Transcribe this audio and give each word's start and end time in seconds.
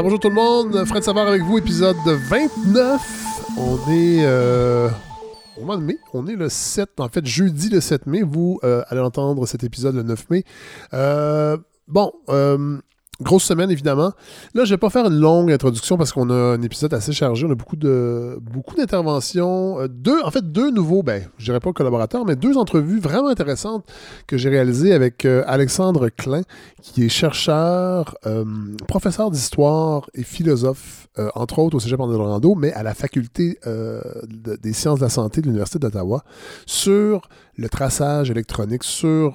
Bonjour 0.00 0.20
tout 0.20 0.28
le 0.28 0.34
monde, 0.36 0.84
Fred 0.84 1.02
Savard 1.02 1.26
avec 1.26 1.42
vous, 1.42 1.58
épisode 1.58 1.96
29. 2.06 3.00
On 3.58 3.76
est 3.90 4.24
euh, 4.24 4.88
au 5.60 5.64
mois 5.64 5.76
de 5.76 5.82
mai, 5.82 5.98
on 6.14 6.28
est 6.28 6.36
le 6.36 6.48
7, 6.48 7.00
en 7.00 7.08
fait 7.08 7.26
jeudi 7.26 7.68
le 7.68 7.80
7 7.80 8.06
mai, 8.06 8.22
vous 8.22 8.60
euh, 8.62 8.84
allez 8.88 9.00
entendre 9.00 9.44
cet 9.46 9.64
épisode 9.64 9.96
le 9.96 10.04
9 10.04 10.30
mai. 10.30 10.44
Euh, 10.94 11.56
bon, 11.88 12.12
Grosse 13.20 13.42
semaine, 13.42 13.68
évidemment. 13.68 14.12
Là, 14.54 14.64
je 14.64 14.70
vais 14.70 14.78
pas 14.78 14.90
faire 14.90 15.06
une 15.06 15.18
longue 15.18 15.50
introduction 15.50 15.96
parce 15.96 16.12
qu'on 16.12 16.30
a 16.30 16.34
un 16.54 16.62
épisode 16.62 16.94
assez 16.94 17.12
chargé. 17.12 17.46
On 17.46 17.50
a 17.50 17.56
beaucoup 17.56 17.74
de 17.74 18.38
beaucoup 18.40 18.76
d'interventions. 18.76 19.80
Euh, 19.80 19.88
deux, 19.88 20.22
en 20.22 20.30
fait, 20.30 20.52
deux 20.52 20.70
nouveaux, 20.70 21.02
ben, 21.02 21.24
je 21.36 21.46
dirais 21.46 21.58
pas 21.58 21.72
collaborateurs, 21.72 22.24
mais 22.24 22.36
deux 22.36 22.56
entrevues 22.56 23.00
vraiment 23.00 23.26
intéressantes 23.26 23.84
que 24.28 24.36
j'ai 24.36 24.48
réalisées 24.48 24.92
avec 24.92 25.24
euh, 25.24 25.42
Alexandre 25.48 26.10
Klein, 26.10 26.42
qui 26.80 27.04
est 27.06 27.08
chercheur, 27.08 28.14
euh, 28.26 28.44
professeur 28.86 29.32
d'histoire 29.32 30.08
et 30.14 30.22
philosophe, 30.22 31.08
entre 31.34 31.58
autres 31.58 31.76
au 31.76 31.80
Cégep 31.80 31.98
en 31.98 32.08
Orlando, 32.08 32.54
mais 32.54 32.72
à 32.74 32.84
la 32.84 32.94
faculté 32.94 33.58
de- 33.66 34.54
des 34.62 34.72
sciences 34.72 35.00
de 35.00 35.04
la 35.04 35.08
santé 35.10 35.40
de 35.40 35.46
l'Université 35.46 35.80
d'Ottawa, 35.80 36.22
sur 36.66 37.28
le 37.56 37.68
traçage 37.68 38.30
électronique, 38.30 38.84
sur 38.84 39.32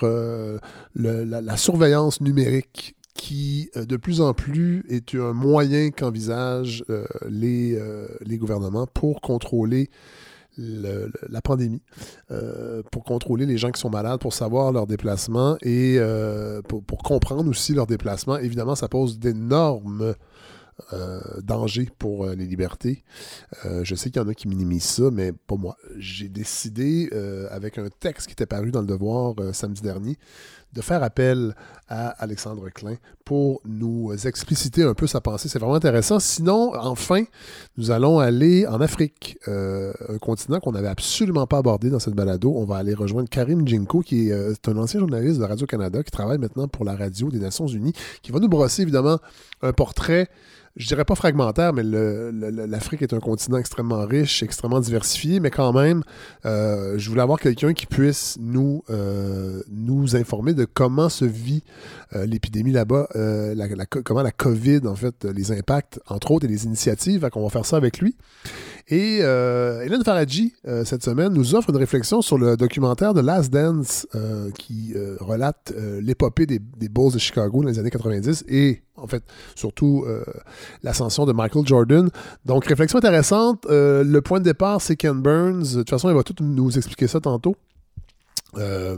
la 0.96 1.58
surveillance 1.58 2.22
numérique 2.22 2.96
qui, 3.14 3.70
euh, 3.78 3.86
de 3.86 3.96
plus 3.98 4.22
en 4.22 4.34
plus, 4.34 4.84
est 4.90 5.16
un 5.16 5.34
moyen 5.34 5.92
qu'envisagent 5.92 6.84
euh, 6.90 7.06
les, 7.30 7.76
euh, 7.76 8.08
les 8.22 8.38
gouvernements 8.38 8.88
pour 8.88 9.22
contrôler 9.22 9.90
le- 10.58 11.08
le- 11.08 11.28
la 11.30 11.42
pandémie, 11.42 11.82
pour 12.92 13.04
contrôler 13.04 13.48
les 13.48 13.58
gens 13.58 13.72
qui 13.72 13.82
sont 13.82 13.90
malades, 13.90 14.20
pour 14.20 14.34
savoir 14.36 14.72
leurs 14.72 14.86
déplacements 14.86 15.58
et 15.64 15.98
pour, 16.68 16.84
comprendre 17.04 17.50
aussi 17.50 17.74
leurs 17.74 17.88
déplacements. 17.88 18.38
Évidemment, 18.38 18.76
ça 18.76 18.88
pose 18.88 19.18
d'énormes 19.18 20.14
euh, 20.92 21.22
dangers 21.42 21.90
pour 21.98 22.28
les 22.28 22.46
libertés. 22.46 23.04
Je 23.82 23.96
sais 23.96 24.12
qu'il 24.12 24.22
y 24.22 24.26
en 24.26 24.28
a 24.28 24.36
qui 24.36 24.48
minimisent 24.48 24.84
ça, 24.84 25.10
mais 25.12 25.34
pas 25.34 25.56
moi. 25.56 25.76
J'ai 25.98 26.30
décidé, 26.30 27.10
avec 27.50 27.80
un 27.80 27.88
texte 27.90 28.28
qui 28.28 28.34
était 28.34 28.46
paru 28.46 28.70
dans 28.70 28.82
le 28.82 28.88
Devoir 28.88 29.34
samedi 29.54 29.82
dernier, 29.82 30.20
de 30.74 30.82
faire 30.82 31.04
appel 31.04 31.56
à 31.88 32.10
Alexandre 32.24 32.70
Klein 32.70 32.96
pour 33.26 33.62
nous 33.66 34.12
expliciter 34.26 34.84
un 34.84 34.94
peu 34.94 35.08
sa 35.08 35.22
pensée. 35.22 35.48
C'est 35.48 35.60
vraiment 35.60 35.76
intéressant. 35.76 36.20
Sinon, 36.20 36.74
enfin, 36.76 37.24
nous 37.78 37.92
allons 37.92 38.20
aller 38.20 38.66
en 38.68 38.82
Afrique, 38.82 39.38
euh, 39.48 39.94
un 40.10 40.18
continent 40.18 40.60
qu'on 40.60 40.72
n'avait 40.72 40.88
absolument 40.88 41.48
pas 41.48 41.60
abordé 41.60 41.90
dans 41.90 42.00
cette 42.00 42.16
balado. 42.16 42.54
On 42.56 42.66
va 42.66 42.78
aller 42.78 42.94
rejoindre 42.94 43.30
Karim 43.30 43.68
Djinko, 43.68 44.02
qui 44.02 44.30
est, 44.30 44.32
euh, 44.32 44.54
un 44.68 44.78
ancien 44.78 45.00
journaliste 45.00 45.40
de 45.40 45.46
Radio-Canada, 45.46 46.04
qui 46.04 46.12
travaille 46.12 46.38
maintenant 46.38 46.68
pour 46.68 46.86
la 46.86 46.96
radio 46.96 47.30
des 47.30 47.40
Nations 47.40 47.68
Unies, 47.68 47.94
qui 48.22 48.32
va 48.32 48.40
nous 48.40 48.50
brosser 48.50 48.82
évidemment 48.82 49.20
un 49.62 49.74
portrait 49.74 50.30
je 50.76 50.88
dirais 50.88 51.06
pas 51.06 51.14
fragmentaire, 51.14 51.72
mais 51.72 51.84
l'Afrique 51.84 53.04
est 53.04 53.14
un 53.14 53.20
continent 53.20 53.58
extrêmement 53.58 54.06
riche, 54.06 54.42
extrêmement 54.42 54.80
diversifié, 54.80 55.40
mais 55.40 55.52
quand 55.52 55.72
même, 55.72 56.04
euh, 56.46 56.98
je 56.98 57.10
voulais 57.10 57.22
avoir 57.22 57.40
quelqu'un 57.40 57.74
qui 57.74 57.86
puisse 57.86 58.38
nous, 58.40 58.84
euh, 58.90 59.62
nous 59.70 60.16
informer 60.16 60.56
de 60.56 60.66
comment 60.66 61.10
se 61.10 61.26
vit 61.26 61.64
euh, 62.16 62.26
l'épidémie 62.26 62.72
là-bas, 62.72 63.08
euh, 63.16 63.56
comment 64.04 64.24
la 64.24 64.32
COVID, 64.32 64.82
en 64.88 64.96
fait, 64.96 65.26
les 65.26 65.52
impacts, 65.52 66.00
entre 66.08 66.32
autres, 66.32 66.46
et 66.46 66.50
les 66.50 66.66
initiatives. 66.66 67.22
Fait 67.22 67.30
qu'on 67.30 67.44
va 67.44 67.50
faire 67.50 67.66
ça 67.68 67.78
avec 67.78 68.00
lui. 68.00 68.16
Et 68.90 69.20
euh, 69.22 69.82
Hélène 69.82 70.04
Faradji, 70.04 70.54
euh, 70.68 70.84
cette 70.84 71.04
semaine, 71.04 71.32
nous 71.32 71.56
offre 71.56 71.70
une 71.70 71.78
réflexion 71.78 72.22
sur 72.22 72.38
le 72.38 72.58
documentaire 72.58 73.14
de 73.14 73.22
Last 73.22 73.52
Dance 73.52 74.06
euh, 74.14 74.52
qui 74.52 74.94
euh, 74.96 75.16
relate 75.22 75.74
l'épopée 76.02 76.46
des, 76.46 76.60
Bulls 76.60 77.14
de 77.14 77.18
Chicago 77.18 77.62
dans 77.62 77.70
les 77.70 77.80
années 77.80 77.90
90 77.90 78.44
et, 78.50 78.82
en 78.98 79.08
fait, 79.08 79.24
surtout 79.56 80.06
l'ascension 80.84 81.26
de 81.26 81.34
Michael 81.34 81.66
Jordan. 81.66 82.10
Donc, 82.46 82.66
réflexion 82.66 83.00
intéressante. 83.00 83.66
Le 83.70 84.20
point 84.20 84.40
de 84.40 84.46
départ, 84.46 84.82
c'est 84.82 84.96
Ken 84.96 85.22
Burns. 85.22 85.74
De 85.74 85.78
toute 85.80 85.90
façon, 85.90 86.10
il 86.10 86.16
va 86.16 86.24
tout 86.24 86.36
nous 86.42 86.78
expliquer 86.78 87.08
ça 87.08 87.20
tantôt. 87.20 87.56
Euh, 88.58 88.98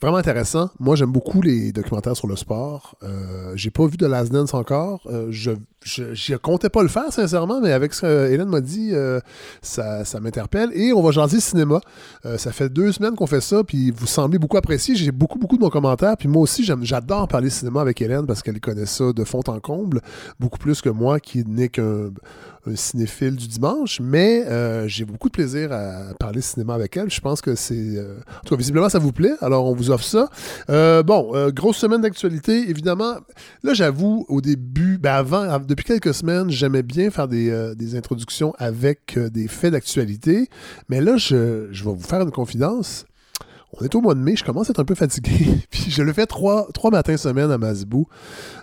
vraiment 0.00 0.18
intéressant. 0.18 0.70
Moi, 0.78 0.96
j'aime 0.96 1.12
beaucoup 1.12 1.42
les 1.42 1.72
documentaires 1.72 2.16
sur 2.16 2.26
le 2.26 2.36
sport. 2.36 2.96
Euh, 3.02 3.52
j'ai 3.54 3.70
pas 3.70 3.86
vu 3.86 3.96
de 3.96 4.06
Last 4.06 4.32
Dance 4.32 4.54
encore. 4.54 5.02
Euh, 5.06 5.28
je 5.30 5.52
je 5.82 6.12
j'y 6.12 6.34
comptais 6.38 6.68
pas 6.68 6.82
le 6.82 6.88
faire, 6.88 7.10
sincèrement, 7.12 7.60
mais 7.60 7.72
avec 7.72 7.94
ce 7.94 8.02
que 8.02 8.30
Hélène 8.30 8.48
m'a 8.48 8.60
dit, 8.60 8.90
euh, 8.92 9.20
ça, 9.62 10.04
ça 10.04 10.20
m'interpelle. 10.20 10.70
Et 10.74 10.92
on 10.92 11.02
va 11.02 11.10
jaser 11.10 11.40
cinéma. 11.40 11.80
Euh, 12.26 12.36
ça 12.36 12.52
fait 12.52 12.68
deux 12.68 12.92
semaines 12.92 13.14
qu'on 13.14 13.26
fait 13.26 13.40
ça, 13.40 13.64
puis 13.64 13.90
vous 13.90 14.06
semblez 14.06 14.38
beaucoup 14.38 14.58
apprécier. 14.58 14.94
J'ai 14.94 15.10
beaucoup, 15.10 15.38
beaucoup 15.38 15.56
de 15.56 15.62
bons 15.62 15.70
commentaires. 15.70 16.16
Puis 16.18 16.28
moi 16.28 16.42
aussi, 16.42 16.64
j'adore 16.82 17.28
parler 17.28 17.48
cinéma 17.48 17.80
avec 17.80 18.00
Hélène 18.02 18.26
parce 18.26 18.42
qu'elle 18.42 18.60
connaît 18.60 18.86
ça 18.86 19.12
de 19.12 19.24
fond 19.24 19.42
en 19.46 19.58
comble, 19.58 20.02
beaucoup 20.38 20.58
plus 20.58 20.82
que 20.82 20.90
moi 20.90 21.18
qui 21.18 21.44
n'est 21.46 21.70
qu'un 21.70 22.10
un 22.66 22.76
cinéphile 22.76 23.36
du 23.36 23.48
dimanche. 23.48 24.00
Mais 24.00 24.44
euh, 24.46 24.86
j'ai 24.88 25.04
beaucoup 25.04 25.28
de 25.28 25.32
plaisir 25.32 25.72
à 25.72 26.14
parler 26.18 26.40
cinéma 26.40 26.74
avec 26.74 26.96
elle. 26.96 27.10
Je 27.10 27.20
pense 27.20 27.40
que 27.40 27.54
c'est... 27.54 27.74
euh, 27.96 28.18
En 28.38 28.44
tout 28.44 28.54
cas, 28.54 28.58
visiblement, 28.58 28.88
ça 28.88 28.98
vous 28.98 29.12
plaît. 29.12 29.34
Alors, 29.40 29.66
on 29.66 29.74
vous 29.74 29.90
offre 29.90 30.04
ça. 30.04 30.28
Euh, 30.68 31.02
bon, 31.02 31.32
grosse 31.50 31.78
semaine 31.78 32.00
d'actualité, 32.02 32.68
évidemment. 32.70 33.14
Là, 33.62 33.74
j'avoue, 33.74 34.24
au 34.28 34.40
début, 34.40 34.98
ben 34.98 35.12
avant, 35.14 35.42
av- 35.42 35.66
depuis 35.66 35.84
quelques 35.84 36.14
semaines, 36.14 36.50
j'aimais 36.50 36.82
bien 36.82 37.10
faire 37.10 37.28
des, 37.28 37.50
introductions 37.96 38.54
avec 38.58 39.18
des 39.18 39.48
faits 39.48 39.72
d'actualité. 39.72 40.48
Mais 40.88 41.00
là, 41.00 41.16
je, 41.16 41.68
je 41.70 41.84
vais 41.84 41.90
vous 41.92 42.00
faire 42.02 42.20
une 42.20 42.30
confidence. 42.30 43.04
On 43.80 43.84
est 43.84 43.94
au 43.94 44.02
mois 44.02 44.14
de 44.14 44.20
mai, 44.20 44.36
je 44.36 44.44
commence 44.44 44.68
à 44.68 44.72
être 44.72 44.80
un 44.80 44.84
peu 44.84 44.94
fatigué. 44.94 45.46
Puis 45.70 45.90
je 45.90 46.02
le 46.02 46.12
fais 46.12 46.26
trois, 46.26 46.68
trois 46.74 46.90
matins 46.90 47.16
semaine 47.16 47.50
à 47.50 47.56
Masbou, 47.56 48.06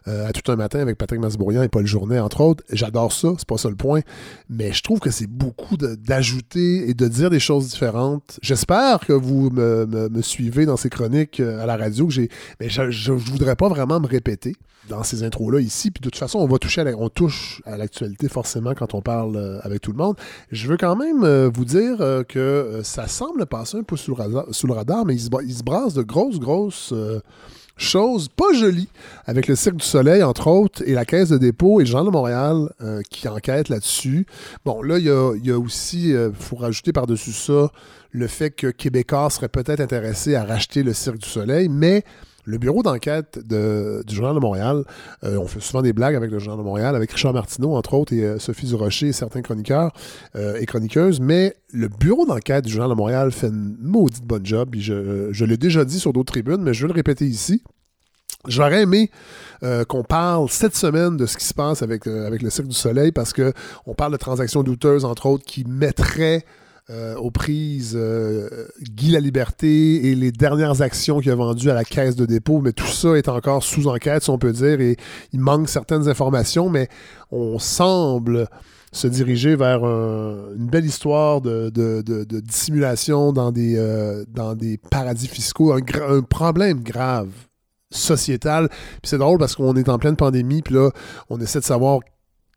euh, 0.07 0.27
à 0.27 0.31
tout 0.31 0.51
un 0.51 0.55
matin 0.55 0.79
avec 0.79 0.97
Patrick 0.97 1.19
Masbourian 1.19 1.63
et 1.63 1.69
Paul 1.69 1.87
Journet, 1.87 2.19
entre 2.19 2.41
autres. 2.41 2.63
J'adore 2.71 3.11
ça, 3.11 3.29
c'est 3.37 3.47
pas 3.47 3.57
ça 3.57 3.69
le 3.69 3.75
point. 3.75 4.01
Mais 4.47 4.73
je 4.73 4.83
trouve 4.83 4.99
que 4.99 5.09
c'est 5.09 5.27
beaucoup 5.27 5.75
d'ajouter 5.75 6.87
et 6.87 6.93
de 6.93 7.07
dire 7.07 7.31
des 7.31 7.39
choses 7.39 7.69
différentes. 7.69 8.39
J'espère 8.43 8.99
que 8.99 9.13
vous 9.13 9.49
me, 9.49 10.21
suivez 10.21 10.65
dans 10.65 10.77
ces 10.77 10.89
chroniques 10.89 11.39
euh, 11.39 11.63
à 11.63 11.65
la 11.65 11.77
radio. 11.77 12.05
que 12.05 12.13
j'ai, 12.13 12.29
mais 12.59 12.69
je, 12.69 12.91
je, 12.91 13.17
je 13.17 13.31
voudrais 13.31 13.55
pas 13.55 13.69
vraiment 13.69 13.99
me 13.99 14.07
répéter 14.07 14.53
dans 14.87 15.03
ces 15.03 15.23
intros-là 15.23 15.59
ici. 15.59 15.89
Puis 15.89 15.99
de 15.99 16.09
toute 16.09 16.17
façon, 16.19 16.39
on 16.39 16.47
va 16.47 16.59
toucher 16.59 16.81
à 16.81 17.09
touche 17.09 17.61
à 17.65 17.75
l'actualité 17.75 18.29
forcément 18.29 18.73
quand 18.75 18.93
on 18.93 19.01
parle 19.01 19.35
euh, 19.35 19.59
avec 19.63 19.81
tout 19.81 19.91
le 19.91 19.97
monde. 19.97 20.15
Je 20.51 20.67
veux 20.67 20.77
quand 20.77 20.95
même 20.95 21.47
vous 21.47 21.65
dire 21.65 21.97
que 22.27 22.81
ça 22.83 23.07
semble 23.07 23.45
passer 23.47 23.77
un 23.77 23.83
peu 23.83 23.97
sous 23.97 24.15
le 24.15 24.73
radar 24.73 25.06
mais 25.07 25.15
il 25.15 25.53
se, 25.55 25.63
brasse 25.63 25.93
de 25.93 26.03
grosses, 26.03 26.39
grosses 26.39 26.91
euh, 26.93 27.19
choses 27.77 28.27
pas 28.27 28.53
jolies 28.53 28.89
avec 29.25 29.47
le 29.47 29.55
Cirque 29.55 29.77
du 29.77 29.85
Soleil, 29.85 30.23
entre 30.23 30.47
autres, 30.47 30.83
et 30.85 30.93
la 30.93 31.05
Caisse 31.05 31.29
de 31.29 31.37
dépôt 31.37 31.79
et 31.79 31.83
le 31.83 31.89
Journal 31.89 32.07
de 32.07 32.11
Montréal 32.11 32.69
euh, 32.81 33.01
qui 33.09 33.27
enquêtent 33.27 33.69
là-dessus. 33.69 34.25
Bon, 34.65 34.81
là, 34.81 34.97
il 34.97 35.05
y 35.05 35.09
a, 35.09 35.35
il 35.35 35.45
y 35.45 35.51
a 35.51 35.57
aussi, 35.57 36.09
il 36.09 36.31
faut 36.37 36.55
rajouter 36.57 36.91
par-dessus 36.91 37.33
ça, 37.33 37.71
le 38.11 38.27
fait 38.27 38.51
que 38.51 38.67
Québécois 38.67 39.29
serait 39.29 39.49
peut-être 39.49 39.79
intéressé 39.79 40.35
à 40.35 40.43
racheter 40.43 40.83
le 40.83 40.93
Cirque 40.93 41.19
du 41.19 41.29
Soleil, 41.29 41.69
mais 41.69 42.03
le 42.47 42.57
bureau 42.57 42.81
d'enquête 42.81 43.39
de- 43.45 44.01
du 44.07 44.15
Journal 44.15 44.33
de 44.33 44.39
Montréal, 44.39 44.85
euh, 45.25 45.37
on 45.37 45.47
fait 45.47 45.59
souvent 45.59 45.81
des 45.81 45.91
blagues 45.91 46.15
avec 46.15 46.31
le 46.31 46.39
Journal 46.39 46.57
de 46.57 46.63
Montréal, 46.63 46.95
avec 46.95 47.11
Richard 47.11 47.33
Martineau, 47.33 47.75
entre 47.75 47.93
autres, 47.93 48.13
et 48.13 48.23
euh, 48.23 48.39
Sophie 48.39 48.67
Durocher 48.67 49.07
et 49.07 49.11
certains 49.11 49.41
chroniqueurs 49.41 49.91
euh, 50.37 50.55
et 50.57 50.65
chroniqueuses, 50.65 51.19
mais 51.19 51.55
le 51.73 51.89
bureau 51.89 52.25
d'enquête 52.25 52.63
du 52.63 52.71
Journal 52.71 52.89
de 52.89 52.95
Montréal 52.95 53.31
fait 53.33 53.47
une 53.47 53.75
maudite 53.81 54.23
bonne 54.23 54.45
job. 54.45 54.73
Je, 54.77 55.43
l'ai 55.43 55.57
déjà 55.57 55.83
dit 55.83 55.99
sur 55.99 56.13
d'autres 56.13 56.31
tribunes, 56.31 56.61
mais 56.61 56.73
je 56.73 56.83
vais 56.83 56.87
le 56.87 56.93
répéter 56.93 57.25
ici. 57.25 57.61
J'aurais 58.47 58.83
aimé 58.83 59.11
qu'on 59.89 60.03
parle 60.03 60.47
cette 60.49 60.75
semaine 60.75 61.17
de 61.17 61.25
ce 61.25 61.35
qui 61.35 61.43
se 61.43 61.53
passe 61.53 61.81
avec, 61.81 62.07
avec 62.07 62.41
le 62.41 62.49
Cirque 62.49 62.67
du 62.67 62.75
Soleil 62.75 63.11
parce 63.11 63.33
que 63.33 63.51
on 63.85 63.93
parle 63.93 64.13
de 64.13 64.17
transactions 64.17 64.63
douteuses, 64.63 65.03
entre 65.03 65.25
autres, 65.25 65.43
qui 65.43 65.65
mettraient 65.65 66.45
euh, 66.89 67.15
aux 67.15 67.31
prises 67.31 67.95
euh, 67.95 68.67
Guy 68.81 69.11
la 69.11 69.19
Liberté 69.19 70.07
et 70.09 70.15
les 70.15 70.31
dernières 70.31 70.81
actions 70.81 71.19
qu'il 71.19 71.31
a 71.31 71.35
vendues 71.35 71.69
à 71.69 71.73
la 71.73 71.83
caisse 71.83 72.15
de 72.15 72.25
dépôt, 72.25 72.61
mais 72.61 72.71
tout 72.71 72.87
ça 72.87 73.17
est 73.17 73.27
encore 73.27 73.61
sous 73.63 73.87
enquête, 73.87 74.23
si 74.23 74.29
on 74.29 74.37
peut 74.37 74.53
dire, 74.53 74.79
et 74.79 74.95
il 75.33 75.39
manque 75.41 75.67
certaines 75.69 76.07
informations, 76.07 76.69
mais 76.69 76.87
on 77.31 77.59
semble 77.59 78.47
se 78.93 79.07
diriger 79.07 79.57
vers 79.57 79.83
un- 79.83 80.53
une 80.55 80.67
belle 80.67 80.85
histoire 80.85 81.41
de, 81.41 81.69
de- 81.69 82.01
de- 82.01 82.39
dissimulation 82.39 83.33
dans 83.33 83.51
des, 83.51 83.75
euh, 83.77 84.23
dans 84.33 84.55
des 84.55 84.77
paradis 84.77 85.27
fiscaux, 85.27 85.73
un 85.73 86.21
problème 86.21 86.81
grave 86.81 87.27
sociétal. 87.91 88.69
Puis 88.69 89.01
c'est 89.09 89.17
drôle 89.17 89.39
parce 89.39 89.55
qu'on 89.55 89.75
est 89.75 89.89
en 89.89 89.97
pleine 89.97 90.15
pandémie, 90.15 90.61
puis 90.61 90.73
là, 90.75 90.89
on 91.29 91.39
essaie 91.39 91.59
de 91.59 91.65
savoir 91.65 91.99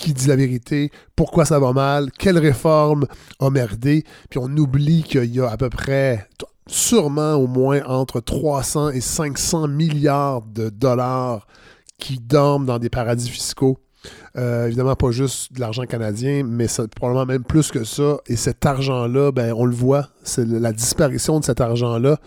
qui 0.01 0.15
dit 0.15 0.27
la 0.27 0.37
vérité, 0.37 0.91
pourquoi 1.15 1.45
ça 1.45 1.59
va 1.59 1.73
mal, 1.73 2.11
quelle 2.19 2.39
réforme 2.39 3.07
a 3.39 3.51
merdé, 3.51 4.05
puis 4.31 4.39
on 4.43 4.49
oublie 4.57 5.03
qu'il 5.03 5.35
y 5.35 5.41
a 5.41 5.49
à 5.49 5.57
peu 5.57 5.69
près, 5.69 6.27
sûrement 6.67 7.35
au 7.35 7.47
moins 7.47 7.83
entre 7.85 8.21
300 8.21 8.91
et 8.91 9.01
500 9.01 9.69
milliards 9.69 10.43
de 10.43 10.71
dollars 10.71 11.47
qui 11.99 12.19
dorment 12.19 12.67
dans 12.67 12.79
des 12.79 12.89
paradis 12.89 13.29
fiscaux. 13.29 13.79
Euh, 14.37 14.67
évidemment, 14.67 14.95
pas 14.95 15.11
juste 15.11 15.53
de 15.53 15.61
l'argent 15.61 15.85
canadien, 15.87 16.45
mais 16.47 16.69
ça, 16.69 16.85
probablement 16.95 17.27
même 17.27 17.43
plus 17.43 17.71
que 17.71 17.83
ça. 17.83 18.19
Et 18.27 18.37
cet 18.37 18.65
argent-là, 18.65 19.33
ben, 19.33 19.53
on 19.57 19.65
le 19.65 19.75
voit, 19.75 20.09
c'est 20.23 20.47
la 20.47 20.73
disparition 20.73 21.41
de 21.41 21.45
cet 21.45 21.61
argent-là 21.61 22.19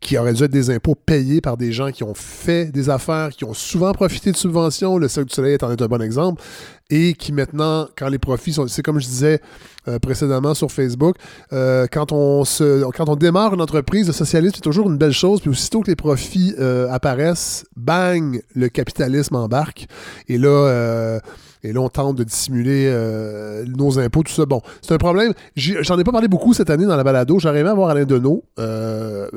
qui 0.00 0.18
aurait 0.18 0.34
dû 0.34 0.44
être 0.44 0.50
des 0.50 0.70
impôts 0.70 0.94
payés 0.94 1.40
par 1.40 1.56
des 1.56 1.72
gens 1.72 1.90
qui 1.90 2.04
ont 2.04 2.14
fait 2.14 2.66
des 2.66 2.90
affaires, 2.90 3.30
qui 3.30 3.44
ont 3.44 3.54
souvent 3.54 3.92
profité 3.92 4.30
de 4.30 4.36
subventions. 4.36 4.98
Le 4.98 5.08
Cirque 5.08 5.28
du 5.28 5.34
Soleil 5.34 5.54
est 5.54 5.62
est 5.62 5.82
un 5.82 5.86
bon 5.86 6.02
exemple. 6.02 6.42
Et 6.90 7.14
qui 7.14 7.32
maintenant, 7.32 7.88
quand 7.96 8.08
les 8.08 8.18
profits 8.18 8.54
sont. 8.54 8.66
C'est 8.66 8.82
comme 8.82 9.00
je 9.00 9.06
disais 9.06 9.40
euh, 9.88 9.98
précédemment 9.98 10.54
sur 10.54 10.70
Facebook, 10.70 11.16
euh, 11.52 11.86
quand, 11.90 12.12
on 12.12 12.44
se, 12.44 12.84
quand 12.92 13.08
on 13.08 13.16
démarre 13.16 13.54
une 13.54 13.60
entreprise, 13.60 14.06
le 14.06 14.12
socialisme 14.12 14.54
c'est 14.56 14.62
toujours 14.62 14.90
une 14.90 14.98
belle 14.98 15.12
chose. 15.12 15.40
Puis 15.40 15.50
aussitôt 15.50 15.80
que 15.80 15.90
les 15.90 15.96
profits 15.96 16.54
euh, 16.58 16.88
apparaissent, 16.90 17.64
bang, 17.76 18.42
le 18.54 18.68
capitalisme 18.68 19.36
embarque. 19.36 19.86
Et 20.28 20.38
là 20.38 21.20
et 21.62 21.72
là, 21.72 21.80
on 21.80 21.88
tente 21.88 22.16
de 22.16 22.24
dissimuler 22.24 22.86
euh, 22.86 23.64
nos 23.66 23.98
impôts, 23.98 24.22
tout 24.22 24.32
ça. 24.32 24.46
Bon, 24.46 24.60
c'est 24.80 24.94
un 24.94 24.98
problème. 24.98 25.32
J'en 25.56 25.98
ai, 25.98 26.04
pas 26.04 26.12
parlé 26.12 26.28
beaucoup 26.28 26.54
cette 26.54 26.70
année 26.70 26.86
dans 26.86 26.96
la 26.96 27.04
balado. 27.04 27.38
J'aurais 27.38 27.60
aimé 27.60 27.70
avoir 27.70 27.90
Alain 27.90 28.04
Deneau. 28.04 28.44
Euh, 28.58 29.28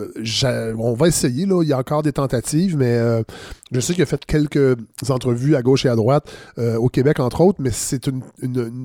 on 0.77 0.93
va 0.93 1.07
essayer, 1.07 1.45
là. 1.45 1.63
Il 1.63 1.69
y 1.69 1.73
a 1.73 1.77
encore 1.77 2.03
des 2.03 2.13
tentatives, 2.13 2.77
mais 2.77 2.97
euh, 2.97 3.23
je 3.71 3.79
sais 3.79 3.93
qu'il 3.93 4.03
a 4.03 4.05
fait 4.05 4.23
quelques 4.25 4.77
entrevues 5.09 5.55
à 5.55 5.61
gauche 5.61 5.85
et 5.85 5.89
à 5.89 5.95
droite, 5.95 6.31
au 6.57 6.89
Québec, 6.89 7.19
entre 7.19 7.41
autres, 7.41 7.59
mais 7.61 7.71
c'est 7.71 8.07
une, 8.07 8.21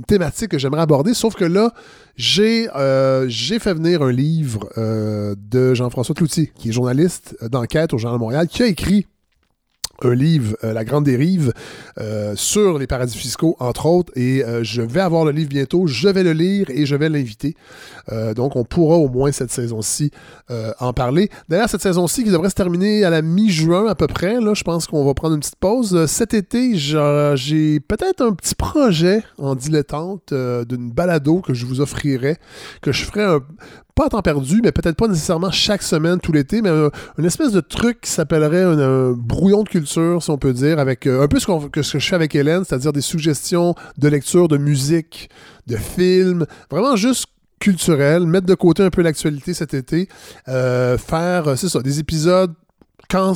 thématique 0.07 0.51
que 0.51 0.59
j'aimerais 0.59 0.83
aborder. 0.83 1.15
Sauf 1.15 1.35
que 1.35 1.45
là, 1.45 1.73
j'ai 2.17 2.69
fait 3.59 3.75
venir 3.75 4.03
un 4.03 4.13
livre 4.13 4.69
de 4.77 5.75
Jean-François 5.75 6.15
Cloutier, 6.15 6.53
qui 6.55 6.71
est 6.71 6.73
journaliste 6.73 7.37
d'enquête 7.43 7.93
au 7.93 7.99
Journal 7.99 8.19
de 8.19 8.23
Montréal, 8.23 8.47
qui 8.49 8.63
a 8.63 8.67
écrit 8.67 9.07
un 10.03 10.15
livre, 10.15 10.57
euh, 10.65 10.73
La 10.73 10.85
Grande 10.85 11.05
Dérive, 11.05 11.53
euh, 11.99 12.35
sur 12.37 12.79
les 12.79 12.87
paradis 12.87 13.17
fiscaux, 13.17 13.57
entre 13.61 13.87
autres, 13.87 14.13
et 14.17 14.45
euh, 14.45 14.63
je 14.63 14.83
vais 14.83 15.01
avoir 15.01 15.25
le 15.25 15.31
livre 15.31 15.49
bientôt, 15.49 15.87
je 15.87 16.09
vais 16.09 16.23
le 16.23 16.33
lire 16.33 16.67
et 16.71 16.87
je 16.87 16.97
vais 16.97 17.09
l'inviter. 17.09 17.55
donc, 18.37 18.55
on 18.55 18.65
pourra 18.65 18.97
au 18.97 19.09
moins 19.09 19.33
cette 19.33 19.51
saison-ci 19.51 20.11
en 20.79 20.93
parler. 20.93 21.29
D'ailleurs, 21.49 21.69
cette 21.69 21.83
saison-ci 21.83 22.23
qui 22.25 22.31
devrait 22.31 22.51
se 22.51 22.55
terminer 22.55 23.05
à 23.05 23.11
la 23.11 23.21
mi-juin 23.21 23.87
à 23.87 23.95
peu 23.95 24.07
près, 24.07 24.41
là, 24.41 24.55
je 24.55 24.63
pense 24.63 24.87
qu'on 24.87 25.05
va 25.05 25.13
prendre 25.15 25.35
une 25.35 25.41
petite 25.41 25.57
pause. 25.57 26.07
Cet 26.07 26.35
été, 26.35 26.77
j'ai 26.77 27.81
peut-être 27.81 28.23
un 28.23 28.33
petit 28.33 28.55
projet 28.55 29.23
en 29.39 29.55
dilettante 29.55 30.33
d'une 30.33 30.91
balado 30.91 31.41
que 31.41 31.53
je 31.53 31.67
vous 31.67 31.81
offrirai, 31.81 32.37
que 32.81 32.93
je 32.93 33.05
ferai 33.05 33.25
un, 33.25 33.41
pas 33.97 34.07
à 34.07 34.09
temps 34.11 34.23
perdu, 34.23 34.61
mais 34.63 34.73
peut-être 34.73 34.95
pas 34.95 35.09
nécessairement 35.09 35.51
chaque 35.51 35.83
semaine, 35.83 36.21
tout 36.21 36.31
l'été, 36.31 36.61
mais 36.61 36.71
une 37.19 37.25
espèce 37.25 37.51
de 37.51 37.61
truc 37.61 38.03
qui 38.03 38.11
s'appellerait 38.11 38.63
un, 38.63 39.13
brouillon 39.13 39.63
de 39.65 39.69
culture, 39.71 40.23
si 40.23 40.31
on 40.31 40.37
peut 40.37 40.53
dire, 40.53 40.79
avec 40.79 41.07
euh, 41.07 41.23
un 41.23 41.29
peu 41.29 41.41
ce, 41.41 41.47
que 41.69 41.83
ce 41.83 41.95
que 41.95 41.99
je 41.99 42.07
fais 42.07 42.15
avec 42.15 42.35
Hélène, 42.35 42.63
c'est-à-dire 42.65 42.93
des 42.93 43.01
suggestions 43.01 43.75
de 43.97 44.09
lecture, 44.09 44.49
de 44.49 44.59
musique, 44.59 45.31
de 45.67 45.77
films, 45.77 46.45
vraiment 46.71 46.95
juste 46.95 47.25
culturel, 47.59 48.27
mettre 48.27 48.47
de 48.47 48.55
côté 48.55 48.83
un 48.83 48.91
peu 48.91 49.01
l'actualité 49.01 49.55
cet 49.55 49.73
été, 49.73 50.11
euh, 50.49 50.99
faire, 50.99 51.49
euh, 51.49 51.57
c'est 51.57 51.71
ça, 51.71 51.81
des 51.81 51.99
épisodes 51.99 52.53
quand 53.09 53.35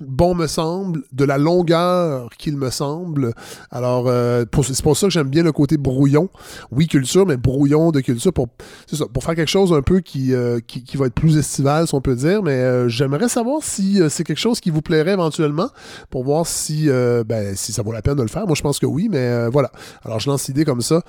bon 0.00 0.34
me 0.34 0.46
semble, 0.46 1.02
de 1.12 1.24
la 1.24 1.38
longueur 1.38 2.28
qu'il 2.38 2.56
me 2.56 2.70
semble. 2.70 3.32
Alors, 3.70 4.08
euh, 4.08 4.44
c'est 4.62 4.82
pour 4.82 4.96
ça 4.96 5.06
que 5.06 5.12
j'aime 5.12 5.28
bien 5.28 5.42
le 5.42 5.52
côté 5.52 5.76
brouillon. 5.76 6.28
Oui, 6.70 6.88
culture, 6.88 7.26
mais 7.26 7.36
brouillon 7.36 7.90
de 7.92 8.00
culture 8.00 8.32
pour, 8.32 8.48
ça, 8.90 9.04
pour 9.12 9.22
faire 9.22 9.34
quelque 9.34 9.50
chose 9.50 9.72
un 9.72 9.82
peu 9.82 10.00
qui, 10.00 10.34
euh, 10.34 10.60
qui, 10.66 10.96
va 10.96 11.06
être 11.06 11.14
plus 11.14 11.36
estival, 11.36 11.86
si 11.86 11.94
on 11.94 12.00
peut 12.00 12.16
dire. 12.16 12.42
Mais 12.42 12.52
euh, 12.52 12.88
j'aimerais 12.88 13.28
savoir 13.28 13.62
si 13.62 14.00
c'est 14.08 14.24
quelque 14.24 14.38
chose 14.38 14.60
qui 14.60 14.70
vous 14.70 14.82
plairait 14.82 15.12
éventuellement 15.12 15.68
pour 16.10 16.24
voir 16.24 16.46
si, 16.46 16.88
ben, 16.88 17.54
si 17.54 17.72
ça 17.72 17.82
vaut 17.82 17.92
la 17.92 18.02
peine 18.02 18.16
de 18.16 18.22
le 18.22 18.28
faire. 18.28 18.46
Moi, 18.46 18.54
je 18.56 18.62
pense 18.62 18.78
que 18.78 18.86
oui, 18.86 19.08
mais 19.10 19.48
voilà. 19.48 19.70
Alors, 20.04 20.20
je 20.20 20.28
lance 20.28 20.48
l'idée 20.48 20.64
comme 20.64 20.82
ça. 20.82 21.02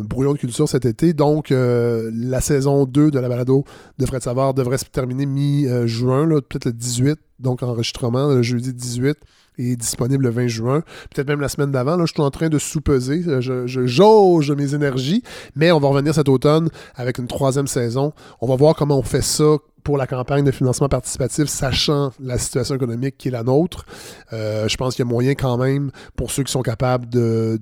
brouillon 0.00 0.32
de 0.32 0.38
culture 0.38 0.68
cet 0.68 0.84
été. 0.84 1.12
Donc, 1.12 1.48
la 1.50 2.40
saison 2.40 2.84
2 2.84 3.10
de 3.10 3.18
la 3.18 3.28
balado 3.28 3.64
de 3.98 4.06
Fred 4.06 4.22
devrait 4.56 4.78
se 4.78 4.84
terminer 4.84 5.26
mi-juin, 5.26 6.28
peut-être 6.28 6.66
le 6.66 6.72
18, 6.82 7.18
donc 7.38 7.62
enregistrement 7.62 8.28
le 8.28 8.42
jeudi 8.42 8.72
18 8.74 9.16
est 9.58 9.76
disponible 9.76 10.24
le 10.24 10.30
20 10.30 10.46
juin, 10.48 10.82
peut-être 11.10 11.28
même 11.28 11.40
la 11.40 11.48
semaine 11.48 11.70
d'avant. 11.70 11.96
Là, 11.96 12.04
je 12.06 12.12
suis 12.12 12.22
en 12.22 12.30
train 12.30 12.48
de 12.48 12.58
sous-peser, 12.58 13.22
je, 13.40 13.66
je, 13.66 13.86
jauge 13.86 14.50
mes 14.50 14.74
énergies, 14.74 15.22
mais 15.54 15.72
on 15.72 15.78
va 15.78 15.88
revenir 15.88 16.14
cet 16.14 16.28
automne 16.28 16.68
avec 16.94 17.18
une 17.18 17.26
troisième 17.26 17.66
saison. 17.66 18.12
On 18.40 18.46
va 18.46 18.56
voir 18.56 18.74
comment 18.74 18.98
on 18.98 19.02
fait 19.02 19.22
ça 19.22 19.56
pour 19.82 19.96
la 19.96 20.06
campagne 20.06 20.44
de 20.44 20.50
financement 20.50 20.88
participatif, 20.88 21.46
sachant 21.46 22.12
la 22.20 22.38
situation 22.38 22.74
économique 22.74 23.16
qui 23.18 23.28
est 23.28 23.32
la 23.32 23.42
nôtre, 23.42 23.84
euh, 24.32 24.68
je 24.68 24.76
pense 24.76 24.94
qu'il 24.94 25.04
y 25.04 25.08
a 25.08 25.10
moyen 25.10 25.34
quand 25.34 25.56
même 25.56 25.90
pour 26.16 26.30
ceux 26.30 26.42
qui 26.42 26.52
sont 26.52 26.62
capables 26.62 27.08
de... 27.08 27.58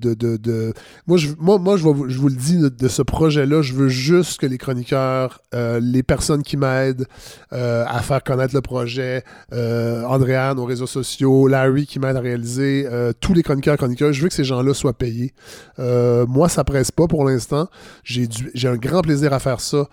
Moi, 1.07 1.19
je, 1.19 1.29
moi, 1.39 1.59
moi 1.59 1.77
je 1.77 1.83
vous 1.85 2.29
le 2.29 2.35
dis, 2.35 2.59
de, 2.59 2.89
ce 2.89 3.03
projet-là, 3.03 3.63
je 3.63 3.73
veux 3.73 3.89
juste 3.89 4.41
que 4.41 4.47
les 4.47 4.59
chroniqueurs, 4.59 5.41
euh, 5.55 5.81
les 5.81 6.03
personnes 6.03 6.43
qui 6.43 6.57
m'aident 6.57 7.07
euh, 7.53 7.85
à 7.89 8.01
faire 8.01 8.23
connaître 8.23 8.55
le 8.55 8.61
projet, 8.61 9.25
Andréane 9.53 10.59
aux 10.59 10.65
réseaux 10.65 10.87
sociaux, 10.87 11.47
Larry 11.47 11.87
qui 11.87 11.99
m'aide 11.99 12.17
à 12.17 12.21
réaliser, 12.21 12.87
tous 13.21 13.35
les 13.35 13.43
chroniqueurs 13.43 13.77
chroniqueurs, 13.77 14.13
je 14.13 14.23
veux 14.23 14.29
que 14.29 14.35
ces 14.35 14.45
gens-là 14.45 14.75
soient 14.75 14.97
payés. 14.97 15.33
moi, 15.79 16.49
ça 16.49 16.65
presse 16.65 16.91
pas 16.91 17.07
pour 17.07 17.25
l'instant. 17.25 17.69
J'ai 18.05 18.69
un 18.69 18.77
grand 18.77 19.03
plaisir 19.03 19.33
à 19.33 19.39
faire 19.39 19.61
ça, 19.61 19.89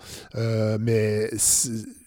mais 0.80 1.30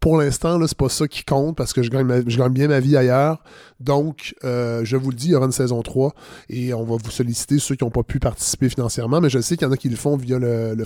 pour 0.00 0.16
l'instant, 0.16 0.58
c'est 0.66 0.76
pas 0.76 0.88
ça 0.88 1.08
qui 1.08 1.24
compte 1.24 1.56
parce 1.56 1.72
que 1.72 1.82
je 1.82 1.90
gagne, 1.90 2.24
je 2.26 2.38
gagne 2.38 2.52
bien 2.52 2.68
ma 2.68 2.80
vie 2.80 2.96
ailleurs. 2.96 3.42
Donc, 3.80 4.34
euh, 4.44 4.80
je 4.84 4.96
vous 4.96 5.10
le 5.10 5.16
dis, 5.16 5.26
il 5.26 5.30
y 5.32 5.34
aura 5.34 5.46
une 5.46 5.52
saison 5.52 5.82
3 5.82 6.12
et 6.50 6.74
on 6.74 6.84
va 6.84 6.96
vous 7.02 7.10
solliciter 7.10 7.58
ceux 7.58 7.74
qui 7.76 7.84
n'ont 7.84 7.90
pas 7.90 8.02
pu 8.02 8.18
participer 8.18 8.68
financièrement, 8.68 9.20
mais 9.20 9.30
je 9.30 9.40
sais 9.40 9.56
qu'il 9.56 9.66
y 9.66 9.70
en 9.70 9.72
a 9.72 9.76
qui 9.76 9.88
le 9.88 9.96
font 9.96 10.16
via 10.16 10.38
le, 10.38 10.74
le 10.74 10.84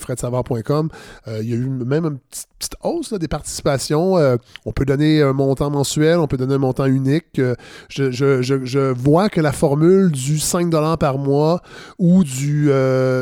euh, 1.29 1.41
il 1.43 1.49
y 1.49 1.53
a 1.53 1.57
eu 1.57 1.67
même 1.67 2.05
une 2.05 2.19
petite, 2.19 2.77
hausse 2.83 3.13
des 3.15 3.29
participations. 3.29 4.19
Euh, 4.19 4.37
on 4.67 4.73
peut 4.73 4.85
donner 4.85 5.23
un 5.23 5.33
montant 5.33 5.71
mensuel, 5.71 6.19
on 6.19 6.27
peut 6.27 6.37
donner 6.37 6.55
un 6.55 6.59
montant 6.59 6.87
unique. 6.87 7.41
Je, 7.89 8.93
vois 8.93 9.29
que 9.29 9.41
la 9.41 9.53
formule 9.53 10.11
du 10.11 10.37
5$ 10.37 10.99
par 10.99 11.19
mois 11.19 11.63
ou 11.99 12.25
du... 12.25 12.71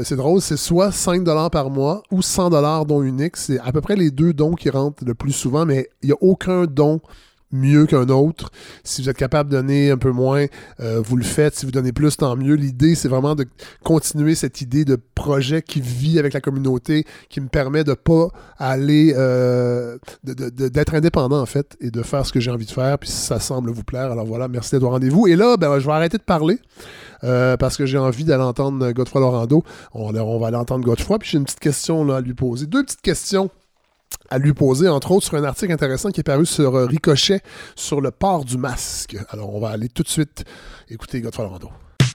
c'est 0.04 0.16
drôle, 0.16 0.40
c'est 0.40 0.56
soit 0.56 0.90
5$ 0.90 1.50
par 1.50 1.70
mois 1.70 2.02
ou 2.10 2.20
100$ 2.20 2.86
don 2.86 3.02
unique. 3.02 3.36
C'est 3.36 3.58
à 3.60 3.72
peu 3.72 3.80
près 3.80 3.96
les 3.96 4.10
deux 4.10 4.32
dons 4.32 4.54
qui 4.54 4.70
rentrent 4.70 5.04
le 5.04 5.14
plus 5.14 5.32
souvent, 5.32 5.64
mais 5.64 5.79
il 6.02 6.06
n'y 6.06 6.12
a 6.12 6.18
aucun 6.20 6.64
don 6.64 7.00
mieux 7.52 7.86
qu'un 7.86 8.08
autre. 8.08 8.50
Si 8.84 9.02
vous 9.02 9.08
êtes 9.08 9.16
capable 9.16 9.50
de 9.50 9.56
donner 9.56 9.90
un 9.90 9.98
peu 9.98 10.10
moins, 10.10 10.46
euh, 10.80 11.00
vous 11.04 11.16
le 11.16 11.24
faites. 11.24 11.56
Si 11.56 11.66
vous 11.66 11.72
donnez 11.72 11.92
plus, 11.92 12.16
tant 12.16 12.36
mieux. 12.36 12.54
L'idée, 12.54 12.94
c'est 12.94 13.08
vraiment 13.08 13.34
de 13.34 13.46
continuer 13.82 14.34
cette 14.34 14.60
idée 14.60 14.84
de 14.84 14.96
projet 15.14 15.62
qui 15.62 15.80
vit 15.80 16.18
avec 16.18 16.32
la 16.32 16.40
communauté, 16.40 17.04
qui 17.28 17.40
me 17.40 17.48
permet 17.48 17.84
de 17.84 17.94
pas 17.94 18.28
aller, 18.58 19.14
euh, 19.16 19.98
d'être 20.24 20.94
indépendant 20.94 21.40
en 21.40 21.46
fait, 21.46 21.76
et 21.80 21.90
de 21.90 22.02
faire 22.02 22.24
ce 22.24 22.32
que 22.32 22.40
j'ai 22.40 22.50
envie 22.50 22.66
de 22.66 22.70
faire. 22.70 22.98
Puis 22.98 23.10
si 23.10 23.26
ça 23.26 23.40
semble 23.40 23.70
vous 23.70 23.84
plaire, 23.84 24.12
alors 24.12 24.26
voilà, 24.26 24.48
merci 24.48 24.72
d'être 24.72 24.84
au 24.84 24.90
rendez-vous. 24.90 25.26
Et 25.26 25.36
là, 25.36 25.56
ben, 25.56 25.78
je 25.78 25.86
vais 25.86 25.92
arrêter 25.92 26.18
de 26.18 26.22
parler. 26.22 26.58
Euh, 27.22 27.58
parce 27.58 27.76
que 27.76 27.84
j'ai 27.84 27.98
envie 27.98 28.24
d'aller 28.24 28.42
entendre 28.42 28.92
Godefroy 28.92 29.20
Lorando. 29.20 29.62
On, 29.92 30.10
va 30.38 30.46
aller 30.46 30.56
entendre 30.56 30.86
Godefroy, 30.86 31.18
puis 31.18 31.28
j'ai 31.28 31.38
une 31.38 31.44
petite 31.44 31.60
question 31.60 32.08
à 32.10 32.22
lui 32.22 32.32
poser. 32.32 32.64
Deux 32.64 32.82
petites 32.82 33.02
questions 33.02 33.50
à 34.30 34.38
lui 34.38 34.52
poser, 34.52 34.88
entre 34.88 35.10
autres, 35.10 35.26
sur 35.26 35.36
un 35.36 35.44
article 35.44 35.72
intéressant 35.72 36.10
qui 36.10 36.20
est 36.20 36.24
paru 36.24 36.46
sur 36.46 36.76
euh, 36.76 36.86
Ricochet 36.86 37.40
sur 37.74 38.00
le 38.00 38.10
port 38.10 38.44
du 38.44 38.56
masque. 38.56 39.16
Alors, 39.30 39.54
on 39.54 39.60
va 39.60 39.70
aller 39.70 39.88
tout 39.88 40.02
de 40.02 40.08
suite 40.08 40.44
écouter 40.88 41.20
Godfrey 41.20 41.42
Lorando. 41.42 41.70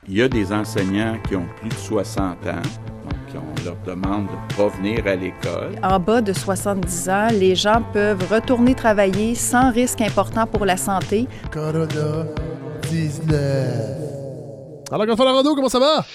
Il 0.07 0.15
y 0.15 0.21
a 0.21 0.29
des 0.29 0.53
enseignants 0.53 1.17
qui 1.27 1.35
ont 1.35 1.47
plus 1.59 1.69
de 1.69 1.73
60 1.73 2.21
ans, 2.21 2.61
donc 3.03 3.41
on 3.59 3.65
leur 3.65 3.75
demande 3.85 4.27
de 4.27 4.55
pas 4.55 4.67
venir 4.67 5.05
à 5.07 5.15
l'école. 5.15 5.75
En 5.81 5.99
bas 5.99 6.21
de 6.21 6.31
70 6.31 7.09
ans, 7.09 7.27
les 7.31 7.55
gens 7.55 7.81
peuvent 7.91 8.23
retourner 8.31 8.75
travailler 8.75 9.33
sans 9.33 9.71
risque 9.71 10.01
important 10.01 10.45
pour 10.45 10.65
la 10.65 10.77
santé. 10.77 11.27
Corona 11.51 11.87
19. 12.89 14.05
Alors, 14.91 15.07
Godfrey 15.07 15.25
Lorando, 15.25 15.55
comment 15.55 15.69
ça 15.69 15.79
va? 15.79 16.05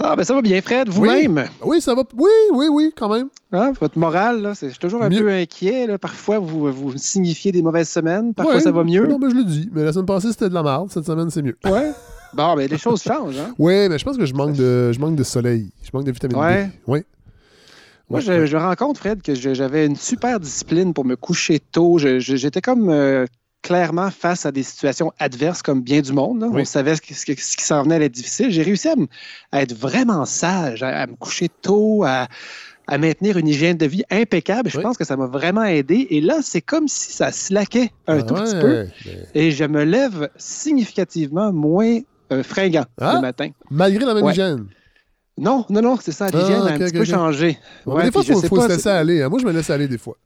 Ah, 0.00 0.16
ben 0.16 0.24
ça 0.24 0.34
va 0.34 0.42
bien, 0.42 0.60
Fred, 0.60 0.88
vous-même? 0.88 1.44
Oui. 1.62 1.80
ça 1.80 1.94
va. 1.94 2.02
Oui, 2.16 2.30
oui, 2.52 2.66
oui, 2.70 2.92
quand 2.96 3.12
même. 3.12 3.28
Ah, 3.52 3.70
votre 3.80 3.98
morale, 3.98 4.42
là, 4.42 4.54
c'est, 4.54 4.66
je 4.66 4.72
suis 4.72 4.80
toujours 4.80 5.02
un 5.02 5.08
peu 5.08 5.30
inquiet. 5.30 5.86
Là. 5.86 5.98
Parfois, 5.98 6.38
vous, 6.38 6.72
vous 6.72 6.98
signifiez 6.98 7.52
des 7.52 7.62
mauvaises 7.62 7.88
semaines. 7.88 8.34
Parfois, 8.34 8.60
ça 8.60 8.72
va 8.72 8.82
mieux. 8.82 9.06
Non, 9.06 9.18
mais 9.18 9.30
je 9.30 9.36
le 9.36 9.44
dis. 9.44 9.70
Mais 9.72 9.84
la 9.84 9.92
semaine 9.92 10.06
passée, 10.06 10.32
c'était 10.32 10.48
de 10.48 10.54
la 10.54 10.62
merde. 10.62 10.90
Cette 10.90 11.06
semaine, 11.06 11.30
c'est 11.30 11.42
mieux. 11.42 11.56
Ouais. 11.64 11.92
Bon, 12.34 12.56
mais 12.56 12.66
les 12.66 12.78
choses 12.78 13.02
changent. 13.02 13.38
Hein? 13.38 13.54
Oui, 13.58 13.88
mais 13.88 13.98
je 13.98 14.04
pense 14.04 14.16
que 14.16 14.26
je 14.26 14.34
manque 14.34 14.54
de, 14.54 14.90
je 14.90 14.98
manque 14.98 15.14
de 15.14 15.22
soleil. 15.22 15.70
Je 15.82 15.90
manque 15.92 16.04
de 16.04 16.10
vitamine 16.10 16.36
ouais. 16.36 16.64
D. 16.64 16.70
Oui. 16.88 17.04
Moi, 18.10 18.20
je, 18.20 18.46
je, 18.46 18.56
rends 18.56 18.74
compte, 18.74 18.98
Fred, 18.98 19.22
que 19.22 19.34
j'avais 19.34 19.86
une 19.86 19.96
super 19.96 20.40
discipline 20.40 20.92
pour 20.92 21.04
me 21.04 21.16
coucher 21.16 21.60
tôt. 21.60 21.98
j'étais 21.98 22.60
comme 22.60 22.90
euh, 22.90 23.24
clairement 23.64 24.10
face 24.10 24.44
à 24.44 24.52
des 24.52 24.62
situations 24.62 25.10
adverses 25.18 25.62
comme 25.62 25.80
bien 25.80 26.02
du 26.02 26.12
monde. 26.12 26.44
On 26.44 26.64
savait 26.66 26.94
ce 26.94 27.00
qui, 27.00 27.14
ce 27.14 27.24
qui 27.24 27.64
s'en 27.64 27.82
venait 27.82 27.96
à 27.96 28.00
être 28.02 28.12
difficile. 28.12 28.50
J'ai 28.50 28.62
réussi 28.62 28.88
à, 29.50 29.62
être 29.62 29.74
vraiment 29.74 30.26
sage, 30.26 30.82
à, 30.82 31.06
me 31.06 31.16
coucher 31.16 31.48
tôt, 31.62 32.04
à, 32.04 32.28
maintenir 32.98 33.38
une 33.38 33.48
hygiène 33.48 33.78
de 33.78 33.86
vie 33.86 34.04
impeccable. 34.10 34.68
Je 34.68 34.78
pense 34.78 34.98
que 34.98 35.04
ça 35.04 35.16
m'a 35.16 35.26
vraiment 35.26 35.64
aidé. 35.64 36.06
Et 36.10 36.20
là, 36.20 36.40
c'est 36.42 36.60
comme 36.60 36.88
si 36.88 37.12
ça 37.12 37.32
slaquait 37.32 37.90
un 38.06 38.18
ah 38.18 38.22
tout 38.22 38.34
petit 38.34 38.60
peu. 38.60 38.86
Et 39.34 39.50
je 39.50 39.64
me 39.64 39.82
lève 39.82 40.28
significativement 40.36 41.50
moins 41.50 42.00
euh, 42.32 42.42
fringant 42.42 42.84
le 42.98 43.06
ah! 43.06 43.20
matin. 43.20 43.48
Malgré 43.70 44.04
la 44.04 44.12
même 44.12 44.28
hygiène? 44.28 44.66
Non, 45.38 45.64
non, 45.70 45.80
non, 45.80 45.96
c'est 46.00 46.12
ça. 46.12 46.28
L'hygiène 46.28 46.60
Ah, 46.64 46.68
a 46.68 46.72
un 46.74 46.78
petit 46.78 46.92
peu 46.92 47.04
changé. 47.04 47.58
Ouais, 47.86 48.04
des 48.04 48.12
fois, 48.12 48.22
il 48.24 48.34
faut, 48.34 48.42
faut 48.42 48.60
se 48.60 48.68
laisser 48.68 48.90
aller. 48.90 49.22
hein. 49.22 49.30
Moi, 49.30 49.38
je 49.40 49.46
me 49.46 49.52
laisse 49.52 49.70
aller 49.70 49.88
des 49.88 49.98
fois. 49.98 50.16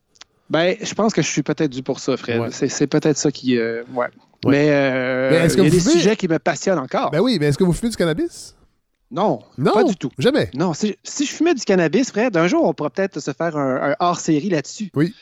Ben, 0.51 0.77
je 0.81 0.95
pense 0.95 1.13
que 1.13 1.23
je 1.23 1.29
suis 1.29 1.43
peut-être 1.43 1.71
dû 1.71 1.83
pour 1.83 2.01
ça, 2.01 2.17
Fred. 2.17 2.41
Ouais. 2.41 2.49
C'est, 2.51 2.87
peut-être 2.87 3.17
ça 3.19 3.31
qui. 3.31 3.59
euh, 3.59 3.83
ouais. 3.95 4.07
Ouais. 4.45 4.51
Mais, 4.53 4.69
euh, 4.71 5.31
Mais 5.31 5.37
est-ce 5.39 5.57
que 5.57 5.63
il 5.63 5.65
y 5.65 5.67
a 5.67 5.71
vous 5.71 5.77
des 5.77 5.83
fumez? 5.83 5.95
sujets 5.95 6.17
qui 6.17 6.29
me 6.29 6.39
passionnent 6.39 6.79
encore. 6.79 7.11
Ben 7.11 7.21
oui, 7.21 7.39
mais 7.41 7.47
est-ce 7.47 7.59
que 7.59 7.65
vous 7.65 7.73
fumez 7.73 7.91
du 7.91 7.97
cannabis? 7.97 8.55
non, 9.11 9.41
Non. 9.57 9.73
pas 9.73 9.85
du 9.85 9.97
tout. 9.97 10.11
Jamais. 10.19 10.51
Non, 10.55 10.75
si, 10.75 10.97
si 11.03 11.25
je 11.27 11.33
fumais 11.33 11.55
du 11.55 11.63
cannabis, 11.65 12.11
Fred, 12.11 12.37
un 12.37 12.47
jour, 12.47 12.65
on 12.65 12.73
pourrait 12.75 12.91
peut-être 12.91 13.21
se 13.21 13.33
faire 13.33 13.57
un, 13.57 13.91
un 13.93 13.97
hors-série 14.01 14.49
là-dessus. 14.51 14.91
Oui. 14.95 15.13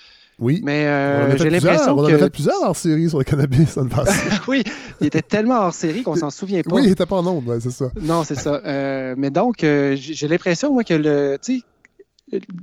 Mais 0.63 0.85
on 0.85 1.31
en 1.31 1.31
euh, 1.33 1.37
j'ai 1.39 1.49
l'impression 1.49 1.97
On 1.97 2.01
en 2.03 2.05
a 2.05 2.19
fait 2.19 2.29
plusieurs 2.29 2.61
hors 2.63 2.77
série 2.77 3.09
sur 3.09 3.17
le 3.17 3.25
cannabis 3.25 3.75
dans 3.77 3.85
le 3.85 3.89
passé. 4.05 4.21
oui, 4.49 4.63
il 5.01 5.07
était 5.07 5.23
tellement 5.23 5.61
hors-série 5.61 6.03
qu'on 6.03 6.15
s'en 6.15 6.29
souvient 6.29 6.61
pas. 6.61 6.75
oui, 6.75 6.83
il 6.85 6.91
était 6.91 7.07
pas 7.07 7.17
en 7.17 7.27
onde, 7.27 7.49
ouais, 7.49 7.59
c'est 7.59 7.71
ça. 7.71 7.87
Non, 8.03 8.23
c'est 8.23 8.35
ça. 8.35 8.61
Euh, 8.67 9.15
mais 9.17 9.31
donc, 9.31 9.65
euh, 9.65 9.97
j'ai 9.97 10.13
j'ai 10.13 10.29
l'impression, 10.29 10.75
moi, 10.75 10.85
que 10.85 10.93
le. 10.93 11.39
Tu 11.43 11.61
sais, 11.61 11.63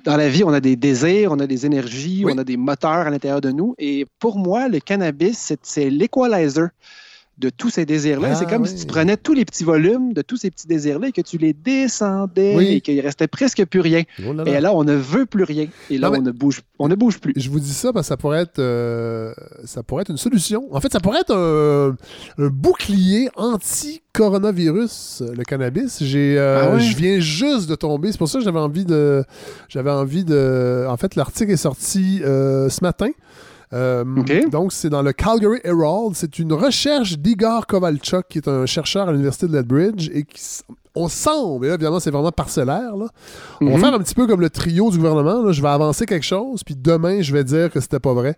dans 0.03 0.17
la 0.17 0.29
vie, 0.29 0.43
on 0.43 0.51
a 0.53 0.59
des 0.59 0.75
désirs, 0.75 1.31
on 1.31 1.39
a 1.39 1.47
des 1.47 1.65
énergies, 1.65 2.23
Oui. 2.25 2.33
on 2.35 2.37
a 2.37 2.43
des 2.43 2.57
moteurs 2.57 3.07
à 3.07 3.09
l'intérieur 3.09 3.41
de 3.41 3.51
nous. 3.51 3.75
Et 3.77 4.05
pour 4.19 4.37
moi, 4.37 4.67
le 4.67 4.79
cannabis, 4.79 5.37
c'est- 5.37 5.65
c'est 5.65 5.89
l'équalizer 5.89 6.69
de 7.39 7.49
tous 7.49 7.69
ces 7.71 7.85
désirs-là. 7.85 8.29
Ah, 8.31 8.35
c'est 8.35 8.47
comme 8.47 8.61
oui. 8.61 8.69
si 8.69 8.75
tu 8.75 8.85
prenais 8.85 9.17
tous 9.17 9.33
les 9.33 9.43
petits 9.43 9.63
volumes 9.63 10.13
de 10.13 10.21
tous 10.21 10.37
ces 10.37 10.51
petits 10.51 10.67
désirs-là 10.67 11.07
et 11.07 11.11
que 11.11 11.21
tu 11.21 11.37
les 11.39 11.53
descendais 11.53 12.53
Oui. 12.55 12.67
et 12.73 12.81
qu'il 12.81 12.99
restait 13.01 13.27
presque 13.27 13.65
plus 13.65 13.79
rien. 13.79 14.03
Oh 14.27 14.33
là 14.33 14.43
là. 14.43 14.51
Et 14.57 14.61
là, 14.61 14.71
on 14.73 14.83
ne 14.83 14.93
veut 14.93 15.25
plus 15.25 15.43
rien. 15.43 15.67
Et 15.89 15.97
là, 15.97 16.09
Non, 16.11 16.19
on, 16.19 16.21
ne 16.21 16.31
bouge, 16.31 16.61
on 16.77 16.87
ne 16.87 16.95
bouge 16.95 17.19
plus. 17.19 17.33
Je 17.35 17.49
vous 17.49 17.59
dis 17.59 17.73
ça 17.73 17.91
parce 17.91 18.05
que 18.05 18.09
ça 18.09 18.17
pourrait 18.17 18.41
être, 18.41 18.59
euh, 18.59 19.33
ça 19.65 19.81
pourrait 19.81 20.03
être 20.03 20.11
une 20.11 20.17
solution. 20.17 20.67
En 20.71 20.79
fait, 20.79 20.91
ça 20.93 20.99
pourrait 20.99 21.21
être 21.21 21.33
un, 21.35 21.95
un 22.37 22.47
bouclier 22.49 23.29
anti-coronavirus, 23.35 25.23
le 25.35 25.43
cannabis. 25.43 26.03
J'ai, 26.03 26.37
euh, 26.37 26.61
Ah 26.63 26.75
ouais? 26.75 26.79
Je 26.81 26.95
viens 26.95 27.19
juste 27.19 27.67
de 27.69 27.75
tomber. 27.75 28.11
C'est 28.11 28.17
pour 28.17 28.29
ça 28.29 28.37
que 28.39 28.43
j'avais 28.45 28.59
envie 28.59 28.85
de. 28.85 29.23
J'avais 29.69 29.91
envie 29.91 30.23
de. 30.23 30.85
En 30.87 30.97
fait, 30.97 31.15
l'article 31.15 31.51
est 31.51 31.57
sorti 31.57 32.21
euh, 32.23 32.69
ce 32.69 32.83
matin. 32.83 33.09
Euh, 33.73 34.03
OK. 34.17 34.49
Donc, 34.49 34.71
c'est 34.71 34.89
dans 34.89 35.01
le 35.01 35.13
Calgary 35.13 35.59
Herald. 35.63 36.11
C'est 36.13 36.37
une 36.39 36.53
recherche 36.53 37.17
d'Igor 37.17 37.65
Kovalchuk, 37.67 38.27
qui 38.29 38.37
est 38.37 38.47
un 38.47 38.65
chercheur 38.65 39.07
à 39.09 39.11
l'Université 39.11 39.47
de 39.47 39.53
Lethbridge 39.53 40.09
et 40.13 40.23
qui. 40.23 40.41
On 40.95 41.07
semble, 41.07 41.65
et 41.65 41.69
là, 41.69 41.73
évidemment, 41.73 41.99
c'est 41.99 42.11
vraiment 42.11 42.31
parcellaire. 42.31 42.95
Là. 42.95 43.07
On 43.61 43.65
va 43.65 43.71
Mhm. 43.71 43.79
faire 43.79 43.93
un 43.95 43.99
petit 43.99 44.13
peu 44.13 44.27
comme 44.27 44.41
le 44.41 44.51
trio 44.51 44.91
du 44.91 44.97
gouvernement. 44.97 45.41
là. 45.41 45.51
Je 45.51 45.59
vais 45.59 45.69
avancer 45.69 46.05
quelque 46.05 46.25
chose, 46.25 46.63
puis 46.63 46.75
demain, 46.77 47.23
je 47.23 47.33
vais 47.33 47.43
dire 47.43 47.71
que 47.71 47.79
c'était 47.79 47.99
pas 47.99 48.13
vrai. 48.13 48.35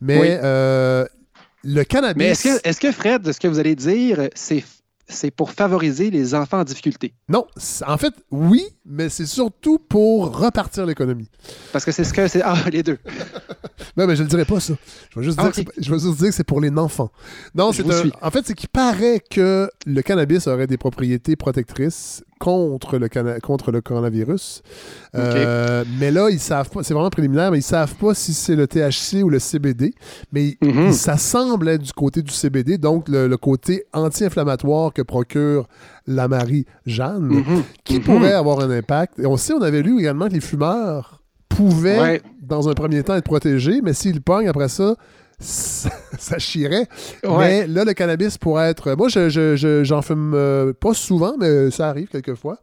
Mais 0.00 0.18
Oui. 0.18 0.26
euh, 0.30 1.04
le 1.64 1.82
cannabis. 1.84 2.16
Mais 2.16 2.28
est-ce 2.30 2.80
que, 2.80 2.86
que, 2.86 2.92
Fred, 2.92 3.30
ce 3.30 3.38
que 3.38 3.46
vous 3.46 3.58
allez 3.58 3.74
dire, 3.76 4.28
c'est 4.34 4.64
c'est 5.10 5.30
pour 5.30 5.50
favoriser 5.52 6.10
les 6.10 6.34
enfants 6.34 6.60
en 6.60 6.64
difficulté? 6.64 7.12
Non, 7.30 7.46
en 7.86 7.96
fait, 7.98 8.12
oui, 8.30 8.62
mais 8.88 9.08
c'est 9.08 9.26
surtout 9.26 9.78
pour 9.78 10.38
repartir 10.38 10.86
l'économie. 10.86 11.28
Parce 11.72 11.84
que 11.84 11.92
c'est 11.92 12.04
ce 12.04 12.12
que 12.12 12.26
c'est. 12.28 12.42
Ah, 12.42 12.56
les 12.72 12.82
deux. 12.82 12.98
Non, 13.96 14.06
mais 14.06 14.14
je 14.16 14.22
ne 14.22 14.28
dirai 14.28 14.44
pas 14.44 14.60
ça. 14.60 14.74
Je 15.12 15.18
vais 15.20 15.24
juste, 15.26 15.38
Ah, 15.40 15.50
dire, 15.50 15.50
ok. 15.58 15.64
que 15.66 15.72
c'est- 15.76 15.84
je 15.84 15.90
vais 15.92 15.98
juste 15.98 16.18
dire 16.18 16.28
que 16.28 16.34
c'est 16.34 16.44
pour 16.44 16.60
les 16.60 16.70
enfants. 16.70 17.10
Non, 17.54 17.72
c'est 17.72 17.88
un-. 17.90 18.10
En 18.22 18.30
fait, 18.30 18.44
c'est 18.46 18.54
qu'il 18.54 18.68
paraît 18.68 19.20
que 19.28 19.68
le 19.86 20.02
cannabis 20.02 20.46
aurait 20.46 20.66
des 20.68 20.76
propriétés 20.76 21.34
protectrices 21.36 22.22
contre 22.38 22.98
le, 22.98 23.08
cana- 23.08 23.40
contre 23.40 23.72
le 23.72 23.80
coronavirus. 23.80 24.62
Euh, 25.16 25.84
mais 25.98 26.10
là, 26.12 26.28
ils 26.30 26.38
savent 26.38 26.70
pas. 26.70 26.82
C'est 26.84 26.94
vraiment 26.94 27.10
préliminaire, 27.10 27.50
mais 27.50 27.58
ils 27.58 27.62
savent 27.62 27.94
pas 27.96 28.14
si 28.14 28.34
c'est 28.34 28.54
le 28.54 28.66
THC 28.68 29.22
ou 29.24 29.30
le 29.30 29.38
CBD. 29.40 29.94
Mais 30.32 30.56
Mhm. 30.62 30.92
ça 30.92 31.16
semble 31.16 31.68
être 31.68 31.82
du 31.82 31.92
côté 31.92 32.22
du 32.22 32.32
CBD, 32.32 32.78
donc 32.78 33.08
le, 33.08 33.26
le 33.26 33.36
côté 33.36 33.84
anti-inflammatoire 33.92 34.92
que 34.92 35.02
procure 35.02 35.66
la 36.08 36.26
Marie-Jeanne, 36.26 37.22
Mhm. 37.28 37.62
qui 37.84 37.96
Mhm. 37.98 38.02
pourrait 38.02 38.32
avoir 38.32 38.60
un 38.60 38.70
impact. 38.70 39.18
Et 39.20 39.26
on 39.26 39.36
sait, 39.36 39.52
on 39.52 39.62
avait 39.62 39.82
lu 39.82 40.00
également 40.00 40.26
que 40.28 40.32
les 40.32 40.40
fumeurs 40.40 41.22
pouvaient, 41.48 42.00
Ouais. 42.00 42.22
dans 42.42 42.68
un 42.68 42.72
premier 42.74 43.02
temps, 43.02 43.14
être 43.14 43.24
protégés, 43.24 43.80
mais 43.82 43.92
s'ils 43.92 44.20
pognent 44.22 44.48
après 44.48 44.68
ça, 44.68 44.96
ça, 45.38 45.90
ça 46.18 46.38
chierait. 46.38 46.88
Ouais. 47.24 47.38
Mais 47.38 47.66
là, 47.68 47.84
le 47.84 47.92
cannabis 47.92 48.38
pourrait 48.38 48.70
être. 48.70 48.94
Moi, 48.96 49.08
je, 49.08 49.28
je- 49.28 49.54
je- 49.54 49.84
j'en 49.84 50.02
fume 50.02 50.32
euh, 50.34 50.72
pas 50.72 50.94
souvent, 50.94 51.34
mais 51.38 51.70
ça 51.70 51.88
arrive 51.90 52.08
quelquefois. 52.08 52.58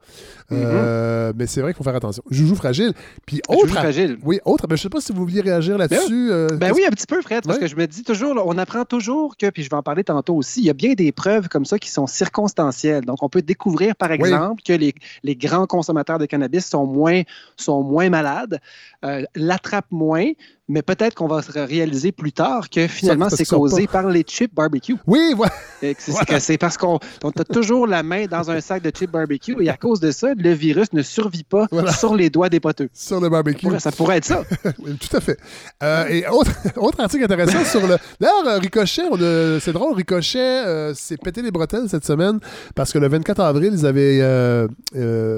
Euh, 0.52 1.34
mais 1.36 1.48
c'est 1.48 1.62
vrai 1.62 1.72
qu'il 1.74 1.78
faut 1.78 1.84
faire 1.84 1.96
attention. 1.96 2.24
Joujou 2.30 2.56
fragile. 2.56 2.94
Puis 3.25 3.38
Mm-hmm. 3.38 3.54
Joujou 3.54 3.64
autre. 3.66 3.74
fragile. 3.74 4.18
Oui, 4.24 4.40
autre. 4.46 4.66
Mais 4.70 4.78
je 4.78 4.84
sais 4.84 4.90
pas 4.90 5.02
si 5.02 5.12
vous 5.12 5.22
vouliez 5.25 5.42
réagir 5.42 5.78
là-dessus. 5.78 6.30
euh, 6.32 6.48
Ben 6.58 6.72
oui, 6.74 6.84
un 6.86 6.92
petit 6.92 7.08
peu, 7.08 7.22
Fred, 7.22 7.44
parce 7.44 7.58
Ouais. 7.58 7.64
que 7.64 7.68
je 7.70 7.75
me 7.75 7.86
dis 7.88 8.04
toujours, 8.04 8.34
là, 8.34 8.42
on 8.46 8.58
apprend 8.58 8.86
toujours 8.86 9.36
que, 9.38 9.50
puis 9.50 9.64
je 9.64 9.70
vais 9.70 9.75
en 9.75 9.84
parler 9.84 10.04
tantôt 10.04 10.36
aussi, 10.36 10.62
il 10.62 10.66
y 10.66 10.70
a 10.70 10.74
bien 10.74 10.94
des 10.94 11.12
preuves 11.12 11.48
comme 11.50 11.66
ça 11.66 11.80
qui 11.80 11.90
sont 11.90 12.08
circonstancielles. 12.08 13.06
Donc, 13.06 13.24
on 13.24 13.30
peut 13.30 13.42
découvrir, 13.42 13.96
par 13.96 14.12
exemple, 14.12 14.62
que 14.64 14.74
les, 14.74 14.94
les 15.24 15.36
grands 15.36 15.66
consommateurs 15.68 16.20
de 16.20 16.25
cannabis 16.25 16.66
sont 16.66 16.86
moins, 16.86 17.22
sont 17.58 17.82
moins 17.84 18.10
malades, 18.10 18.60
euh, 19.04 19.24
l'attrapent 19.36 19.92
moins, 19.92 20.32
mais 20.68 20.82
peut-être 20.82 21.14
qu'on 21.16 21.28
va 21.28 21.42
se 21.44 21.52
réaliser 21.52 22.12
plus 22.12 22.32
tard 22.32 22.70
que 22.70 22.88
finalement, 22.88 23.30
c'est 23.30 23.46
causé 23.46 23.86
par 23.88 24.08
les 24.10 24.24
chips 24.24 24.54
barbecue. 24.54 24.96
Oui, 25.06 25.34
voilà. 25.36 25.54
C'est 25.80 25.96
Voilà. 26.08 26.40
parce 26.60 26.78
qu'on 26.78 27.00
on 27.24 27.30
a 27.30 27.44
toujours 27.44 27.86
la 27.88 28.02
main 28.04 28.25
dans 28.25 28.50
un 28.50 28.60
sac 28.62 28.82
de 28.82 28.90
chips 28.90 29.12
barbecue 29.12 29.56
et 29.64 29.70
à 29.70 29.78
cause 29.78 30.00
de 30.00 30.10
ça, 30.12 30.34
le 30.38 30.51
virus 30.51 30.92
ne 30.94 31.01
survit 31.01 31.44
pas 31.44 31.68
Voilà. 31.72 31.92
sur 31.92 32.15
les 32.15 32.30
doigts 32.30 32.50
des 32.50 32.60
poteux. 32.60 32.89
Sur 32.94 33.20
le 33.22 33.30
barbecue. 33.30 33.68
Ça 33.80 33.92
pourrait- 33.92 34.18
être 34.18 34.25
ça. 34.25 34.44
Oui, 34.80 34.96
tout 34.98 35.15
à 35.15 35.20
fait. 35.22 35.38
Euh, 35.84 36.06
et 36.10 36.27
autre, 36.27 36.51
autre 36.77 37.00
article 37.00 37.24
intéressant 37.24 37.63
sur 37.65 37.82
le. 37.88 37.96
D'ailleurs, 38.20 38.48
euh, 38.48 38.58
Ricochet, 38.60 39.04
on 39.12 39.15
a- 39.22 39.60
c'est 39.60 39.74
drôle, 39.74 39.94
Ricochet 39.96 40.39
euh, 40.65 40.94
s'est 40.94 41.18
pété 41.18 41.42
les 41.42 41.51
bretelles 41.51 41.88
cette 41.89 42.06
semaine 42.06 42.39
parce 42.75 42.92
que 42.92 42.98
le 43.00 43.08
24 43.08 43.39
avril, 43.42 43.72
ils 43.74 43.86
avaient 43.86 44.20
euh, 44.22 44.68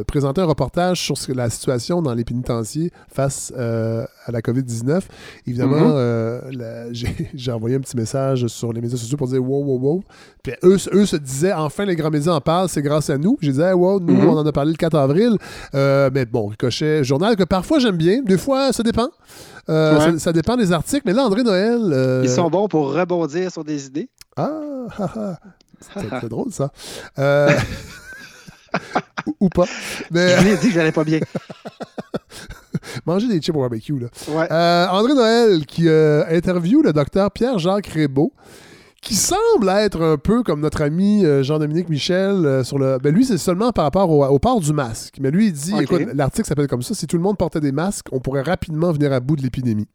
présenté 0.05 0.41
un 0.41 0.45
reportage 0.45 1.01
sur 1.01 1.15
la 1.35 1.49
situation 1.49 2.01
dans 2.01 2.13
les 2.13 2.23
pénitenciers 2.23 2.91
face 3.11 3.51
à 3.57 4.31
la 4.31 4.41
COVID-19. 4.41 5.01
Évidemment, 5.45 5.93
la- 6.51 6.91
j'ai 6.93 7.29
j'ai 7.33 7.51
envoyé 7.51 7.75
un 7.75 7.79
petit 7.79 7.97
message 7.97 8.47
sur 8.47 8.73
les 8.73 8.81
médias 8.81 8.97
sociaux 8.97 9.17
pour 9.17 9.27
dire 9.27 9.41
wow, 9.43 9.63
wow, 9.63 9.79
wow. 9.79 10.03
Puis 10.43 10.53
eux, 10.63 10.77
eux 10.93 11.05
se 11.05 11.15
disaient 11.17 11.53
enfin, 11.53 11.85
les 11.85 11.95
grands 11.95 12.09
médias 12.09 12.33
en 12.33 12.41
parlent, 12.41 12.69
c'est 12.69 12.81
grâce 12.81 13.09
à 13.09 13.17
nous. 13.17 13.35
Puis 13.35 13.47
je 13.47 13.51
disais, 13.51 13.73
wow, 13.73 13.99
nous, 13.99 14.13
Mhm. 14.13 14.29
on 14.29 14.37
en 14.37 14.45
a 14.45 14.51
parlé 14.51 14.71
le 14.71 14.77
4 14.77 14.86
avril. 14.95 15.37
Euh, 15.75 16.09
mais 16.13 16.25
bon, 16.25 16.47
Ricochet, 16.47 17.03
journal 17.03 17.35
que 17.35 17.43
parfois 17.43 17.79
j'aime 17.79 17.97
bien, 17.97 18.21
des 18.23 18.37
fois 18.37 18.71
ça 18.73 18.83
dépend. 18.83 19.09
Euh, 19.69 19.97
Ouais. 19.97 20.11
ça, 20.13 20.19
ça 20.19 20.33
dépend 20.33 20.55
des 20.55 20.71
articles. 20.71 21.03
Mais 21.05 21.13
là, 21.13 21.23
André 21.25 21.43
Noël. 21.43 21.79
euh, 21.91 22.21
Ils 22.23 22.29
sont 22.29 22.49
bons 22.49 22.67
pour 22.69 22.93
rebondir 22.93 23.51
sur 23.51 23.63
des 23.65 23.85
idées. 23.87 24.09
Ah, 24.37 24.49
ah, 24.97 25.09
ah. 25.15 25.35
c'est 26.21 26.25
drôle 26.29 26.51
ça. 26.51 26.71
Ou, 29.25 29.33
ou 29.41 29.49
pas. 29.49 29.65
Mais 30.11 30.37
Je 30.37 30.43
lui 30.43 30.49
ai 30.51 30.57
dit 30.57 30.67
que 30.67 30.73
j'allais 30.73 30.91
pas 30.91 31.03
bien. 31.03 31.19
manger 33.05 33.27
des 33.27 33.41
chips 33.41 33.55
au 33.55 33.59
barbecue, 33.59 33.97
là. 33.99 34.07
Ouais. 34.29 34.47
André 34.91 35.13
Noël 35.13 35.65
qui 35.65 35.87
interviewe 35.89 36.81
le 36.83 36.93
docteur 36.93 37.31
Pierre-Jacques 37.31 37.87
Rébeau, 37.87 38.31
qui 39.01 39.15
semble 39.15 39.69
être 39.69 40.01
un 40.01 40.17
peu 40.17 40.43
comme 40.43 40.59
notre 40.59 40.81
ami 40.81 41.23
euh, 41.25 41.43
Jean-Dominique 41.43 41.89
Michel 41.89 42.45
euh, 42.45 42.63
sur 42.63 42.77
le. 42.79 42.97
Ben 43.01 43.13
lui, 43.13 43.25
c'est 43.25 43.37
seulement 43.37 43.71
par 43.71 43.85
rapport 43.85 44.09
au, 44.09 44.25
au 44.25 44.39
port 44.39 44.59
du 44.59 44.73
masque. 44.73 45.15
Mais 45.19 45.31
lui, 45.31 45.47
il 45.47 45.53
dit 45.53 45.73
écoute, 45.79 46.01
l'article 46.13 46.47
s'appelle 46.47 46.67
comme 46.67 46.81
ça 46.81 46.93
si 46.93 47.07
tout 47.07 47.17
le 47.17 47.23
monde 47.23 47.37
portait 47.37 47.59
des 47.59 47.71
masques, 47.71 48.07
on 48.11 48.19
pourrait 48.19 48.41
rapidement 48.41 48.91
venir 48.91 49.13
à 49.13 49.19
bout 49.19 49.35
de 49.35 49.43
l'épidémie. 49.43 49.87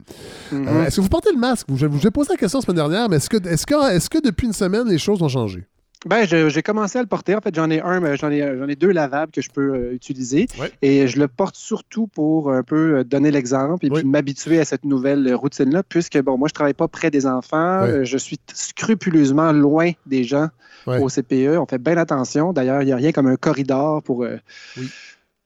Mhm. 0.50 0.68
Euh, 0.68 0.85
est-ce 0.87 0.97
que 0.97 1.00
vous 1.00 1.09
portez 1.09 1.30
le 1.32 1.38
masque? 1.38 1.66
Vous, 1.68 1.76
Je 1.76 1.87
vous 1.87 2.06
ai 2.06 2.11
posé 2.11 2.30
la 2.30 2.37
question 2.37 2.61
la 2.61 2.64
semaine 2.64 2.76
dernière, 2.76 3.09
mais 3.09 3.16
est-ce 3.16 3.28
que, 3.28 3.47
est-ce 3.49 3.66
que, 3.66 3.92
est-ce 3.92 4.09
que 4.09 4.18
depuis 4.23 4.47
une 4.47 4.52
semaine, 4.52 4.88
les 4.88 4.99
choses 4.99 5.21
ont 5.23 5.28
changé? 5.28 5.66
Ben, 6.04 6.26
j'ai 6.26 6.62
commencé 6.62 6.99
à 6.99 7.02
le 7.02 7.06
porter. 7.06 7.35
En 7.37 7.40
fait, 7.40 7.54
j'en 7.54 7.71
ai 7.71 7.80
un, 7.80 8.00
mais 8.00 8.16
j'en 8.16 8.30
ai, 8.30 8.75
deux 8.76 8.90
lavables 8.90 9.30
que 9.30 9.40
je 9.40 9.50
peux 9.50 9.75
euh, 9.75 9.92
utiliser. 9.94 10.49
Et 10.82 11.06
je 11.06 11.18
le 11.21 11.28
porte 11.28 11.54
surtout 11.54 12.09
pour 12.09 12.50
un 12.52 12.64
peu 12.64 12.99
euh, 12.99 13.04
donner 13.04 13.30
l'exemple 13.30 13.87
et 13.87 13.90
Oui. 13.90 14.00
puis 14.00 14.09
m'habituer 14.09 14.59
à 14.59 14.64
cette 14.64 14.85
nouvelle 14.85 15.26
euh, 15.28 15.37
routine-là, 15.37 15.82
puisque, 15.85 16.21
bon, 16.21 16.37
moi, 16.38 16.49
je 16.49 16.54
travaille 16.54 16.75
pas 16.75 16.88
près 16.88 17.11
des 17.12 17.26
enfants. 17.26 17.82
Euh, 17.82 18.04
je 18.04 18.18
suis 18.18 18.38
scrupuleusement 18.52 19.52
loin 19.52 19.92
des 20.06 20.25
gens 20.25 20.49
au 20.87 21.09
CPE. 21.09 21.56
On 21.59 21.66
fait 21.66 21.78
bien 21.78 21.97
attention. 21.97 22.52
D'ailleurs, 22.52 22.82
il 22.82 22.87
n'y 22.87 22.92
a 22.92 22.97
rien 22.97 23.12
comme 23.12 23.28
un 23.28 23.37
corridor 23.37 24.02
pour. 24.02 24.25
euh. 24.25 24.38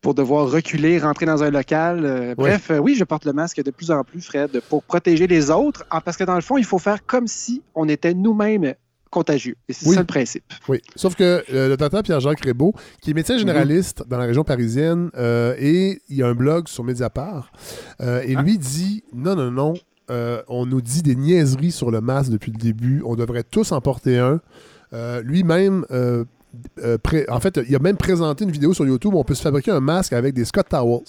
Pour 0.03 0.15
devoir 0.15 0.49
reculer, 0.49 1.01
rentrer 1.01 1.27
dans 1.27 1.43
un 1.43 1.51
local. 1.51 2.05
Euh, 2.05 2.35
Bref, 2.37 2.71
euh, 2.71 2.79
oui, 2.79 2.95
je 2.95 3.03
porte 3.03 3.25
le 3.25 3.33
masque 3.33 3.61
de 3.61 3.71
plus 3.73 3.91
en 3.91 4.05
plus, 4.05 4.21
Fred, 4.25 4.61
pour 4.69 4.85
protéger 4.85 5.27
les 5.27 5.51
autres. 5.51 5.85
Ah, 5.91 6.01
parce 6.01 6.17
que 6.17 6.23
dans 6.23 6.37
le 6.37 6.43
fond, 6.43 6.57
il 6.59 6.65
faut 6.65 6.79
faire 6.79 7.05
comme 7.07 7.27
si 7.27 7.63
on 7.75 7.89
était 7.89 8.15
nous-mêmes 8.15 8.75
contagieux. 9.11 9.57
Et 9.69 9.73
c'est 9.73 9.87
Oui. 9.89 9.95
ça 9.95 10.01
le 10.01 10.07
principe. 10.07 10.45
Oui. 10.69 10.81
Sauf 10.97 11.15
que 11.15 11.43
euh, 11.53 11.69
le 11.69 11.77
docteur 11.77 12.03
Pierre-Jacques 12.03 12.41
Rébeau, 12.41 12.75
qui 13.01 13.11
est 13.11 13.15
médecin 13.15 13.39
généraliste 13.39 14.03
dans 14.09 14.19
la 14.19 14.27
région 14.27 14.45
parisienne, 14.45 15.11
euh, 15.17 15.55
et 15.59 16.01
il 16.09 16.17
y 16.17 16.23
a 16.23 16.27
un 16.29 16.35
blog 16.35 16.69
sur 16.69 16.85
Mediapart, 16.85 17.51
euh, 18.01 18.23
et 18.27 18.35
Ah. 18.37 18.43
lui 18.43 18.59
dit 18.59 19.05
non, 19.15 19.37
non, 19.37 19.51
non, 19.51 19.75
euh, 20.11 20.43
on 20.49 20.67
nous 20.67 20.81
dit 20.81 21.03
des 21.03 21.17
niaiseries 21.17 21.73
sur 21.73 21.91
le 21.91 22.01
masque 22.01 22.31
depuis 22.31 22.53
le 22.53 22.59
début, 22.59 23.03
on 23.05 23.15
devrait 23.17 23.43
tous 23.45 23.73
en 23.73 23.81
porter 23.81 24.19
un. 24.19 24.41
Euh, 24.93 25.21
Lui-même, 25.23 25.85
euh, 25.91 26.25
euh, 26.85 26.97
en 27.29 27.41
fait, 27.41 27.61
il 27.69 27.75
a 27.75 27.79
même 27.81 27.97
présenté 27.97 28.45
une 28.45 28.51
vidéo 28.53 28.73
sur 28.73 28.87
YouTube 28.87 29.15
où 29.15 29.19
on 29.19 29.25
peut 29.25 29.35
se 29.35 29.43
fabriquer 29.43 29.73
un 29.73 29.81
masque 29.81 30.13
avec 30.13 30.33
des 30.35 30.45
Scott 30.45 30.69
Towels, 30.69 31.03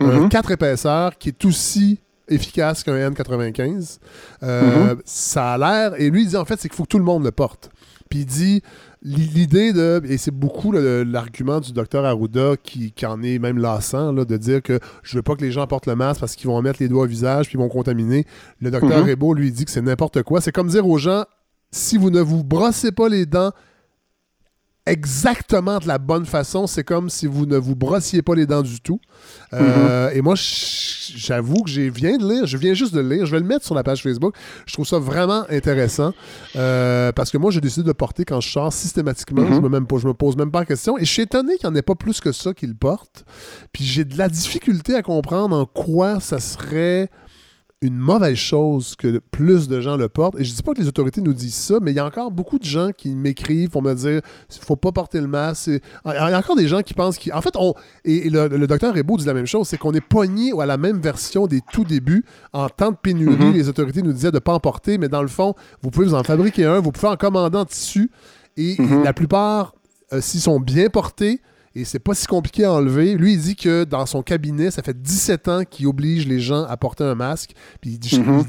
un 0.00 0.20
Mhm. 0.22 0.28
4 0.30 0.50
épaisseurs 0.52 1.16
qui 1.18 1.28
est 1.28 1.44
aussi 1.44 2.00
efficace 2.30 2.82
qu'un 2.82 3.10
N95. 3.10 3.98
Euh, 4.42 4.94
Mhm. 4.94 5.02
Ça 5.04 5.52
a 5.52 5.58
l'air, 5.58 6.00
et 6.00 6.10
lui 6.10 6.22
il 6.22 6.28
dit 6.28 6.36
en 6.36 6.44
fait, 6.44 6.58
c'est 6.60 6.68
qu'il 6.68 6.76
faut 6.76 6.84
que 6.84 6.88
tout 6.88 6.98
le 6.98 7.04
monde 7.04 7.24
le 7.24 7.32
porte. 7.32 7.70
Puis 8.08 8.20
il 8.20 8.26
dit 8.26 8.62
l'idée 9.02 9.72
de. 9.72 10.02
Et 10.04 10.18
c'est 10.18 10.30
beaucoup 10.30 10.72
l'argument 10.72 11.60
du 11.60 11.72
docteur 11.72 12.04
Arruda 12.04 12.54
qui, 12.62 12.92
en 13.06 13.22
est 13.22 13.38
même 13.38 13.58
lassant, 13.58 14.12
là, 14.12 14.24
de 14.24 14.36
dire 14.36 14.62
que 14.62 14.80
je 15.02 15.16
veux 15.16 15.22
pas 15.22 15.36
que 15.36 15.42
les 15.42 15.52
gens 15.52 15.66
portent 15.66 15.86
le 15.86 15.96
masque 15.96 16.20
parce 16.20 16.34
qu'ils 16.34 16.48
vont 16.48 16.60
mettre 16.60 16.82
les 16.82 16.88
doigts 16.88 17.04
au 17.04 17.08
visage 17.08 17.46
puis 17.46 17.56
ils 17.56 17.60
vont 17.60 17.68
contaminer. 17.68 18.26
Le 18.60 18.70
docteur 18.70 19.04
mm 19.04 19.34
lui, 19.34 19.52
dit 19.52 19.64
que 19.64 19.70
c'est 19.70 19.82
n'importe 19.82 20.22
quoi. 20.22 20.40
C'est 20.40 20.52
comme 20.52 20.68
dire 20.68 20.86
aux 20.86 20.98
gens 20.98 21.24
si 21.72 21.96
vous 21.98 22.10
ne 22.10 22.20
vous 22.20 22.42
brossez 22.42 22.90
pas 22.90 23.08
les 23.08 23.26
dents 23.26 23.52
exactement 24.86 25.78
de 25.78 25.86
la 25.86 25.98
bonne 25.98 26.26
façon. 26.26 26.66
C'est 26.66 26.84
comme 26.84 27.10
si 27.10 27.26
vous 27.26 27.46
ne 27.46 27.56
vous 27.56 27.76
brossiez 27.76 28.22
pas 28.22 28.34
les 28.34 28.46
dents 28.46 28.62
du 28.62 28.80
tout. 28.80 29.00
Euh, 29.52 30.10
mhm. 30.10 30.16
Et 30.16 30.22
moi, 30.22 30.34
j'avoue 30.36 31.62
que 31.62 31.70
je 31.70 31.82
viens 31.82 32.16
de 32.16 32.28
lire, 32.28 32.46
je 32.46 32.56
viens 32.56 32.74
juste 32.74 32.94
de 32.94 33.00
le 33.00 33.16
lire. 33.16 33.26
Je 33.26 33.32
vais 33.32 33.40
le 33.40 33.46
mettre 33.46 33.64
sur 33.64 33.74
la 33.74 33.82
page 33.82 34.02
Facebook. 34.02 34.34
Je 34.66 34.72
trouve 34.72 34.86
ça 34.86 34.98
vraiment 34.98 35.44
intéressant 35.50 36.12
euh, 36.56 37.12
parce 37.12 37.30
que 37.30 37.38
moi, 37.38 37.50
j'ai 37.50 37.60
décidé 37.60 37.86
de 37.86 37.92
porter 37.92 38.24
quand 38.24 38.40
je 38.40 38.50
sors 38.50 38.72
systématiquement. 38.72 39.42
Mhm. 39.42 39.54
Je, 39.54 39.60
me 39.60 39.68
même 39.68 39.86
pas, 39.86 39.98
je 39.98 40.06
me 40.06 40.14
pose 40.14 40.36
même 40.36 40.50
pas 40.50 40.60
la 40.60 40.66
question. 40.66 40.98
Et 40.98 41.04
je 41.04 41.12
suis 41.12 41.22
étonné 41.22 41.56
qu'il 41.56 41.68
n'y 41.68 41.74
en 41.74 41.76
ait 41.76 41.82
pas 41.82 41.94
plus 41.94 42.20
que 42.20 42.32
ça 42.32 42.54
qui 42.54 42.66
le 42.66 42.74
porte. 42.74 43.24
Puis 43.72 43.84
j'ai 43.84 44.04
de 44.04 44.16
la 44.16 44.28
difficulté 44.28 44.94
à 44.94 45.02
comprendre 45.02 45.56
en 45.56 45.66
quoi 45.66 46.20
ça 46.20 46.38
serait 46.38 47.10
une 47.82 47.96
mauvaise 47.96 48.36
chose 48.36 48.94
que 48.94 49.22
plus 49.30 49.66
de 49.66 49.80
gens 49.80 49.96
le 49.96 50.10
portent. 50.10 50.38
Et 50.38 50.44
je 50.44 50.54
dis 50.54 50.62
pas 50.62 50.74
que 50.74 50.80
les 50.80 50.88
autorités 50.88 51.22
nous 51.22 51.32
disent 51.32 51.54
ça, 51.54 51.78
mais 51.80 51.92
il 51.92 51.94
y 51.94 51.98
a 51.98 52.04
encore 52.04 52.30
beaucoup 52.30 52.58
de 52.58 52.64
gens 52.64 52.90
qui 52.94 53.14
m'écrivent 53.14 53.70
pour 53.70 53.82
me 53.82 53.94
dire 53.94 54.20
il 54.54 54.64
faut 54.64 54.76
pas 54.76 54.92
porter 54.92 55.18
le 55.20 55.26
masque. 55.26 55.68
Il 55.68 55.80
y 56.04 56.10
a 56.10 56.38
encore 56.38 56.56
des 56.56 56.68
gens 56.68 56.82
qui 56.82 56.92
pensent 56.92 57.18
qu'en 57.18 57.40
fait, 57.40 57.54
on, 57.56 57.72
et, 58.04 58.28
le, 58.28 58.66
docteur 58.66 58.94
Rebaud 58.94 59.16
dit 59.16 59.24
la 59.24 59.32
même 59.32 59.46
chose, 59.46 59.66
c'est 59.66 59.78
qu'on 59.78 59.94
est 59.94 60.02
pogné 60.02 60.52
à 60.60 60.66
la 60.66 60.76
même 60.76 61.00
version 61.00 61.46
des 61.46 61.62
tout 61.72 61.84
débuts. 61.84 62.24
En 62.52 62.68
temps 62.68 62.90
de 62.90 62.96
pénurie, 62.96 63.36
mm-hmm. 63.36 63.52
les 63.54 63.68
autorités 63.68 64.02
nous 64.02 64.12
disaient 64.12 64.32
de 64.32 64.38
pas 64.38 64.52
en 64.52 64.60
porter, 64.60 64.98
mais 64.98 65.08
dans 65.08 65.22
le 65.22 65.28
fond, 65.28 65.54
vous 65.82 65.90
pouvez 65.90 66.06
vous 66.06 66.14
en 66.14 66.22
fabriquer 66.22 66.66
un, 66.66 66.80
vous 66.80 66.92
pouvez 66.92 67.08
en 67.08 67.16
commander 67.16 67.56
en 67.56 67.64
tissu. 67.64 68.10
Et, 68.58 68.74
mm-hmm. 68.74 69.04
la 69.04 69.14
plupart, 69.14 69.74
euh, 70.12 70.20
s'ils 70.20 70.40
sont 70.40 70.60
bien 70.60 70.90
portés, 70.90 71.40
et 71.74 71.84
c'est 71.84 72.00
pas 72.00 72.14
si 72.14 72.26
compliqué 72.26 72.64
à 72.64 72.72
enlever. 72.72 73.14
Lui, 73.14 73.34
il 73.34 73.40
dit 73.40 73.54
que 73.54 73.84
dans 73.84 74.04
son 74.04 74.22
cabinet, 74.22 74.70
ça 74.70 74.82
fait 74.82 75.00
17 75.00 75.48
ans 75.48 75.62
qu'il 75.68 75.86
oblige 75.86 76.26
les 76.26 76.40
gens 76.40 76.64
à 76.64 76.76
porter 76.76 77.04
un 77.04 77.14
masque. 77.14 77.52
Puis 77.80 77.92
il 77.92 77.98
dit, 77.98 78.18
mhm. 78.18 78.44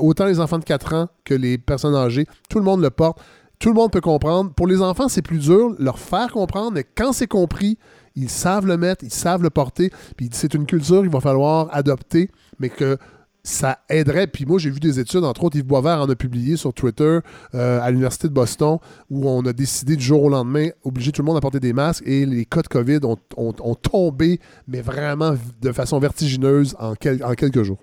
autant 0.00 0.26
les 0.26 0.40
enfants 0.40 0.58
de 0.58 0.64
4 0.64 0.94
ans 0.94 1.08
que 1.24 1.32
les 1.32 1.56
personnes 1.56 1.94
âgées, 1.94 2.26
tout 2.50 2.58
le 2.58 2.64
monde 2.64 2.82
le 2.82 2.90
porte. 2.90 3.20
Tout 3.58 3.68
le 3.68 3.74
monde 3.74 3.90
peut 3.90 4.00
comprendre. 4.00 4.52
Pour 4.52 4.66
les 4.66 4.80
enfants, 4.80 5.08
c'est 5.08 5.22
plus 5.22 5.38
dur, 5.38 5.74
leur 5.78 5.98
faire 5.98 6.32
comprendre, 6.32 6.72
mais 6.72 6.84
quand 6.84 7.12
c'est 7.12 7.26
compris, 7.26 7.78
ils 8.16 8.30
savent 8.30 8.66
le 8.66 8.78
mettre, 8.78 9.04
ils 9.04 9.12
savent 9.12 9.42
le 9.42 9.50
porter. 9.50 9.90
Puis 10.16 10.30
c'est 10.32 10.54
une 10.54 10.66
culture 10.66 11.02
qu'il 11.02 11.10
va 11.10 11.20
falloir 11.20 11.68
adopter, 11.70 12.30
mais 12.58 12.70
que 12.70 12.96
ça 13.42 13.78
aiderait. 13.88 14.26
Puis 14.26 14.46
moi, 14.46 14.58
j'ai 14.58 14.70
vu 14.70 14.80
des 14.80 14.98
études, 14.98 15.24
entre 15.24 15.44
autres, 15.44 15.56
Yves 15.56 15.64
Boisvert 15.64 16.00
en 16.00 16.08
a 16.08 16.14
publié 16.14 16.56
sur 16.56 16.72
Twitter 16.72 17.18
euh, 17.54 17.80
à 17.80 17.90
l'Université 17.90 18.28
de 18.28 18.32
Boston, 18.32 18.78
où 19.10 19.28
on 19.28 19.44
a 19.46 19.52
décidé 19.52 19.96
du 19.96 20.04
jour 20.04 20.22
au 20.22 20.28
lendemain, 20.28 20.68
obliger 20.84 21.12
tout 21.12 21.22
le 21.22 21.26
monde 21.26 21.36
à 21.36 21.40
porter 21.40 21.60
des 21.60 21.72
masques, 21.72 22.04
et 22.06 22.26
les 22.26 22.44
cas 22.44 22.62
de 22.62 22.68
COVID 22.68 23.00
ont, 23.36 23.74
tombé, 23.74 24.40
mais 24.68 24.80
vraiment 24.80 25.34
de 25.60 25.72
façon 25.72 25.98
vertigineuse 25.98 26.76
en, 26.78 26.92
en 26.92 27.34
quelques 27.34 27.62
jours. 27.62 27.78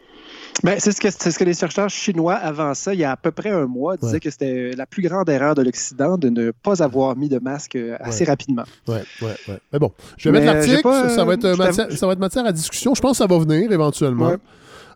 Ben, 0.63 0.79
c'est 0.79 0.91
ce, 0.91 1.01
que, 1.01 1.09
ce 1.11 1.37
que 1.37 1.43
les 1.43 1.53
chercheurs 1.53 1.89
chinois, 1.89 2.33
avant 2.35 2.73
ça, 2.73 2.93
il 2.93 2.99
y 2.99 3.03
a 3.03 3.11
à 3.11 3.17
peu 3.17 3.31
près 3.31 3.49
un 3.49 3.67
mois, 3.67 3.97
disaient 3.97 4.19
que 4.19 4.29
c'était 4.29 4.71
la 4.75 4.85
plus 4.85 5.03
grande 5.03 5.29
erreur 5.29 5.55
de 5.55 5.61
l'Occident 5.61 6.17
de 6.17 6.29
ne 6.29 6.51
pas 6.51 6.81
avoir 6.83 7.15
mis 7.15 7.29
de 7.29 7.39
masque 7.39 7.75
euh, 7.75 7.95
assez 7.99 8.25
rapidement. 8.25 8.63
Oui, 8.87 8.97
oui, 9.21 9.29
oui. 9.47 9.53
Mais 9.71 9.79
bon, 9.79 9.91
je 10.17 10.29
vais 10.29 10.39
mettre 10.39 10.53
l'article, 10.53 11.09
ça, 11.09 11.23
va 11.25 11.33
être 11.33 11.57
matière, 11.57 11.91
ça 11.91 12.07
va 12.07 12.13
être 12.13 12.19
matière 12.19 12.45
à 12.45 12.51
discussion. 12.51 12.95
Je 12.95 13.01
pense 13.01 13.11
que 13.11 13.17
ça 13.17 13.27
va 13.27 13.37
venir 13.37 13.71
éventuellement. 13.71 14.33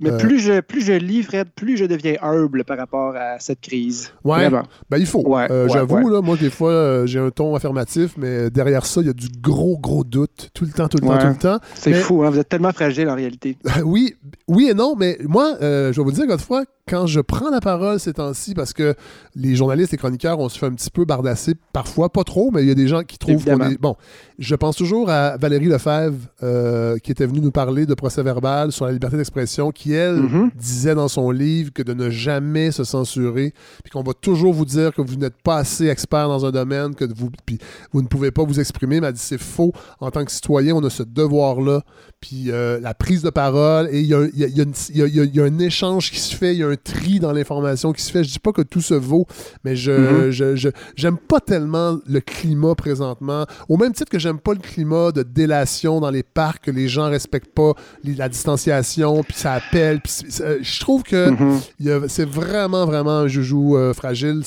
Mais 0.01 0.11
euh, 0.11 0.17
plus, 0.17 0.39
je, 0.39 0.59
plus 0.61 0.81
je 0.81 0.93
lis, 0.93 1.21
Fred, 1.21 1.47
plus 1.55 1.77
je 1.77 1.85
deviens 1.85 2.15
humble 2.21 2.63
par 2.63 2.77
rapport 2.77 3.15
à 3.15 3.39
cette 3.39 3.61
crise. 3.61 4.11
Ouais. 4.23 4.49
Ben, 4.49 4.97
il 4.97 5.05
faut. 5.05 5.23
Euh, 5.37 5.67
j'avoue, 5.69 6.09
là, 6.09 6.21
moi, 6.21 6.35
des 6.37 6.49
fois, 6.49 6.71
euh, 6.71 7.05
j'ai 7.05 7.19
un 7.19 7.29
ton 7.29 7.55
affirmatif, 7.55 8.15
mais 8.17 8.49
derrière 8.49 8.85
ça, 8.85 9.01
il 9.01 9.07
y 9.07 9.09
a 9.11 9.13
du 9.13 9.27
gros, 9.39 9.77
gros 9.77 10.03
doute. 10.03 10.49
Tout 10.55 10.65
le 10.65 10.71
temps, 10.71 10.87
tout 10.87 10.97
le 10.97 11.07
temps, 11.07 11.17
tout 11.19 11.27
le 11.27 11.35
temps. 11.35 11.59
C'est 11.75 11.93
fou, 11.93 12.23
hein? 12.23 12.31
Vous 12.31 12.39
êtes 12.39 12.49
tellement 12.49 12.71
fragile 12.71 13.09
en 13.09 13.15
réalité. 13.15 13.57
oui, 13.85 14.15
oui 14.47 14.69
et 14.69 14.73
non, 14.73 14.95
mais 14.97 15.19
moi, 15.23 15.55
je 15.61 15.95
vais 15.95 16.03
vous 16.03 16.11
dire, 16.11 16.25
fois 16.39 16.63
quand 16.91 17.07
je 17.07 17.21
prends 17.21 17.49
la 17.49 17.61
parole 17.61 18.01
ces 18.01 18.11
temps-ci, 18.11 18.53
parce 18.53 18.73
que 18.73 18.95
les 19.33 19.55
journalistes 19.55 19.93
et 19.93 19.97
chroniqueurs, 19.97 20.39
on 20.39 20.49
se 20.49 20.59
fait 20.59 20.65
un 20.65 20.73
petit 20.73 20.89
peu 20.91 21.05
bardasser, 21.05 21.53
parfois, 21.71 22.09
pas 22.09 22.25
trop, 22.25 22.51
mais 22.51 22.63
il 22.63 22.67
y 22.67 22.71
a 22.71 22.75
des 22.75 22.89
gens 22.89 23.03
qui 23.03 23.17
trouvent 23.17 23.45
qu'on 23.45 23.61
est... 23.61 23.79
Bon, 23.79 23.95
je 24.39 24.55
pense 24.55 24.75
toujours 24.75 25.09
à 25.09 25.37
Valérie 25.37 25.67
Lefebvre, 25.67 26.27
euh, 26.43 26.97
qui 26.97 27.11
était 27.11 27.25
venue 27.25 27.39
nous 27.39 27.51
parler 27.51 27.85
de 27.85 27.93
procès 27.93 28.21
verbal 28.23 28.73
sur 28.73 28.85
la 28.85 28.91
liberté 28.91 29.15
d'expression, 29.15 29.71
qui, 29.71 29.93
elle, 29.93 30.17
mm-hmm. 30.17 30.49
disait 30.55 30.95
dans 30.95 31.07
son 31.07 31.31
livre 31.31 31.71
que 31.71 31.81
de 31.81 31.93
ne 31.93 32.09
jamais 32.09 32.71
se 32.71 32.83
censurer, 32.83 33.53
puis 33.83 33.91
qu'on 33.91 34.03
va 34.03 34.13
toujours 34.13 34.53
vous 34.53 34.65
dire 34.65 34.93
que 34.93 35.01
vous 35.01 35.15
n'êtes 35.15 35.41
pas 35.41 35.57
assez 35.57 35.87
expert 35.87 36.27
dans 36.27 36.45
un 36.45 36.51
domaine, 36.51 36.93
que 36.93 37.05
vous, 37.05 37.29
puis 37.45 37.57
vous 37.93 38.01
ne 38.01 38.07
pouvez 38.07 38.31
pas 38.31 38.43
vous 38.43 38.59
exprimer, 38.59 38.99
mais 38.99 39.07
elle 39.07 39.13
dit 39.13 39.21
c'est 39.21 39.41
faux. 39.41 39.71
En 40.01 40.11
tant 40.11 40.25
que 40.25 40.31
citoyen, 40.31 40.75
on 40.75 40.83
a 40.83 40.89
ce 40.89 41.03
devoir-là, 41.03 41.83
puis 42.19 42.51
euh, 42.51 42.79
la 42.81 42.93
prise 42.93 43.21
de 43.21 43.29
parole, 43.29 43.87
et 43.91 44.01
il 44.01 44.07
y, 44.07 45.39
a, 45.39 45.43
un 45.43 45.59
échange 45.59 46.11
qui 46.11 46.19
se 46.19 46.35
fait, 46.35 46.53
il 46.53 46.59
y 46.59 46.63
a 46.63 46.67
un 46.67 46.75
tri 46.83 47.19
dans 47.19 47.31
l'information 47.31 47.91
qui 47.93 48.01
se 48.01 48.11
fait. 48.11 48.23
Je 48.23 48.31
dis 48.31 48.39
pas 48.39 48.51
que 48.51 48.61
tout 48.61 48.81
se 48.81 48.93
vaut, 48.93 49.25
mais 49.63 49.75
je, 49.75 50.29
mm-hmm. 50.31 50.73
j'aime 50.95 51.17
pas 51.17 51.39
tellement 51.39 51.99
le 52.05 52.19
climat 52.19 52.75
présentement. 52.75 53.45
Au 53.69 53.77
même 53.77 53.93
titre 53.93 54.09
que 54.09 54.19
j'aime 54.19 54.39
pas 54.39 54.53
le 54.53 54.59
climat 54.59 55.11
de 55.11 55.23
délation 55.23 55.99
dans 55.99 56.09
les 56.09 56.23
parcs, 56.23 56.65
que 56.65 56.71
les 56.71 56.87
gens 56.87 57.09
respectent 57.09 57.53
pas 57.53 57.73
la 58.03 58.29
distanciation, 58.29 59.23
puis 59.23 59.35
ça 59.37 59.53
appelle. 59.53 60.01
Euh, 60.41 60.59
je 60.61 60.79
trouve 60.79 61.03
que 61.03 61.29
mm-hmm. 61.29 62.07
c'est 62.07 62.27
vraiment, 62.27 62.85
vraiment 62.85 63.19
un 63.19 63.27
joujou 63.27 63.77
euh, 63.77 63.93
fragile. 63.93 64.41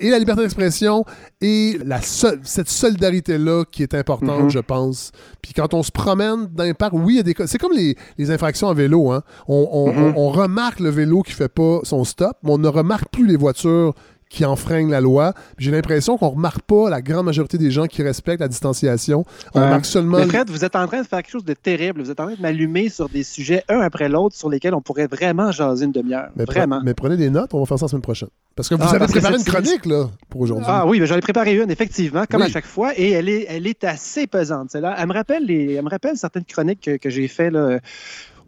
et 0.00 0.10
la 0.10 0.18
liberté 0.18 0.42
d'expression 0.42 1.04
et 1.40 1.78
la 1.84 2.00
cette 2.02 2.68
solidarité-là 2.68 3.64
qui 3.70 3.82
est 3.82 3.94
importante, 3.94 4.44
mm-hmm. 4.44 4.50
je 4.50 4.58
pense. 4.58 5.12
Puis 5.42 5.52
quand 5.52 5.74
on 5.74 5.82
se 5.82 5.90
promène 5.90 6.48
dans 6.52 6.64
les 6.64 6.74
parcs, 6.74 6.92
oui, 6.94 7.14
il 7.14 7.16
y 7.16 7.20
a 7.20 7.22
des 7.22 7.34
C'est 7.46 7.58
comme 7.58 7.72
les, 7.72 7.96
infractions 8.30 8.68
à 8.68 8.74
vélo. 8.74 9.10
Hein. 9.10 9.22
on 9.48 10.30
remarque 10.30 10.80
le 10.80 10.90
vélo 10.90 11.03
qui 11.22 11.32
fait 11.32 11.48
pas 11.48 11.80
son 11.82 12.04
stop, 12.04 12.36
mais 12.42 12.52
on 12.52 12.58
ne 12.58 12.68
remarque 12.68 13.08
plus 13.10 13.26
les 13.26 13.36
voitures 13.36 13.94
qui 14.34 14.44
enfreignent 14.44 14.90
la 14.90 15.00
loi. 15.00 15.32
J'ai 15.58 15.70
l'impression 15.70 16.18
qu'on 16.18 16.30
remarque 16.30 16.62
pas 16.62 16.90
la 16.90 17.00
grande 17.00 17.26
majorité 17.26 17.56
des 17.56 17.70
gens 17.70 17.86
qui 17.86 18.02
respectent 18.02 18.40
la 18.40 18.48
distanciation. 18.48 19.24
On 19.54 19.60
remarque 19.60 19.86
seulement. 19.86 20.18
Mais 20.18 20.26
Fred, 20.26 20.50
vous 20.50 20.64
êtes 20.64 20.74
en 20.74 20.86
train 20.86 21.02
de 21.02 21.06
faire 21.06 21.22
quelque 21.22 21.30
chose 21.30 21.44
de 21.44 21.54
terrible. 21.54 22.02
Vous 22.02 22.10
êtes 22.10 22.18
en 22.18 22.26
train 22.26 22.34
de 22.34 22.42
m'allumer 22.42 22.88
sur 22.88 23.08
des 23.08 23.22
sujets 23.22 23.62
un 23.68 23.80
après 23.80 24.08
l'autre 24.08 24.34
sur 24.36 24.48
lesquels 24.48 24.74
on 24.74 24.80
pourrait 24.80 25.06
vraiment 25.06 25.52
jaser 25.52 25.84
une 25.84 25.92
demi-heure. 25.92 26.30
vraiment. 26.34 26.80
mais 26.84 26.94
prenez 26.94 27.16
des 27.16 27.30
notes, 27.30 27.54
on 27.54 27.60
va 27.60 27.66
faire 27.66 27.78
ça 27.78 27.84
la 27.84 27.90
semaine 27.90 28.02
prochaine. 28.02 28.28
Parce 28.56 28.68
que 28.68 28.74
vous 28.74 28.82
ah, 28.84 28.94
avez 28.94 29.06
préparé 29.06 29.36
une 29.36 29.44
chronique 29.44 29.86
là, 29.86 30.08
pour 30.28 30.40
aujourd'hui. 30.40 30.66
Ah 30.68 30.86
oui, 30.86 31.00
j'en 31.04 31.16
ai 31.16 31.20
préparé 31.20 31.54
une, 31.56 31.70
effectivement, 31.70 32.24
comme 32.28 32.42
à 32.42 32.48
chaque 32.48 32.66
fois, 32.66 32.92
et 32.96 33.10
elle 33.10 33.28
est, 33.28 33.46
elle 33.48 33.66
est 33.66 33.82
assez 33.84 34.26
pesante. 34.26 34.70
Celle-là. 34.70 34.94
Elle, 34.98 35.08
me 35.08 35.12
rappelle 35.12 35.44
les, 35.44 35.74
elle 35.74 35.84
me 35.84 35.90
rappelle 35.90 36.16
certaines 36.16 36.44
chroniques 36.44 36.80
que, 36.80 36.96
que 36.96 37.10
j'ai 37.10 37.26
fait 37.26 37.50
là, 37.50 37.78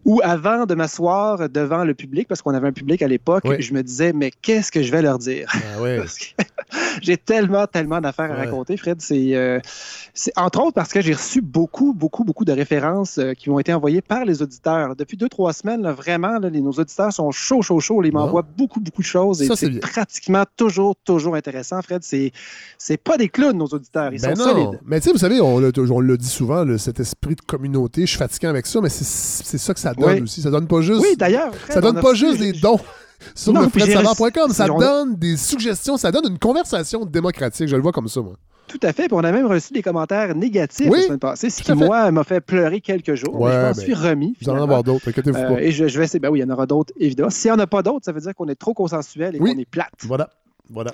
ou 0.06 0.20
avant 0.22 0.66
de 0.66 0.74
m'asseoir 0.76 1.48
devant 1.48 1.82
le 1.82 1.92
public, 1.92 2.28
parce 2.28 2.40
qu'on 2.40 2.54
avait 2.54 2.68
un 2.68 2.72
public 2.72 3.02
à 3.02 3.08
l'époque, 3.08 3.44
je 3.58 3.74
me 3.74 3.82
disais, 3.82 4.12
mais 4.12 4.30
qu'est-ce 4.30 4.70
que 4.70 4.80
je 4.80 4.92
vais 4.92 5.02
leur 5.02 5.18
dire? 5.18 5.52
Ah 5.52 5.82
j'ai 7.02 7.16
tellement, 7.16 7.66
tellement 7.66 8.00
d'affaires 8.00 8.30
à 8.30 8.36
raconter, 8.36 8.76
Fred. 8.76 9.00
Euh, 9.10 9.60
c'est, 10.14 10.32
entre 10.36 10.60
autres 10.60 10.74
parce 10.74 10.92
que 10.92 11.00
j'ai 11.00 11.12
reçu 11.12 11.40
beaucoup, 11.40 11.92
beaucoup, 11.92 12.24
beaucoup 12.24 12.44
de 12.44 12.52
références 12.52 13.18
euh, 13.18 13.34
qui 13.34 13.50
m'ont 13.50 13.58
été 13.58 13.72
envoyées 13.72 14.00
par 14.00 14.24
les 14.24 14.42
auditeurs. 14.42 14.96
Depuis 14.96 15.16
deux, 15.16 15.28
trois 15.28 15.52
semaines, 15.52 15.88
vraiment, 15.90 16.38
les, 16.38 16.60
nos 16.60 16.72
auditeurs 16.72 17.12
sont 17.12 17.30
chauds, 17.32 17.62
chauds, 17.62 17.80
chauds. 17.80 18.02
Ils 18.04 18.12
m'envoient 18.12 18.46
beaucoup, 18.56 18.80
beaucoup 18.80 19.02
de 19.02 19.06
choses. 19.06 19.42
Et 19.42 19.48
c'est, 19.54 19.80
pratiquement 19.80 20.44
toujours, 20.56 20.94
toujours 21.04 21.34
intéressant, 21.34 21.82
Fred. 21.82 22.02
C'est, 22.02 22.32
c'est 22.78 22.96
pas 22.96 23.16
des 23.16 23.28
clowns, 23.28 23.58
nos 23.58 23.66
auditeurs. 23.66 24.12
Ils 24.12 24.20
ben 24.20 24.36
sont 24.36 24.44
solides. 24.44 24.80
Mais 24.84 25.00
tu 25.00 25.06
sais, 25.06 25.12
vous 25.12 25.18
savez, 25.18 25.40
on, 25.40 25.58
le 25.58 26.16
dit 26.16 26.28
souvent, 26.28 26.64
cet 26.78 27.00
esprit 27.00 27.34
de 27.34 27.40
communauté. 27.40 28.02
Je 28.02 28.06
suis 28.06 28.18
fatigué 28.18 28.46
avec 28.46 28.66
ça, 28.66 28.80
mais 28.80 28.88
c'est, 28.88 29.04
c'est 29.04 29.58
ça 29.58 29.74
que 29.74 29.80
ça 29.80 29.95
donne 29.96 30.22
aussi. 30.22 30.42
Ça 30.42 30.50
donne 30.50 30.66
pas 30.66 30.80
juste. 30.80 31.02
Oui, 31.02 31.16
d'ailleurs. 31.16 31.52
Ça 31.68 31.80
donne 31.80 32.00
pas 32.00 32.14
juste 32.14 32.38
des 32.38 32.52
dons 32.52 32.80
sur 33.34 33.52
le 33.52 33.68
fredsavoir.com. 33.68 34.50
Ça 34.52 34.66
donne 34.66 35.16
des 35.16 35.36
suggestions, 35.36 35.96
ça 35.96 36.10
donne 36.10 36.30
une 36.30 36.38
conversation 36.38 37.04
démocratique. 37.04 37.68
Je 37.68 37.76
le 37.76 37.82
vois 37.82 37.92
comme 37.92 38.08
ça, 38.08 38.20
moi. 38.20 38.34
Tout 38.68 38.80
à 38.82 38.92
fait. 38.92 39.04
Puis 39.04 39.14
on 39.14 39.24
a 39.24 39.32
même 39.32 39.46
reçu 39.46 39.72
des 39.72 39.82
commentaires 39.82 40.34
négatifs 40.34 40.90
la 40.90 41.02
semaine 41.02 41.18
passée, 41.18 41.50
ce 41.50 41.62
qui, 41.62 41.72
moi, 41.72 42.10
m'a 42.10 42.24
fait 42.24 42.40
pleurer 42.40 42.80
quelques 42.80 43.14
jours. 43.14 43.46
mais 43.46 43.52
je 43.52 43.56
m'en 43.56 43.62
ben, 43.62 43.74
suis 43.74 43.94
remis. 43.94 44.36
Vous 44.42 44.48
en 44.48 44.60
avoir 44.60 44.82
d'autres, 44.82 45.08
inquiétez-vous 45.08 45.38
euh, 45.38 45.54
pas. 45.54 45.62
Et 45.62 45.70
je, 45.70 45.84
vais 45.84 46.04
essayer. 46.04 46.18
Ben 46.18 46.30
oui, 46.30 46.40
il 46.40 46.42
y 46.42 46.44
en 46.44 46.50
aura 46.50 46.66
d'autres, 46.66 46.92
évidemment. 46.98 47.30
S'il 47.30 47.50
n'y 47.50 47.56
en 47.56 47.60
a 47.60 47.66
pas 47.66 47.82
d'autres, 47.82 48.04
ça 48.04 48.12
veut 48.12 48.20
dire 48.20 48.34
qu'on 48.34 48.48
est 48.48 48.56
trop 48.56 48.74
consensuel 48.74 49.36
et 49.36 49.38
qu'on 49.38 49.46
est 49.46 49.70
plate. 49.70 49.92
Voilà. 50.02 50.30
Voilà. 50.68 50.92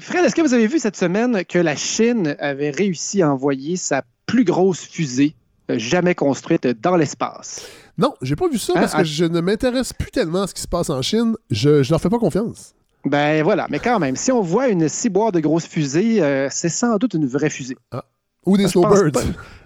Fred, 0.00 0.24
est-ce 0.24 0.34
que 0.34 0.42
vous 0.42 0.52
avez 0.52 0.66
vu 0.66 0.78
cette 0.78 0.96
semaine 0.96 1.44
que 1.46 1.58
la 1.58 1.74
Chine 1.74 2.36
avait 2.38 2.70
réussi 2.70 3.22
à 3.22 3.32
envoyer 3.32 3.76
sa 3.76 4.02
plus 4.26 4.44
grosse 4.44 4.84
fusée 4.84 5.34
euh, 5.70 5.78
jamais 5.78 6.14
construite 6.14 6.66
dans 6.66 6.96
l'espace? 6.96 7.66
Non, 7.98 8.14
j'ai 8.22 8.36
pas 8.36 8.48
vu 8.48 8.58
ça 8.58 8.72
hein, 8.76 8.80
parce 8.80 8.94
que 8.94 9.04
je 9.04 9.24
ne 9.24 9.40
m'intéresse 9.40 9.92
plus 9.92 10.10
tellement 10.10 10.42
à 10.42 10.46
ce 10.46 10.54
qui 10.54 10.62
se 10.62 10.68
passe 10.68 10.88
en 10.88 11.02
Chine. 11.02 11.34
Je, 11.50 11.82
je 11.82 11.90
leur 11.90 12.00
fais 12.00 12.08
pas 12.08 12.18
confiance. 12.18 12.74
Ben 13.04 13.42
voilà, 13.42 13.66
mais 13.70 13.78
quand 13.78 13.98
même, 13.98 14.16
si 14.16 14.30
on 14.32 14.40
voit 14.40 14.68
une 14.68 14.88
ciboire 14.88 15.32
de 15.32 15.40
grosse 15.40 15.66
fusée, 15.66 16.22
euh, 16.22 16.48
c'est 16.50 16.68
sans 16.68 16.96
doute 16.96 17.14
une 17.14 17.26
vraie 17.26 17.50
fusée. 17.50 17.76
Ah. 17.90 18.04
Ou 18.46 18.56
des 18.56 18.68
snowbirds. 18.68 19.12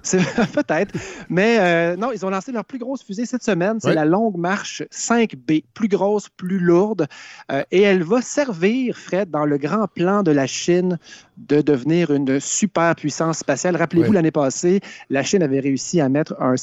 Peut-être. 0.53 0.95
Mais 1.29 1.59
euh, 1.61 1.97
non, 1.97 2.11
ils 2.11 2.27
ont 2.27 2.31
lancé 2.31 2.51
leur 2.51 2.65
plus 2.65 2.79
grosse 2.79 3.03
fusée 3.05 3.27
cette 3.27 3.45
semaine. 3.45 3.79
C'est 3.81 3.95
la 3.95 4.05
Longue 4.05 4.37
Marche 4.37 4.83
5B. 4.91 5.65
Plus 5.73 5.87
grosse, 5.87 6.29
plus 6.29 6.59
lourde. 6.59 7.07
Euh, 7.53 7.63
et 7.71 7.83
elle 7.83 8.03
va 8.03 8.23
servir, 8.23 8.99
Fred, 8.99 9.31
dans 9.31 9.45
le 9.45 9.57
grand 9.57 9.87
plan 9.87 10.25
de 10.25 10.33
la 10.33 10.49
Chine 10.49 10.99
de 11.37 11.61
devenir 11.61 12.11
une 12.11 12.41
super 12.41 12.97
puissance 12.97 13.39
spatiale. 13.39 13.77
Rappelez-vous, 13.77 14.13
l'année 14.13 14.33
passée, 14.33 14.81
la 15.11 15.23
Chine 15.23 15.45
avait 15.45 15.61
réussi 15.61 16.01
à 16.01 16.09
mettre 16.09 16.35
un, 16.41 16.55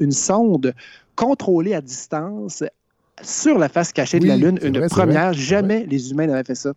une 0.00 0.12
sonde 0.12 0.74
contrôlée 1.18 1.74
à 1.74 1.80
distance 1.80 2.62
sur 3.22 3.58
la 3.58 3.68
face 3.68 3.92
cachée 3.92 4.20
de 4.20 4.26
la 4.28 4.36
Lune. 4.36 4.58
Une 4.62 4.86
première. 4.88 5.32
Jamais 5.32 5.84
les 5.84 6.12
humains 6.12 6.28
n'avaient 6.28 6.44
fait 6.44 6.54
ça. 6.54 6.72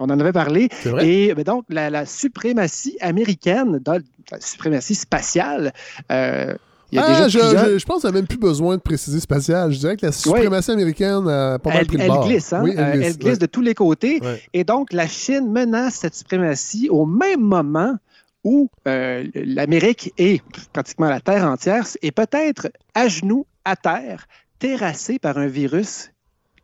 On 0.00 0.04
en 0.08 0.20
avait 0.20 0.32
parlé. 0.32 0.68
Et 1.00 1.34
ben, 1.34 1.42
donc, 1.42 1.64
la, 1.68 2.06
suprématie 2.06 2.96
américaine, 3.00 3.80
la 3.84 4.40
suprématie 4.40 4.94
spatiale, 4.94 5.72
euh, 6.10 6.54
il 6.92 6.96
y 6.96 6.98
a 6.98 7.04
ah, 7.06 7.28
je, 7.28 7.38
je, 7.78 7.84
pense 7.86 8.02
qu'on 8.02 8.08
n'a 8.08 8.12
même 8.12 8.26
plus 8.26 8.38
besoin 8.38 8.76
de 8.76 8.82
préciser 8.82 9.18
spatial. 9.18 9.72
Je 9.72 9.78
dirais 9.78 9.96
que 9.96 10.04
la 10.04 10.12
suprématie 10.12 10.72
américaine 10.72 11.26
a 11.26 11.58
pas 11.58 11.72
mal 11.72 11.86
pris 11.86 11.96
le 11.96 12.06
bord. 12.06 12.26
Glisse, 12.26 12.52
hein? 12.52 12.64
elle, 12.66 12.74
glisse, 12.92 13.06
elle 13.06 13.18
glisse 13.18 13.38
de 13.38 13.46
tous 13.46 13.62
les 13.62 13.74
côtés. 13.74 14.20
Et 14.52 14.62
donc, 14.62 14.92
la 14.92 15.08
Chine 15.08 15.50
menace 15.50 15.94
cette 15.94 16.14
suprématie 16.14 16.90
au 16.90 17.06
même 17.06 17.40
moment 17.40 17.96
où 18.44 18.68
euh, 18.88 19.26
l'Amérique 19.34 20.12
et 20.18 20.40
pratiquement 20.72 21.08
la 21.08 21.20
Terre 21.20 21.44
entière 21.44 21.86
est 22.02 22.10
peut-être 22.10 22.68
à 22.94 23.08
genoux, 23.08 23.46
à 23.64 23.76
terre, 23.76 24.26
terrassée 24.58 25.18
par 25.18 25.38
un 25.38 25.46
virus 25.46 26.10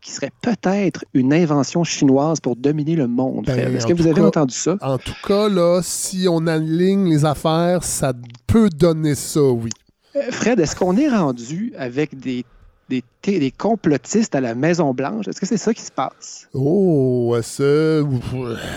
qui 0.01 0.13
serait 0.13 0.33
peut-être 0.43 1.05
une 1.13 1.33
invention 1.33 1.85
chinoise 1.85 2.41
pour 2.41 2.57
dominer 2.57 2.95
le 2.95 3.09
monde. 3.09 3.47
Ben, 3.47 3.75
Est-ce 3.75 3.87
que 3.87 3.93
vous 3.93 4.07
avez 4.07 4.21
entendu 4.21 4.55
ça? 4.55 4.77
En 4.81 4.99
tout 4.99 5.15
cas, 5.27 5.49
là, 5.49 5.81
si 5.83 6.27
on 6.31 6.47
aligne 6.47 7.11
les 7.11 7.25
affaires, 7.25 7.83
ça 7.83 8.13
peut 8.47 8.69
donner 8.69 9.15
ça, 9.15 9.43
oui. 9.43 9.71
Euh, 10.17 10.31
Fred, 10.31 10.61
est-ce 10.61 10.77
qu'on 10.77 10.97
est 10.97 11.09
rendu 11.09 11.73
avec 11.77 12.19
des 12.19 12.45
des, 12.89 13.51
complotistes 13.51 14.35
à 14.35 14.41
la 14.41 14.55
Maison-Blanche? 14.55 15.29
Est-ce 15.29 15.41
que 15.41 15.47
c'est 15.47 15.57
ça 15.57 15.75
qui 15.75 15.83
se 15.83 15.93
passe? 15.93 16.49
Oh, 16.55 17.37
ça, 17.43 18.03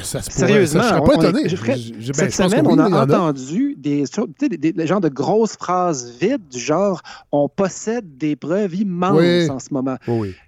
ça 0.04 0.22
se 0.22 0.32
Sérieusement, 0.32 0.82
je 0.84 0.88
serais 0.88 1.04
pas 1.04 1.16
étonné. 1.16 1.44
Ben, 1.44 2.14
cette 2.14 2.34
semaine, 2.34 2.68
on 2.68 2.78
a 2.78 3.04
entendu 3.04 3.76
des, 3.78 4.04
des, 4.40 4.74
des, 4.74 4.88
genres 4.88 5.02
de 5.02 5.10
grosses 5.10 5.56
phrases 5.56 6.12
vides 6.20 6.48
du 6.50 6.60
genre 6.60 7.02
«on 7.32 7.48
possède 7.50 8.18
des 8.18 8.36
preuves 8.36 8.76
immenses 8.76 9.50
en 9.50 9.60
ce 9.60 9.74
moment 9.74 9.98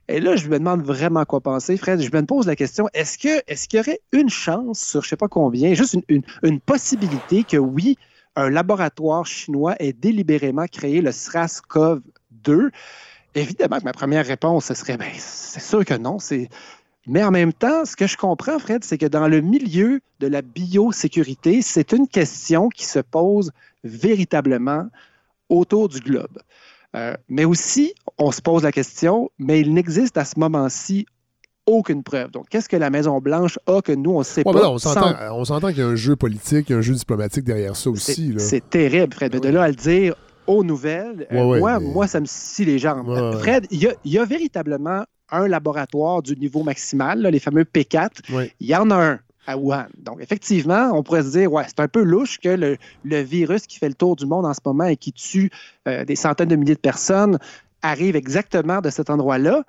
Et 0.07 0.19
là, 0.19 0.35
je 0.35 0.47
me 0.49 0.59
demande 0.59 0.83
vraiment 0.83 1.23
quoi 1.25 1.41
penser, 1.41 1.77
Fred. 1.77 2.01
Je 2.01 2.11
me 2.15 2.25
pose 2.25 2.47
la 2.47 2.55
question, 2.55 2.87
est-ce 2.93 3.17
qu'il 3.17 3.41
est 3.47 3.73
y 3.73 3.79
aurait 3.79 3.99
une 4.11 4.29
chance 4.29 4.79
sur 4.79 5.01
je 5.01 5.07
ne 5.07 5.09
sais 5.09 5.17
pas 5.17 5.27
combien, 5.27 5.73
juste 5.73 5.93
une, 5.93 6.03
une, 6.07 6.21
une 6.43 6.59
possibilité 6.59 7.43
que 7.43 7.57
oui, 7.57 7.97
un 8.35 8.49
laboratoire 8.49 9.25
chinois 9.25 9.75
ait 9.79 9.93
délibérément 9.93 10.65
créé 10.67 11.01
le 11.01 11.11
SRAS-CoV-2 11.11 12.69
Évidemment 13.35 13.79
que 13.79 13.83
ma 13.83 13.93
première 13.93 14.25
réponse, 14.25 14.65
ce 14.65 14.73
serait, 14.73 14.97
ben, 14.97 15.09
c'est 15.17 15.61
sûr 15.61 15.83
que 15.85 15.95
non. 15.95 16.17
Mais 17.07 17.23
en 17.23 17.31
même 17.31 17.51
temps, 17.51 17.85
ce 17.85 17.95
que 17.95 18.07
je 18.07 18.15
comprends, 18.15 18.59
Fred, 18.59 18.83
c'est 18.83 18.97
que 18.97 19.05
dans 19.05 19.27
le 19.27 19.41
milieu 19.41 19.99
de 20.19 20.27
la 20.27 20.41
biosécurité, 20.41 21.61
c'est 21.61 21.91
une 21.91 22.07
question 22.07 22.69
qui 22.69 22.85
se 22.85 22.99
pose 22.99 23.51
véritablement 23.83 24.87
autour 25.49 25.89
du 25.89 25.99
globe. 25.99 26.39
Euh, 26.95 27.15
mais 27.27 27.43
aussi, 27.43 27.93
on 28.17 28.31
se 28.31 28.41
pose 28.41 28.63
la 28.63 28.71
question, 28.71 29.31
mais 29.39 29.59
il 29.59 29.73
n'existe 29.73 30.17
à 30.17 30.25
ce 30.25 30.39
moment-ci 30.39 31.05
aucune 31.65 32.03
preuve. 32.03 32.31
Donc, 32.31 32.49
qu'est-ce 32.49 32.69
que 32.69 32.75
la 32.75 32.89
Maison-Blanche 32.89 33.57
a 33.67 33.81
que 33.81 33.91
nous, 33.91 34.11
on 34.11 34.19
ne 34.19 34.23
sait 34.23 34.43
pas? 34.43 34.69
on 34.69 34.77
s'entend 34.77 35.69
qu'il 35.69 35.79
y 35.79 35.81
a 35.81 35.87
un 35.87 35.95
jeu 35.95 36.15
politique, 36.15 36.71
un 36.71 36.81
jeu 36.81 36.93
diplomatique 36.93 37.43
derrière 37.43 37.75
ça 37.75 37.89
aussi. 37.89 38.33
C'est 38.37 38.69
terrible, 38.69 39.13
Fred. 39.13 39.33
Mais 39.33 39.39
de 39.39 39.49
là 39.49 39.63
à 39.63 39.67
le 39.69 39.75
dire, 39.75 40.15
aux 40.47 40.63
nouvelles, 40.63 41.27
euh, 41.31 41.59
moi, 41.59 41.79
moi, 41.79 42.07
ça 42.07 42.19
me 42.19 42.25
scie 42.25 42.65
les 42.65 42.79
jambes. 42.79 43.37
Fred, 43.39 43.67
il 43.71 43.95
y, 44.05 44.17
a, 44.17 44.25
véritablement 44.25 45.03
un 45.29 45.47
laboratoire 45.47 46.21
du 46.21 46.35
niveau 46.35 46.63
maximal, 46.63 47.21
les 47.21 47.39
fameux 47.39 47.63
P4. 47.63 48.09
Il 48.59 48.67
y 48.67 48.75
en 48.75 48.89
a 48.91 48.95
un 48.95 49.19
à 49.45 49.57
Wuhan. 49.57 49.87
Donc, 49.97 50.21
effectivement, 50.21 50.91
on 50.93 51.03
pourrait 51.03 51.23
se 51.23 51.31
dire, 51.31 51.51
ouais, 51.51 51.63
c'est 51.67 51.79
un 51.79 51.87
peu 51.87 52.01
louche 52.01 52.39
que 52.39 52.49
le, 53.03 53.21
virus 53.21 53.67
qui 53.67 53.77
fait 53.77 53.89
le 53.89 53.93
tour 53.93 54.15
du 54.15 54.25
monde 54.25 54.45
en 54.45 54.53
ce 54.53 54.61
moment 54.65 54.85
et 54.85 54.95
qui 54.95 55.11
tue 55.11 55.51
euh, 55.87 56.05
des 56.05 56.15
centaines 56.15 56.49
de 56.49 56.55
milliers 56.55 56.75
de 56.75 56.79
personnes 56.79 57.37
arrive 57.81 58.15
exactement 58.15 58.79
de 58.79 58.89
cet 58.89 59.09
endroit-là. 59.09 59.63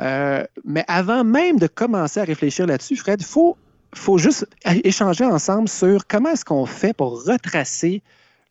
Euh, 0.00 0.44
mais 0.64 0.84
avant 0.88 1.24
même 1.24 1.58
de 1.58 1.66
commencer 1.66 2.20
à 2.20 2.24
réfléchir 2.24 2.66
là-dessus, 2.66 2.96
Fred, 2.96 3.20
il 3.20 3.26
faut, 3.26 3.56
faut 3.94 4.18
juste 4.18 4.46
échanger 4.84 5.24
ensemble 5.24 5.68
sur 5.68 6.06
comment 6.06 6.30
est-ce 6.30 6.44
qu'on 6.44 6.66
fait 6.66 6.94
pour 6.94 7.24
retracer 7.24 8.02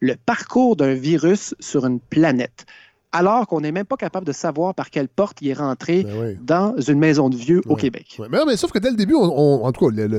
le 0.01 0.15
parcours 0.15 0.75
d'un 0.75 0.93
virus 0.93 1.55
sur 1.59 1.85
une 1.85 1.99
planète 1.99 2.65
alors 3.11 3.47
qu'on 3.47 3.61
n'est 3.61 3.71
même 3.71 3.85
pas 3.85 3.97
capable 3.97 4.25
de 4.25 4.31
savoir 4.31 4.73
par 4.73 4.89
quelle 4.89 5.09
porte 5.09 5.41
il 5.41 5.49
est 5.49 5.53
rentré 5.53 6.03
ben 6.03 6.37
dans 6.41 6.79
une 6.79 6.99
maison 6.99 7.29
de 7.29 7.35
vieux 7.35 7.61
au 7.67 7.75
Québec. 7.75 8.19
Mais, 8.29 8.55
sauf 8.55 8.71
que 8.71 8.79
dès 8.79 8.89
le 8.89 8.95
début, 8.95 9.15
en 9.15 9.71
tout 9.71 9.89
cas, 9.89 10.17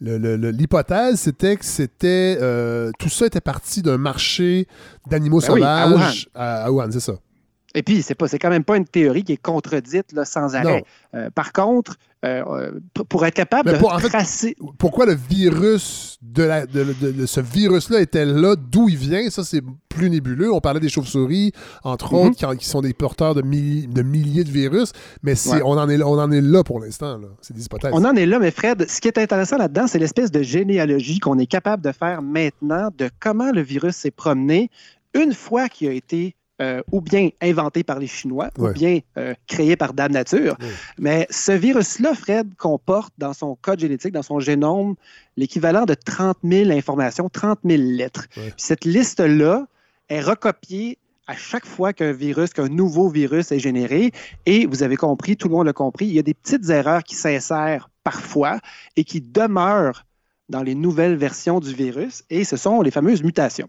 l'hypothèse, 0.00 1.20
c'était 1.20 1.56
que 1.56 1.64
c'était 1.64 2.36
euh, 2.40 2.90
tout 2.98 3.08
ça 3.08 3.26
était 3.26 3.40
parti 3.40 3.82
d'un 3.82 3.98
marché 3.98 4.66
d'animaux 5.08 5.40
ben 5.40 5.46
sauvages 5.46 6.28
à 6.34 6.70
Wuhan, 6.70 6.90
c'est 6.90 7.00
ça. 7.00 7.14
Et 7.76 7.82
puis, 7.82 8.02
c'est 8.02 8.14
pas, 8.14 8.28
c'est 8.28 8.38
quand 8.38 8.50
même 8.50 8.62
pas 8.62 8.76
une 8.76 8.84
théorie 8.84 9.24
qui 9.24 9.32
est 9.32 9.42
contredite 9.42 10.12
là, 10.12 10.24
sans 10.24 10.54
arrêt. 10.54 10.84
Euh, 11.14 11.28
par 11.30 11.52
contre, 11.52 11.96
euh, 12.24 12.70
pour 13.08 13.24
être 13.26 13.34
capable 13.34 13.72
de 13.72 14.08
tracer... 14.08 14.56
pourquoi 14.78 15.06
le 15.06 15.14
virus 15.14 16.18
de, 16.22 16.42
la, 16.42 16.66
de, 16.66 17.26
ce 17.26 17.40
virus-là 17.40 18.00
était 18.00 18.24
là, 18.24 18.56
d'où 18.56 18.88
il 18.88 18.96
vient, 18.96 19.28
ça 19.30 19.44
c'est 19.44 19.62
plus 19.88 20.10
nébuleux. 20.10 20.52
On 20.52 20.60
parlait 20.60 20.80
des 20.80 20.88
chauves-souris, 20.88 21.52
entre 21.82 22.14
mhm. 22.14 22.20
autres, 22.20 22.54
qui, 22.56 22.66
sont 22.66 22.80
des 22.80 22.94
porteurs 22.94 23.34
de, 23.34 23.42
de 23.42 24.02
milliers 24.02 24.44
de 24.44 24.50
virus, 24.50 24.92
mais 25.22 25.34
on, 25.64 25.78
en 25.78 25.88
est, 25.88 26.02
on 26.02 26.18
en 26.18 26.30
est 26.32 26.40
là 26.40 26.64
pour 26.64 26.80
l'instant. 26.80 27.20
C'est 27.40 27.54
des 27.54 27.64
hypothèses. 27.64 27.92
On 27.94 28.04
en 28.04 28.14
est 28.14 28.26
là, 28.26 28.38
mais 28.38 28.50
Fred, 28.50 28.88
ce 28.88 29.00
qui 29.00 29.08
est 29.08 29.18
intéressant 29.18 29.58
là-dedans, 29.58 29.86
c'est 29.86 29.98
l'espèce 29.98 30.30
de 30.30 30.42
généalogie 30.42 31.18
qu'on 31.18 31.38
est 31.38 31.46
capable 31.46 31.82
de 31.82 31.92
faire 31.92 32.22
maintenant 32.22 32.88
de 32.96 33.10
comment 33.20 33.52
le 33.52 33.60
virus 33.60 33.96
s'est 33.96 34.10
promené 34.10 34.70
une 35.14 35.32
fois 35.32 35.68
qu'il 35.68 35.88
a 35.88 35.92
été 35.92 36.34
euh, 36.62 36.82
ou 36.92 37.00
bien 37.00 37.30
inventé 37.42 37.82
par 37.82 37.98
les 37.98 38.06
Chinois, 38.06 38.50
ou 38.58 38.68
bien 38.68 39.00
euh, 39.18 39.34
créé 39.48 39.74
par 39.74 39.92
Dame 39.92 40.12
Nature. 40.12 40.56
Mais 40.98 41.26
ce 41.28 41.50
virus-là, 41.50 42.14
Fred, 42.14 42.54
comporte 42.56 43.12
dans 43.18 43.32
son 43.32 43.56
code 43.60 43.80
génétique, 43.80 44.12
dans 44.12 44.22
son 44.22 44.38
génome, 44.38 44.94
l'équivalent 45.36 45.84
de 45.84 45.94
30 45.94 46.38
000 46.44 46.70
informations, 46.70 47.28
30 47.28 47.58
000 47.64 47.82
lettres. 47.82 48.26
Cette 48.56 48.84
liste-là 48.84 49.66
est 50.08 50.20
recopiée 50.20 50.98
à 51.26 51.34
chaque 51.34 51.66
fois 51.66 51.92
qu'un 51.92 52.12
virus, 52.12 52.52
qu'un 52.52 52.68
nouveau 52.68 53.08
virus 53.08 53.50
est 53.50 53.58
généré. 53.58 54.12
Et 54.46 54.66
vous 54.66 54.82
avez 54.82 54.96
compris, 54.96 55.36
tout 55.36 55.48
le 55.48 55.54
monde 55.54 55.66
l'a 55.66 55.72
compris, 55.72 56.06
il 56.06 56.12
y 56.12 56.18
a 56.18 56.22
des 56.22 56.34
petites 56.34 56.68
erreurs 56.70 57.02
qui 57.02 57.14
s'insèrent 57.14 57.88
parfois 58.04 58.58
et 58.96 59.04
qui 59.04 59.20
demeurent 59.20 60.04
dans 60.50 60.62
les 60.62 60.74
nouvelles 60.74 61.16
versions 61.16 61.60
du 61.60 61.74
virus. 61.74 62.22
Et 62.30 62.44
ce 62.44 62.56
sont 62.56 62.82
les 62.82 62.90
fameuses 62.90 63.22
mutations. 63.22 63.68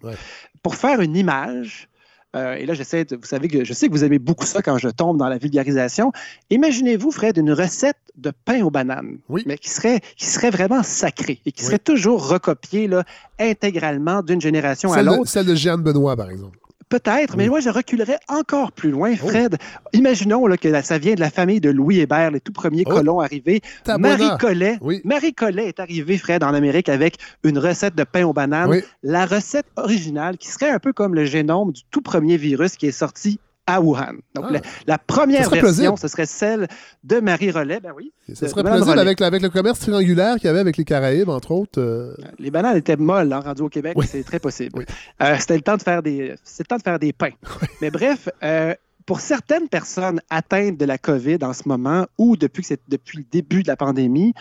Pour 0.62 0.76
faire 0.76 1.02
une 1.02 1.16
image, 1.16 1.88
euh, 2.36 2.56
et 2.56 2.66
là, 2.66 2.74
j'essaie 2.74 3.06
vous 3.10 3.26
savez 3.26 3.48
que 3.48 3.64
je 3.64 3.74
sais 3.74 3.88
que 3.88 3.92
vous 3.94 4.04
aimez 4.04 4.20
beaucoup 4.20 4.46
ça 4.46 4.62
quand 4.62 4.78
je 4.78 4.90
tombe 4.90 5.18
dans 5.18 5.30
la 5.30 5.38
vulgarisation. 5.38 6.12
Imaginez-vous, 6.50 7.12
Fred, 7.12 7.38
une 7.38 7.52
recette 7.52 7.98
de 8.18 8.32
pain 8.44 8.62
aux 8.64 8.72
bananes, 8.72 9.18
mais 9.46 9.58
qui 9.58 9.70
serait, 9.70 10.02
qui 10.18 10.26
serait 10.26 10.50
vraiment 10.50 10.84
sacrée 10.84 11.40
et 11.46 11.52
qui 11.52 11.64
serait 11.64 11.80
toujours 11.80 12.28
recopiée 12.28 12.88
là, 12.88 13.04
intégralement 13.40 14.22
d'une 14.22 14.42
génération 14.42 14.92
à 14.94 15.02
l'autre. 15.02 15.30
Celle 15.30 15.46
de 15.46 15.56
Jeanne 15.56 15.82
Benoît, 15.82 16.16
par 16.16 16.30
exemple. 16.30 16.58
Peut-être, 16.90 17.36
mais 17.36 17.48
moi, 17.48 17.60
je 17.60 17.70
reculerais 17.70 18.20
encore 18.28 18.72
plus 18.72 18.92
loin, 18.92 19.14
oh. 19.14 19.28
Fred. 19.28 19.58
Imaginons 19.94 20.46
là, 20.46 20.56
que 20.56 20.82
ça 20.82 20.98
vient 20.98 21.16
de 21.16 21.20
la 21.20 21.32
famille 21.32 21.60
de 21.60 21.70
Louis 21.70 22.00
Hébert, 22.00 22.32
les 22.32 22.40
tout 22.40 22.54
premiers 22.54 22.84
oh. 22.86 22.92
colons 22.92 23.20
arrivés. 23.20 23.62
Marie 23.98 24.30
Collet, 24.40 24.78
Marie 25.04 25.34
Collet 25.34 25.68
est 25.68 25.80
arrivée, 25.80 26.18
Fred, 26.18 26.44
en 26.44 26.54
Amérique 26.54 26.90
avec 26.90 27.18
une 27.44 27.58
recette 27.58 27.96
de 27.96 28.04
pain 28.04 28.26
aux 28.26 28.34
bananes. 28.34 28.82
La 29.04 29.26
recette 29.26 29.68
originale, 29.76 30.38
qui 30.38 30.50
serait 30.50 30.70
un 30.70 30.80
peu 30.80 30.94
comme 30.94 31.16
le 31.16 31.26
génome 31.26 31.72
du 31.72 31.82
tout 31.90 32.02
premier 32.02 32.38
virus 32.38 32.76
qui 32.76 32.88
est 32.88 32.92
sorti 32.92 33.40
à 33.68 33.82
Wuhan. 33.82 34.18
Donc, 34.36 34.46
ah. 34.54 34.60
la, 34.86 34.98
première 34.98 35.50
version, 35.50 35.98
ce 35.98 36.08
serait 36.08 36.26
celle 36.26 36.68
de 37.04 37.20
Marie 37.20 37.52
Rollet. 37.52 37.80
Ben 37.80 37.94
oui. 37.96 38.12
Ce 38.34 38.48
serait 38.48 38.64
plausible 38.64 39.00
avec, 39.00 39.22
avec, 39.22 39.42
le 39.42 39.50
commerce 39.50 39.80
triangulaire 39.80 40.36
qu'il 40.36 40.46
y 40.46 40.50
avait 40.50 40.60
avec 40.60 40.78
les 40.78 40.86
Caraïbes, 40.86 41.30
entre 41.30 41.52
autres. 41.52 41.82
Euh. 41.82 42.16
Les 42.38 42.52
bananes 42.52 42.78
étaient 42.78 42.96
molles 42.96 43.34
en 43.34 43.38
hein, 43.38 43.42
rendu 43.42 43.64
au 43.64 43.70
Québec, 43.70 43.98
c'est 44.06 44.24
très 44.24 44.40
possible. 44.40 44.86
Euh, 45.22 45.36
c'était 45.40 45.56
le 45.56 45.62
temps 45.62 45.78
de 45.78 45.82
faire 45.82 46.04
des, 46.04 46.36
le 46.60 46.66
temps 46.66 46.78
de 46.78 46.84
faire 46.84 47.00
des 47.00 47.14
pains. 47.14 47.34
Mais 47.82 47.90
bref, 47.90 48.30
euh, 48.44 48.74
pour 49.06 49.20
certaines 49.20 49.68
personnes 49.68 50.22
atteintes 50.30 50.78
de 50.78 50.86
la 50.86 50.98
COVID 50.98 51.40
en 51.42 51.54
ce 51.54 51.68
moment, 51.68 52.06
ou 52.18 52.38
depuis, 52.38 52.68
depuis 52.88 53.20
le 53.20 53.26
début 53.32 53.64
de 53.64 53.68
la 53.68 53.76
pandémie, 53.76 54.34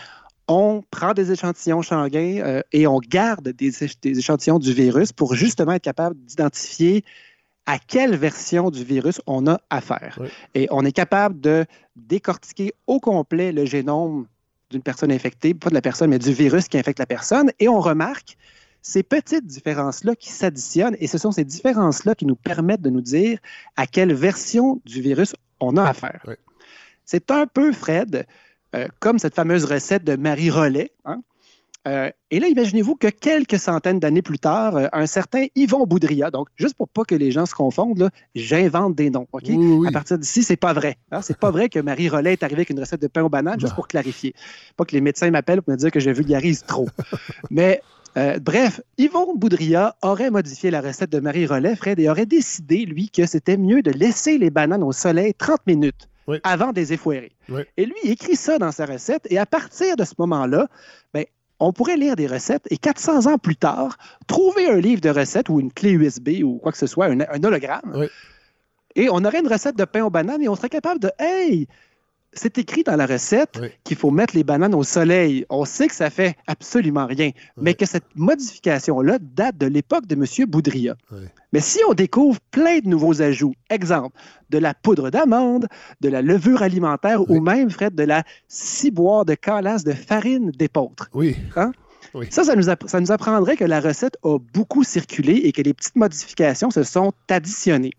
on 0.47 0.83
prend 0.91 1.13
des 1.13 1.31
échantillons 1.31 1.81
sanguins 1.81 2.61
et 2.71 2.85
on 2.85 2.99
garde 2.99 3.49
des, 3.49 3.71
des 4.03 4.19
échantillons 4.19 4.59
du 4.59 4.73
virus 4.73 5.11
pour 5.11 5.33
justement 5.33 5.71
être 5.71 5.83
capable 5.83 6.15
d'identifier 6.17 7.03
à 7.65 7.79
quelle 7.79 8.15
version 8.15 8.69
du 8.69 8.83
virus 8.83 9.21
on 9.27 9.47
a 9.47 9.59
affaire. 9.69 10.19
Et 10.53 10.67
on 10.71 10.85
est 10.85 10.91
capable 10.91 11.39
de 11.39 11.65
décortiquer 11.95 12.73
au 12.87 12.99
complet 12.99 13.51
le 13.51 13.65
génome 13.65 14.27
d'une 14.69 14.81
personne 14.81 15.11
infectée, 15.11 15.53
pas 15.53 15.69
de 15.69 15.73
la 15.73 15.81
personne, 15.81 16.09
mais 16.09 16.19
du 16.19 16.33
virus 16.33 16.67
qui 16.67 16.77
infecte 16.77 16.99
la 16.99 17.05
personne. 17.05 17.51
Et 17.59 17.67
on 17.67 17.79
remarque, 17.79 18.37
ces 18.81 19.01
petites 19.01 19.47
différences-là 19.47 20.15
qui 20.15 20.31
s'additionnent 20.31 20.95
et 20.99 21.07
ce 21.07 21.17
sont 21.17 21.31
ces 21.31 21.43
différences-là 21.43 22.13
qui 22.13 22.27
nous 22.27 22.35
permettent 22.35 22.81
de 22.83 22.91
nous 22.91 23.01
dire 23.01 23.39
à 23.75 23.87
quelle 23.87 24.13
version 24.13 24.79
du 24.85 25.01
virus 25.01 25.35
on 25.59 25.75
a 25.77 25.83
affaire. 25.83 26.23
C'est 27.03 27.31
un 27.31 27.47
peu, 27.47 27.71
Fred, 27.71 28.27
euh, 28.75 28.87
comme 28.99 29.17
cette 29.17 29.33
fameuse 29.33 29.65
recette 29.65 30.03
de 30.03 30.15
Marie 30.15 30.51
Rollet. 30.51 30.91
Hein? 31.05 31.21
Euh, 31.87 32.09
et 32.31 32.39
là, 32.39 32.47
imaginez-vous 32.47 32.95
que 32.95 33.07
quelques 33.07 33.59
centaines 33.59 33.99
d'années 33.99 34.23
plus 34.23 34.39
tard, 34.39 34.75
euh, 34.75 34.87
un 34.91 35.05
certain 35.05 35.45
Yvon 35.55 35.85
Boudria, 35.85 36.31
donc 36.31 36.47
juste 36.55 36.75
pour 36.75 36.89
pas 36.89 37.03
que 37.03 37.13
les 37.13 37.31
gens 37.31 37.45
se 37.45 37.53
confondent, 37.53 38.09
j'invente 38.33 38.95
des 38.95 39.11
noms. 39.11 39.27
OK? 39.31 39.49
À 39.87 39.91
partir 39.91 40.17
d'ici, 40.17 40.41
c'est 40.41 40.55
pas 40.55 40.73
vrai. 40.73 40.97
Hein? 41.11 41.21
C'est 41.21 41.37
pas 41.37 41.51
vrai 41.51 41.69
que 41.69 41.79
Marie 41.79 42.09
Rollet 42.09 42.33
est 42.33 42.43
arrivée 42.43 42.61
avec 42.61 42.71
une 42.71 42.79
recette 42.79 43.01
de 43.01 43.07
pain 43.07 43.23
aux 43.23 43.29
bananes, 43.29 43.59
juste 43.59 43.75
pour 43.75 43.87
clarifier. 43.87 44.33
Pas 44.77 44.85
que 44.85 44.93
les 44.93 45.01
médecins 45.01 45.29
m'appellent 45.29 45.61
pour 45.61 45.73
me 45.73 45.77
dire 45.77 45.91
que 45.91 45.99
je 45.99 46.09
vulgarise 46.09 46.63
trop. 46.65 46.89
Mais 47.51 47.81
euh, 48.17 48.39
bref, 48.39 48.81
Yvon 48.97 49.35
Boudria 49.35 49.95
aurait 50.01 50.31
modifié 50.31 50.71
la 50.71 50.81
recette 50.81 51.11
de 51.11 51.19
Marie 51.19 51.45
Rollet, 51.45 51.75
Fred, 51.75 51.99
et 51.99 52.09
aurait 52.09 52.25
décidé, 52.25 52.85
lui, 52.85 53.09
que 53.09 53.25
c'était 53.25 53.57
mieux 53.57 53.81
de 53.81 53.91
laisser 53.91 54.37
les 54.37 54.49
bananes 54.49 54.83
au 54.83 54.91
soleil 54.91 55.33
30 55.33 55.67
minutes 55.67 56.09
avant 56.43 56.71
de 56.71 56.77
les 56.77 56.93
effouérer. 56.93 57.33
Et 57.77 57.85
lui, 57.85 57.95
il 58.03 58.11
écrit 58.11 58.35
ça 58.35 58.57
dans 58.57 58.71
sa 58.71 58.85
recette, 58.85 59.27
et 59.29 59.37
à 59.37 59.45
partir 59.45 59.95
de 59.95 60.03
ce 60.03 60.13
moment-là, 60.17 60.67
ben, 61.13 61.25
on 61.59 61.71
pourrait 61.71 61.97
lire 61.97 62.15
des 62.15 62.27
recettes 62.27 62.67
et 62.69 62.77
400 62.77 63.27
ans 63.31 63.37
plus 63.37 63.55
tard, 63.55 63.97
trouver 64.27 64.69
un 64.69 64.79
livre 64.79 65.01
de 65.01 65.09
recettes 65.09 65.49
ou 65.49 65.59
une 65.59 65.71
clé 65.71 65.91
USB 65.91 66.43
ou 66.43 66.57
quoi 66.57 66.71
que 66.71 66.77
ce 66.77 66.87
soit, 66.87 67.07
un, 67.07 67.43
hologramme. 67.43 68.07
Et 68.95 69.09
on 69.09 69.23
aurait 69.25 69.39
une 69.39 69.47
recette 69.47 69.77
de 69.77 69.85
pain 69.85 70.03
aux 70.03 70.09
bananes 70.09 70.41
et 70.41 70.49
on 70.49 70.55
serait 70.55 70.69
capable 70.69 70.99
de 70.99 71.11
Hey, 71.19 71.67
c'est 72.35 72.57
écrit 72.57 72.83
dans 72.83 72.95
la 72.95 73.05
recette 73.05 73.59
qu'il 73.83 73.97
faut 73.97 74.11
mettre 74.11 74.35
les 74.35 74.43
bananes 74.43 74.75
au 74.75 74.83
soleil. 74.83 75.45
On 75.49 75.65
sait 75.65 75.87
que 75.87 75.95
ça 75.95 76.09
fait 76.09 76.35
absolument 76.47 77.05
rien, 77.05 77.31
mais 77.57 77.73
que 77.73 77.85
cette 77.85 78.05
modification-là 78.15 79.17
date 79.19 79.57
de 79.57 79.65
l'époque 79.65 80.05
de 80.05 80.15
M. 80.15 80.45
Boudria. 80.47 80.95
Mais 81.53 81.59
si 81.61 81.79
on 81.89 81.93
découvre 81.93 82.39
plein 82.51 82.79
de 82.79 82.87
nouveaux 82.87 83.21
ajouts, 83.21 83.53
exemple, 83.69 84.17
de 84.49 84.57
la 84.57 84.73
poudre 84.73 85.09
d'amande, 85.09 85.67
de 86.01 86.09
la 86.09 86.21
levure 86.21 86.61
alimentaire 86.61 87.29
ou 87.29 87.39
même, 87.39 87.69
Fred, 87.69 87.95
de 87.95 88.03
la 88.03 88.23
ciboire 88.47 89.25
de 89.25 89.35
calasse 89.35 89.83
de 89.83 89.93
farine 89.93 90.51
d'épeautre. 90.51 91.09
Oui. 91.13 91.35
Hein? 91.55 91.71
Ça, 92.29 92.43
ça 92.43 92.55
nous, 92.55 92.63
ça 92.63 92.99
nous, 92.99 93.11
apprendrait 93.11 93.57
que 93.57 93.65
la 93.65 93.79
recette 93.79 94.17
a 94.23 94.37
beaucoup 94.53 94.83
circulé 94.83 95.33
et 95.33 95.51
que 95.51 95.61
les 95.61 95.73
petites 95.73 95.95
modifications 95.95 96.71
se 96.71 96.83
sont 96.83 97.13
additionnées. 97.29 97.91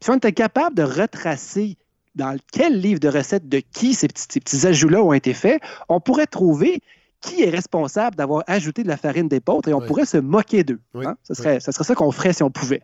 Si 0.00 0.10
on 0.10 0.16
était 0.16 0.32
capable 0.32 0.76
de 0.76 0.82
retracer 0.82 1.76
dans 2.14 2.36
quel 2.52 2.80
livre 2.80 3.00
de 3.00 3.08
recettes 3.08 3.48
de 3.48 3.58
qui 3.58 3.94
ces 3.94 4.08
petits, 4.08 4.66
ajouts-là 4.66 5.02
ont 5.02 5.12
été 5.12 5.34
faits, 5.34 5.60
on 5.88 6.00
pourrait 6.00 6.26
trouver 6.26 6.82
qui 7.20 7.42
est 7.42 7.50
responsable 7.50 8.16
d'avoir 8.16 8.42
ajouté 8.48 8.82
de 8.82 8.88
la 8.88 8.96
farine 8.96 9.28
d'épeautre 9.28 9.68
et 9.68 9.74
on 9.74 9.80
pourrait 9.80 10.06
se 10.06 10.16
moquer 10.16 10.64
d'eux. 10.64 10.80
Hein? 10.96 11.16
Ce, 11.22 11.34
serait, 11.34 11.60
serait 11.60 11.84
ça 11.84 11.94
qu'on 11.94 12.10
ferait 12.10 12.32
si 12.32 12.42
on 12.42 12.50
pouvait. 12.50 12.82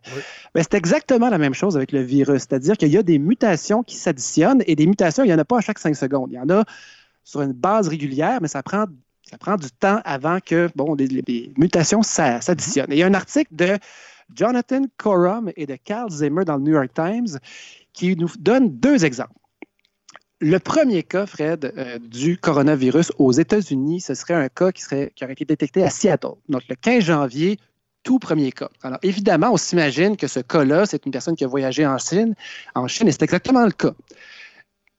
Mais 0.55 0.63
c'est 0.63 0.75
exactement 0.75 1.29
la 1.29 1.39
même 1.39 1.55
chose 1.55 1.77
avec 1.77 1.91
le 1.91 2.03
virus, 2.03 2.43
c'est-à-dire 2.43 2.77
qu'il 2.77 2.89
y 2.89 2.97
a 2.97 3.03
des 3.03 3.19
mutations 3.19 3.83
qui 3.83 3.97
s'additionnent 3.97 4.63
et 4.67 4.77
des 4.77 4.87
mutations, 4.87 5.25
il 5.25 5.27
n'y 5.27 5.35
en 5.35 5.39
a 5.39 5.45
pas 5.45 5.59
à 5.59 5.61
chaque 5.61 5.81
cinq 5.81 5.97
secondes. 5.97 6.31
Il 6.31 6.37
y 6.37 6.41
en 6.41 6.49
a 6.51 6.65
sur 7.25 7.43
une 7.43 7.53
base 7.53 7.89
régulière, 7.89 8.39
mais 8.41 8.47
ça 8.47 8.63
prend, 8.63 8.85
ça 9.29 9.39
prend 9.39 9.57
du 9.57 9.71
temps 9.73 10.01
avant 10.05 10.39
que 10.39 10.71
bon, 10.77 10.95
les, 10.95 11.53
mutations 11.59 12.03
s'additionnent. 12.03 12.91
il 12.91 12.99
y 12.99 13.03
a 13.03 13.07
un 13.07 13.15
article 13.15 13.55
de 13.57 13.77
Jonathan 14.35 14.83
Corum 14.99 15.51
et 15.57 15.67
de 15.67 15.77
Carl 15.77 16.11
Zimmer 16.11 16.45
dans 16.45 16.57
le 16.57 16.63
New 16.63 16.73
York 16.73 16.91
Times 16.95 17.39
qui 17.99 18.15
nous 18.15 18.31
donne 18.39 18.79
deux 18.79 19.05
exemples. 19.05 19.33
Le 20.41 20.59
premier 20.59 21.03
cas, 21.03 21.27
Fred, 21.27 21.73
euh, 21.77 21.99
du 21.99 22.39
coronavirus 22.39 23.11
aux 23.19 23.33
États-Unis, 23.33 24.01
ce 24.01 24.15
serait 24.15 24.35
un 24.35 24.49
cas 24.49 24.71
qui, 24.71 24.83
serait, 24.83 25.13
qui 25.17 25.25
aurait 25.25 25.33
été 25.33 25.45
détecté 25.45 25.83
à 25.83 25.91
Seattle. 25.91 26.37
Donc, 26.49 26.63
le 26.69 26.77
15 26.77 27.03
janvier, 27.03 27.59
tout 28.05 28.21
premier 28.21 28.53
cas. 28.53 28.69
Alors, 28.85 29.01
évidemment, 29.03 29.51
on 29.53 29.57
s'imagine 29.57 30.17
que 30.17 30.29
ce 30.29 30.39
cas-là, 30.39 30.87
c'est 30.87 31.07
une 31.07 31.11
personne 31.11 31.35
qui 31.35 31.43
a 31.43 31.49
voyagé 31.49 31.85
en 31.85 31.99
Chine, 31.99 32.37
en 32.77 32.87
Chine, 32.87 33.09
et 33.09 33.13
c'est 33.13 33.25
exactement 33.25 33.65
le 33.65 33.73
cas. 33.73 33.95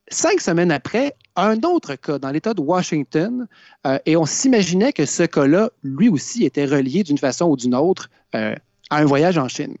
Cinq 0.08 0.42
semaines 0.42 0.70
après, 0.70 1.14
un 1.36 1.56
autre 1.62 1.94
cas 1.94 2.18
dans 2.18 2.30
l'État 2.30 2.52
de 2.52 2.60
Washington, 2.60 3.46
euh, 3.86 3.98
et 4.04 4.18
on 4.18 4.26
s'imaginait 4.26 4.92
que 4.92 5.06
ce 5.06 5.22
cas-là, 5.22 5.70
lui 5.82 6.10
aussi, 6.10 6.44
était 6.44 6.66
relié 6.66 7.02
d'une 7.02 7.16
façon 7.16 7.46
ou 7.46 7.56
d'une 7.56 7.74
autre 7.74 8.10
euh, 8.34 8.54
à 8.90 8.98
un 8.98 9.06
voyage 9.06 9.38
en 9.38 9.48
Chine. 9.48 9.76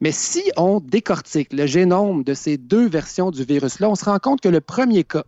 Mais 0.00 0.12
si 0.12 0.42
on 0.56 0.80
décortique 0.80 1.52
le 1.52 1.66
génome 1.66 2.22
de 2.22 2.34
ces 2.34 2.58
deux 2.58 2.88
versions 2.88 3.30
du 3.30 3.44
virus-là, 3.44 3.88
on 3.88 3.94
se 3.94 4.04
rend 4.04 4.18
compte 4.18 4.40
que 4.40 4.48
le 4.48 4.60
premier 4.60 5.04
cas, 5.04 5.24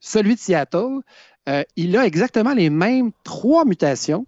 celui 0.00 0.36
de 0.36 0.40
Seattle, 0.40 1.00
euh, 1.48 1.64
il 1.76 1.96
a 1.96 2.06
exactement 2.06 2.54
les 2.54 2.70
mêmes 2.70 3.10
trois 3.24 3.64
mutations. 3.64 4.26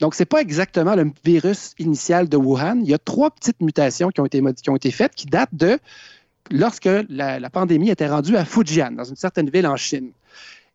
Donc, 0.00 0.14
ce 0.14 0.22
n'est 0.22 0.26
pas 0.26 0.40
exactement 0.40 0.94
le 0.94 1.12
virus 1.24 1.74
initial 1.78 2.28
de 2.28 2.36
Wuhan. 2.36 2.80
Il 2.82 2.88
y 2.88 2.94
a 2.94 2.98
trois 2.98 3.30
petites 3.30 3.60
mutations 3.60 4.10
qui 4.10 4.20
ont 4.20 4.26
été, 4.26 4.42
qui 4.62 4.70
ont 4.70 4.76
été 4.76 4.90
faites 4.90 5.14
qui 5.14 5.26
datent 5.26 5.54
de 5.54 5.78
lorsque 6.50 6.88
la, 7.08 7.50
pandémie 7.50 7.90
était 7.90 8.08
rendue 8.08 8.36
à 8.36 8.44
Fujian, 8.44 8.92
dans 8.92 9.04
une 9.04 9.16
certaine 9.16 9.50
ville 9.50 9.66
en 9.66 9.76
Chine. 9.76 10.12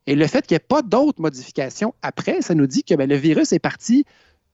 Et 0.06 0.16
le 0.16 0.28
fait 0.28 0.46
qu'il 0.46 0.56
n'y 0.56 0.58
ait 0.58 0.68
pas 0.68 0.82
d'autres 0.82 1.22
modifications 1.22 1.94
après, 2.02 2.42
ça 2.42 2.56
nous 2.56 2.68
dit 2.68 2.84
que 2.84 2.94
ben, 2.96 3.10
le 3.10 3.16
virus 3.16 3.54
est 3.54 3.60
parti 3.60 4.06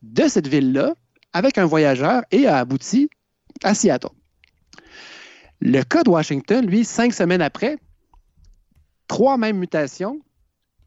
de 0.01 0.27
cette 0.27 0.47
ville-là 0.47 0.93
avec 1.33 1.57
un 1.57 1.65
voyageur 1.65 2.23
et 2.31 2.47
a 2.47 2.57
abouti 2.57 3.09
à 3.63 3.73
Seattle. 3.73 4.09
Le 5.61 5.81
cas 5.83 6.03
de 6.03 6.09
Washington, 6.09 6.65
lui, 6.65 6.85
cinq 6.85 7.13
semaines 7.13 7.41
après, 7.41 7.77
trois 9.07 9.37
mêmes 9.37 9.57
mutations, 9.57 10.19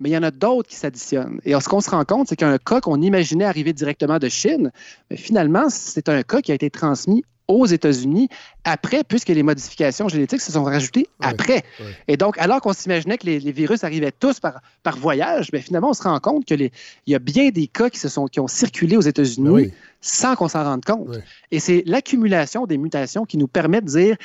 mais 0.00 0.10
il 0.10 0.12
y 0.12 0.16
en 0.16 0.22
a 0.22 0.30
d'autres 0.30 0.68
qui 0.68 0.76
s'additionnent. 0.76 1.40
Et 1.44 1.52
ce 1.52 1.68
qu'on 1.68 1.80
se 1.80 1.90
rend 1.90 2.04
compte, 2.04 2.28
c'est 2.28 2.36
qu'un 2.36 2.58
cas 2.58 2.80
qu'on 2.80 3.00
imaginait 3.00 3.44
arriver 3.44 3.72
directement 3.72 4.18
de 4.18 4.28
Chine, 4.28 4.72
finalement, 5.14 5.68
c'est 5.68 6.08
un 6.08 6.22
cas 6.22 6.40
qui 6.40 6.52
a 6.52 6.54
été 6.54 6.70
transmis 6.70 7.22
aux 7.48 7.66
États-Unis 7.66 8.28
après, 8.64 9.04
puisque 9.04 9.28
les 9.28 9.42
modifications 9.42 10.08
génétiques 10.08 10.40
se 10.40 10.52
sont 10.52 10.64
rajoutées 10.64 11.08
après. 11.20 11.62
Et 12.08 12.16
donc, 12.16 12.38
alors 12.38 12.60
qu'on 12.60 12.72
s'imaginait 12.72 13.18
que 13.18 13.26
les, 13.26 13.52
virus 13.52 13.84
arrivaient 13.84 14.12
tous 14.12 14.40
par, 14.40 14.60
par 14.82 14.96
voyage, 14.96 15.50
mais 15.52 15.58
ben, 15.58 15.64
finalement, 15.64 15.90
on 15.90 15.94
se 15.94 16.02
rend 16.02 16.18
compte 16.20 16.44
qu'il 16.44 16.70
y 17.06 17.14
a 17.14 17.18
bien 17.18 17.50
des 17.50 17.66
cas 17.66 17.90
qui, 17.90 17.98
se 17.98 18.08
sont, 18.08 18.26
qui 18.26 18.40
ont 18.40 18.48
circulé 18.48 18.96
aux 18.96 19.02
États-Unis 19.02 19.66
ben 19.66 19.70
sans 20.00 20.34
qu'on 20.34 20.48
s'en 20.48 20.64
rende 20.64 20.84
compte. 20.84 21.18
Et 21.50 21.60
c'est 21.60 21.82
l'accumulation 21.86 22.66
des 22.66 22.76
mutations 22.76 23.24
qui 23.24 23.38
nous 23.38 23.48
permet 23.48 23.80
de 23.80 23.86
dire 23.86 24.16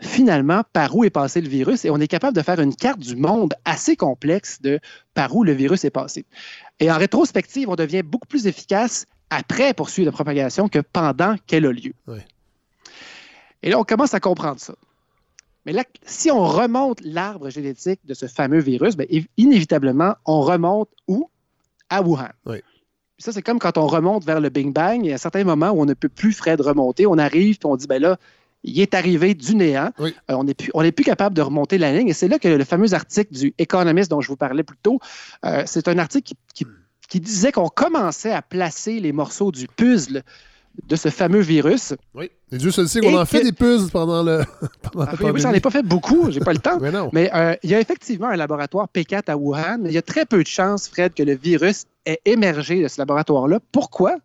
finalement 0.00 0.62
par 0.72 0.94
où 0.94 1.04
est 1.04 1.10
passé 1.10 1.40
le 1.40 1.48
virus 1.48 1.84
et 1.84 1.90
on 1.90 1.98
est 1.98 2.08
capable 2.08 2.36
de 2.36 2.42
faire 2.42 2.60
une 2.60 2.74
carte 2.74 2.98
du 2.98 3.16
monde 3.16 3.54
assez 3.64 3.96
complexe 3.96 4.60
de 4.60 4.80
par 5.14 5.34
où 5.34 5.44
le 5.44 5.52
virus 5.52 5.84
est 5.84 5.90
passé. 5.90 6.26
Et 6.80 6.90
en 6.90 6.98
rétrospective, 6.98 7.68
on 7.68 7.76
devient 7.76 8.02
beaucoup 8.02 8.26
plus 8.26 8.46
efficace 8.46 9.06
après 9.30 9.72
poursuivre 9.74 10.06
la 10.06 10.12
propagation 10.12 10.68
que 10.68 10.80
pendant 10.80 11.36
qu'elle 11.46 11.66
a 11.66 11.72
lieu. 11.72 11.92
Et 13.64 13.70
là, 13.70 13.80
on 13.80 13.84
commence 13.84 14.12
à 14.12 14.20
comprendre 14.20 14.60
ça. 14.60 14.74
Mais 15.64 15.72
là, 15.72 15.84
si 16.04 16.30
on 16.30 16.44
remonte 16.44 17.00
l'arbre 17.00 17.48
génétique 17.48 17.98
de 18.04 18.12
ce 18.12 18.26
fameux 18.26 18.60
virus, 18.60 18.94
bien, 18.94 19.06
inévitablement, 19.38 20.14
on 20.26 20.42
remonte 20.42 20.90
où? 21.08 21.30
À 21.88 22.02
Wuhan. 22.02 22.28
Ça, 23.18 23.32
c'est 23.32 23.42
comme 23.42 23.58
quand 23.58 23.78
on 23.78 23.86
remonte 23.86 24.24
vers 24.24 24.40
le 24.40 24.50
Big 24.50 24.70
Bang, 24.70 25.00
il 25.02 25.08
y 25.08 25.12
a 25.12 25.14
un 25.14 25.18
certain 25.18 25.44
moment 25.44 25.70
où 25.70 25.80
on 25.80 25.86
ne 25.86 25.94
peut 25.94 26.10
plus, 26.10 26.32
Fred, 26.32 26.60
remonter. 26.60 27.06
On 27.06 27.16
arrive, 27.16 27.56
et 27.56 27.66
on 27.66 27.76
dit, 27.76 27.86
ben 27.86 28.02
là, 28.02 28.18
il 28.64 28.78
est 28.80 28.92
arrivé 28.92 29.32
du 29.34 29.54
néant. 29.54 29.92
Euh, 30.00 30.10
on 30.28 30.44
n'est 30.44 30.54
plus, 30.54 30.70
plus, 30.92 31.04
capable 31.04 31.34
de 31.34 31.40
remonter 31.40 31.78
la 31.78 31.92
ligne. 31.92 32.08
Et 32.08 32.12
c'est 32.12 32.28
là 32.28 32.38
que 32.38 32.48
le 32.48 32.64
fameux 32.64 32.92
article 32.92 33.32
du 33.32 33.54
Economist 33.58 34.10
dont 34.10 34.20
je 34.20 34.28
vous 34.28 34.36
parlais 34.36 34.62
plus 34.62 34.76
tôt, 34.82 34.98
euh, 35.46 35.62
c'est 35.64 35.88
un 35.88 35.98
article 35.98 36.34
qui, 36.52 36.66
qui 37.08 37.20
disait 37.20 37.52
qu'on 37.52 37.68
commençait 37.68 38.32
à 38.32 38.42
placer 38.42 39.00
les 39.00 39.12
morceaux 39.12 39.52
du 39.52 39.68
puzzle 39.68 40.22
de 40.82 40.96
ce 40.96 41.08
fameux 41.08 41.40
virus. 41.40 41.94
Oui. 42.14 42.30
Et 42.52 42.58
Dieu 42.58 42.70
seul 42.70 42.88
sait 42.88 43.00
qu'on 43.00 43.16
en 43.16 43.24
fait 43.24 43.42
des 43.42 43.52
puzzles 43.52 43.90
pendant 43.90 44.22
le. 44.22 44.42
pendant 44.92 45.06
ah, 45.06 45.14
oui, 45.32 45.40
j'en 45.40 45.52
ai 45.52 45.60
pas 45.60 45.70
fait 45.70 45.82
beaucoup, 45.82 46.30
j'ai 46.30 46.40
pas 46.40 46.52
le 46.52 46.58
temps. 46.58 46.78
mais 46.80 46.90
non. 46.90 47.10
Mais 47.12 47.30
euh, 47.34 47.54
il 47.62 47.70
y 47.70 47.74
a 47.74 47.80
effectivement 47.80 48.28
un 48.28 48.36
laboratoire 48.36 48.88
P4 48.94 49.22
à 49.28 49.36
Wuhan, 49.36 49.78
mais 49.80 49.90
il 49.90 49.94
y 49.94 49.98
a 49.98 50.02
très 50.02 50.26
peu 50.26 50.42
de 50.42 50.48
chances, 50.48 50.88
Fred, 50.88 51.14
que 51.14 51.22
le 51.22 51.34
virus 51.34 51.84
ait 52.06 52.20
émergé 52.24 52.82
de 52.82 52.88
ce 52.88 53.00
laboratoire-là. 53.00 53.60
Pourquoi? 53.72 54.16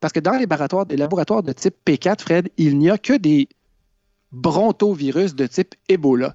Parce 0.00 0.12
que 0.12 0.20
dans 0.20 0.32
les 0.32 0.40
laboratoires, 0.40 0.86
les 0.90 0.96
laboratoires 0.96 1.42
de 1.42 1.52
type 1.52 1.76
P4, 1.86 2.20
Fred, 2.20 2.48
il 2.56 2.78
n'y 2.78 2.90
a 2.90 2.98
que 2.98 3.16
des 3.16 3.48
brontovirus 4.32 5.34
de 5.34 5.46
type 5.46 5.74
Ebola. 5.88 6.34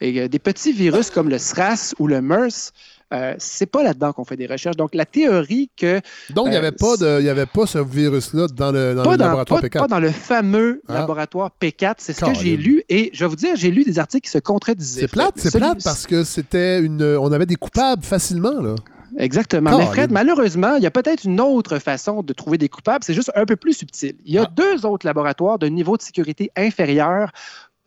Et 0.00 0.20
euh, 0.20 0.28
des 0.28 0.38
petits 0.38 0.72
virus 0.72 1.10
comme 1.10 1.28
le 1.28 1.38
SRAS 1.38 1.94
ou 1.98 2.06
le 2.06 2.20
MERS, 2.20 2.72
euh, 3.12 3.34
c'est 3.38 3.66
pas 3.66 3.82
là-dedans 3.82 4.12
qu'on 4.12 4.24
fait 4.24 4.36
des 4.36 4.46
recherches. 4.46 4.76
Donc, 4.76 4.94
la 4.94 5.06
théorie 5.06 5.70
que. 5.76 6.00
Donc, 6.30 6.46
il 6.46 6.50
n'y 6.50 6.56
avait, 6.56 6.72
pas 6.72 7.02
avait 7.02 7.46
pas 7.46 7.66
ce 7.66 7.78
virus-là 7.78 8.48
dans 8.48 8.70
le, 8.70 8.94
laboratoire 8.94 9.62
P4. 9.62 9.78
Pas 9.78 9.88
dans 9.88 10.00
le 10.00 10.10
fameux 10.10 10.82
ah. 10.88 10.94
laboratoire 10.94 11.50
P4. 11.60 11.94
C'est 11.98 12.12
ce 12.12 12.24
que 12.24 12.34
j'ai 12.34 12.56
lu. 12.56 12.82
Et 12.88 13.10
je 13.14 13.24
vais 13.24 13.28
vous 13.28 13.36
dire, 13.36 13.56
j'ai 13.56 13.70
lu 13.70 13.84
des 13.84 13.98
articles 13.98 14.26
qui 14.26 14.30
se 14.30 14.38
contredisaient. 14.38 15.02
C'est 15.02 15.08
plate, 15.08 15.34
c'est 15.36 15.56
plate 15.56 15.82
parce 15.82 16.06
que 16.06 16.24
c'était 16.24 16.80
une. 16.80 17.02
On 17.02 17.32
avait 17.32 17.46
des 17.46 17.56
coupables 17.56 18.02
facilement, 18.02 18.60
là. 18.60 18.74
Exactement. 19.16 19.78
Mais 19.78 19.86
Fred, 19.86 20.12
malheureusement, 20.12 20.76
il 20.76 20.82
y 20.82 20.86
a 20.86 20.90
peut-être 20.90 21.24
une 21.24 21.40
autre 21.40 21.78
façon 21.78 22.22
de 22.22 22.32
trouver 22.32 22.58
des 22.58 22.68
coupables. 22.68 23.04
C'est 23.04 23.14
juste 23.14 23.32
un 23.34 23.46
peu 23.46 23.56
plus 23.56 23.72
subtil. 23.72 24.14
Il 24.24 24.34
y 24.34 24.38
a 24.38 24.44
ah. 24.46 24.52
deux 24.54 24.84
autres 24.86 25.06
laboratoires 25.06 25.58
de 25.58 25.66
niveau 25.66 25.96
de 25.96 26.02
sécurité 26.02 26.50
inférieur 26.56 27.32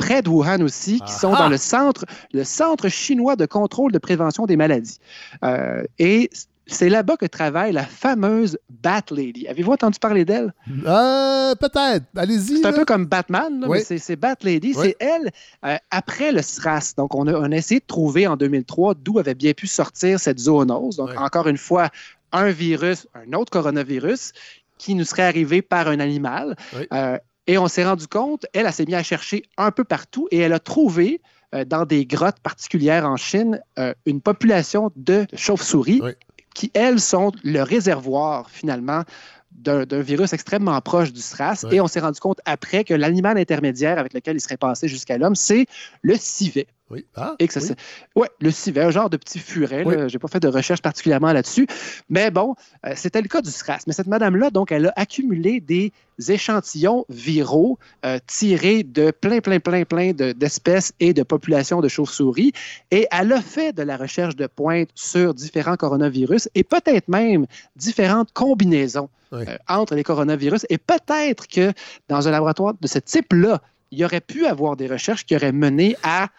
près 0.01 0.21
de 0.21 0.29
Wuhan 0.29 0.61
aussi, 0.61 0.99
qui 1.01 1.13
sont 1.13 1.33
dans 1.33 1.49
le 1.49 1.57
centre, 1.57 2.05
le 2.33 2.43
centre 2.43 2.89
chinois 2.89 3.35
de 3.35 3.45
contrôle 3.45 3.91
de 3.91 3.99
prévention 3.99 4.45
des 4.47 4.57
maladies. 4.57 4.97
Euh, 5.43 5.83
et 5.99 6.29
c'est 6.65 6.89
là-bas 6.89 7.17
que 7.17 7.25
travaille 7.25 7.71
la 7.71 7.85
fameuse 7.85 8.57
Bat 8.69 9.03
Lady. 9.11 9.47
Avez-vous 9.47 9.73
entendu 9.73 9.99
parler 9.99 10.25
d'elle? 10.25 10.53
Euh, 10.85 11.53
peut-être. 11.55 12.05
Allez-y. 12.15 12.57
C'est 12.57 12.65
un 12.65 12.73
peu 12.73 12.85
comme 12.85 13.05
Batman, 13.05 13.65
mais 13.69 13.83
c'est 13.83 14.15
Bat 14.15 14.37
Lady. 14.41 14.73
C'est 14.73 14.95
elle, 14.99 15.31
euh, 15.65 15.77
après 15.91 16.31
le 16.31 16.41
SRAS. 16.41 16.93
Donc, 16.97 17.13
on 17.13 17.27
a, 17.27 17.55
essayé 17.55 17.79
de 17.79 17.85
trouver 17.85 18.25
en 18.25 18.37
2003 18.37 18.95
d'où 18.95 19.19
avait 19.19 19.35
bien 19.35 19.53
pu 19.53 19.67
sortir 19.67 20.19
cette 20.19 20.39
zoonose. 20.39 20.95
Donc, 20.95 21.11
encore 21.17 21.47
une 21.47 21.57
fois, 21.57 21.89
un 22.31 22.49
virus, 22.49 23.07
un 23.13 23.33
autre 23.33 23.51
coronavirus 23.51 24.31
qui 24.77 24.95
nous 24.95 25.05
serait 25.05 25.23
arrivé 25.23 25.61
par 25.61 25.87
un 25.89 25.99
animal. 25.99 26.55
Euh, 26.91 27.17
et 27.47 27.57
on 27.57 27.67
s'est 27.67 27.85
rendu 27.85 28.07
compte, 28.07 28.45
elle, 28.53 28.65
elle 28.65 28.73
s'est 28.73 28.85
mise 28.85 28.95
à 28.95 29.03
chercher 29.03 29.43
un 29.57 29.71
peu 29.71 29.83
partout 29.83 30.27
et 30.31 30.39
elle 30.39 30.53
a 30.53 30.59
trouvé 30.59 31.21
dans 31.67 31.85
des 31.85 32.05
grottes 32.05 32.39
particulières 32.39 33.05
en 33.05 33.17
Chine 33.17 33.61
une 34.05 34.21
population 34.21 34.91
de 34.95 35.25
chauves-souris 35.33 36.01
qui, 36.53 36.71
elles, 36.73 36.99
sont 36.99 37.31
le 37.43 37.61
réservoir, 37.61 38.49
finalement, 38.49 39.03
d'un 39.51 40.01
virus 40.01 40.33
extrêmement 40.33 40.79
proche 40.81 41.11
du 41.11 41.21
SRAS. 41.21 41.65
Et 41.71 41.81
on 41.81 41.87
s'est 41.87 41.99
rendu 41.99 42.19
compte 42.19 42.39
après 42.45 42.83
que 42.83 42.93
l'animal 42.93 43.37
intermédiaire 43.37 43.99
avec 43.99 44.13
lequel 44.13 44.37
il 44.37 44.41
serait 44.41 44.57
passé 44.57 44.87
jusqu'à 44.87 45.17
l'homme, 45.17 45.35
c'est 45.35 45.65
le 46.01 46.15
civet. 46.15 46.67
Oui. 46.91 47.05
Ah, 47.15 47.35
et 47.39 47.47
que 47.47 47.53
ça, 47.53 47.73
ouais, 48.15 48.27
le 48.41 48.51
civet, 48.51 48.81
un 48.81 48.91
genre 48.91 49.09
de 49.09 49.15
petit 49.15 49.39
furet. 49.39 49.83
Je 49.85 50.13
n'ai 50.13 50.19
pas 50.19 50.27
fait 50.27 50.41
de 50.41 50.49
recherche 50.49 50.81
particulièrement 50.81 51.31
là-dessus. 51.31 51.65
Mais 52.09 52.31
bon, 52.31 52.55
euh, 52.85 52.93
c'était 52.95 53.21
le 53.21 53.29
cas 53.29 53.41
du 53.41 53.49
SRAS. 53.49 53.83
Mais 53.87 53.93
cette 53.93 54.07
madame-là, 54.07 54.49
donc, 54.49 54.71
elle 54.71 54.87
a 54.87 54.93
accumulé 54.97 55.61
des 55.61 55.93
échantillons 56.27 57.05
viraux 57.07 57.79
euh, 58.05 58.19
tirés 58.27 58.83
de 58.83 59.11
plein, 59.11 59.39
plein, 59.39 59.59
plein, 59.59 59.85
plein 59.85 60.11
d'espèces 60.11 60.91
et 60.99 61.13
de 61.13 61.23
populations 61.23 61.79
de 61.79 61.87
chauves-souris. 61.87 62.51
Et 62.91 63.07
elle 63.11 63.31
a 63.31 63.41
fait 63.41 63.73
de 63.73 63.83
la 63.83 63.95
recherche 63.95 64.35
de 64.35 64.47
pointe 64.47 64.89
sur 64.93 65.33
différents 65.33 65.77
coronavirus 65.77 66.49
et 66.55 66.63
peut-être 66.63 67.07
même 67.07 67.45
différentes 67.77 68.33
combinaisons 68.33 69.09
euh, 69.33 69.45
entre 69.69 69.95
les 69.95 70.03
coronavirus. 70.03 70.65
Et 70.69 70.77
peut-être 70.77 71.47
que 71.47 71.71
dans 72.09 72.27
un 72.27 72.31
laboratoire 72.31 72.73
de 72.79 72.87
ce 72.87 72.99
type-là, 72.99 73.61
il 73.91 73.99
y 73.99 74.05
aurait 74.05 74.21
pu 74.21 74.45
avoir 74.45 74.77
des 74.77 74.87
recherches 74.87 75.25
qui 75.25 75.35
auraient 75.35 75.51
mené 75.51 75.97
à, 76.01 76.29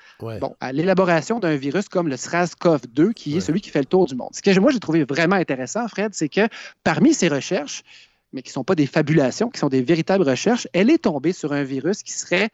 à 0.61 0.73
l'élaboration 0.73 1.39
d'un 1.39 1.55
virus 1.57 1.89
comme 1.89 2.09
le 2.09 2.17
SRAS-CoV-2, 2.17 3.13
qui 3.13 3.37
est 3.37 3.41
celui 3.41 3.61
qui 3.61 3.71
fait 3.71 3.81
le 3.81 3.87
tour 3.87 4.07
du 4.07 4.15
monde. 4.15 4.31
Ce 4.33 4.41
que 4.41 4.59
moi, 4.59 4.73
j'ai 4.73 4.81
trouvé 4.81 5.05
vraiment 5.05 5.37
intéressant, 5.37 5.87
Fred, 5.87 6.15
c'est 6.15 6.31
que 6.31 6.49
parmi 6.83 7.13
ces 7.13 7.29
recherches, 7.29 7.83
mais 8.33 8.41
qui 8.43 8.49
ne 8.49 8.55
sont 8.55 8.65
pas 8.65 8.75
des 8.75 8.87
fabulations, 8.87 9.51
qui 9.51 9.61
sont 9.61 9.69
des 9.69 9.83
véritables 9.83 10.27
recherches, 10.27 10.67
elle 10.73 10.91
est 10.91 11.03
tombée 11.03 11.33
sur 11.33 11.53
un 11.53 11.63
virus 11.63 12.03
qui 12.03 12.13
serait 12.13 12.49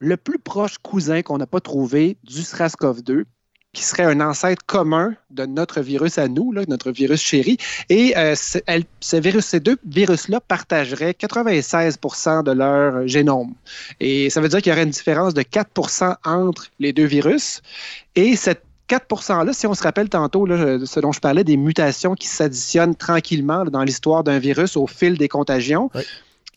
le 0.00 0.16
plus 0.16 0.38
proche 0.38 0.78
cousin 0.78 1.22
qu'on 1.22 1.38
n'a 1.38 1.46
pas 1.46 1.60
trouvé 1.60 2.16
du 2.24 2.40
SRAS-CoV-2, 2.40 3.24
qui 3.72 3.82
serait 3.82 4.04
un 4.04 4.20
ancêtre 4.20 4.62
commun 4.66 5.14
de 5.30 5.46
notre 5.46 5.80
virus 5.80 6.18
à 6.18 6.28
nous, 6.28 6.52
notre 6.68 6.90
virus 6.90 7.22
chéri. 7.22 7.56
Et 7.88 8.16
euh, 8.16 8.34
ce 8.34 9.16
virus, 9.16 9.46
ces 9.46 9.60
deux 9.60 9.78
virus-là 9.86 10.40
partageraient 10.40 11.12
96% 11.12 12.44
de 12.44 12.52
leur 12.52 13.06
génome. 13.08 13.54
Et 13.98 14.28
ça 14.28 14.40
veut 14.40 14.48
dire 14.48 14.60
qu'il 14.60 14.70
y 14.70 14.72
aurait 14.74 14.84
une 14.84 14.90
différence 14.90 15.32
de 15.32 15.42
4% 15.42 16.16
entre 16.24 16.66
les 16.78 16.92
deux 16.92 17.06
virus. 17.06 17.62
Et 18.14 18.36
cette 18.36 18.62
4 18.88 19.06
%-là, 19.06 19.54
si 19.54 19.66
on 19.66 19.72
se 19.72 19.82
rappelle 19.82 20.10
tantôt, 20.10 20.44
là, 20.44 20.78
ce 20.84 21.00
dont 21.00 21.12
je 21.12 21.20
parlais, 21.20 21.44
des 21.44 21.56
mutations 21.56 22.14
qui 22.14 22.26
s'additionnent 22.26 22.94
tranquillement 22.94 23.64
dans 23.64 23.84
l'histoire 23.84 24.22
d'un 24.22 24.38
virus 24.38 24.76
au 24.76 24.86
fil 24.86 25.16
des 25.16 25.28
contagions, 25.28 25.90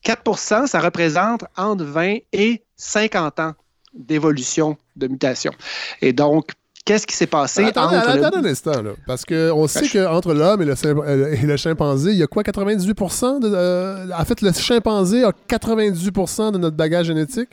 4% 0.03 0.67
ça 0.67 0.79
représente 0.81 1.45
entre 1.55 1.85
20 1.85 2.17
et 2.33 2.61
50 2.75 3.39
ans 3.39 3.53
d'évolution 3.93 4.75
de 4.97 5.07
mutation. 5.07 5.53
Et 6.01 6.11
donc, 6.11 6.51
Qu'est-ce 6.85 7.07
qui 7.07 7.15
s'est 7.15 7.25
passé 7.25 7.63
attends, 7.63 7.85
entre. 7.85 7.95
Attends, 7.95 8.37
un 8.37 8.45
instant, 8.45 8.83
là. 8.83 8.91
Parce 9.07 9.25
qu'on 9.25 9.67
sait 9.67 9.89
qu'entre 9.89 10.35
l'homme 10.35 10.61
et, 10.61 10.71
euh, 10.85 11.33
et, 11.33 11.41
le 11.41 11.57
chimpanzé, 11.57 12.11
il 12.11 12.17
y 12.17 12.23
a 12.23 12.27
quoi, 12.27 12.43
98 12.43 12.93
de. 13.41 13.51
Euh, 13.51 14.07
en 14.15 14.23
fait, 14.23 14.41
le 14.41 14.51
chimpanzé 14.53 15.23
a 15.23 15.31
98% 15.49 16.51
de 16.51 16.59
notre 16.59 16.77
bagage 16.77 17.07
génétique. 17.07 17.49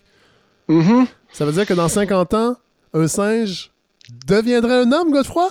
Mm-hmm. 0.69 1.07
Ça 1.33 1.47
veut 1.47 1.53
dire 1.53 1.67
que 1.67 1.73
dans 1.73 1.89
50 1.89 2.35
ans, 2.35 2.57
un 2.93 3.09
singe 3.09 3.71
deviendrait 4.27 4.83
un 4.83 4.93
homme, 4.93 5.11
Godefroy? 5.11 5.49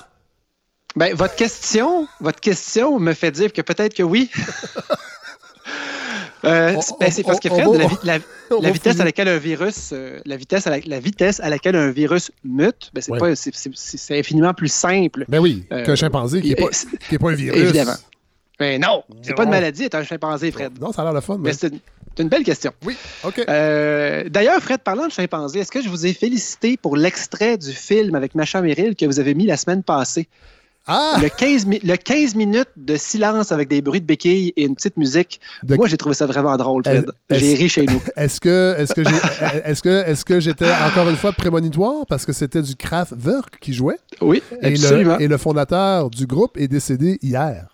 Ben, 0.95 1.15
votre 1.15 1.35
question, 1.35 2.07
votre 2.19 2.39
question 2.39 2.99
me 2.99 3.13
fait 3.13 3.31
dire 3.31 3.51
que 3.51 3.61
peut-être 3.61 3.95
que 3.95 4.03
oui. 4.03 4.29
Euh, 6.43 6.73
ben, 6.99 7.11
c'est 7.11 7.23
parce 7.23 7.39
que 7.39 7.49
Fred, 7.49 7.67
la, 8.03 8.19
vitesse 8.71 8.99
à 8.99 9.05
laquelle 9.05 9.27
un 9.27 9.37
virus, 9.37 9.91
euh, 9.93 10.19
la 10.25 10.37
vitesse 10.37 10.65
à 10.67 10.71
la, 10.71 10.99
vitesse 10.99 11.39
à 11.39 11.49
laquelle 11.49 11.75
un 11.75 11.91
virus 11.91 12.31
mute, 12.43 12.91
ben, 12.93 13.35
c'est 13.35 14.19
infiniment 14.19 14.53
plus 14.53 14.71
simple. 14.71 15.25
Ben 15.27 15.39
oui, 15.39 15.65
euh, 15.71 15.85
qu'un 15.85 15.95
chimpanzé 15.95 16.41
qui 16.41 16.49
n'est 16.49 16.55
pas, 16.55 16.69
pas, 17.19 17.31
un 17.31 17.35
virus. 17.35 17.61
Évidemment. 17.61 17.95
Mais 18.59 18.77
ben 18.77 18.87
non, 18.87 19.03
c'est 19.23 19.33
pas 19.33 19.43
une 19.43 19.49
maladie 19.49 19.85
être 19.85 19.95
un 19.95 20.03
chimpanzé, 20.03 20.51
Fred. 20.51 20.79
Non, 20.79 20.91
ça 20.91 21.01
a 21.01 21.05
l'air 21.05 21.13
le 21.13 21.21
fun. 21.21 21.37
Mais, 21.39 21.53
c'est 21.53 21.71
une, 22.19 22.29
belle 22.29 22.43
question. 22.43 22.71
Oui, 22.85 22.95
OK. 23.23 23.43
D'ailleurs, 23.45 24.61
Fred, 24.61 24.81
parlant 24.81 25.07
de 25.07 25.11
chimpanzé, 25.11 25.59
est-ce 25.59 25.71
que 25.71 25.81
je 25.81 25.89
vous 25.89 26.05
ai 26.05 26.13
félicité 26.13 26.77
pour 26.77 26.95
l'extrait 26.95 27.57
du 27.57 27.71
film 27.71 28.15
avec 28.15 28.35
Macha 28.35 28.61
Merrill 28.61 28.95
que 28.95 29.05
vous 29.05 29.19
avez 29.19 29.33
mis 29.33 29.45
la 29.45 29.57
semaine 29.57 29.83
passée? 29.83 30.27
Ah! 30.87 31.17
Le, 31.21 31.29
15 31.29 31.67
le 31.83 31.95
15 31.95 32.35
minutes 32.35 32.69
de 32.75 32.95
silence 32.95 33.51
avec 33.51 33.69
des 33.69 33.81
bruits 33.81 34.01
de 34.01 34.05
béquilles 34.05 34.51
et 34.55 34.63
une 34.65 34.75
petite 34.75 34.97
musique. 34.97 35.39
Moi, 35.67 35.87
j'ai 35.87 35.97
trouvé 35.97 36.15
ça 36.15 36.25
vraiment 36.25 36.57
drôle, 36.57 36.83
Fred. 36.83 37.11
J'ai 37.29 37.53
ri 37.53 37.69
chez 37.69 37.85
nous. 37.85 38.01
Est-ce 38.15 38.41
que 38.41 38.75
est-ce 38.77 38.93
que 38.93 39.01
est-ce 39.65 39.81
que 39.83 39.89
est-ce 39.89 40.25
que 40.25 40.39
j'étais 40.39 40.71
encore 40.71 41.07
une 41.09 41.17
fois 41.17 41.33
prémonitoire 41.33 42.05
parce 42.07 42.25
que 42.25 42.33
c'était 42.33 42.61
du 42.61 42.75
Kraftwerk 42.75 43.59
qui 43.59 43.73
jouait? 43.73 43.99
Oui, 44.21 44.41
absolument. 44.61 45.19
Et 45.19 45.27
le, 45.27 45.37
fondateur 45.37 46.09
du 46.09 46.25
groupe 46.25 46.57
est 46.57 46.67
décédé 46.67 47.19
hier. 47.21 47.67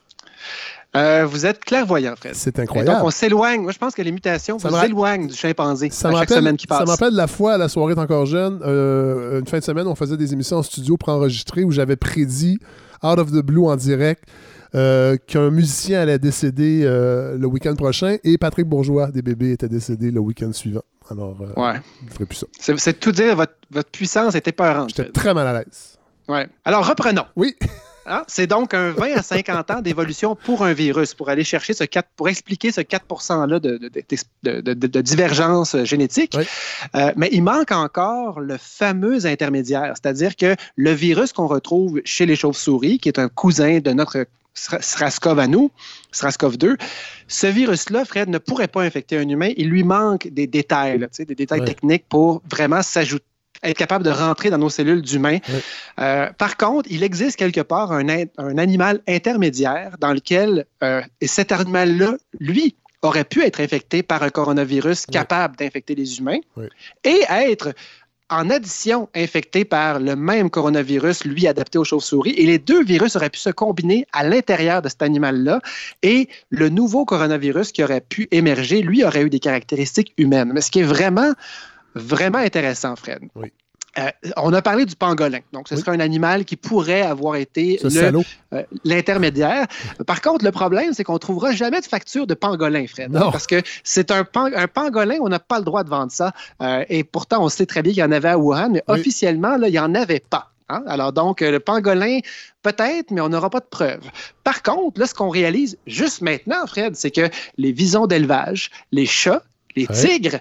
Euh, 0.96 1.26
vous 1.26 1.46
êtes 1.46 1.64
clairvoyant, 1.64 2.16
Fred. 2.16 2.34
C'est 2.34 2.60
incroyable. 2.60 2.98
donc, 2.98 3.08
on 3.08 3.12
s'éloigne. 3.12 3.62
Moi, 3.62 3.72
je 3.72 3.78
pense 3.78 3.94
que 3.94 4.02
les 4.02 4.12
mutations 4.12 4.58
vous 4.58 4.84
éloignent 4.84 5.28
du 5.28 5.36
chimpanzé 5.36 5.90
ça 5.92 6.10
à 6.10 6.14
chaque 6.14 6.30
semaine 6.30 6.58
qui 6.58 6.66
passe. 6.66 6.80
Ça 6.80 6.86
me 6.86 6.90
rappelle 6.90 7.14
la 7.14 7.28
fois, 7.28 7.58
la 7.58 7.70
soirée 7.70 7.94
est 7.94 8.00
encore 8.00 8.26
jeune, 8.26 8.60
euh, 8.66 9.40
une 9.40 9.48
fin 9.48 9.60
de 9.60 9.64
semaine, 9.64 9.86
on 9.86 9.96
faisait 9.96 10.18
des 10.18 10.34
émissions 10.34 10.58
en 10.58 10.64
studio 10.64 10.98
préenregistrées 10.98 11.64
où 11.64 11.72
j'avais 11.72 11.98
prédit 11.98 12.60
out 13.04 13.20
of 13.20 13.32
the 13.32 13.44
blue 13.44 13.66
en 13.66 13.76
direct. 13.76 14.24
Euh, 14.76 15.16
qu'un 15.28 15.50
musicien 15.50 16.02
allait 16.02 16.20
décéder 16.20 16.82
euh, 16.84 17.38
le 17.38 17.48
week-end 17.48 17.74
prochain 17.76 18.18
et 18.26 18.38
Patrick 18.38 18.68
Bourgeois 18.68 19.12
des 19.12 19.22
bébés 19.22 19.54
était 19.54 19.70
décédé 19.70 20.12
le 20.12 20.20
week-end 20.20 20.52
suivant. 20.52 20.82
Alors, 21.10 21.38
euh, 21.42 21.62
ouais. 21.62 21.80
ne 22.04 22.10
ferait 22.12 22.26
plus 22.26 22.36
ça. 22.36 22.48
C'est 22.60 23.00
tout 23.00 23.14
dire, 23.14 23.36
votre, 23.38 23.54
votre 23.72 23.90
puissance 23.90 24.36
était 24.36 24.52
peurante. 24.52 24.90
J'étais 24.90 25.10
très 25.12 25.34
mal 25.34 25.48
à 25.48 25.54
l'aise. 25.54 25.98
Ouais. 26.28 26.50
Alors, 26.66 26.86
reprenons. 26.86 27.26
Oui. 27.38 27.56
Hein? 28.08 28.24
C'est 28.28 28.48
donc 28.48 28.74
un 28.74 28.92
20 28.92 29.18
à 29.18 29.22
50 29.22 29.72
ans 29.72 29.82
d'évolution 29.82 30.36
pour 30.36 30.64
un 30.64 30.74
virus, 30.74 31.14
pour 31.14 31.30
aller 31.30 31.44
chercher 31.44 31.74
ce 31.74 31.84
4, 31.84 32.08
pour 32.16 32.30
expliquer 32.30 32.72
ce 32.72 32.82
4 32.82 33.06
%-là 33.06 33.60
de, 33.60 33.78
de, 33.78 34.74
de, 34.74 35.02
divergence 35.02 35.76
génétique. 35.84 36.38
Euh, 36.96 37.12
mais 37.18 37.30
il 37.34 37.44
manque 37.44 37.72
encore 37.72 38.40
le 38.40 38.58
fameux 38.58 39.26
intermédiaire, 39.26 39.94
c'est-à-dire 39.96 40.36
que 40.36 40.56
le 40.76 40.92
virus 40.92 41.34
qu'on 41.34 41.48
retrouve 41.48 42.02
chez 42.06 42.26
les 42.26 42.36
chauves-souris, 42.36 43.00
qui 43.00 43.10
est 43.10 43.20
un 43.20 43.28
cousin 43.28 43.80
de 43.80 43.92
notre 43.92 44.26
SRAS-CoV 44.54 45.40
à 45.40 45.48
nous, 45.48 45.70
SRAS-CoV-2, 46.14 46.78
ce 47.28 47.48
virus-là, 47.48 48.06
Fred, 48.06 48.30
ne 48.30 48.38
pourrait 48.38 48.68
pas 48.68 48.84
infecter 48.84 49.18
un 49.18 49.28
humain. 49.28 49.52
Il 49.58 49.70
lui 49.70 49.84
manque 49.84 50.28
des 50.30 50.48
détails, 50.48 51.06
des 51.18 51.36
détails 51.36 51.66
techniques 51.66 52.06
pour 52.08 52.42
vraiment 52.50 52.82
s'ajouter 52.82 53.26
être 53.64 53.78
capable 53.78 54.04
de 54.04 54.10
rentrer 54.10 54.50
dans 54.50 54.58
nos 54.58 54.70
cellules 54.70 55.02
d'humains. 55.02 55.40
Euh, 56.00 56.28
par 56.38 56.58
contre, 56.58 56.90
il 56.92 57.04
existe 57.04 57.38
quelque 57.38 57.62
part 57.62 57.92
un, 57.92 58.08
un 58.38 58.58
animal 58.58 59.02
intermédiaire 59.08 59.96
dans 60.00 60.14
lequel 60.14 60.66
euh, 60.84 61.02
cet 61.22 61.52
animal-là, 61.52 62.18
lui, 62.40 62.76
aurait 63.02 63.24
pu 63.24 63.44
être 63.44 63.60
infecté 63.60 64.04
par 64.04 64.24
un 64.24 64.30
coronavirus 64.30 65.06
capable 65.06 65.56
d'infecter 65.56 65.96
les 65.96 66.18
humains 66.20 66.40
et 67.04 67.22
être 67.30 67.74
en 68.30 68.50
addition 68.50 69.08
infecté 69.16 69.64
par 69.64 70.00
le 70.00 70.16
même 70.16 70.50
coronavirus, 70.50 71.24
lui 71.24 71.48
adapté 71.48 71.78
aux 71.78 71.86
chauves-souris, 71.86 72.32
et 72.32 72.46
les 72.46 72.60
deux 72.60 72.84
virus 72.84 73.16
auraient 73.16 73.30
pu 73.30 73.40
se 73.40 73.50
combiner 73.50 74.06
à 74.12 74.24
l'intérieur 74.28 74.82
de 74.82 74.90
cet 74.90 75.02
animal-là, 75.02 75.62
et 76.04 76.28
le 76.50 76.70
nouveau 76.70 77.06
coronavirus 77.06 77.72
qui 77.72 77.84
aurait 77.84 78.02
pu 78.02 78.28
émerger, 78.32 78.82
lui, 78.82 79.06
aurait 79.06 79.22
eu 79.22 79.30
des 79.30 79.40
caractéristiques 79.40 80.14
humaines. 80.18 80.52
Mais 80.54 80.62
ce 80.62 80.72
qui 80.72 80.80
est 80.80 80.84
vraiment 80.84 81.34
vraiment 81.98 82.40
intéressant, 82.40 82.96
Fred. 82.96 83.20
Oui. 83.36 83.52
Euh, 83.98 84.10
on 84.38 84.54
a 84.54 84.62
parlé 84.62 84.86
du 84.86 84.96
pangolin. 84.96 85.40
Donc, 85.54 85.68
ce 85.68 85.76
serait 85.76 85.92
un 85.92 86.00
animal 86.00 86.46
qui 86.46 86.56
pourrait 86.56 87.02
avoir 87.02 87.36
été 87.36 87.80
euh, 87.84 88.22
l'intermédiaire. 88.84 89.66
Par 90.06 90.22
contre, 90.22 90.46
le 90.46 90.52
problème, 90.52 90.94
c'est 90.94 91.04
qu'on 91.04 91.14
ne 91.14 91.20
trouvera 91.20 91.52
jamais 91.52 91.82
de 91.82 91.86
facture 91.86 92.28
de 92.28 92.34
pangolin, 92.34 92.86
Fred. 92.88 93.12
parce 93.12 93.48
que 93.48 93.62
c'est 93.84 94.12
un, 94.12 94.26
un, 94.36 94.68
pangolin, 94.68 95.18
on 95.22 95.30
n'a 95.30 95.40
pas 95.40 95.58
le 95.58 95.66
droit 95.66 95.84
de 95.84 95.90
vendre 95.90 96.12
ça. 96.12 96.32
Euh, 96.62 96.86
et 96.90 97.04
pourtant, 97.04 97.44
on 97.44 97.50
sait 97.50 97.66
très 97.66 97.82
bien 97.82 97.92
qu'il 97.92 98.02
y 98.02 98.06
en 98.06 98.12
avait 98.12 98.30
à 98.30 98.38
Wuhan, 98.38 98.70
mais 98.70 98.84
officiellement, 98.88 99.58
là, 99.58 99.68
il 99.68 99.72
n'y 99.72 99.80
en 99.80 99.96
avait 99.96 100.20
pas. 100.20 100.52
Hein. 100.70 100.84
Alors 100.86 101.14
donc, 101.14 101.42
le 101.42 101.60
pangolin, 101.60 102.20
peut-être, 102.62 103.12
mais 103.12 103.22
on 103.22 103.30
n'aura 103.30 103.50
pas 103.50 103.62
de 103.62 103.66
preuves. 103.66 104.04
Par 104.44 104.62
contre, 104.62 105.00
là, 105.00 105.08
ce 105.08 105.16
qu'on 105.16 105.30
réalise 105.30 105.78
juste 105.88 106.22
maintenant, 106.22 106.68
Fred, 106.68 106.96
c'est 106.96 107.12
que 107.12 107.30
les 107.58 107.72
visons 107.72 108.06
d'élevage, 108.06 108.70
les 108.92 109.06
chats, 109.06 109.42
les 109.76 109.88
tigres, 109.88 110.40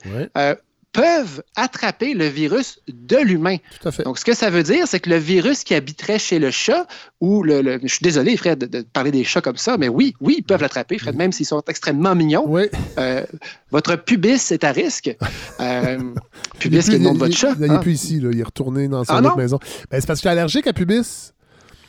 peuvent 0.97 1.43
attraper 1.57 2.15
le 2.15 2.27
virus 2.27 2.81
de 2.89 3.19
l'humain. 3.19 3.59
Tout 3.81 3.89
à 3.89 3.93
fait. 3.93 4.03
Donc, 4.05 4.19
ce 4.19 4.25
que 4.25 4.35
ça 4.35 4.49
veut 4.49 4.63
dire, 4.63 4.89
c'est 4.89 4.99
que 4.99 5.11
le 5.11 5.17
virus 5.17 5.63
qui 5.63 5.75
habiterait 5.75 6.19
chez 6.19 6.39
le 6.39 6.51
chat, 6.51 6.87
ou 7.21 7.43
le, 7.43 7.79
je 7.83 7.89
suis 7.89 8.03
désolé, 8.03 8.37
Fred, 8.37 8.59
de, 8.59 8.81
parler 8.81 9.11
des 9.11 9.23
chats 9.23 9.43
comme 9.43 9.59
ça, 9.59 9.77
mais 9.77 9.89
oui, 9.89 10.15
oui, 10.21 10.37
ils 10.39 10.43
peuvent 10.43 10.63
l'attraper, 10.63 10.99
Fred, 10.99 11.15
même 11.15 11.33
s'ils 11.33 11.47
sont 11.47 11.63
extrêmement 11.69 12.15
mignons. 12.15 12.45
Oui. 12.47 12.63
Euh, 12.99 13.25
votre 13.71 13.97
pubis 13.97 14.51
est 14.51 14.65
à 14.65 14.73
risque. 14.73 15.15
Euh, 15.59 15.99
pubis, 16.59 16.85
qui 16.85 16.91
est 16.91 16.99
le 16.99 17.05
nom 17.05 17.15
de 17.15 17.19
votre 17.19 17.35
chat. 17.35 17.53
Il 17.59 17.63
n'est 17.63 17.71
hein? 17.71 17.79
plus 17.79 17.93
ici, 17.93 18.21
là. 18.21 18.29
il 18.31 18.39
est 18.39 18.45
retourné 18.45 18.89
dans 18.89 19.05
son 19.05 19.15
ah 19.15 19.21
autre 19.21 19.37
maison. 19.37 19.59
Ben, 19.91 20.01
c'est 20.01 20.07
parce 20.07 20.07
que 20.07 20.15
je 20.15 20.21
suis 20.21 20.29
allergique 20.29 20.67
à 20.67 20.73
pubis. 20.75 21.33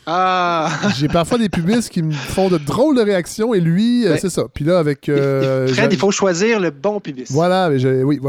Ah! 0.05 0.69
J'ai 0.95 1.09
parfois 1.09 1.37
des 1.37 1.49
pubis 1.49 1.89
qui 1.89 2.01
me 2.01 2.13
font 2.13 2.47
de 2.49 2.57
drôles 2.57 2.95
de 2.95 3.01
réactions 3.01 3.53
et 3.53 3.59
lui, 3.59 4.07
euh, 4.07 4.15
c'est 4.19 4.29
ça. 4.29 4.43
Puis 4.53 4.63
là, 4.63 4.79
avec. 4.79 5.05
Fred, 5.05 5.91
il 5.91 5.97
faut 5.97 6.11
choisir 6.11 6.61
le 6.61 6.69
bon 6.69 7.01
pubis. 7.01 7.27
Voilà, 7.29 7.69
mais 7.69 8.03
oui, 8.03 8.19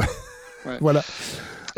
voilà. 0.80 1.02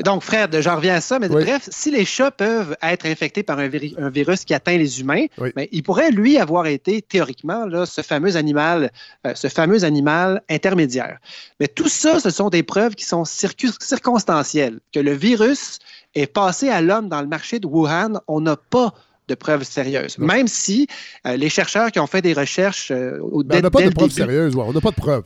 Donc, 0.04 0.22
Fred, 0.22 0.60
j'en 0.60 0.76
reviens 0.76 0.94
à 0.94 1.00
ça, 1.00 1.18
mais 1.18 1.28
bref, 1.28 1.68
si 1.70 1.90
les 1.90 2.04
chats 2.04 2.30
peuvent 2.30 2.76
être 2.82 3.06
infectés 3.06 3.42
par 3.42 3.58
un, 3.58 3.68
virus 3.68 4.44
qui 4.44 4.54
atteint 4.54 4.76
les 4.76 5.00
humains, 5.00 5.26
mais 5.56 5.68
il 5.72 5.82
pourrait, 5.82 6.10
lui, 6.10 6.38
avoir 6.38 6.66
été, 6.66 7.02
théoriquement, 7.02 7.66
là, 7.66 7.86
ce 7.86 8.00
fameux 8.00 8.36
animal, 8.36 8.90
euh, 9.26 9.34
ce 9.34 9.48
fameux 9.48 9.84
animal 9.84 10.42
intermédiaire. 10.48 11.18
Mais 11.58 11.68
tout 11.68 11.88
ça, 11.88 12.20
ce 12.20 12.30
sont 12.30 12.48
des 12.48 12.62
preuves 12.62 12.94
qui 12.94 13.04
sont 13.04 13.24
circonstancielles. 13.24 14.80
Que 14.92 15.00
le 15.00 15.12
virus 15.12 15.78
est 16.14 16.26
passé 16.26 16.68
à 16.68 16.80
l'homme 16.80 17.08
dans 17.08 17.20
le 17.20 17.28
marché 17.28 17.58
de 17.58 17.66
Wuhan, 17.66 18.20
on 18.26 18.40
n'a 18.40 18.56
pas 18.56 18.94
de 19.28 19.34
preuves 19.34 19.62
sérieuses. 19.62 20.18
Même 20.18 20.48
si 20.48 20.88
euh, 21.26 21.36
les 21.36 21.48
chercheurs 21.48 21.92
qui 21.92 22.00
ont 22.00 22.06
fait 22.06 22.22
des 22.22 22.32
recherches 22.32 22.90
euh, 22.90 23.18
au 23.20 23.44
ben, 23.44 23.58
On 23.58 23.62
n'a 23.62 23.70
pas 23.70 23.82
de 23.82 23.90
preuves 23.90 24.10
sérieuses, 24.10 24.56
on 24.56 24.72
n'a 24.72 24.80
pas 24.80 24.90
de 24.90 24.96
preuves. 24.96 25.24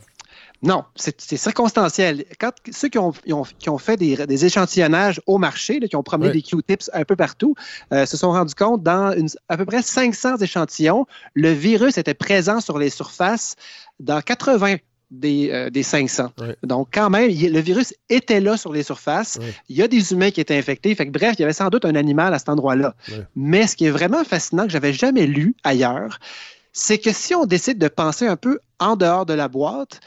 Non, 0.65 0.83
c'est 0.95 1.37
circonstanciel. 1.37 2.25
Quand 2.39 2.51
ceux 2.71 2.89
qui 2.89 2.97
ont, 2.97 3.13
qui 3.59 3.69
ont 3.69 3.77
fait 3.77 3.97
des, 3.97 4.45
échantillonnages 4.45 5.21
au 5.27 5.37
marché, 5.37 5.79
qui 5.79 5.95
ont 5.95 6.03
promené 6.03 6.31
des 6.31 6.41
Q-tips 6.41 6.89
un 6.93 7.03
peu 7.03 7.15
partout, 7.15 7.53
euh, 7.93 8.05
se 8.05 8.17
sont 8.17 8.31
rendus 8.31 8.55
compte 8.55 8.81
dans 8.81 9.15
à 9.47 9.57
peu 9.57 9.65
près 9.65 9.83
500 9.83 10.37
échantillons, 10.37 11.05
le 11.35 11.51
virus 11.51 11.99
était 11.99 12.15
présent 12.15 12.59
sur 12.61 12.79
les 12.79 12.89
surfaces 12.89 13.55
dans 13.99 14.21
80 14.21 14.77
des, 15.11 15.69
des 15.69 15.83
500. 15.83 16.31
Donc, 16.63 16.89
quand 16.91 17.11
même, 17.11 17.29
le 17.29 17.59
virus 17.59 17.93
était 18.09 18.39
là 18.39 18.57
sur 18.57 18.73
les 18.73 18.81
surfaces. 18.81 19.37
Il 19.69 19.77
y 19.77 19.83
a 19.83 19.87
des 19.87 20.13
humains 20.13 20.31
qui 20.31 20.41
étaient 20.41 20.57
infectés. 20.57 20.95
Fait 20.95 21.05
que, 21.05 21.11
bref, 21.11 21.35
il 21.37 21.41
y 21.41 21.43
avait 21.43 21.53
sans 21.53 21.69
doute 21.69 21.85
un 21.85 21.95
animal 21.95 22.33
à 22.33 22.39
cet 22.39 22.49
endroit-là. 22.49 22.95
Mais 23.35 23.67
ce 23.67 23.75
qui 23.75 23.85
est 23.85 23.91
vraiment 23.91 24.23
fascinant, 24.23 24.65
que 24.65 24.71
j'avais 24.71 24.93
jamais 24.93 25.27
lu 25.27 25.55
ailleurs, 25.63 26.19
c'est 26.73 26.97
que 26.97 27.13
si 27.13 27.33
on 27.33 27.45
décide 27.45 27.77
de 27.77 27.87
penser 27.87 28.27
un 28.27 28.35
peu 28.35 28.59
en 28.79 28.95
dehors 28.97 29.25
de 29.25 29.33
la 29.33 29.47
boîte, 29.47 30.01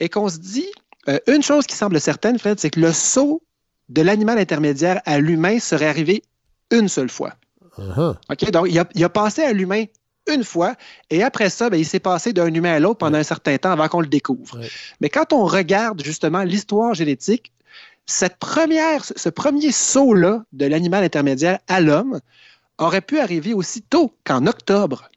et 0.00 0.08
qu'on 0.08 0.28
se 0.28 0.38
dit, 0.38 0.70
euh, 1.08 1.18
une 1.26 1.42
chose 1.42 1.66
qui 1.66 1.76
semble 1.76 2.00
certaine, 2.00 2.38
Fred, 2.38 2.58
c'est 2.58 2.70
que 2.70 2.80
le 2.80 2.92
saut 2.92 3.42
de 3.88 4.02
l'animal 4.02 4.38
intermédiaire 4.38 5.02
à 5.04 5.18
l'humain 5.18 5.58
serait 5.58 5.86
arrivé 5.86 6.22
une 6.70 6.88
seule 6.88 7.10
fois. 7.10 7.34
Uh-huh. 7.78 8.16
OK? 8.30 8.50
Donc, 8.50 8.66
il 8.70 9.04
a, 9.04 9.08
passé 9.08 9.42
à 9.42 9.52
l'humain 9.52 9.84
une 10.32 10.44
fois, 10.44 10.74
et 11.10 11.22
après 11.22 11.50
ça, 11.50 11.68
ben, 11.68 11.76
il 11.76 11.84
s'est 11.84 12.00
passé 12.00 12.32
d'un 12.32 12.52
humain 12.52 12.72
à 12.72 12.80
l'autre 12.80 12.98
pendant 12.98 13.18
un 13.18 13.24
certain 13.24 13.58
temps 13.58 13.72
avant 13.72 13.88
qu'on 13.88 14.00
le 14.00 14.06
découvre. 14.06 14.58
Mais 15.00 15.10
quand 15.10 15.32
on 15.32 15.44
regarde 15.44 16.02
justement 16.02 16.42
l'histoire 16.44 16.94
génétique, 16.94 17.52
cette 18.06 18.36
première, 18.36 19.04
ce 19.04 19.28
premier 19.28 19.72
saut-là 19.72 20.44
de 20.52 20.66
l'animal 20.66 21.04
intermédiaire 21.04 21.58
à 21.68 21.80
l'homme 21.80 22.20
aurait 22.78 23.00
pu 23.00 23.18
arriver 23.18 23.54
aussi 23.54 23.82
tôt 23.82 24.14
qu'en 24.24 24.46
octobre 24.46 25.08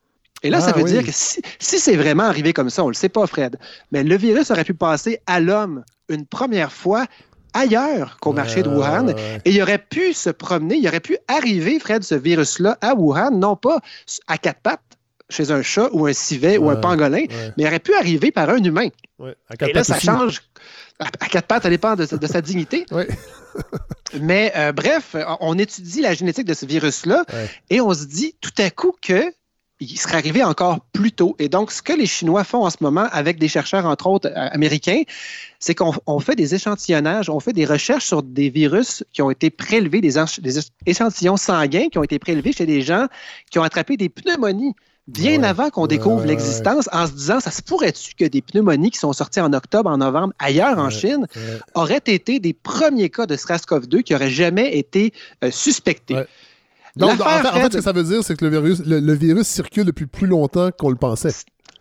et 0.43 0.49
là, 0.49 0.61
ça 0.61 0.71
ah 0.75 0.77
veut 0.77 0.83
dire 0.83 1.03
que 1.03 1.11
si, 1.11 1.41
c'est 1.59 1.95
vraiment 1.95 2.23
arrivé 2.23 2.53
comme 2.53 2.69
ça, 2.69 2.83
on 2.83 2.87
ne 2.87 2.91
le 2.91 2.95
sait 2.95 3.09
pas, 3.09 3.25
Fred, 3.25 3.57
mais 3.91 4.03
le 4.03 4.15
virus 4.15 4.51
aurait 4.51 4.63
pu 4.63 4.73
passer 4.73 5.19
à 5.25 5.39
l'homme 5.39 5.83
une 6.09 6.25
première 6.25 6.71
fois 6.71 7.05
ailleurs 7.53 8.17
qu'au 8.21 8.33
marché 8.33 8.61
de 8.61 8.69
Wuhan. 8.69 9.09
Et 9.45 9.51
il 9.51 9.61
aurait 9.61 9.79
pu 9.79 10.13
se 10.13 10.29
promener, 10.29 10.75
il 10.75 10.87
aurait 10.87 10.99
pu 10.99 11.17
arriver, 11.27 11.79
Fred, 11.79 12.03
ce 12.03 12.15
virus-là 12.15 12.77
à 12.81 12.93
Wuhan, 12.93 13.31
non 13.31 13.55
pas 13.55 13.79
à 14.27 14.37
quatre 14.37 14.61
pattes 14.61 14.81
chez 15.29 15.51
un 15.51 15.61
chat 15.61 15.89
ou 15.91 16.05
un 16.05 16.13
civet 16.13 16.57
ou 16.57 16.69
un 16.69 16.77
pangolin, 16.77 17.25
mais 17.29 17.63
il 17.63 17.67
aurait 17.67 17.79
pu 17.79 17.93
arriver 17.93 18.31
par 18.31 18.49
un 18.49 18.63
humain. 18.63 18.89
Et 19.59 19.73
là, 19.73 19.83
ça 19.83 19.99
change. 19.99 20.41
À 20.99 21.27
quatre 21.27 21.47
pattes, 21.47 21.63
ça 21.63 21.69
dépend 21.69 21.95
de, 21.95 22.05
sa 22.05 22.41
dignité. 22.41 22.85
mais 24.21 24.51
euh, 24.55 24.71
bref, 24.71 25.15
on 25.41 25.57
étudie 25.57 26.01
la 26.01 26.13
génétique 26.13 26.45
de 26.45 26.53
ce 26.53 26.65
virus-là 26.65 27.25
et 27.69 27.81
on 27.81 27.93
se 27.93 28.05
dit 28.05 28.35
tout 28.39 28.53
à 28.57 28.69
coup 28.69 28.93
que 29.01 29.23
il 29.79 29.99
serait 29.99 30.17
arrivé 30.17 30.43
encore 30.43 30.79
plus 30.91 31.11
tôt. 31.11 31.35
Et 31.39 31.49
donc, 31.49 31.71
ce 31.71 31.81
que 31.81 31.93
les 31.93 32.05
Chinois 32.05 32.43
font 32.43 32.65
en 32.65 32.69
ce 32.69 32.77
moment 32.81 33.07
avec 33.11 33.37
des 33.37 33.47
chercheurs, 33.47 33.85
entre 33.85 34.07
autres 34.07 34.27
euh, 34.29 34.49
américains, 34.51 35.03
c'est 35.59 35.75
qu'on 35.75 36.19
fait 36.19 36.35
des 36.35 36.55
échantillonnages, 36.55 37.29
on 37.29 37.39
fait 37.39 37.53
des 37.53 37.65
recherches 37.65 38.05
sur 38.05 38.23
des 38.23 38.49
virus 38.49 39.03
qui 39.13 39.21
ont 39.21 39.31
été 39.31 39.49
prélevés, 39.49 40.01
des, 40.01 40.17
échantillons 40.85 41.37
sanguins 41.37 41.89
qui 41.91 41.97
ont 41.97 42.03
été 42.03 42.19
prélevés 42.19 42.53
chez 42.53 42.65
des 42.65 42.81
gens 42.81 43.07
qui 43.51 43.59
ont 43.59 43.63
attrapé 43.63 43.97
des 43.97 44.09
pneumonies 44.09 44.75
bien 45.07 45.43
avant 45.43 45.69
qu'on 45.69 45.87
découvre 45.87 46.25
l'existence, 46.25 46.89
en 46.91 47.07
se 47.07 47.13
disant, 47.13 47.39
ça 47.39 47.49
se 47.49 47.61
pourrait-tu 47.61 48.13
que 48.15 48.25
des 48.25 48.41
pneumonies 48.41 48.91
qui 48.91 48.99
sont 48.99 49.13
sorties 49.13 49.39
en 49.39 49.53
octobre, 49.53 49.89
en 49.89 49.97
novembre, 49.97 50.33
ailleurs 50.37 50.77
en 50.77 50.89
Chine, 50.89 51.27
auraient 51.75 52.03
été 52.05 52.39
des 52.39 52.53
premiers 52.53 53.09
cas 53.09 53.25
de 53.25 53.35
SRAS-CoV-2 53.35 54.03
qui 54.03 54.13
n'auraient 54.13 54.29
jamais 54.29 54.77
été 54.77 55.13
euh, 55.43 55.51
suspectés? 55.51 56.25
Donc, 56.97 57.21
en 57.21 57.39
fait, 57.61 57.73
ce 57.73 57.77
que 57.77 57.83
ça 57.83 57.91
veut 57.91 58.03
dire, 58.03 58.23
c'est 58.23 58.35
que 58.35 58.45
le 58.45 58.51
virus, 58.51 58.81
le, 58.85 59.13
virus 59.13 59.47
circule 59.47 59.85
depuis 59.85 60.05
plus 60.05 60.27
longtemps 60.27 60.69
qu'on 60.71 60.89
le 60.89 60.95
pensait. 60.95 61.33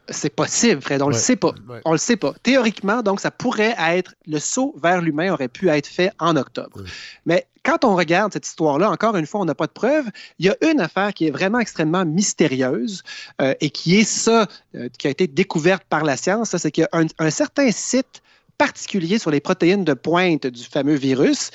C'est 0.09 0.35
possible, 0.35 0.81
Fred. 0.81 1.03
On 1.03 1.09
ne 1.09 1.15
le 1.15 1.19
sait 1.19 1.35
pas. 1.35 1.53
On 1.85 1.93
le 1.93 1.99
sait 1.99 2.17
pas. 2.17 2.33
Théoriquement, 2.43 3.03
donc, 3.03 3.21
ça 3.21 3.31
pourrait 3.31 3.75
être 3.79 4.15
le 4.27 4.39
saut 4.39 4.75
vers 4.81 5.03
l'humain 5.03 5.33
aurait 5.33 5.49
pu 5.49 5.69
être 5.69 5.89
fait 5.89 6.13
en 6.21 6.37
octobre. 6.37 6.81
Mais 7.25 7.47
quand 7.65 7.85
on 7.85 7.97
regarde 7.97 8.33
cette 8.33 8.47
histoire-là, 8.47 8.89
encore 8.91 9.17
une 9.17 9.27
fois, 9.27 9.41
on 9.41 9.45
n'a 9.45 9.57
pas 9.57 9.67
de 9.67 9.73
preuves. 9.73 10.07
Il 10.39 10.47
y 10.47 10.49
a 10.49 10.57
une 10.71 10.81
affaire 10.81 11.13
qui 11.13 11.27
est 11.27 11.33
vraiment 11.33 11.59
extrêmement 11.59 12.05
mystérieuse 12.05 13.03
euh, 13.43 13.55
et 13.61 13.71
qui 13.71 13.97
est 13.97 14.05
ça, 14.05 14.47
euh, 14.77 14.89
qui 14.97 15.09
a 15.09 15.11
été 15.11 15.27
découverte 15.27 15.83
par 15.89 16.05
la 16.05 16.17
science. 16.17 16.57
C'est 16.57 16.71
qu'il 16.71 16.87
y 16.93 16.97
a 16.97 17.05
un 17.19 17.31
certain 17.31 17.73
site 17.73 18.23
particulier 18.59 19.19
sur 19.19 19.31
les 19.31 19.41
protéines 19.41 19.85
de 19.85 19.95
pointe 19.95 20.47
du 20.47 20.65
fameux 20.65 20.95
virus 20.95 21.51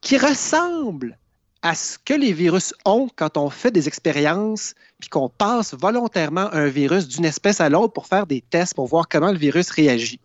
qui 0.00 0.16
ressemble 0.16 1.18
à 1.62 1.74
ce 1.74 1.98
que 2.02 2.14
les 2.14 2.32
virus 2.32 2.74
ont 2.84 3.08
quand 3.14 3.36
on 3.36 3.50
fait 3.50 3.70
des 3.70 3.86
expériences 3.88 4.74
puis 4.98 5.08
qu'on 5.08 5.28
passe 5.28 5.74
volontairement 5.74 6.52
un 6.52 6.66
virus 6.68 7.08
d'une 7.08 7.24
espèce 7.24 7.60
à 7.60 7.68
l'autre 7.68 7.92
pour 7.92 8.06
faire 8.06 8.26
des 8.26 8.40
tests 8.40 8.74
pour 8.74 8.86
voir 8.86 9.08
comment 9.08 9.32
le 9.32 9.38
virus 9.38 9.70
réagit. 9.70 10.20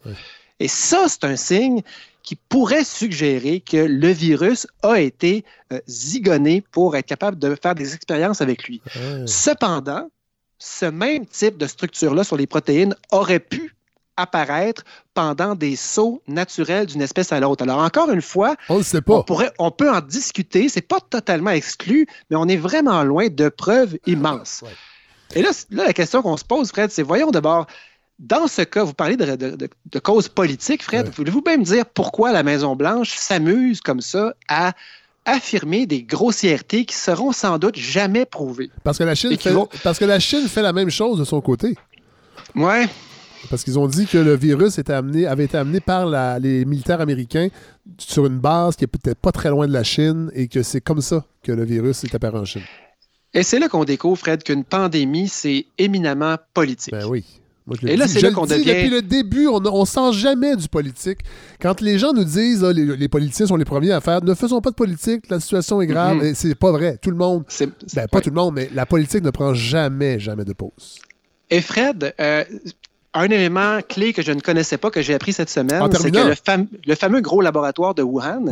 Et 0.59 0.67
ça, 0.67 1.07
c'est 1.09 1.25
un 1.25 1.36
signe 1.36 1.81
qui 2.23 2.36
pourrait 2.36 2.83
suggérer 2.83 3.59
que 3.59 3.77
le 3.77 4.07
virus 4.07 4.65
a 4.81 4.99
été 4.99 5.45
euh, 5.71 5.79
zigonné 5.88 6.63
pour 6.71 6.95
être 6.95 7.05
capable 7.05 7.38
de 7.38 7.55
faire 7.61 7.75
des 7.75 7.93
expériences 7.93 8.41
avec 8.41 8.63
lui. 8.67 8.81
Cependant, 9.27 10.09
ce 10.57 10.86
même 10.86 11.25
type 11.27 11.57
de 11.57 11.67
structure-là 11.67 12.23
sur 12.23 12.38
les 12.38 12.47
protéines 12.47 12.95
aurait 13.11 13.39
pu 13.39 13.74
apparaître 14.18 14.84
pendant 15.13 15.55
des 15.55 15.76
sauts 15.76 16.22
naturels 16.28 16.86
d'une 16.86 17.01
espèce 17.01 17.32
à 17.32 17.39
l'autre. 17.39 17.63
Alors, 17.63 17.80
encore 17.80 18.11
une 18.11 18.22
fois, 18.22 18.55
on, 18.70 18.82
sait 18.82 19.01
pas. 19.01 19.24
pourrait, 19.24 19.51
on 19.59 19.72
peut 19.72 19.91
en 19.91 20.01
discuter, 20.01 20.70
c'est 20.70 20.82
pas 20.82 20.99
totalement 20.99 21.51
exclu, 21.51 22.07
mais 22.30 22.36
on 22.36 22.47
est 22.47 22.57
vraiment 22.57 23.03
loin 23.03 23.28
de 23.30 23.49
preuves 23.49 23.97
immenses. 24.05 24.63
Et 25.34 25.41
là, 25.41 25.49
la 25.72 25.93
question 25.93 26.22
qu'on 26.22 26.38
se 26.38 26.45
pose, 26.45 26.70
Fred, 26.70 26.91
c'est 26.91 27.03
voyons 27.03 27.32
d'abord, 27.32 27.68
dans 28.20 28.47
ce 28.47 28.61
cas, 28.61 28.84
vous 28.84 28.93
parlez 28.93 29.18
de, 29.18 29.36
de, 29.36 29.99
causes 29.99 30.30
politiques, 30.30 30.84
Fred, 30.84 31.09
voulez-vous 31.09 31.41
bien 31.41 31.57
me 31.57 31.63
dire 31.63 31.86
pourquoi 31.86 32.32
la 32.32 32.43
Maison-Blanche 32.43 33.16
s'amuse 33.16 33.82
comme 33.82 34.01
ça 34.01 34.34
à 34.47 34.74
affirmer 35.26 35.86
des 35.86 36.03
grossièretés 36.03 36.86
qui 36.86 36.95
seront 36.95 37.32
sans 37.32 37.57
doute 37.57 37.76
jamais 37.76 38.26
prouvées? 38.26 38.70
Parce 38.84 38.97
que 38.97 39.03
la 39.03 39.16
Chine, 39.16 39.38
fait, 39.38 39.53
parce 39.84 39.99
que 39.99 40.05
la 40.05 40.20
Chine 40.20 40.47
fait 40.47 40.61
la 40.61 40.72
même 40.72 40.89
chose 40.89 41.20
de 41.20 41.26
son 41.26 41.41
côté. 41.41 41.76
Ouais. 42.55 42.88
Parce 43.49 43.63
qu'ils 43.63 43.79
ont 43.79 43.87
dit 43.87 44.05
que 44.05 44.17
le 44.17 44.35
virus 44.35 44.77
était 44.77 44.93
amené, 44.93 45.25
avait 45.27 45.45
été 45.45 45.57
amené 45.57 45.79
par 45.79 46.07
les 46.39 46.65
militaires 46.65 47.01
américains 47.01 47.49
sur 47.97 48.25
une 48.25 48.39
base 48.39 48.75
qui 48.75 48.83
est 48.83 48.87
peut-être 48.87 49.19
pas 49.19 49.31
très 49.31 49.49
loin 49.49 49.67
de 49.67 49.73
la 49.73 49.83
Chine 49.83 50.31
et 50.33 50.47
que 50.47 50.63
c'est 50.63 50.81
comme 50.81 51.01
ça 51.01 51.25
que 51.43 51.51
le 51.51 51.63
virus 51.63 52.03
est 52.03 52.15
apparu 52.15 52.39
en 52.39 52.45
Chine. 52.45 52.63
Et 53.33 53.43
c'est 53.43 53.59
là 53.59 53.67
qu'on 53.67 53.83
découvre, 53.83 54.17
Fred, 54.17 54.43
qu'une 54.43 54.63
pandémie, 54.63 55.27
c'est 55.27 55.65
éminemment 55.77 56.37
politique. 56.53 56.93
Ben 56.93 57.05
oui. 57.05 57.25
et 57.83 57.97
là, 57.97 58.07
c'est 58.07 58.21
là 58.21 58.31
qu'on 58.31 58.45
devient. 58.45 58.63
Depuis 58.63 58.89
le 58.89 59.01
début, 59.01 59.47
on 59.47 59.59
ne 59.59 59.85
sent 59.85 60.13
jamais 60.13 60.55
du 60.55 60.69
politique. 60.69 61.19
Quand 61.59 61.81
les 61.81 61.99
gens 61.99 62.13
nous 62.13 62.23
disent 62.23 62.63
ah, 62.63 62.71
les, 62.71 63.09
politiciens 63.09 63.47
sont 63.47 63.57
les 63.57 63.65
premiers 63.65 63.91
à 63.91 63.99
faire, 63.99 64.23
ne 64.23 64.33
faisons 64.33 64.61
pas 64.61 64.69
de 64.69 64.75
politique, 64.75 65.29
la 65.29 65.41
situation 65.41 65.81
est 65.81 65.87
grave, 65.87 66.19
mm-hmm. 66.19 66.33
c'est 66.33 66.55
pas 66.55 66.71
vrai. 66.71 66.97
Tout 67.01 67.11
le 67.11 67.17
monde, 67.17 67.43
ben, 67.93 68.07
pas 68.07 68.21
tout 68.21 68.29
le 68.29 68.35
monde, 68.35 68.53
mais 68.55 68.69
la 68.73 68.85
politique 68.85 69.23
ne 69.23 69.31
prend 69.31 69.53
jamais, 69.53 70.17
jamais 70.17 70.45
de 70.45 70.53
pause. 70.53 70.99
Et 71.49 71.61
Fred, 71.61 72.13
euh, 72.19 72.43
un 73.16 73.26
élément 73.26 73.80
clé 73.88 74.13
que 74.13 74.22
je 74.22 74.32
ne 74.32 74.41
connaissais 74.41 74.78
pas, 74.78 74.91
que 74.91 75.01
j'ai 75.01 75.13
appris 75.13 75.34
cette 75.34 75.49
semaine, 75.49 75.82
c'est 75.93 76.11
que 76.11 76.18
le, 76.86 76.95
fameux 76.95 77.22
gros 77.22 77.41
laboratoire 77.41 77.95
de 77.95 78.03
Wuhan 78.03 78.45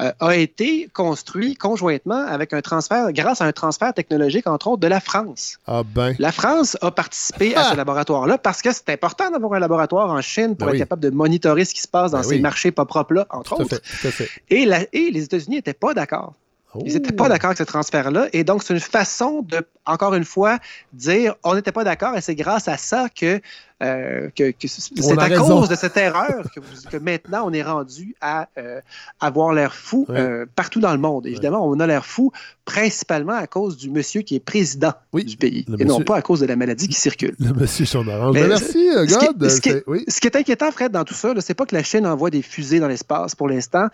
euh, 0.00 0.12
a 0.18 0.36
été 0.36 0.88
construit 0.92 1.54
conjointement 1.54 2.26
avec 2.26 2.52
un 2.52 2.62
transfert, 2.62 3.12
grâce 3.12 3.40
à 3.40 3.44
un 3.44 3.52
transfert 3.52 3.92
technologique, 3.92 4.46
entre 4.46 4.68
autres, 4.68 4.80
de 4.80 4.86
la 4.88 5.00
France. 5.00 5.58
Ah 5.66 5.82
ben. 5.84 6.16
La 6.18 6.32
France 6.32 6.76
a 6.80 6.90
participé 6.90 7.54
à 7.54 7.60
ah! 7.60 7.70
ce 7.72 7.76
laboratoire-là 7.76 8.38
parce 8.38 8.62
que 8.62 8.72
c'est 8.72 8.88
important 8.88 9.30
d'avoir 9.30 9.52
un 9.52 9.60
laboratoire 9.60 10.10
en 10.10 10.20
Chine 10.22 10.56
pour 10.56 10.68
ben 10.68 10.74
être 10.74 10.80
capable 10.80 11.02
de 11.02 11.10
monitorer 11.10 11.64
ce 11.64 11.74
qui 11.74 11.82
se 11.82 11.88
passe 11.88 12.12
dans 12.12 12.18
ben 12.18 12.24
ces 12.24 12.38
marchés 12.38 12.70
pas 12.70 12.86
propres-là, 12.86 13.26
entre 13.30 13.60
autres. 13.60 13.80
Et, 14.48 14.68
et 14.92 15.10
les 15.10 15.22
États-Unis 15.24 15.56
n'étaient 15.56 15.74
pas 15.74 15.92
d'accord. 15.92 16.34
Ils 16.84 16.94
n'étaient 16.94 17.12
pas 17.12 17.26
oh. 17.26 17.28
d'accord 17.28 17.48
avec 17.48 17.58
ce 17.58 17.64
transfert-là. 17.64 18.28
Et 18.32 18.44
donc, 18.44 18.62
c'est 18.62 18.74
une 18.74 18.80
façon 18.80 19.42
de, 19.42 19.66
encore 19.84 20.14
une 20.14 20.24
fois, 20.24 20.58
dire 20.92 21.34
on 21.44 21.54
n'était 21.54 21.72
pas 21.72 21.84
d'accord 21.84 22.16
et 22.16 22.20
c'est 22.20 22.34
grâce 22.34 22.68
à 22.68 22.76
ça 22.76 23.08
que 23.08 23.40
euh, 23.82 24.30
que, 24.34 24.52
c'est 24.66 25.18
à 25.18 25.28
cause 25.36 25.68
de 25.68 25.74
cette 25.74 25.98
erreur 25.98 26.46
que, 26.90 26.96
maintenant 26.96 27.46
on 27.46 27.52
est 27.52 27.62
rendu 27.62 28.16
à 28.22 28.48
euh, 28.56 28.80
avoir 29.20 29.52
l'air 29.52 29.74
fou 29.74 30.06
euh, 30.08 30.46
partout 30.54 30.80
dans 30.80 30.92
le 30.92 30.98
monde. 30.98 31.26
Évidemment, 31.26 31.68
on 31.68 31.78
a 31.80 31.86
l'air 31.86 32.06
fou 32.06 32.32
principalement 32.66 33.32
à 33.32 33.46
cause 33.46 33.78
du 33.78 33.88
monsieur 33.88 34.20
qui 34.20 34.34
est 34.34 34.40
président 34.40 34.92
du 35.14 35.36
pays 35.36 35.64
et 35.78 35.84
non 35.84 36.02
pas 36.02 36.16
à 36.16 36.22
cause 36.22 36.40
de 36.40 36.46
la 36.46 36.56
maladie 36.56 36.88
qui 36.88 37.00
circule. 37.00 37.34
Le 37.38 37.54
monsieur 37.54 37.86
son 37.86 38.06
orange. 38.06 38.34
Ben, 38.34 38.48
merci, 38.48 38.88
God. 39.06 39.48
Ce 39.48 39.60
qui, 39.60 40.26
est, 40.26 40.36
inquiétant, 40.36 40.70
Fred, 40.72 40.92
dans 40.92 41.04
tout 41.04 41.14
ça, 41.14 41.32
c'est 41.40 41.54
pas 41.54 41.64
que 41.64 41.74
la 41.74 41.84
Chine 41.84 42.06
envoie 42.06 42.28
des 42.28 42.42
fusées 42.42 42.80
dans 42.80 42.88
l'espace 42.88 43.34
pour 43.34 43.48
l'instant, 43.48 43.86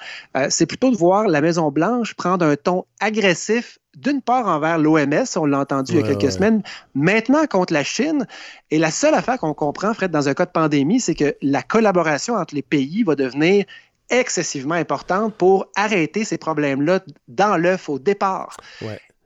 c'est 0.49 0.67
plutôt 0.67 0.91
de 0.91 0.97
voir 0.97 1.29
la 1.29 1.41
Maison-Blanche 1.41 2.15
prendre 2.15 2.45
un 2.45 2.57
ton 2.57 2.85
agressif 2.99 3.79
d'une 3.97 4.23
part 4.23 4.49
envers 4.49 4.79
l'OMS, 4.79 5.25
on 5.37 5.45
l'a 5.45 5.59
entendu 5.61 5.93
il 5.93 6.01
y 6.01 6.03
a 6.03 6.07
quelques 6.07 6.33
semaines, 6.33 6.63
maintenant 6.95 7.45
contre 7.47 7.75
la 7.75 7.85
Chine. 7.85 8.27
Et 8.71 8.79
la 8.79 8.91
seule 8.91 9.13
affaire 9.13 9.37
qu'on 9.39 9.53
comprend, 9.53 9.93
Fred, 9.93 10.11
dans 10.11 10.31
un 10.31 10.35
cas 10.35 10.47
de 10.47 10.51
pandémie, 10.51 10.99
c'est 10.99 11.15
que 11.15 11.37
la 11.43 11.63
collaboration 11.63 12.35
entre 12.35 12.55
les 12.55 12.63
pays 12.63 13.03
va 13.03 13.17
devenir 13.17 13.67
excessivement 14.13 14.75
importante 14.75 15.35
pour 15.35 15.67
arrêter 15.75 16.25
ces 16.25 16.39
problèmes-là 16.39 17.01
dans 17.29 17.57
l'œuf 17.57 17.89
au 17.89 17.99
départ. 17.99 18.57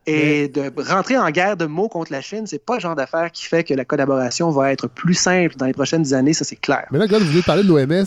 Et 0.09 0.47
de 0.47 0.71
rentrer 0.89 1.17
en 1.17 1.29
guerre 1.31 1.57
de 1.57 1.65
mots 1.65 1.89
contre 1.89 2.13
la 2.13 2.21
Chine, 2.21 2.47
c'est 2.47 2.63
pas 2.63 2.75
le 2.75 2.79
genre 2.79 2.95
d'affaire 2.95 3.29
qui 3.29 3.43
fait 3.43 3.65
que 3.65 3.73
la 3.73 3.83
collaboration 3.83 4.49
va 4.51 4.71
être 4.71 4.87
plus 4.87 5.15
simple 5.15 5.57
dans 5.57 5.65
les 5.65 5.73
prochaines 5.73 6.13
années, 6.13 6.31
ça 6.31 6.45
c'est 6.45 6.55
clair. 6.55 6.85
Mais 6.91 6.97
là, 6.97 7.09
quand 7.09 7.19
vous 7.19 7.25
voulez 7.25 7.41
parler 7.41 7.63
de 7.63 7.67
l'OMS, 7.67 8.05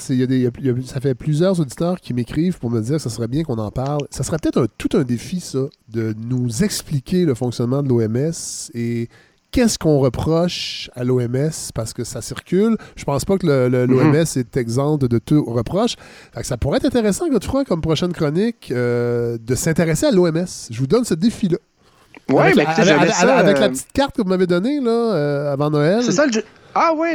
ça 0.87 1.01
fait 1.03 1.15
plusieurs 1.15 1.61
auditeurs 1.61 2.01
qui 2.01 2.15
m'écrivent 2.15 2.59
pour 2.59 2.71
me 2.71 2.81
dire 2.81 2.97
que 2.97 3.03
ça 3.03 3.11
serait 3.11 3.29
bien 3.29 3.43
qu'on 3.43 3.59
en 3.59 3.71
parle. 3.71 4.01
Ça 4.11 4.23
serait 4.23 4.39
peut-être 4.39 4.67
tout 4.79 4.97
un 4.97 5.03
défi, 5.03 5.41
ça, 5.41 5.59
de 5.89 6.15
nous 6.27 6.65
expliquer 6.65 7.27
le 7.27 7.35
fonctionnement 7.35 7.83
de 7.83 7.91
l'OMS 7.91 8.33
et 8.73 9.11
qu'est-ce 9.51 9.79
qu'on 9.79 9.99
reproche 9.99 10.91
à 10.95 11.05
l'OMS 11.05 11.51
parce 11.75 11.93
que 11.93 12.05
ça 12.05 12.23
circule. 12.23 12.77
Je 12.97 13.05
pense 13.05 13.25
pas 13.25 13.39
que 13.39 13.47
l'OMS 13.47 14.13
mm-hmm. 14.13 14.39
est 14.39 14.57
exempt 14.57 14.99
de 14.99 15.19
tout 15.19 15.45
reproche. 15.45 15.97
ça 16.43 16.57
pourrait 16.57 16.79
être 16.79 16.87
intéressant, 16.87 17.29
Godefroy, 17.29 17.65
comme 17.65 17.81
prochaine 17.81 18.13
chronique, 18.13 18.71
euh, 18.71 19.39
de 19.41 19.55
s'intéresser 19.55 20.07
à 20.07 20.11
l'OMS. 20.11 20.47
Je 20.71 20.79
vous 20.79 20.87
donne 20.87 21.05
ce 21.05 21.15
défi-là. 21.15 21.59
Oui, 22.29 22.43
avec, 22.43 22.69
avec, 22.69 22.89
avec, 22.89 23.59
la 23.59 23.65
euh, 23.65 23.69
petite 23.71 23.93
carte 23.93 24.17
que 24.17 24.23
vous 24.23 24.29
m'avez 24.29 24.47
donnée 24.47 24.81
là, 24.81 24.91
euh, 24.91 25.53
avant 25.53 25.71
Noël. 25.71 26.03
C'est 26.03 26.13
ça 26.13 26.27
le. 26.27 26.43
Ah 26.75 26.93
oui, 26.97 27.09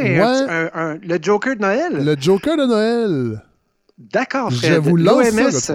le 1.03 1.17
Joker 1.21 1.55
de 1.55 1.61
Noël. 1.61 2.03
Le 2.03 2.15
Joker 2.19 2.57
de 2.57 2.65
Noël. 2.65 3.41
D'accord. 3.97 4.51
Je 4.51 4.73
vous 4.73 4.97
lance 4.97 5.71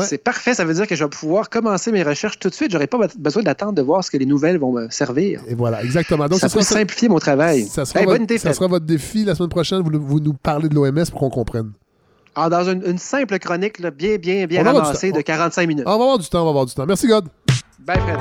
C'est 0.00 0.18
parfait, 0.18 0.54
ça 0.54 0.64
veut 0.64 0.72
dire 0.72 0.86
que 0.86 0.94
je 0.94 1.04
vais 1.04 1.10
pouvoir 1.10 1.50
commencer 1.50 1.92
mes 1.92 2.02
recherches 2.02 2.38
tout 2.38 2.48
de 2.48 2.54
suite. 2.54 2.72
J'aurais 2.72 2.86
pas 2.86 2.98
besoin 3.18 3.42
d'attendre 3.42 3.74
de 3.74 3.82
voir 3.82 4.02
ce 4.02 4.10
que 4.10 4.16
les 4.16 4.24
nouvelles 4.24 4.58
vont 4.58 4.72
me 4.72 4.88
servir. 4.88 5.42
Et 5.46 5.54
voilà, 5.54 5.84
exactement. 5.84 6.28
Donc, 6.28 6.38
ça, 6.38 6.48
peut 6.48 6.62
simplifier 6.62 7.10
mon 7.10 7.18
travail. 7.18 7.66
Ça 7.66 7.84
sera, 7.84 8.02
votre, 8.04 8.38
ça 8.38 8.54
sera 8.54 8.68
votre 8.68 8.86
défi 8.86 9.24
la 9.24 9.34
semaine 9.34 9.50
prochaine. 9.50 9.82
Vous, 9.82 9.90
vous 10.00 10.20
nous 10.20 10.32
parlez 10.32 10.70
de 10.70 10.74
l'OMS 10.74 11.04
pour 11.10 11.20
qu'on 11.20 11.28
comprenne. 11.28 11.72
Ah, 12.34 12.48
dans 12.48 12.64
une, 12.70 12.96
simple 12.96 13.38
chronique 13.38 13.82
bien, 13.82 14.16
bien, 14.16 14.46
bien 14.46 14.62
ramassée 14.62 15.12
de 15.12 15.20
45 15.20 15.68
minutes. 15.68 15.84
on 15.86 15.90
va 15.90 15.94
avoir 16.04 16.18
du 16.18 16.26
temps, 16.26 16.40
on 16.40 16.44
va 16.44 16.50
avoir 16.50 16.64
du 16.64 16.72
temps. 16.72 16.86
Merci, 16.86 17.06
God. 17.06 17.28
Bye, 17.80 18.00
Fred. 18.00 18.18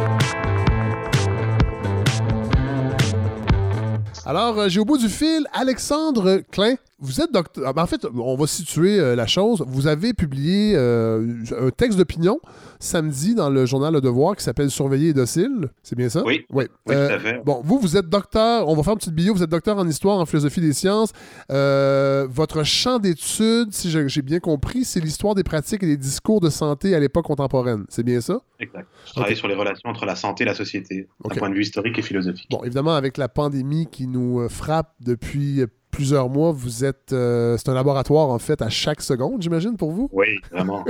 Alors, 4.25 4.59
euh, 4.59 4.69
j'ai 4.69 4.81
au 4.81 4.85
bout 4.85 4.97
du 4.97 5.07
fil 5.07 5.47
Alexandre 5.53 6.41
Klein. 6.51 6.75
Vous 7.01 7.19
êtes 7.19 7.31
docteur. 7.31 7.63
Ah, 7.67 7.73
ben, 7.73 7.81
en 7.81 7.87
fait, 7.87 8.05
on 8.15 8.35
va 8.35 8.45
situer 8.45 8.99
euh, 8.99 9.15
la 9.15 9.25
chose. 9.25 9.63
Vous 9.67 9.87
avez 9.87 10.13
publié 10.13 10.73
euh, 10.75 11.33
un 11.59 11.71
texte 11.71 11.97
d'opinion 11.97 12.39
samedi 12.79 13.33
dans 13.33 13.49
le 13.49 13.65
journal 13.65 13.93
Le 13.93 14.01
Devoir 14.01 14.35
qui 14.35 14.43
s'appelle 14.43 14.69
Surveiller 14.69 15.09
et 15.09 15.13
docile. 15.13 15.69
C'est 15.81 15.95
bien 15.97 16.09
ça? 16.09 16.23
Oui. 16.23 16.45
Oui, 16.51 16.65
tout 16.85 16.93
à 16.93 17.17
fait. 17.17 17.41
Bon, 17.43 17.61
vous, 17.63 17.79
vous 17.79 17.97
êtes 17.97 18.07
docteur. 18.07 18.67
On 18.67 18.75
va 18.75 18.83
faire 18.83 18.93
une 18.93 18.99
petite 18.99 19.15
bio. 19.15 19.33
Vous 19.33 19.41
êtes 19.41 19.49
docteur 19.49 19.79
en 19.79 19.87
histoire, 19.87 20.19
en 20.19 20.27
philosophie 20.27 20.61
des 20.61 20.73
sciences. 20.73 21.11
votre 21.49 22.63
champ 22.63 22.99
d'études, 22.99 23.73
si 23.73 23.89
j'ai 23.89 24.21
bien 24.21 24.39
compris, 24.39 24.85
c'est 24.85 24.99
l'histoire 24.99 25.33
des 25.33 25.43
pratiques 25.43 25.81
et 25.81 25.87
des 25.87 25.97
discours 25.97 26.39
de 26.39 26.51
santé 26.51 26.93
à 26.93 26.99
l'époque 26.99 27.25
contemporaine. 27.25 27.85
C'est 27.89 28.03
bien 28.03 28.21
ça? 28.21 28.41
Exact. 28.59 28.87
Je 29.07 29.13
travaille 29.13 29.35
sur 29.35 29.47
les 29.47 29.55
relations 29.55 29.89
entre 29.89 30.05
la 30.05 30.15
santé 30.15 30.43
et 30.43 30.45
la 30.45 30.53
société, 30.53 31.07
d'un 31.23 31.35
point 31.35 31.49
de 31.49 31.55
vue 31.55 31.63
historique 31.63 31.97
et 31.97 32.03
philosophique. 32.03 32.47
Bon, 32.51 32.63
évidemment, 32.63 32.93
avec 32.93 33.17
la 33.17 33.27
pandémie 33.27 33.87
qui 33.91 34.05
nous 34.05 34.47
frappe 34.49 34.93
depuis 34.99 35.63
plusieurs 35.91 36.29
mois, 36.29 36.51
vous 36.51 36.85
êtes. 36.85 37.13
Euh, 37.13 37.57
c'est 37.57 37.69
un 37.69 37.73
laboratoire, 37.73 38.29
en 38.29 38.39
fait, 38.39 38.61
à 38.61 38.69
chaque 38.69 39.01
seconde, 39.01 39.41
j'imagine, 39.41 39.77
pour 39.77 39.91
vous? 39.91 40.09
Oui, 40.11 40.27
vraiment. 40.51 40.83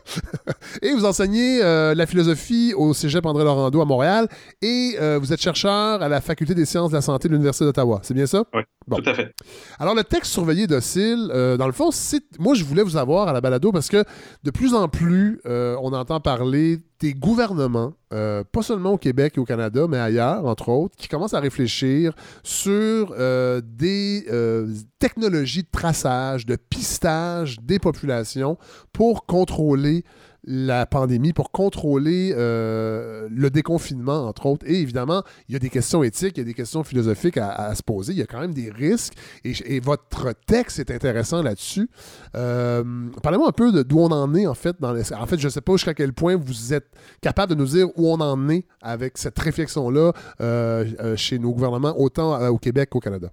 et 0.82 0.92
vous 0.92 1.04
enseignez 1.04 1.62
euh, 1.62 1.94
la 1.94 2.06
philosophie 2.06 2.74
au 2.76 2.92
cégep 2.92 3.24
André 3.24 3.44
Laurando 3.44 3.80
à 3.80 3.84
Montréal 3.84 4.28
et 4.60 4.96
euh, 5.00 5.18
vous 5.18 5.32
êtes 5.32 5.40
chercheur 5.40 6.02
à 6.02 6.08
la 6.08 6.20
Faculté 6.20 6.54
des 6.54 6.64
sciences 6.64 6.90
de 6.90 6.96
la 6.96 7.00
santé 7.00 7.28
de 7.28 7.32
l'Université 7.32 7.64
d'Ottawa. 7.64 8.00
C'est 8.02 8.14
bien 8.14 8.26
ça? 8.26 8.44
Oui, 8.52 8.62
tout 8.90 9.08
à 9.08 9.14
fait. 9.14 9.34
Alors, 9.78 9.94
le 9.94 10.04
texte 10.04 10.32
surveillé 10.32 10.66
docile, 10.66 11.28
dans 11.58 11.66
le 11.66 11.72
fond, 11.72 11.90
c'est. 11.90 12.22
Moi, 12.38 12.54
je 12.54 12.64
voulais 12.64 12.82
vous 12.82 12.96
avoir 12.96 13.28
à 13.28 13.32
la 13.32 13.40
balado 13.40 13.72
parce 13.72 13.88
que 13.88 14.04
de 14.42 14.50
plus 14.50 14.74
en 14.74 14.88
plus, 14.88 15.40
on 15.44 15.92
entend 15.92 16.20
parler 16.20 16.80
des 17.00 17.14
gouvernements, 17.14 17.92
euh, 18.12 18.42
pas 18.50 18.62
seulement 18.62 18.92
au 18.92 18.98
Québec 18.98 19.34
et 19.36 19.40
au 19.40 19.44
Canada, 19.44 19.86
mais 19.88 19.98
ailleurs, 19.98 20.46
entre 20.46 20.68
autres, 20.70 20.96
qui 20.96 21.08
commencent 21.08 21.34
à 21.34 21.40
réfléchir 21.40 22.14
sur 22.42 23.14
euh, 23.18 23.60
des 23.64 24.26
euh, 24.30 24.68
technologies 24.98 25.62
de 25.62 25.68
traçage, 25.70 26.46
de 26.46 26.56
pistage 26.56 27.58
des 27.60 27.78
populations 27.78 28.56
pour 28.92 29.26
contrôler 29.26 30.04
la 30.46 30.86
pandémie 30.86 31.32
pour 31.32 31.50
contrôler 31.50 32.32
euh, 32.36 33.28
le 33.30 33.50
déconfinement, 33.50 34.26
entre 34.26 34.46
autres. 34.46 34.64
Et 34.68 34.80
évidemment, 34.80 35.24
il 35.48 35.54
y 35.54 35.56
a 35.56 35.58
des 35.58 35.70
questions 35.70 36.04
éthiques, 36.04 36.36
il 36.36 36.40
y 36.40 36.42
a 36.42 36.44
des 36.44 36.54
questions 36.54 36.84
philosophiques 36.84 37.36
à, 37.36 37.74
se 37.74 37.82
poser. 37.82 38.12
Il 38.12 38.18
y 38.18 38.22
a 38.22 38.26
quand 38.26 38.40
même 38.40 38.54
des 38.54 38.70
risques. 38.70 39.14
Et, 39.44 39.80
votre 39.80 40.32
texte 40.46 40.78
est 40.78 40.90
intéressant 40.90 41.42
là-dessus. 41.42 41.88
Euh, 42.34 42.82
parlez-moi 43.22 43.48
un 43.48 43.52
peu 43.52 43.84
d'où 43.84 43.98
on 43.98 44.10
en 44.10 44.34
est, 44.34 44.46
en 44.46 44.54
fait. 44.54 44.76
Dans 44.80 44.96
En 44.96 45.26
fait, 45.26 45.38
je 45.38 45.46
ne 45.46 45.50
sais 45.50 45.60
pas 45.60 45.72
jusqu'à 45.72 45.94
quel 45.94 46.12
point 46.12 46.36
vous 46.36 46.72
êtes 46.72 46.88
capable 47.20 47.54
de 47.54 47.58
nous 47.58 47.66
dire 47.66 47.88
où 47.96 48.10
on 48.10 48.20
en 48.20 48.48
est 48.48 48.64
avec 48.80 49.18
cette 49.18 49.38
réflexion-là 49.38 50.12
euh, 50.40 51.16
chez 51.16 51.38
nos 51.38 51.52
gouvernements, 51.52 51.98
autant 51.98 52.48
au 52.48 52.58
Québec 52.58 52.90
qu'au 52.90 53.00
Canada. 53.00 53.30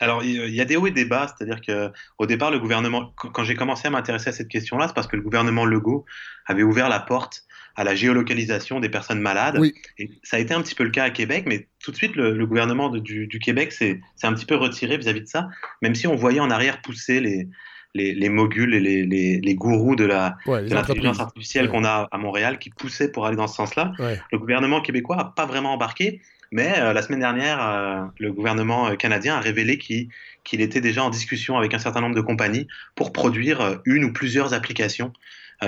Alors, 0.00 0.24
il 0.24 0.54
y 0.54 0.60
a 0.60 0.64
des 0.64 0.76
hauts 0.76 0.86
et 0.86 0.90
des 0.90 1.04
bas, 1.04 1.28
c'est-à-dire 1.28 1.60
qu'au 1.60 2.26
départ, 2.26 2.50
le 2.50 2.58
gouvernement, 2.58 3.12
quand 3.16 3.44
j'ai 3.44 3.54
commencé 3.54 3.86
à 3.86 3.90
m'intéresser 3.90 4.30
à 4.30 4.32
cette 4.32 4.48
question-là, 4.48 4.88
c'est 4.88 4.94
parce 4.94 5.06
que 5.06 5.16
le 5.16 5.22
gouvernement 5.22 5.64
Legault 5.64 6.04
avait 6.46 6.62
ouvert 6.62 6.88
la 6.88 7.00
porte 7.00 7.44
à 7.76 7.82
la 7.84 7.94
géolocalisation 7.94 8.78
des 8.80 8.88
personnes 8.88 9.20
malades. 9.20 9.60
Et 9.98 10.10
ça 10.22 10.36
a 10.36 10.40
été 10.40 10.54
un 10.54 10.62
petit 10.62 10.74
peu 10.74 10.84
le 10.84 10.90
cas 10.90 11.04
à 11.04 11.10
Québec, 11.10 11.44
mais 11.46 11.66
tout 11.82 11.90
de 11.90 11.96
suite, 11.96 12.14
le, 12.14 12.46
gouvernement 12.46 12.88
du, 12.88 13.38
Québec 13.42 13.72
s'est 13.72 14.00
un 14.22 14.32
petit 14.32 14.46
peu 14.46 14.54
retiré 14.54 14.96
vis-à-vis 14.96 15.22
de 15.22 15.26
ça, 15.26 15.48
même 15.82 15.94
si 15.94 16.06
on 16.06 16.14
voyait 16.14 16.40
en 16.40 16.50
arrière 16.50 16.82
pousser 16.82 17.20
les, 17.20 17.48
les, 17.94 18.28
moguls 18.28 18.74
et 18.74 18.80
les, 18.80 19.54
gourous 19.54 19.96
de 19.96 20.04
l'intelligence 20.04 21.20
artificielle 21.20 21.68
qu'on 21.68 21.84
a 21.84 22.08
à 22.10 22.18
Montréal 22.18 22.58
qui 22.58 22.70
poussaient 22.70 23.10
pour 23.10 23.26
aller 23.26 23.36
dans 23.36 23.48
ce 23.48 23.56
sens-là. 23.56 23.92
Le 24.30 24.38
gouvernement 24.38 24.80
québécois 24.80 25.16
n'a 25.16 25.24
pas 25.24 25.46
vraiment 25.46 25.72
embarqué. 25.74 26.20
Mais 26.54 26.78
euh, 26.78 26.92
la 26.92 27.02
semaine 27.02 27.18
dernière, 27.18 27.60
euh, 27.60 28.04
le 28.20 28.32
gouvernement 28.32 28.86
euh, 28.86 28.94
canadien 28.94 29.34
a 29.34 29.40
révélé 29.40 29.76
qu'il 29.76 30.60
était 30.60 30.80
déjà 30.80 31.02
en 31.02 31.10
discussion 31.10 31.58
avec 31.58 31.74
un 31.74 31.80
certain 31.80 32.00
nombre 32.00 32.14
de 32.14 32.20
compagnies 32.20 32.68
pour 32.94 33.12
produire 33.12 33.80
une 33.86 34.04
ou 34.04 34.12
plusieurs 34.12 34.54
applications 34.54 35.12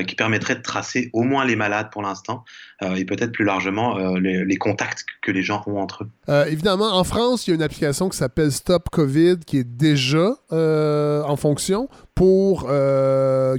qui 0.06 0.14
permettraient 0.14 0.56
de 0.56 0.62
tracer 0.62 1.10
au 1.12 1.22
moins 1.22 1.44
les 1.44 1.56
malades 1.56 1.90
pour 1.90 2.02
l'instant 2.02 2.44
et 2.82 3.04
peut-être 3.04 3.32
plus 3.32 3.44
largement 3.44 3.96
les, 4.16 4.56
contacts 4.56 5.06
que 5.22 5.30
les 5.30 5.42
gens 5.42 5.62
ont 5.66 5.78
entre 5.78 6.04
eux. 6.04 6.46
évidemment, 6.48 6.96
en 6.96 7.04
France, 7.04 7.46
il 7.46 7.50
y 7.50 7.52
a 7.52 7.56
une 7.56 7.62
application 7.62 8.08
qui 8.08 8.16
s'appelle 8.18 8.52
Stop 8.52 8.90
Covid 8.90 9.38
qui 9.46 9.58
est 9.58 9.64
déjà 9.64 10.34
en 10.50 11.36
fonction 11.36 11.88
pour 12.16 12.62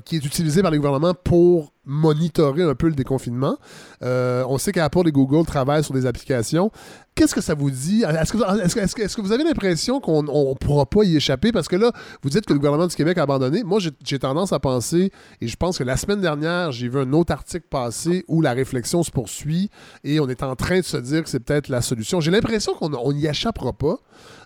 qui 0.04 0.16
est 0.18 0.26
utilisé 0.26 0.62
par 0.62 0.72
les 0.72 0.78
gouvernements 0.78 1.14
pour 1.14 1.72
monitorer 1.88 2.64
un 2.64 2.76
peu 2.76 2.88
le 2.88 2.94
déconfinement. 2.94 3.58
Euh, 4.04 4.44
on 4.48 4.58
sait 4.58 4.72
qu'Apple 4.72 5.08
et 5.08 5.12
Google 5.12 5.46
travaillent 5.46 5.84
sur 5.84 5.94
des 5.94 6.06
applications. 6.06 6.70
Qu'est-ce 7.16 7.34
que 7.34 7.42
ça 7.42 7.56
vous 7.56 7.72
dit? 7.72 8.04
Est-ce 8.04 8.34
que, 8.34 9.16
que, 9.16 9.22
vous 9.22 9.32
avez 9.32 9.44
l'impression 9.44 10.00
qu'on 10.00 10.22
ne 10.22 10.54
pourra 10.56 10.86
pas 10.86 11.04
y 11.04 11.16
échapper? 11.16 11.52
Parce 11.52 11.68
que 11.68 11.78
là, 11.78 11.92
vous 12.22 12.30
dites 12.30 12.46
que 12.46 12.54
le 12.54 12.60
gouvernement 12.60 12.86
du 12.86 12.96
Québec 12.96 13.18
a 13.18 13.24
abandonné. 13.24 13.64
Moi, 13.64 13.80
j'ai 14.04 14.20
tendance 14.20 14.54
à 14.54 14.60
penser, 14.60 15.12
et 15.42 15.48
je 15.48 15.56
pense 15.56 15.78
que 15.78 15.84
la 15.84 15.98
semaine 15.98 16.22
dernière, 16.22 16.72
j'ai 16.72 16.90
vu 16.90 17.00
un 17.00 17.14
autre 17.14 17.32
article 17.32 17.66
passer 17.70 18.24
où 18.28 18.42
la 18.42 18.52
réflexion 18.52 19.02
se 19.02 19.10
poursuit 19.10 19.72
et 20.04 20.20
on 20.20 20.28
est 20.28 20.44
en 20.44 20.56
train 20.56 20.80
de 20.80 20.86
se 20.86 20.98
dire 20.98 21.24
que 21.24 21.30
c'est 21.30 21.40
peut-être 21.40 21.70
la 21.70 21.82
solution. 21.82 22.20
J'ai 22.20 22.32
l'impression 22.32 22.74
qu'on 22.74 23.14
n'y 23.14 23.26
échappera 23.26 23.74
pas. 23.74 23.98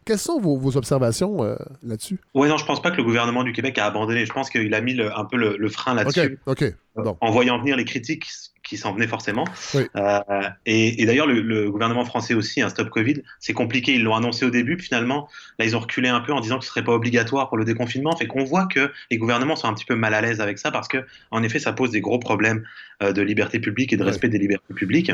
Quelles 0.05 0.17
sont 0.17 0.39
vos, 0.39 0.77
observations 0.77 1.43
euh, 1.43 1.55
là-dessus? 1.83 2.19
Oui, 2.33 2.47
non, 2.47 2.57
je 2.57 2.65
pense 2.65 2.81
pas 2.81 2.91
que 2.91 2.97
le 2.97 3.03
gouvernement 3.03 3.43
du 3.43 3.53
Québec 3.53 3.77
a 3.77 3.85
abandonné. 3.85 4.25
Je 4.25 4.33
pense 4.33 4.49
qu'il 4.49 4.73
a 4.73 4.81
mis 4.81 4.99
un 4.99 5.25
peu 5.25 5.37
le, 5.37 5.69
frein 5.69 5.93
là-dessus. 5.93 6.39
OK, 6.45 6.73
OK. 6.95 7.15
En 7.21 7.31
voyant 7.31 7.59
venir 7.59 7.77
les 7.77 7.85
critiques 7.85 8.25
qui 8.63 8.77
s'en 8.77 8.93
venaient 8.93 9.07
forcément. 9.07 9.45
Euh, 9.75 10.21
et, 10.65 11.05
d'ailleurs, 11.05 11.27
le, 11.27 11.69
gouvernement 11.69 12.05
français 12.05 12.33
aussi, 12.33 12.61
un 12.61 12.69
stop 12.69 12.89
Covid, 12.89 13.21
c'est 13.39 13.53
compliqué. 13.53 13.95
Ils 13.95 14.03
l'ont 14.03 14.15
annoncé 14.15 14.45
au 14.45 14.49
début, 14.49 14.77
puis 14.77 14.87
finalement, 14.87 15.27
là, 15.59 15.65
ils 15.65 15.75
ont 15.75 15.79
reculé 15.79 16.09
un 16.09 16.21
peu 16.21 16.33
en 16.33 16.39
disant 16.41 16.59
que 16.59 16.65
ce 16.65 16.71
serait 16.71 16.83
pas 16.83 16.93
obligatoire 16.93 17.49
pour 17.49 17.57
le 17.57 17.65
déconfinement. 17.65 18.15
Fait 18.15 18.27
qu'on 18.27 18.43
voit 18.43 18.67
que 18.67 18.91
les 19.09 19.17
gouvernements 19.17 19.55
sont 19.55 19.67
un 19.67 19.73
petit 19.73 19.85
peu 19.85 19.95
mal 19.95 20.13
à 20.13 20.21
l'aise 20.21 20.41
avec 20.41 20.57
ça 20.57 20.71
parce 20.71 20.87
que, 20.87 21.05
en 21.31 21.43
effet, 21.43 21.59
ça 21.59 21.73
pose 21.73 21.91
des 21.91 22.01
gros 22.01 22.19
problèmes 22.19 22.63
euh, 23.01 23.13
de 23.13 23.21
liberté 23.21 23.59
publique 23.59 23.93
et 23.93 23.97
de 23.97 24.03
respect 24.03 24.29
des 24.29 24.39
libertés 24.39 24.73
publiques. 24.73 25.11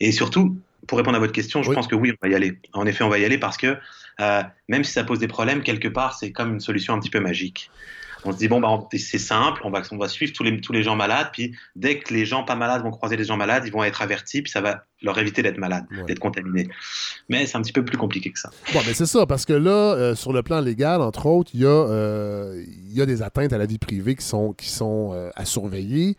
Et 0.00 0.12
surtout, 0.12 0.56
pour 0.86 0.98
répondre 0.98 1.16
à 1.16 1.20
votre 1.20 1.32
question, 1.32 1.62
je 1.62 1.72
pense 1.72 1.86
que 1.86 1.94
oui, 1.94 2.12
on 2.12 2.26
va 2.26 2.32
y 2.32 2.34
aller. 2.34 2.58
En 2.72 2.86
effet, 2.86 3.04
on 3.04 3.08
va 3.08 3.18
y 3.18 3.24
aller 3.24 3.38
parce 3.38 3.56
que 3.56 3.76
euh, 4.20 4.42
même 4.68 4.84
si 4.84 4.92
ça 4.92 5.04
pose 5.04 5.18
des 5.18 5.28
problèmes, 5.28 5.62
quelque 5.62 5.88
part, 5.88 6.14
c'est 6.14 6.32
comme 6.32 6.54
une 6.54 6.60
solution 6.60 6.94
un 6.94 7.00
petit 7.00 7.10
peu 7.10 7.20
magique 7.20 7.70
on 8.26 8.32
se 8.32 8.38
dit 8.38 8.48
bon 8.48 8.60
bah 8.60 8.88
c'est 8.92 9.18
simple, 9.18 9.62
on 9.64 9.70
va 9.70 9.82
on 9.90 9.96
va 9.96 10.08
suivre 10.08 10.32
tous 10.32 10.42
les 10.42 10.60
tous 10.60 10.72
les 10.72 10.82
gens 10.82 10.96
malades, 10.96 11.28
puis 11.32 11.54
dès 11.76 11.98
que 11.98 12.12
les 12.12 12.26
gens 12.26 12.42
pas 12.42 12.56
malades 12.56 12.82
vont 12.82 12.90
croiser 12.90 13.16
les 13.16 13.24
gens 13.24 13.36
malades, 13.36 13.64
ils 13.66 13.72
vont 13.72 13.84
être 13.84 14.02
avertis, 14.02 14.42
puis 14.42 14.50
ça 14.50 14.60
va 14.60 14.84
leur 15.02 15.18
éviter 15.18 15.42
d'être 15.42 15.58
malades, 15.58 15.84
d'être 16.06 16.18
contaminés. 16.18 16.68
Mais 17.28 17.46
c'est 17.46 17.56
un 17.58 17.62
petit 17.62 17.72
peu 17.72 17.84
plus 17.84 17.98
compliqué 17.98 18.30
que 18.30 18.38
ça. 18.38 18.50
Bon, 18.72 18.80
mais 18.86 18.94
c'est 18.94 19.06
ça, 19.06 19.26
parce 19.26 19.44
que 19.44 19.52
là, 19.52 19.70
euh, 19.70 20.14
sur 20.14 20.32
le 20.32 20.42
plan 20.42 20.60
légal, 20.60 21.02
entre 21.02 21.26
autres, 21.26 21.50
il 21.52 21.60
y, 21.60 21.66
a, 21.66 21.68
euh, 21.68 22.64
y 22.88 23.02
a 23.02 23.06
des 23.06 23.20
atteintes 23.22 23.52
à 23.52 23.58
la 23.58 23.66
vie 23.66 23.78
privée 23.78 24.14
qui 24.14 24.24
sont, 24.24 24.54
qui 24.54 24.70
sont 24.70 25.10
euh, 25.12 25.30
à 25.36 25.44
surveiller. 25.44 26.16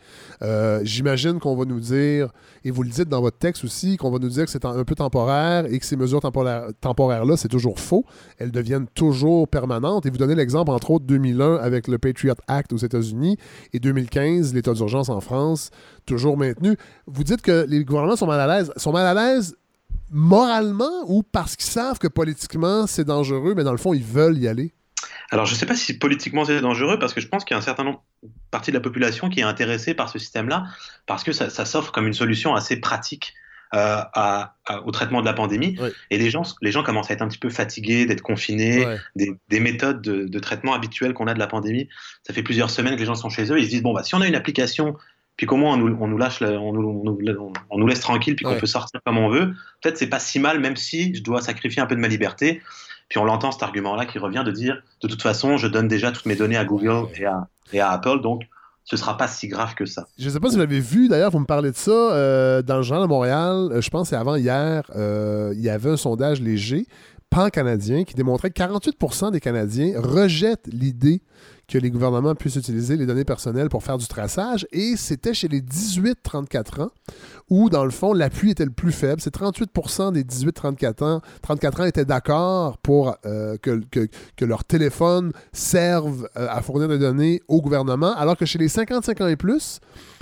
J'imagine 0.84 1.40
qu'on 1.40 1.56
va 1.56 1.66
nous 1.66 1.80
dire, 1.80 2.30
et 2.64 2.72
vous 2.72 2.84
le 2.84 2.90
dites 2.90 3.10
dans 3.10 3.22
votre 3.22 3.38
texte 3.38 3.64
aussi, 3.64 3.98
qu'on 3.98 4.12
va 4.12 4.20
nous 4.20 4.30
dire 4.30 4.46
que 4.46 4.52
c'est 4.52 4.66
un 4.66 4.84
peu 4.84 4.96
temporaire 4.96 5.66
et 5.66 5.80
que 5.80 5.86
ces 5.86 5.98
mesures 5.98 6.22
temporaires, 6.22 6.68
temporaires-là, 6.80 7.36
c'est 7.36 7.48
toujours 7.48 7.80
faux. 7.80 8.06
Elles 8.38 8.52
deviennent 8.52 8.88
toujours 8.94 9.48
permanentes. 9.48 10.06
Et 10.06 10.12
vous 10.12 10.18
donnez 10.18 10.36
l'exemple, 10.36 10.72
entre 10.72 10.92
autres, 10.92 11.06
2001 11.06 11.56
avec 11.56 11.88
le 11.88 11.98
Patriot 11.98 12.36
Act 12.48 12.74
aux 12.74 12.78
États-Unis 12.78 13.38
et 13.74 13.80
2015, 13.80 14.54
l'état 14.54 14.74
d'urgence 14.74 15.10
en 15.10 15.20
France 15.20 15.72
toujours 16.08 16.38
maintenu. 16.38 16.76
Vous 17.06 17.24
dites 17.24 17.42
que 17.44 17.66
les 17.68 17.84
gouvernements 17.84 18.16
sont 18.16 18.26
mal 18.26 18.40
à 18.40 18.48
l'aise. 18.48 18.72
Sont 18.78 18.92
mal 18.92 19.06
à 19.06 19.14
l'aise 19.14 19.56
moralement 20.10 21.04
ou 21.08 21.22
parce 21.22 21.56
qu'ils 21.56 21.70
savent 21.70 22.00
que 22.00 22.08
politiquement 22.08 22.88
c'est 22.88 23.04
dangereux, 23.04 23.54
mais 23.56 23.64
dans 23.64 23.72
le 23.72 23.78
fond, 23.78 23.94
ils 23.94 24.04
veulent 24.04 24.38
y 24.38 24.48
aller? 24.48 24.74
Alors, 25.30 25.46
je 25.46 25.54
ne 25.54 25.58
sais 25.58 25.66
pas 25.66 25.76
si 25.76 25.98
politiquement 25.98 26.46
c'est 26.46 26.62
dangereux, 26.62 27.00
parce 27.00 27.14
que 27.14 27.22
je 27.22 27.28
pense 27.28 27.44
qu'il 27.44 27.54
y 27.54 27.56
a 27.56 27.60
un 27.60 27.64
certain 27.64 27.84
nombre, 27.84 28.04
partie 28.50 28.72
de 28.72 28.78
la 28.78 28.82
population 28.82 29.30
qui 29.30 29.42
est 29.42 29.44
intéressée 29.44 29.94
par 29.94 30.10
ce 30.10 30.20
système-là, 30.20 30.66
parce 31.06 31.24
que 31.24 31.34
ça, 31.34 31.50
s'offre 31.50 31.92
comme 31.92 32.08
une 32.08 32.14
solution 32.14 32.56
assez 32.56 32.78
pratique 32.78 33.34
euh, 33.74 34.02
au 34.86 34.92
traitement 34.92 35.20
de 35.20 35.26
la 35.26 35.34
pandémie. 35.34 35.78
Et 36.10 36.18
les 36.18 36.30
gens, 36.30 36.44
les 36.62 36.72
gens 36.72 36.84
commencent 36.84 37.12
à 37.12 37.14
être 37.14 37.22
un 37.22 37.28
petit 37.28 37.38
peu 37.38 37.50
fatigués 37.50 38.06
d'être 38.06 38.22
confinés, 38.22 38.86
des, 39.16 39.60
méthodes 39.60 40.02
de, 40.02 40.24
de 40.24 40.40
traitement 40.40 40.74
habituelles 40.74 41.14
qu'on 41.14 41.28
a 41.28 41.34
de 41.34 41.40
la 41.40 41.48
pandémie. 41.48 41.90
Ça 42.24 42.34
fait 42.34 42.44
plusieurs 42.44 42.70
semaines 42.70 42.96
que 42.96 43.00
les 43.00 43.06
gens 43.06 43.16
sont 43.16 43.30
chez 43.30 43.52
eux, 43.52 43.60
ils 43.60 43.66
se 43.66 43.70
disent, 43.70 43.84
bon, 43.84 43.94
bah, 43.94 44.04
si 44.04 44.16
on 44.16 44.22
a 44.22 44.28
une 44.28 44.36
application 44.36 44.96
puis 45.38 45.46
qu'au 45.46 45.56
moins 45.56 45.76
on 45.76 45.78
nous, 45.78 45.98
on 46.02 46.08
nous 46.08 46.18
lâche, 46.18 46.42
on, 46.42 46.74
nous, 46.74 47.04
on, 47.70 47.78
nous, 47.78 47.88
laisse 47.88 48.00
tranquille, 48.00 48.36
puis 48.36 48.44
qu'on 48.44 48.58
peut 48.58 48.66
sortir 48.66 49.00
comme 49.06 49.18
on 49.18 49.30
veut. 49.30 49.54
Peut-être 49.82 49.98
c'est 49.98 50.08
pas 50.08 50.20
si 50.20 50.40
mal, 50.40 50.60
même 50.60 50.76
si 50.76 51.14
je 51.16 51.22
dois 51.22 51.42
sacrifier 51.42 51.82
un 51.82 51.86
peu 51.86 51.96
de 51.96 52.02
ma 52.02 52.08
liberté. 52.08 52.62
Puis 53.08 53.20
on 53.20 53.24
l'entend 53.24 53.52
cet 53.52 53.64
argument-là 53.64 54.06
qui 54.06 54.20
revient 54.20 54.44
de 54.46 54.52
dire, 54.52 54.82
de 55.02 55.08
toute 55.08 55.22
façon, 55.22 55.56
je 55.56 55.68
donne 55.68 55.88
déjà 55.88 56.12
toutes 56.12 56.26
mes 56.26 56.36
données 56.36 56.58
à 56.58 56.66
Google 56.66 57.08
et 57.16 57.26
à, 57.26 57.48
et 57.72 57.80
à 57.80 57.92
Apple, 57.92 58.20
donc 58.22 58.44
ce 58.84 58.98
sera 58.98 59.18
pas 59.18 59.28
si 59.28 59.48
grave 59.48 59.76
que 59.76 59.86
ça. 59.86 60.08
Je 60.18 60.26
ne 60.26 60.30
sais 60.30 60.40
pas 60.40 60.48
si 60.50 60.56
vous 60.56 60.62
l'avez 60.62 60.80
vu, 60.80 61.08
d'ailleurs, 61.08 61.32
vous 61.32 61.40
me 61.40 61.46
parlez 61.46 61.72
de 61.72 61.76
ça, 61.76 61.92
euh, 61.92 62.62
dans 62.62 62.78
le 62.78 62.84
Journal 62.84 63.06
de 63.06 63.10
Montréal, 63.10 63.70
euh, 63.72 63.82
je 63.82 63.90
pense 63.90 64.04
que 64.04 64.10
c'est 64.10 64.16
avant 64.16 64.36
hier, 64.36 64.84
euh, 64.96 65.54
il 65.56 65.62
y 65.62 65.70
avait 65.70 65.92
un 65.92 65.98
sondage 65.98 66.42
léger 66.42 66.86
pan-canadien 67.30 68.06
qui 68.06 68.14
démontrait 68.14 68.50
que 68.50 68.56
48 68.56 69.32
des 69.32 69.40
Canadiens 69.42 69.94
rejettent 69.98 70.68
l'idée 70.68 71.22
que 71.68 71.78
les 71.78 71.92
gouvernements 71.92 72.34
puissent 72.34 72.56
utiliser 72.56 72.96
les 72.96 73.06
données 73.06 73.26
personnelles 73.26 73.68
pour 73.68 73.84
faire 73.84 73.98
du 73.98 74.08
traçage. 74.08 74.66
Et 74.72 74.96
c'était 74.96 75.34
chez 75.34 75.50
les 75.50 75.62
18-34 75.62 76.84
ans 76.84 76.92
où, 77.50 77.70
dans 77.70 77.84
le 77.84 77.92
fond, 77.92 78.14
l'appui 78.14 78.52
était 78.52 78.66
le 78.66 78.72
plus 78.72 78.94
faible. 78.94 79.22
C'est 79.22 79.36
38% 79.36 80.14
des 80.14 80.24
18-34 80.24 81.04
ans, 81.04 81.22
34 81.42 81.82
ans 81.82 81.86
étaient 81.86 82.06
d'accord 82.06 82.78
pour 82.78 83.18
euh, 83.26 83.58
que, 83.58 83.82
que, 83.92 84.46
leur 84.46 84.64
téléphone 84.64 85.34
serve 85.52 86.30
euh, 86.38 86.48
à 86.50 86.62
fournir 86.62 86.88
des 86.88 87.00
données 87.00 87.42
au 87.48 87.62
gouvernement, 87.62 88.16
alors 88.16 88.38
que 88.38 88.46
chez 88.46 88.60
les 88.60 88.70
55 88.70 89.22
ans 89.22 89.28
et 89.28 89.36
plus, 89.36 89.82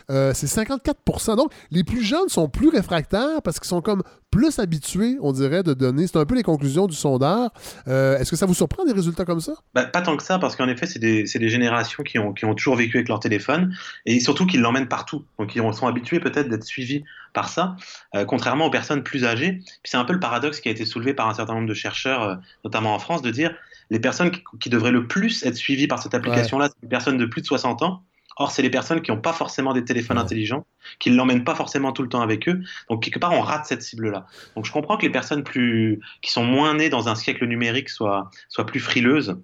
euh, 0.10 0.32
c'est 0.34 0.48
54 0.48 1.36
Donc, 1.36 1.52
les 1.72 1.84
plus 1.84 2.04
jeunes 2.04 2.28
sont 2.28 2.50
plus 2.50 2.70
réfractaires 2.70 3.42
parce 3.44 3.60
qu'ils 3.60 3.68
sont 3.68 3.82
comme 3.82 4.04
plus 4.32 4.60
habitués, 4.60 5.18
on 5.22 5.32
dirait, 5.32 5.64
de 5.64 5.74
donner. 5.74 6.08
C'est 6.08 6.18
un 6.18 6.26
peu 6.26 6.36
les 6.36 6.44
conclusions 6.44 6.88
du 6.88 6.96
sondage. 6.96 7.50
Euh, 7.88 8.18
est-ce 8.18 8.32
que 8.32 8.36
ça 8.36 8.46
vous 8.46 8.54
surprend 8.54 8.84
des 8.84 8.92
résultats 8.92 9.26
comme 9.26 9.40
ça? 9.40 9.54
Ben, 9.74 9.86
pas 9.86 10.02
tant 10.02 10.18
que 10.18 10.24
ça, 10.24 10.40
parce 10.40 10.56
qu'en 10.56 10.68
effet, 10.68 10.86
c'est 10.86 11.00
des, 11.00 11.24
des, 11.24 11.50
générations 11.50 12.04
qui 12.04 12.20
ont, 12.20 12.34
qui 12.34 12.46
ont, 12.46 12.54
toujours 12.54 12.76
vécu 12.76 12.98
avec 12.98 13.08
leur 13.08 13.20
téléphone 13.20 13.76
et 14.06 14.20
surtout 14.20 14.46
qu'ils 14.46 14.62
l'emmènent 14.62 14.88
partout. 14.88 15.24
Donc, 15.40 15.56
ils 15.56 15.74
sont 15.74 15.88
habitués 15.88 16.20
peut-être 16.20 16.50
d'être 16.50 16.66
suivis 16.66 17.04
par 17.34 17.50
ça, 17.50 17.76
euh, 18.16 18.26
contrairement 18.26 18.66
aux 18.66 18.72
personnes 18.72 19.04
plus 19.04 19.26
âgées. 19.26 19.54
Puis 19.54 19.92
c'est 19.92 19.98
un 19.98 20.06
peu 20.06 20.14
le 20.14 20.20
paradoxe 20.20 20.60
qui 20.60 20.70
a 20.70 20.72
été 20.72 20.86
soulevé 20.86 21.14
par 21.14 21.28
un 21.28 21.34
certain 21.34 21.54
nombre 21.54 21.68
de 21.68 21.74
chercheurs, 21.74 22.40
notamment 22.64 22.94
en 22.94 23.00
France, 23.00 23.22
de 23.22 23.32
dire 23.32 23.56
les 23.90 24.00
personnes 24.00 24.32
qui, 24.60 24.70
devraient 24.70 24.92
le 24.92 25.08
plus 25.08 25.44
être 25.44 25.56
suivies 25.56 25.88
par 25.88 26.02
cette 26.02 26.14
application-là, 26.14 26.70
c'est 26.70 26.84
les 26.84 26.90
personnes 26.90 27.18
de 27.18 27.26
plus 27.26 27.42
de 27.42 27.48
60 27.48 27.84
ans. 27.84 28.04
Or, 28.38 28.52
c'est 28.52 28.62
les 28.62 28.70
personnes 28.70 29.02
qui 29.02 29.12
n'ont 29.12 29.22
pas 29.22 29.34
forcément 29.34 29.74
des 29.74 29.86
téléphones 29.86 30.18
intelligents, 30.18 30.66
qui 31.00 31.10
ne 31.10 31.16
l'emmènent 31.16 31.44
pas 31.44 31.56
forcément 31.56 31.94
tout 31.94 32.04
le 32.04 32.10
temps 32.10 32.22
avec 32.22 32.50
eux. 32.50 32.62
Donc, 32.90 33.04
quelque 33.04 33.20
part, 33.20 33.32
on 33.32 33.42
rate 33.42 33.66
cette 33.66 33.82
cible-là. 33.82 34.26
Donc, 34.56 34.66
je 34.66 34.72
comprends 34.72 34.98
que 34.98 35.04
les 35.04 35.12
personnes 35.12 35.44
plus, 35.44 36.00
qui 36.22 36.32
sont 36.32 36.44
moins 36.44 36.74
nées 36.76 36.90
dans 36.90 37.08
un 37.08 37.16
siècle 37.16 37.46
numérique 37.46 37.90
soient, 37.90 38.30
soient 38.50 38.66
plus 38.66 38.80
frileuses 38.80 39.38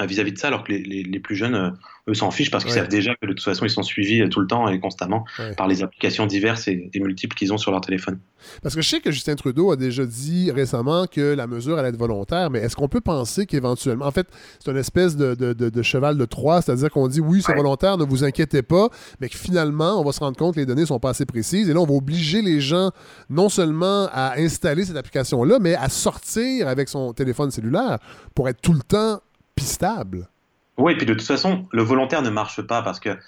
euh, 0.00 0.06
vis-à-vis 0.06 0.32
de 0.32 0.38
ça, 0.38 0.46
alors 0.48 0.62
que 0.62 0.72
les, 0.72 1.02
les, 1.02 1.20
plus 1.20 1.34
jeunes, 1.34 1.54
euh, 1.54 1.70
eux, 2.08 2.14
s'en 2.14 2.30
fichent 2.30 2.50
parce 2.50 2.64
qu'ils 2.64 2.72
savent 2.72 2.88
déjà 2.88 3.14
que 3.16 3.26
de 3.26 3.32
toute 3.32 3.42
façon, 3.42 3.64
ils 3.64 3.70
sont 3.70 3.82
suivis 3.82 4.22
euh, 4.22 4.28
tout 4.28 4.40
le 4.40 4.46
temps 4.46 4.68
et 4.68 4.78
constamment 4.78 5.24
par 5.56 5.66
les 5.66 5.82
applications 5.82 6.26
diverses 6.26 6.68
et, 6.68 6.90
multiples 6.94 7.36
qu'ils 7.36 7.52
ont 7.52 7.58
sur 7.58 7.72
leur 7.72 7.80
téléphone. 7.80 8.20
Parce 8.62 8.76
que 8.76 8.82
je 8.82 8.88
sais 8.88 9.00
que 9.00 9.10
Justin 9.10 9.34
Trudeau 9.34 9.72
a 9.72 9.76
déjà 9.76 10.06
dit 10.06 10.50
récemment 10.52 11.06
que 11.06 11.34
la 11.34 11.46
mesure 11.48 11.76
allait 11.76 11.88
être 11.88 11.96
volontaire, 11.96 12.50
mais 12.50 12.60
est-ce 12.60 12.76
qu'on 12.76 12.88
peut 12.88 13.00
penser 13.00 13.46
qu'éventuellement, 13.46 14.06
en 14.06 14.10
fait, 14.12 14.28
c'est 14.64 14.70
une 14.70 14.76
espèce 14.76 15.16
de, 15.16 15.34
de, 15.34 15.52
de, 15.52 15.82
cheval 15.82 16.16
de 16.16 16.24
Troie, 16.24 16.62
c'est-à-dire 16.62 16.90
qu'on 16.90 17.08
dit 17.08 17.20
oui, 17.20 17.42
c'est 17.44 17.54
volontaire, 17.54 17.98
ne 17.98 18.04
vous 18.04 18.22
inquiétez 18.22 18.62
pas, 18.62 18.88
mais 19.20 19.28
que 19.28 19.36
finalement, 19.36 20.00
on 20.00 20.04
va 20.04 20.12
se 20.12 20.20
rendre 20.20 20.36
compte 20.36 20.54
que 20.54 20.60
les 20.60 20.66
données 20.66 20.86
sont 20.86 21.00
pas 21.00 21.10
assez 21.10 21.26
précises 21.26 21.68
et 21.68 21.74
là, 21.74 21.80
on 21.80 21.86
va 21.86 21.94
obliger 21.94 22.42
les 22.42 22.60
gens 22.60 22.92
non 23.28 23.48
seulement 23.48 24.08
à 24.12 24.38
installer 24.38 24.84
cette 24.84 24.96
application-là, 24.96 25.58
mais 25.60 25.74
à 25.74 25.88
sortir 25.88 26.68
avec 26.68 26.88
son 26.88 27.12
téléphone 27.12 27.50
cellulaire 27.50 27.98
pour 28.34 28.48
être 28.48 28.60
tout 28.60 28.72
le 28.72 28.80
temps 28.80 29.20
stable. 29.64 30.28
Oui, 30.76 30.92
et 30.92 30.96
puis 30.96 31.06
de 31.06 31.14
toute 31.14 31.26
façon, 31.26 31.66
le 31.72 31.82
volontaire 31.82 32.22
ne 32.22 32.30
marche 32.30 32.62
pas 32.62 32.82
parce 32.82 33.00
que 33.00 33.18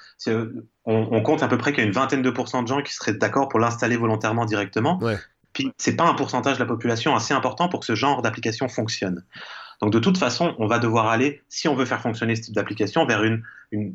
on, 0.84 1.22
compte 1.22 1.42
à 1.42 1.48
peu 1.48 1.58
près 1.58 1.72
qu'il 1.72 1.82
y 1.82 1.84
a 1.84 1.86
une 1.86 1.94
vingtaine 1.94 2.22
de 2.22 2.30
pourcents 2.30 2.62
de 2.62 2.68
gens 2.68 2.82
qui 2.82 2.94
seraient 2.94 3.14
d'accord 3.14 3.48
pour 3.48 3.60
l'installer 3.60 3.96
volontairement 3.96 4.46
directement. 4.46 4.98
Ouais. 5.00 5.18
Puis 5.52 5.70
c'est 5.76 5.96
pas 5.96 6.04
un 6.04 6.14
pourcentage 6.14 6.54
de 6.54 6.60
la 6.60 6.66
population 6.66 7.14
assez 7.14 7.34
important 7.34 7.68
pour 7.68 7.80
que 7.80 7.86
ce 7.86 7.94
genre 7.94 8.22
d'application 8.22 8.68
fonctionne. 8.68 9.22
Donc 9.82 9.92
de 9.92 9.98
toute 9.98 10.16
façon, 10.16 10.54
on 10.58 10.66
va 10.66 10.78
devoir 10.78 11.08
aller, 11.08 11.42
si 11.48 11.66
on 11.66 11.74
veut 11.74 11.84
faire 11.84 12.00
fonctionner 12.00 12.36
ce 12.36 12.42
type 12.42 12.54
d'application, 12.54 13.04
vers 13.04 13.24
une, 13.24 13.42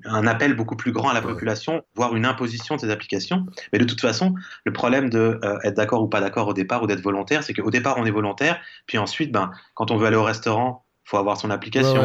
un 0.06 0.28
appel 0.28 0.54
beaucoup 0.54 0.76
plus 0.76 0.92
grand 0.92 1.10
à 1.10 1.14
la 1.14 1.22
population, 1.22 1.82
voire 1.96 2.14
une 2.14 2.26
imposition 2.26 2.76
de 2.76 2.82
ces 2.82 2.90
applications. 2.90 3.46
Mais 3.72 3.80
de 3.80 3.86
toute 3.86 4.02
façon, 4.02 4.36
le 4.66 4.74
problème 4.74 5.10
de 5.10 5.40
euh, 5.44 5.58
être 5.64 5.76
d'accord 5.76 6.04
ou 6.04 6.08
pas 6.10 6.20
d'accord 6.20 6.50
au 6.50 6.54
départ 6.54 6.84
ou 6.84 6.88
d'être 6.88 7.02
volontaire, 7.02 7.42
c'est 7.42 7.54
qu'au 7.54 7.72
départ 7.72 7.96
on 7.98 8.06
est 8.06 8.12
volontaire, 8.12 8.60
puis 8.86 8.98
ensuite, 8.98 9.32
ben, 9.32 9.52
quand 9.76 9.90
on 9.90 9.98
veut 9.98 10.08
aller 10.08 10.18
au 10.18 10.24
restaurant, 10.24 10.84
faut 11.08 11.18
avoir 11.18 11.38
son 11.40 11.50
application. 11.50 11.96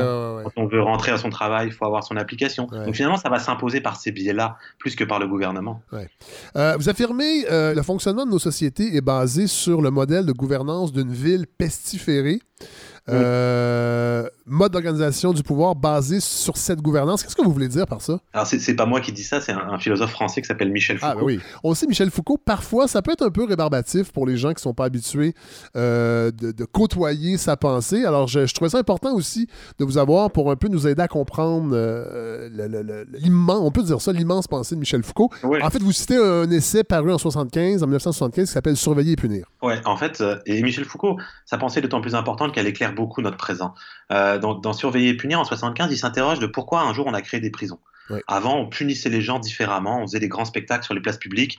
Quand 0.44 0.52
on 0.56 0.66
veut 0.66 0.80
rentrer 0.80 1.10
à 1.10 1.18
son 1.18 1.28
travail, 1.28 1.66
il 1.66 1.72
faut 1.72 1.84
avoir 1.84 2.04
son 2.04 2.16
application. 2.16 2.68
Donc 2.70 2.94
finalement, 2.94 3.16
ça 3.16 3.28
va 3.28 3.40
s'imposer 3.40 3.80
par 3.80 3.96
ces 3.96 4.12
biais-là, 4.12 4.56
plus 4.78 4.94
que 4.94 5.02
par 5.02 5.18
le 5.18 5.26
gouvernement. 5.26 5.82
Euh, 6.56 6.76
vous 6.78 6.88
affirmez 6.88 7.44
euh, 7.50 7.74
le 7.74 7.82
fonctionnement 7.82 8.24
de 8.24 8.30
nos 8.30 8.38
sociétés 8.38 8.96
est 8.96 9.00
basé 9.00 9.48
sur 9.48 9.82
le 9.82 9.90
modèle 9.90 10.24
de 10.24 10.32
gouvernance 10.32 10.92
d'une 10.92 11.12
ville 11.12 11.46
pestiférée 11.46 12.40
Euh, 13.08 14.28
mode 14.46 14.72
d'organisation 14.72 15.32
du 15.32 15.42
pouvoir 15.42 15.74
basé 15.74 16.20
sur 16.20 16.56
cette 16.56 16.80
gouvernance. 16.80 17.22
Qu'est-ce 17.22 17.34
que 17.34 17.42
vous 17.42 17.52
voulez 17.52 17.68
dire 17.68 17.86
par 17.86 18.00
ça? 18.00 18.18
Alors, 18.32 18.46
c'est 18.46 18.74
pas 18.74 18.86
moi 18.86 19.00
qui 19.00 19.12
dis 19.12 19.24
ça, 19.24 19.40
c'est 19.40 19.52
un, 19.52 19.78
philosophe 19.78 20.12
français 20.12 20.40
qui 20.40 20.46
s'appelle 20.46 20.70
Michel 20.70 20.98
ah, 21.02 21.12
Foucault. 21.12 21.20
Ah, 21.20 21.24
oui. 21.24 21.40
On 21.64 21.74
sait, 21.74 21.86
Michel 21.86 22.10
Foucault, 22.10 22.38
parfois, 22.38 22.86
ça 22.86 23.02
peut 23.02 23.12
être 23.12 23.24
un 23.24 23.30
peu 23.30 23.44
rébarbatif 23.44 24.12
pour 24.12 24.26
les 24.26 24.36
gens 24.36 24.52
qui 24.52 24.62
sont 24.62 24.74
pas 24.74 24.84
habitués 24.84 25.34
euh, 25.76 26.30
de, 26.30 26.64
côtoyer 26.64 27.38
sa 27.38 27.56
pensée. 27.56 28.04
Alors, 28.04 28.28
je, 28.28 28.46
je, 28.46 28.54
trouvais 28.54 28.70
ça 28.70 28.78
important 28.78 29.14
aussi 29.14 29.48
de 29.78 29.84
vous 29.84 29.98
avoir 29.98 30.30
pour 30.30 30.50
un 30.50 30.56
peu 30.56 30.68
nous 30.68 30.86
aider 30.86 31.02
à 31.02 31.08
comprendre 31.08 31.70
euh, 31.72 32.48
l'immense, 33.14 33.60
on 33.62 33.70
peut 33.70 33.82
dire 33.82 34.00
ça, 34.00 34.12
l'immense 34.12 34.46
pensée 34.46 34.74
de 34.76 34.80
Michel 34.80 35.02
Foucault. 35.02 35.30
En 35.42 35.70
fait, 35.70 35.82
vous 35.82 35.92
citez 35.92 36.16
un 36.16 36.48
essai 36.50 36.84
paru 36.84 37.12
en 37.12 37.18
75, 37.18 37.82
en 37.82 37.86
1975, 37.86 38.48
qui 38.48 38.52
s'appelle 38.52 38.76
Surveiller 38.76 39.12
et 39.12 39.16
punir. 39.16 39.46
Ouais, 39.62 39.80
en 39.84 39.96
fait, 39.96 40.22
et 40.46 40.62
Michel 40.62 40.84
Foucault, 40.84 41.18
sa 41.46 41.58
pensée 41.58 41.80
est 41.80 41.82
d'autant 41.82 42.00
plus 42.00 42.14
importante 42.14 42.52
qu'elle 42.52 42.66
éclaire 42.66 42.91
beaucoup 42.92 43.22
notre 43.22 43.36
présent. 43.36 43.74
Euh, 44.10 44.38
dans, 44.38 44.72
Surveiller 44.72 45.10
et 45.10 45.16
punir 45.16 45.40
en 45.40 45.44
75, 45.44 45.92
il 45.92 45.98
s'interroge 45.98 46.38
de 46.38 46.46
pourquoi 46.46 46.82
un 46.82 46.94
jour 46.94 47.06
on 47.06 47.14
a 47.14 47.22
créé 47.22 47.40
des 47.40 47.50
prisons. 47.50 47.80
Avant, 48.26 48.58
on 48.58 48.66
punissait 48.66 49.08
les 49.08 49.22
gens 49.22 49.38
différemment, 49.38 50.02
on 50.02 50.06
faisait 50.06 50.20
des 50.20 50.28
grands 50.28 50.44
spectacles 50.44 50.84
sur 50.84 50.92
les 50.92 51.00
places 51.00 51.18
publiques, 51.18 51.58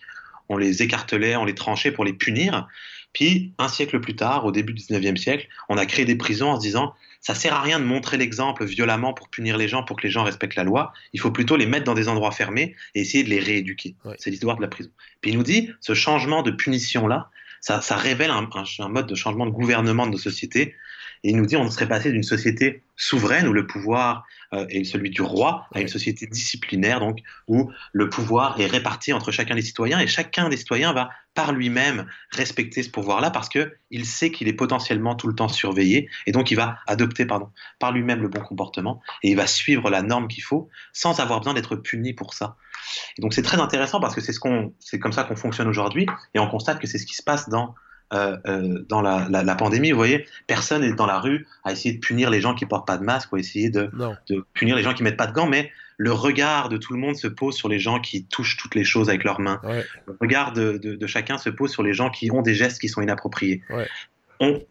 on 0.49 0.57
les 0.57 0.84
écartelait, 0.84 1.36
on 1.36 1.45
les 1.45 1.55
tranchait 1.55 1.91
pour 1.91 2.05
les 2.05 2.13
punir. 2.13 2.67
Puis, 3.11 3.53
un 3.57 3.67
siècle 3.67 3.99
plus 3.99 4.15
tard, 4.15 4.45
au 4.45 4.51
début 4.51 4.73
du 4.73 4.84
19e 4.84 5.17
siècle, 5.17 5.47
on 5.69 5.77
a 5.77 5.86
créé 5.86 6.05
des 6.05 6.15
prisons 6.15 6.51
en 6.51 6.55
se 6.57 6.61
disant 6.61 6.93
ça 7.23 7.36
sert 7.36 7.53
à 7.53 7.61
rien 7.61 7.79
de 7.79 7.86
montrer 7.86 8.17
l'exemple 8.17 8.65
violemment 8.65 9.13
pour 9.13 9.29
punir 9.29 9.57
les 9.57 9.69
gens, 9.69 9.84
pour 9.84 9.95
que 9.95 10.03
les 10.03 10.09
gens 10.09 10.23
respectent 10.23 10.55
la 10.55 10.65
loi. 10.65 10.91
Il 11.13 11.21
faut 11.21 11.31
plutôt 11.31 11.55
les 11.55 11.65
mettre 11.65 11.86
dans 11.86 11.93
des 11.93 12.09
endroits 12.09 12.31
fermés 12.31 12.75
et 12.95 13.01
essayer 13.01 13.23
de 13.23 13.29
les 13.29 13.39
rééduquer. 13.39 13.95
C'est 14.17 14.29
l'histoire 14.29 14.57
de 14.57 14.61
la 14.61 14.67
prison. 14.67 14.89
Puis 15.21 15.31
il 15.31 15.38
nous 15.38 15.43
dit 15.43 15.71
ce 15.79 15.93
changement 15.93 16.43
de 16.43 16.51
punition-là, 16.51 17.29
ça, 17.61 17.79
révèle 17.95 18.29
un, 18.29 18.49
mode 18.89 19.07
de 19.07 19.15
changement 19.15 19.45
de 19.45 19.51
gouvernement 19.51 20.05
de 20.05 20.11
nos 20.11 20.17
sociétés 20.17 20.75
et 21.24 21.30
il 21.30 21.38
nous 21.38 21.45
dit 21.45 21.55
on 21.55 21.69
serait 21.69 21.88
passé 21.88 22.11
d'une 22.11 22.24
société 22.24 22.84
souveraine 22.95 23.47
où 23.47 23.53
le 23.53 23.65
pouvoir 23.65 24.26
euh, 24.53 24.65
est 24.69 24.84
celui 24.84 25.09
du 25.09 25.21
roi 25.21 25.67
à 25.74 25.82
une 25.82 25.88
société 25.88 26.28
disciplinaire 26.28 26.99
donc 26.99 27.19
où 27.47 27.71
le 27.91 28.09
pouvoir 28.09 28.59
est 28.59 28.67
réparti 28.67 29.13
entre 29.13 29.32
chacun 29.32 29.55
des 29.55 29.61
citoyens 29.61 29.99
et 29.99 30.07
chacun 30.07 30.49
des 30.49 30.57
citoyens 30.57 30.93
va 30.93 31.09
par 31.34 31.51
lui-même 31.51 32.05
respecter 32.32 32.84
ce 32.84 32.89
pouvoir-là 32.89 33.32
parce 33.32 33.49
que 33.49 33.74
il 33.89 34.05
sait 34.05 34.32
qu'il 34.32 34.47
est 34.47 34.53
potentiellement 34.53 35.15
tout 35.15 35.28
le 35.28 35.36
temps 35.36 35.47
surveillé 35.47 36.09
et 36.28 36.32
donc 36.32 36.51
il 36.51 36.55
va 36.55 36.78
adopter 36.88 37.26
pardon 37.26 37.49
par 37.80 37.91
lui-même 37.91 38.21
le 38.21 38.28
bon 38.28 38.41
comportement 38.41 39.01
et 39.24 39.32
il 39.32 39.36
va 39.36 39.47
suivre 39.47 39.89
la 39.89 40.01
norme 40.01 40.28
qu'il 40.28 40.43
faut 40.43 40.69
sans 40.91 41.19
avoir 41.19 41.39
besoin 41.39 41.53
d'être 41.53 41.76
puni 41.76 42.13
pour 42.13 42.34
ça. 42.34 42.57
Et 43.17 43.21
donc 43.21 43.34
c'est 43.34 43.41
très 43.41 43.59
intéressant 43.59 43.99
parce 43.99 44.13
que 44.13 44.21
c'est 44.21 44.34
ce 44.34 44.39
qu'on 44.39 44.74
c'est 44.80 44.99
comme 44.99 45.13
ça 45.13 45.24
qu'on 45.24 45.36
fonctionne 45.36 45.67
aujourd'hui 45.67 46.05
et 46.34 46.39
on 46.39 46.47
constate 46.47 46.80
que 46.80 46.88
c'est 46.88 46.97
ce 46.97 47.05
qui 47.05 47.15
se 47.15 47.24
passe 47.24 47.49
dans 47.49 47.74
euh, 48.14 48.38
euh, 48.47 48.86
dans 48.89 49.01
la, 49.01 49.56
pandémie, 49.56 49.91
vous 49.91 49.97
voyez, 49.97 50.28
personne 50.47 50.82
n'est 50.82 50.93
dans 50.93 51.06
la 51.06 51.20
rue 51.20 51.47
à 51.64 51.72
essayer 51.72 51.95
de 51.95 51.99
punir 51.99 52.30
les 52.30 52.41
gens 52.41 52.54
qui 52.54 52.66
portent 52.66 52.88
pas 52.88 52.97
de 52.97 53.04
masque 53.04 53.32
ou 53.32 53.38
à 53.38 53.39
essayer 53.39 53.70
de, 53.70 53.89
punir 54.54 54.76
les 54.76 54.84
gens 54.84 54.93
qui 54.93 55.04
mettent 55.04 55.18
pas 55.18 55.28
de 55.28 55.34
gants, 55.34 55.47
mais 55.47 55.72
le 55.97 56.12
regard 56.12 56.70
de 56.70 56.78
tout 56.78 56.93
le 56.93 56.99
monde 56.99 57.16
se 57.16 57.28
pose 57.28 57.56
sur 57.56 57.70
les 57.70 57.80
gens 57.80 57.99
qui 57.99 58.26
touchent 58.26 58.58
toutes 58.58 58.76
les 58.76 58.84
choses 58.84 59.10
avec 59.10 59.24
leurs 59.24 59.39
mains. 59.39 59.62
Le 59.64 60.18
regard 60.22 60.54
de, 60.54 61.08
chacun 61.08 61.38
se 61.38 61.49
pose 61.49 61.72
sur 61.72 61.84
les 61.84 61.93
gens 61.93 62.10
qui 62.10 62.32
ont 62.32 62.41
des 62.41 62.54
gestes 62.54 62.80
qui 62.80 62.89
sont 62.89 63.01
inappropriés. 63.01 63.64
On, 64.39 64.62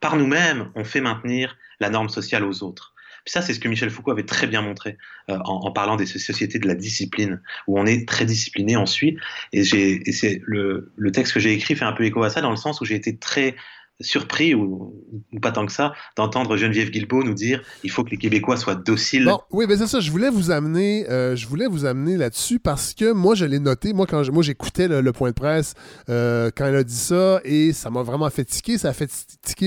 par 0.00 0.16
nous-mêmes, 0.16 0.70
on 0.74 0.84
fait 0.84 1.00
maintenir 1.00 1.56
la 1.80 1.90
norme 1.90 2.08
sociale 2.08 2.44
aux 2.44 2.62
autres 2.62 2.94
ça, 3.26 3.42
c'est 3.42 3.54
ce 3.54 3.60
que 3.60 3.68
Michel 3.68 3.90
Foucault 3.90 4.12
avait 4.12 4.24
très 4.24 4.46
bien 4.46 4.62
montré 4.62 4.96
euh, 5.28 5.38
en, 5.44 5.70
parlant 5.72 5.96
des 5.96 6.06
sociétés 6.06 6.58
de 6.58 6.68
la 6.68 6.74
discipline, 6.74 7.40
où 7.66 7.78
on 7.78 7.84
est 7.84 8.08
très 8.08 8.24
discipliné, 8.24 8.76
on 8.76 8.86
suit. 8.86 9.18
Et, 9.52 9.60
et 9.60 10.12
c'est 10.12 10.40
le, 10.44 10.92
le, 10.96 11.12
texte 11.12 11.34
que 11.34 11.40
j'ai 11.40 11.52
écrit 11.52 11.74
fait 11.74 11.84
un 11.84 11.92
peu 11.92 12.04
écho 12.04 12.22
à 12.22 12.30
ça, 12.30 12.40
dans 12.40 12.50
le 12.50 12.56
sens 12.56 12.80
où 12.80 12.84
j'ai 12.84 12.94
été 12.94 13.16
très 13.16 13.56
surpris, 14.00 14.54
ou, 14.54 14.94
pas 15.40 15.52
tant 15.52 15.66
que 15.66 15.72
ça, 15.72 15.92
d'entendre 16.16 16.56
Geneviève 16.56 16.90
Guilbeault 16.90 17.22
nous 17.22 17.34
dire 17.34 17.62
il 17.82 17.90
faut 17.90 18.04
que 18.04 18.10
les 18.10 18.16
Québécois 18.16 18.56
soient 18.56 18.74
dociles. 18.74 19.30
oui, 19.50 19.66
mais 19.68 19.76
c'est 19.76 19.86
ça. 19.86 20.00
Je 20.00 20.10
voulais 20.10 20.30
vous 20.30 20.50
amener, 20.50 21.08
euh, 21.08 21.36
je 21.36 21.46
voulais 21.46 21.66
vous 21.66 21.84
amener 21.84 22.16
là-dessus 22.16 22.58
parce 22.58 22.94
que 22.94 23.12
moi, 23.12 23.34
je 23.34 23.44
l'ai 23.44 23.58
noté. 23.58 23.92
Moi, 23.92 24.06
quand 24.06 24.30
moi 24.30 24.42
j'écoutais 24.42 24.88
le, 24.88 25.12
point 25.12 25.30
de 25.30 25.34
presse 25.34 25.74
euh, 26.08 26.50
quand 26.54 26.66
elle 26.66 26.76
a 26.76 26.84
dit 26.84 26.94
ça, 26.94 27.40
et 27.44 27.72
ça 27.72 27.90
m'a 27.90 28.02
vraiment 28.02 28.28
fait 28.30 28.44
tiquer. 28.44 28.78
Ça 28.78 28.88
a 28.88 28.92
fait 28.92 29.10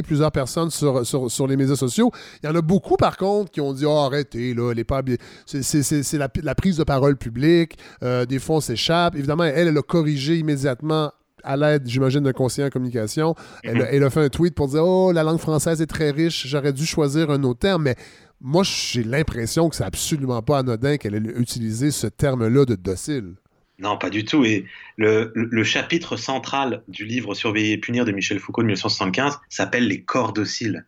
plusieurs 0.03 0.31
personnes 0.31 0.69
sur, 0.69 1.47
les 1.47 1.57
médias 1.57 1.75
sociaux. 1.75 2.11
Il 2.43 2.47
y 2.47 2.49
en 2.49 2.55
a 2.55 2.61
beaucoup, 2.61 2.97
par 2.97 3.17
contre, 3.17 3.51
qui 3.51 3.61
ont 3.61 3.73
dit 3.73 3.85
oh, 3.85 3.97
arrêtez, 3.97 4.53
là, 4.53 4.73
les 4.73 4.83
pas 4.83 5.01
C'est 5.45 6.13
la, 6.13 6.29
la, 6.43 6.55
prise 6.55 6.77
de 6.77 6.83
parole 6.83 7.17
publique. 7.17 7.77
Euh, 8.03 8.25
des 8.25 8.39
fois, 8.39 8.57
on 8.57 8.61
s'échappe. 8.61 9.15
Évidemment, 9.15 9.45
elle, 9.45 9.69
elle 9.69 9.77
a 9.77 9.81
corrigé 9.81 10.37
immédiatement 10.37 11.11
à 11.43 11.57
l'aide, 11.57 11.83
j'imagine, 11.85 12.21
d'un 12.21 12.33
conseiller 12.33 12.67
en 12.67 12.69
communication. 12.69 13.35
Mhm. 13.63 13.85
Elle, 13.89 14.03
a 14.03 14.09
fait 14.09 14.21
un 14.21 14.29
tweet 14.29 14.55
pour 14.55 14.67
dire 14.67 14.83
Oh, 14.85 15.11
la 15.11 15.23
langue 15.23 15.39
française 15.39 15.81
est 15.81 15.87
très 15.87 16.11
riche, 16.11 16.47
j'aurais 16.47 16.73
dû 16.73 16.85
choisir 16.85 17.29
un 17.31 17.43
autre 17.43 17.59
terme, 17.59 17.83
mais 17.83 17.95
moi, 18.41 18.63
j'ai 18.63 19.03
l'impression 19.03 19.69
que 19.69 19.75
c'est 19.75 19.83
absolument 19.83 20.41
pas 20.41 20.59
anodin 20.59 20.97
qu'elle 20.97 21.15
ait 21.15 21.39
utilisé 21.39 21.91
ce 21.91 22.07
terme-là 22.07 22.65
de 22.65 22.75
docile. 22.75 23.35
Non, 23.79 23.97
pas 23.97 24.09
du 24.09 24.25
tout. 24.25 24.43
Et 24.45 24.65
le, 24.97 25.63
chapitre 25.63 26.17
central 26.17 26.83
du 26.87 27.05
livre 27.05 27.33
Surveiller 27.33 27.73
et 27.73 27.77
punir 27.77 28.05
de 28.05 28.11
Michel 28.11 28.39
Foucault 28.39 28.61
de 28.61 28.67
1975 28.67 29.39
s'appelle 29.49 29.87
Les 29.87 30.01
corps 30.01 30.33
dociles. 30.33 30.85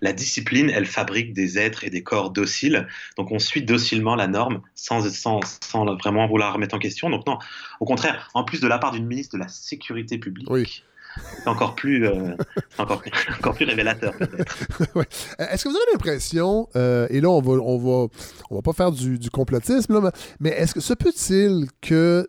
La 0.00 0.12
discipline, 0.12 0.70
elle 0.70 0.86
fabrique 0.86 1.32
des 1.32 1.58
êtres 1.58 1.84
et 1.84 1.90
des 1.90 2.02
corps 2.02 2.30
dociles. 2.30 2.86
Donc 3.16 3.30
on 3.30 3.38
suit 3.38 3.62
docilement 3.62 4.14
la 4.14 4.26
norme 4.26 4.62
sans, 4.74 5.08
sans, 5.10 5.40
sans 5.62 5.84
vraiment 5.96 6.26
vouloir 6.26 6.54
remettre 6.54 6.74
en 6.74 6.78
question. 6.78 7.10
Donc 7.10 7.26
non, 7.26 7.38
au 7.80 7.84
contraire, 7.84 8.30
en 8.34 8.44
plus 8.44 8.60
de 8.60 8.68
la 8.68 8.78
part 8.78 8.92
d'une 8.92 9.06
ministre 9.06 9.36
de 9.36 9.42
la 9.42 9.48
Sécurité 9.48 10.18
publique. 10.18 10.48
C'est 11.42 11.48
encore 11.48 11.74
plus, 11.74 12.06
euh, 12.06 12.34
encore, 12.78 13.02
encore, 13.38 13.54
plus 13.54 13.66
révélateur. 13.66 14.14
Est-ce 15.38 15.64
que 15.64 15.68
vous 15.68 15.76
avez 15.76 15.92
l'impression, 15.92 16.68
euh, 16.76 17.06
et 17.10 17.20
là 17.20 17.28
on 17.28 17.42
va, 17.42 17.52
on 17.52 17.78
va, 17.78 18.08
on 18.50 18.54
va 18.54 18.62
pas 18.62 18.72
faire 18.72 18.92
du, 18.92 19.18
du 19.18 19.28
complotisme, 19.28 20.10
mais 20.40 20.50
est-ce 20.50 20.74
que 20.74 20.80
se 20.80 20.94
peut-il 20.94 21.66
que 21.80 22.26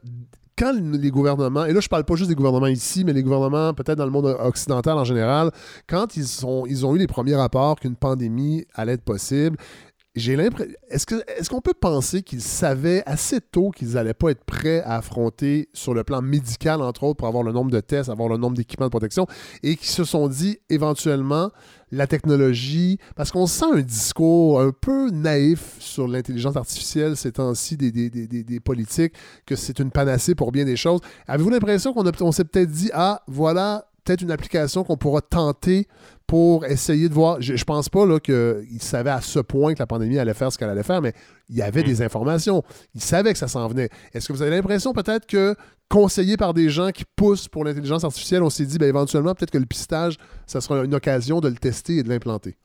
quand 0.58 0.74
les 0.74 1.12
gouvernements, 1.12 1.66
et 1.66 1.74
là 1.74 1.80
je 1.80 1.89
parle 1.89 2.04
pas 2.04 2.16
juste 2.16 2.30
des 2.30 2.36
gouvernements 2.36 2.68
ici, 2.68 3.04
mais 3.04 3.14
les 3.14 3.24
gouvernements 3.24 3.74
peut-être 3.74 3.97
dans 3.97 4.06
le 4.06 4.12
monde 4.12 4.26
occidental 4.39 4.97
en 4.97 5.04
général, 5.04 5.51
quand 5.88 6.16
ils, 6.16 6.28
sont, 6.28 6.66
ils 6.68 6.86
ont 6.86 6.95
eu 6.95 6.99
les 6.99 7.08
premiers 7.08 7.36
rapports 7.36 7.80
qu'une 7.80 7.95
pandémie 7.95 8.66
allait 8.76 8.93
être 8.93 9.04
possible, 9.04 9.58
j'ai 10.16 10.36
l'impression. 10.36 10.74
Est-ce 10.89 11.49
qu'on 11.49 11.61
peut 11.61 11.74
penser 11.74 12.22
qu'ils 12.22 12.41
savaient 12.41 13.01
assez 13.05 13.41
tôt 13.41 13.72
qu'ils 13.72 13.93
n'allaient 13.93 14.14
pas 14.14 14.30
être 14.30 14.43
prêts 14.43 14.82
à 14.82 14.97
affronter 14.97 15.70
sur 15.74 15.93
le 15.93 16.03
plan 16.03 16.22
médical, 16.22 16.82
entre 16.82 17.03
autres, 17.03 17.18
pour 17.18 17.28
avoir 17.28 17.43
le 17.43 17.51
nombre 17.51 17.72
de 17.72 17.80
tests, 17.80 18.09
avoir 18.09 18.30
le 18.30 18.38
nombre 18.38 18.55
d'équipements 18.55 18.86
de 18.86 18.91
protection, 18.91 19.26
et 19.64 19.76
qu'ils 19.76 19.89
se 19.89 20.03
sont 20.03 20.28
dit 20.28 20.59
éventuellement 20.70 21.49
la 21.91 22.05
technologie, 22.07 22.99
parce 23.16 23.32
qu'on 23.32 23.47
sent 23.47 23.66
un 23.74 23.82
discours 23.82 24.61
un 24.61 24.72
peu 24.72 25.09
naïf 25.09 25.76
sur 25.80 26.07
l'intelligence 26.07 26.55
artificielle 26.55 27.16
ces 27.18 27.32
temps-ci 27.32 27.78
des, 27.78 28.59
politiques, 28.59 29.14
que 29.45 29.55
c'est 29.55 29.80
une 29.80 29.91
panacée 29.91 30.36
pour 30.36 30.51
bien 30.51 30.66
des 30.66 30.76
choses. 30.76 31.01
Avez-vous 31.28 31.49
l'impression 31.49 31.93
qu'on 31.93 32.09
on 32.22 32.32
s'est 32.32 32.45
peut-être 32.45 32.72
dit, 32.72 32.89
ah, 32.93 33.24
voilà 33.28 33.88
peut-être 34.04 34.22
une 34.22 34.32
application 34.32 34.84
qu'on 34.84 34.97
pourra 34.97 35.22
tenter 35.22 35.88
pour 36.28 36.66
essayer 36.66 37.10
de 37.10 37.14
voir. 37.14 37.41
Je, 37.41 37.54
ne 37.54 37.64
pense 37.64 37.89
pas 37.89 38.20
qu'il 38.20 38.82
savait 38.82 39.10
à 39.10 39.22
ce 39.22 39.39
point 39.39 39.74
que 39.74 39.80
la 39.80 39.88
pandémie 39.88 40.18
allait 40.18 40.34
faire 40.34 40.51
ce 40.51 40.58
qu'elle 40.58 40.70
allait 40.70 40.84
faire, 40.84 41.01
mais 41.01 41.14
il 41.49 41.58
y 41.58 41.62
avait 41.62 41.82
mm. 41.82 41.86
des 41.86 42.01
informations. 42.01 42.64
Il 42.95 43.01
savait 43.01 43.34
que 43.34 43.39
ça 43.39 43.47
s'en 43.47 43.68
venait. 43.68 43.89
Est-ce 44.14 44.28
que 44.28 44.34
vous 44.34 44.41
avez 44.41 44.51
l'impression 44.51 44.93
peut-être 44.93 45.26
que, 45.26 45.56
conseillé 45.89 46.38
par 46.38 46.54
des 46.54 46.70
gens 46.70 46.91
qui 46.91 47.04
poussent 47.16 47.47
pour 47.47 47.64
l'intelligence 47.66 48.04
artificielle, 48.04 48.43
on 48.43 48.49
s'est 48.49 48.66
dit 48.66 48.78
ben, 48.78 48.88
éventuellement 48.88 49.36
peut-être 49.36 49.51
que 49.51 49.58
le 49.58 49.66
pistage, 49.66 50.18
ça 50.47 50.62
sera 50.62 50.84
une 50.84 50.95
occasion 50.95 51.39
de 51.39 51.49
le 51.49 51.56
tester 51.56 51.97
et 51.97 52.04
de 52.04 52.10
l'implanter? 52.10 52.58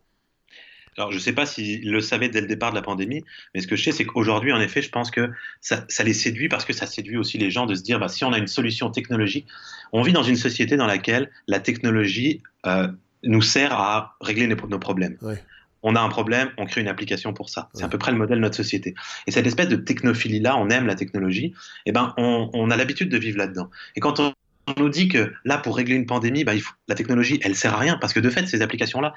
Alors, 0.99 1.12
je 1.12 1.16
ne 1.16 1.20
sais 1.20 1.32
pas 1.32 1.46
s'ils 1.46 1.88
le 1.88 2.01
savaient 2.01 2.28
dès 2.28 2.40
le 2.40 2.49
départ 2.49 2.70
de 2.70 2.74
la 2.74 2.82
pandémie, 2.82 3.24
mais 3.55 3.61
ce 3.61 3.68
que 3.68 3.76
je 3.76 3.84
sais, 3.84 3.92
c'est 3.92 4.05
qu'aujourd'hui, 4.05 4.53
en 4.53 4.61
effet, 4.61 4.82
je 4.82 4.90
pense 4.90 5.12
que 5.12 5.30
ça, 5.61 5.86
les 6.03 6.12
séduit 6.12 6.49
parce 6.49 6.64
que 6.64 6.72
ça 6.72 6.86
séduit 6.86 7.16
aussi 7.16 7.38
les 7.38 7.53
gens 7.53 7.66
de 7.66 7.76
se 7.76 7.82
dire, 7.82 8.01
bah, 8.01 8.09
si 8.09 8.24
on 8.24 8.32
a 8.32 8.38
une 8.38 8.49
solution 8.49 8.90
technologique, 8.90 9.46
on 9.92 10.03
vit 10.03 10.12
dans 10.12 10.24
une 10.24 10.36
société 10.36 10.76
dans 10.76 10.86
laquelle 10.86 11.30
la 11.46 11.61
technologie 11.61 12.42
euh, 12.66 12.88
nous 13.22 13.42
sert 13.42 13.72
à 13.74 14.16
régler 14.20 14.49
nos, 14.49 14.78
problèmes. 14.80 15.16
On 15.84 15.94
a 15.94 16.01
un 16.01 16.09
problème, 16.09 16.51
on 16.59 16.66
crée 16.66 16.80
une 16.80 16.88
application 16.88 17.32
pour 17.32 17.49
ça. 17.49 17.68
C'est 17.74 17.84
à 17.84 17.88
peu 17.88 17.99
près 17.99 18.11
le 18.11 18.18
modèle 18.18 18.38
de 18.38 18.42
notre 18.42 18.57
société. 18.57 18.96
Et 19.28 19.30
cette 19.30 19.46
espèce 19.46 19.68
de 19.68 19.76
technophilie-là, 19.76 20.57
on 20.57 20.68
aime 20.68 20.88
la 20.88 20.96
technologie, 20.96 21.55
eh 21.86 21.92
ben, 21.92 22.12
on, 22.16 22.51
on 22.53 22.70
a 22.72 22.76
l'habitude 22.76 23.09
de 23.09 23.18
vivre 23.18 23.38
là-dedans. 23.38 23.70
Et 23.94 24.01
quand 24.01 24.18
on 24.18 24.32
on 24.32 24.47
nous 24.76 24.88
dit 24.88 25.08
que 25.08 25.32
là, 25.44 25.58
pour 25.58 25.76
régler 25.76 25.94
une 25.94 26.06
pandémie, 26.06 26.44
bah, 26.44 26.52
la 26.88 26.94
technologie, 26.94 27.40
elle 27.42 27.54
sert 27.54 27.74
à 27.74 27.78
rien 27.78 27.98
parce 28.00 28.12
que 28.12 28.20
de 28.20 28.30
fait, 28.30 28.46
ces 28.46 28.62
applications-là, 28.62 29.14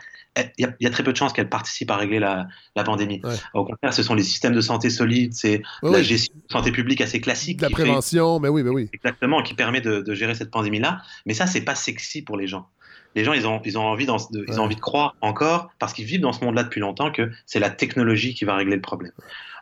il 0.57 0.73
y, 0.79 0.85
a 0.87 0.89
très 0.89 1.03
peu 1.03 1.11
de 1.11 1.17
chances 1.17 1.33
qu'elles 1.33 1.49
participent 1.49 1.91
à 1.91 1.97
régler 1.97 2.19
la, 2.19 2.47
pandémie. 2.83 3.21
Au 3.53 3.65
contraire, 3.65 3.93
ce 3.93 4.03
sont 4.03 4.15
les 4.15 4.23
systèmes 4.23 4.53
de 4.53 4.61
santé 4.61 4.89
solides, 4.89 5.33
c'est 5.33 5.61
la 5.83 6.01
gestion 6.01 6.35
de 6.35 6.51
santé 6.51 6.71
publique 6.71 7.01
assez 7.01 7.21
classique. 7.21 7.61
la 7.61 7.69
prévention, 7.69 8.39
mais 8.39 8.49
oui, 8.49 8.63
mais 8.63 8.69
oui. 8.69 8.89
Exactement, 8.93 9.41
qui 9.43 9.53
permet 9.53 9.81
de, 9.81 10.01
de 10.01 10.13
gérer 10.13 10.35
cette 10.35 10.51
pandémie-là. 10.51 11.01
Mais 11.25 11.33
ça, 11.33 11.47
c'est 11.47 11.61
pas 11.61 11.75
sexy 11.75 12.21
pour 12.21 12.37
les 12.37 12.47
gens 12.47 12.67
les 13.15 13.23
gens, 13.23 13.33
ils 13.33 13.47
ont, 13.47 13.61
ils 13.65 13.77
ont, 13.77 13.83
envie, 13.83 14.05
de, 14.05 14.45
ils 14.47 14.59
ont 14.59 14.63
envie 14.63 14.75
de 14.75 14.81
croire 14.81 15.15
encore, 15.21 15.71
parce 15.79 15.93
qu'ils 15.93 16.05
vivent 16.05 16.21
dans 16.21 16.33
ce 16.33 16.43
monde-là 16.43 16.63
depuis 16.63 16.79
longtemps, 16.79 17.11
que 17.11 17.29
c'est 17.45 17.59
la 17.59 17.69
technologie 17.69 18.33
qui 18.33 18.45
va 18.45 18.55
régler 18.55 18.75
le 18.75 18.81
problème. 18.81 19.11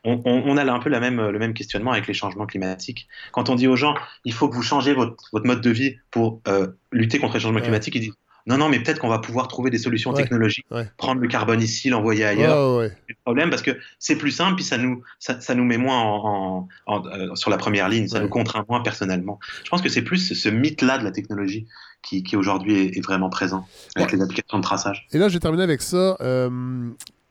On, 0.04 0.22
on, 0.26 0.58
a 0.58 0.72
un 0.72 0.80
peu 0.80 0.90
la 0.90 1.00
même, 1.00 1.30
le 1.30 1.40
même 1.40 1.54
questionnement 1.54 1.92
avec 1.92 2.08
les 2.08 2.14
changements 2.14 2.46
climatiques. 2.46 3.08
Quand 3.32 3.50
on 3.50 3.56
dit 3.56 3.68
aux 3.68 3.76
gens, 3.76 3.96
il 4.26 4.34
faut 4.34 4.50
que 4.50 4.56
vous 4.56 4.64
changez 4.64 4.94
votre, 4.94 5.16
votre 5.34 5.46
mode 5.46 5.62
de 5.62 5.70
vie 5.70 5.96
pour 6.12 6.42
euh, 6.48 6.68
lutter 6.92 7.20
contre 7.20 7.36
les 7.36 7.40
changements 7.40 7.62
climatiques, 7.62 7.96
ils 7.96 8.02
disent, 8.02 8.14
non, 8.50 8.58
non, 8.58 8.70
mais 8.70 8.80
peut-être 8.80 9.00
qu'on 9.00 9.10
va 9.10 9.20
pouvoir 9.20 9.48
trouver 9.48 9.70
des 9.70 9.78
solutions 9.78 10.12
technologiques, 10.12 10.66
prendre 10.98 11.22
le 11.22 11.28
carbone 11.28 11.62
ici, 11.62 11.90
l'envoyer 11.90 12.26
ailleurs. 12.26 12.84
C'est 12.84 13.10
le 13.10 13.16
problème 13.24 13.50
parce 13.52 13.62
que 13.62 13.78
c'est 14.00 14.18
plus 14.18 14.32
simple, 14.32 14.56
puis 14.56 14.64
ça 14.64 14.78
nous, 14.78 15.04
ça, 15.20 15.54
nous 15.54 15.64
met 15.64 15.78
moins 15.78 16.02
en, 16.02 16.68
euh, 16.88 17.36
sur 17.36 17.52
la 17.52 17.58
première 17.58 17.90
ligne, 17.90 18.08
ça 18.08 18.20
nous 18.20 18.30
contraint 18.30 18.66
moins 18.68 18.82
personnellement. 18.82 19.40
Je 19.64 19.70
pense 19.70 19.82
que 19.82 19.90
c'est 19.90 20.02
plus 20.02 20.34
ce 20.34 20.50
mythe-là 20.50 20.98
de 20.98 21.04
la 21.04 21.12
technologie 21.12 21.68
qui, 22.02 22.36
aujourd'hui 22.36 22.88
est, 22.88 23.02
vraiment 23.06 23.30
présent 23.30 23.68
avec 23.96 24.12
les 24.12 24.22
applications 24.22 24.58
de 24.58 24.64
traçage. 24.64 25.06
Et 25.12 25.20
là, 25.20 25.28
je 25.28 25.34
vais 25.34 25.40
terminer 25.40 25.64
avec 25.64 25.82
ça. 25.82 26.18
Euh, 26.22 26.90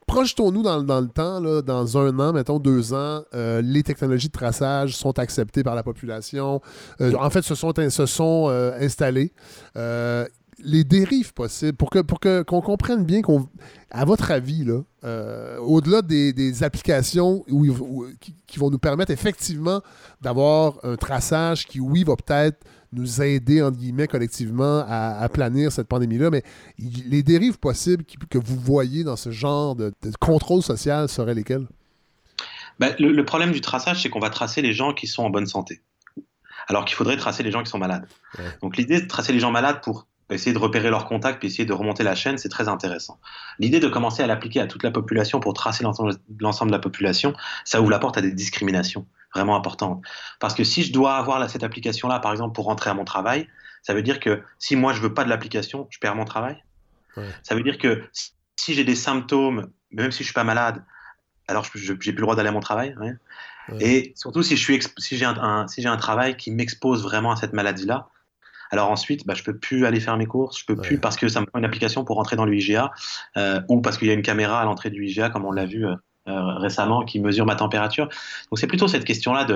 projetons-nous 0.09 0.63
dans, 0.63 0.79
le 0.79 1.09
temps, 1.09 1.41
dans 1.63 1.99
un 1.99 2.19
an, 2.19 2.33
mettons 2.33 2.59
deux 2.59 2.93
ans, 2.93 3.23
euh, 3.35 3.63
les 3.63 3.85
technologies 3.85 4.27
de 4.27 4.33
traçage 4.33 4.97
sont 4.97 5.17
acceptées 5.21 5.63
par 5.63 5.77
la 5.77 5.85
population. 5.85 6.61
en 7.01 7.31
fait, 7.31 7.43
se 7.43 7.55
sont, 7.55 7.73
se 7.91 8.07
sont 8.07 8.49
installées 8.81 9.33
les 10.63 10.85
dérives 10.85 11.33
possibles, 11.33 11.77
pour 11.77 11.91
que 11.91 12.43
qu'on 12.43 12.61
comprenne 12.61 13.05
bien 13.05 13.23
qu'on, 13.23 13.49
à 13.91 14.05
votre 14.05 14.31
avis, 14.31 14.65
là, 14.65 14.81
euh, 15.05 15.59
au-delà 15.59 16.03
des, 16.03 16.63
applications 16.63 17.45
où, 17.49 18.07
qui, 18.47 18.59
vont 18.59 18.71
nous 18.71 18.79
permettre 18.79 19.13
effectivement 19.13 19.81
d'avoir 20.21 20.79
un 20.83 20.97
traçage 20.97 21.67
qui, 21.67 21.81
oui, 21.81 22.05
va 22.05 22.17
peut-être 22.17 22.65
nous 22.93 23.23
aider, 23.23 23.63
entre 23.63 23.79
guillemets, 23.79 24.07
collectivement 24.07 24.85
à, 24.89 25.29
planir 25.29 25.73
cette 25.73 25.89
pandémie-là, 25.89 26.31
mais 26.31 26.43
les 26.79 27.23
dérives 27.23 27.59
possibles 27.59 28.05
que 28.05 28.39
vous 28.39 28.57
voyez 28.57 29.05
dans 29.05 29.17
ce 29.17 29.31
genre 29.31 29.77
de, 29.77 29.93
contrôle 30.21 30.63
social 30.63 31.09
seraient 31.09 31.35
lesquelles? 31.35 31.67
Ben, 32.79 32.95
le, 32.99 33.25
problème 33.25 33.53
du 33.53 33.61
traçage, 33.61 34.03
c'est 34.03 34.09
qu'on 34.09 34.21
va 34.21 34.31
tracer 34.31 34.63
les 34.63 34.73
gens 34.73 34.95
qui 34.95 35.07
sont 35.07 35.25
en 35.25 35.31
bonne 35.31 35.47
santé 35.47 35.83
alors 36.69 36.85
qu'il 36.85 36.97
faudrait 36.97 37.17
tracer 37.17 37.43
les 37.43 37.51
gens 37.51 37.63
qui 37.63 37.71
sont 37.71 37.79
malades. 37.79 38.07
Donc 38.61 38.77
l'idée 38.77 39.01
de 39.01 39.07
tracer 39.07 39.33
les 39.33 39.41
gens 39.41 39.51
malades 39.51 39.81
pour 39.83 40.07
essayer 40.31 40.53
de 40.53 40.59
repérer 40.59 40.91
leurs 40.91 41.07
contacts 41.07 41.39
puis 41.39 41.49
essayer 41.49 41.65
de 41.65 41.73
remonter 41.73 42.03
la 42.03 42.15
chaîne, 42.15 42.37
c'est 42.37 42.51
très 42.51 42.69
intéressant. 42.69 43.19
L'idée 43.59 43.81
de 43.81 43.89
commencer 43.89 44.23
à 44.23 44.27
l'appliquer 44.27 44.61
à 44.61 44.67
toute 44.67 44.83
la 44.83 44.91
population 44.91 45.41
pour 45.41 45.55
tracer 45.55 45.83
l'ensemble 45.83 46.71
de 46.71 46.77
la 46.77 46.79
population, 46.79 47.33
ça 47.65 47.81
ouvre 47.81 47.91
la 47.91 47.99
porte 47.99 48.19
à 48.19 48.21
des 48.21 48.33
discriminations 48.33 49.07
vraiment 49.35 49.57
importantes. 49.57 50.03
Parce 50.41 50.55
que 50.55 50.65
si 50.65 50.83
je 50.83 50.93
dois 50.93 51.17
avoir 51.17 51.49
cette 51.49 51.63
application-là, 51.63 52.19
par 52.21 52.33
exemple, 52.33 52.55
pour 52.55 52.67
rentrer 52.67 52.91
à 52.91 52.95
mon 52.95 53.05
travail, 53.05 53.49
ça 53.83 53.95
veut 53.95 54.03
dire 54.03 54.21
que 54.21 54.43
si 54.59 54.77
moi 54.77 54.93
je 54.93 55.01
veux 55.01 55.15
pas 55.15 55.25
de 55.25 55.29
l'application, 55.29 55.87
je 55.91 55.99
perds 55.99 56.17
mon 56.17 56.25
travail. 56.25 56.63
Ça 57.43 57.57
veut 57.57 57.65
dire 57.65 57.79
que 57.79 58.05
si 58.57 58.75
j'ai 58.75 58.85
des 58.85 58.95
symptômes, 58.95 59.71
même 59.91 60.13
si 60.13 60.19
je 60.19 60.25
suis 60.25 60.35
pas 60.35 60.45
malade, 60.45 60.85
alors 61.49 61.67
j'ai 61.75 61.97
plus 61.97 62.13
le 62.13 62.21
droit 62.21 62.37
d'aller 62.37 62.51
à 62.51 62.53
mon 62.53 62.61
travail. 62.61 62.95
Et 63.81 64.13
surtout 64.15 64.43
si 64.43 64.57
j'ai 64.57 64.81
si 64.99 65.25
un, 65.25 65.67
si 65.67 65.87
un 65.87 65.97
travail 65.97 66.37
qui 66.37 66.51
m'expose 66.53 67.03
vraiment 67.03 67.33
à 67.33 67.37
cette 67.37 67.53
maladie-là, 67.53 68.09
alors 68.71 68.91
ensuite, 68.91 69.27
bah, 69.27 69.35
je 69.35 69.43
peux 69.43 69.57
plus 69.57 69.87
aller 69.87 70.01
faire 70.01 70.17
mes 70.17 70.27
courses, 70.27 70.59
je 70.61 70.67
peux 70.67 70.77
plus 70.77 70.99
parce 70.99 71.17
que 71.17 71.29
ça 71.29 71.41
me 71.41 71.47
prend 71.47 71.59
une 71.59 71.65
application 71.65 72.05
pour 72.05 72.17
rentrer 72.17 72.37
dans 72.37 72.45
l'UIGA 72.45 72.93
euh, 73.37 73.61
ou 73.69 73.81
parce 73.81 73.99
qu'il 73.99 74.09
y 74.09 74.11
a 74.11 74.15
une 74.15 74.23
caméra 74.23 74.61
à 74.61 74.65
l'entrée 74.65 74.91
du 74.91 75.07
IGA, 75.07 75.31
comme 75.31 75.45
on 75.45 75.53
l'a 75.53 75.65
vu 75.65 75.87
euh, 75.87 75.95
récemment, 76.29 77.05
qui 77.05 77.21
mesure 77.21 77.47
ma 77.47 77.57
température. 77.57 78.09
Donc 78.51 78.59
c'est 78.59 78.67
plutôt 78.67 78.89
cette 78.89 79.05
question-là 79.05 79.47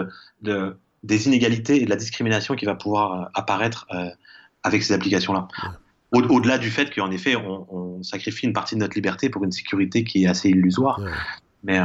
de, 0.43 0.77
des 1.03 1.27
inégalités 1.27 1.81
et 1.81 1.85
de 1.85 1.91
la 1.91 1.97
discrimination 1.97 2.55
qui 2.55 2.65
va 2.65 2.75
pouvoir 2.75 3.31
apparaître 3.35 3.87
avec 4.63 4.83
ces 4.83 4.95
applications-là. 4.95 5.49
Au-delà 6.13 6.59
du 6.59 6.71
fait 6.71 6.95
qu'en 6.95 7.11
effet, 7.11 7.37
on, 7.37 8.03
sacrifie 8.03 8.47
une 8.47 8.53
partie 8.53 8.75
de 8.75 8.81
notre 8.81 8.95
liberté 8.95 9.31
pour 9.31 9.45
une 9.45 9.53
sécurité 9.53 10.05
qui 10.05 10.25
est 10.25 10.27
assez 10.27 10.51
illusoire. 10.51 11.01
Mais 11.63 11.79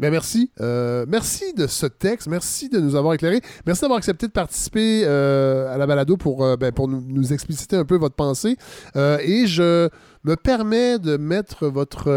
ben 0.00 0.10
merci. 0.10 0.50
Euh, 0.60 1.06
merci 1.08 1.54
de 1.54 1.68
ce 1.68 1.86
texte. 1.86 2.26
Merci 2.26 2.68
de 2.68 2.80
nous 2.80 2.96
avoir 2.96 3.14
éclairé. 3.14 3.40
Merci 3.64 3.82
d'avoir 3.82 3.98
accepté 3.98 4.26
de 4.26 4.32
participer 4.32 5.02
euh, 5.04 5.72
à 5.72 5.78
la 5.78 5.86
balado 5.86 6.16
pour, 6.16 6.44
euh, 6.44 6.56
ben, 6.56 6.72
pour 6.72 6.88
nous, 6.88 7.32
expliciter 7.32 7.76
un 7.76 7.84
peu 7.84 7.96
votre 7.96 8.16
pensée. 8.16 8.56
et 8.96 9.46
je 9.46 9.88
me 10.24 10.36
permets 10.36 10.98
de 10.98 11.16
mettre 11.16 11.68
votre, 11.68 12.10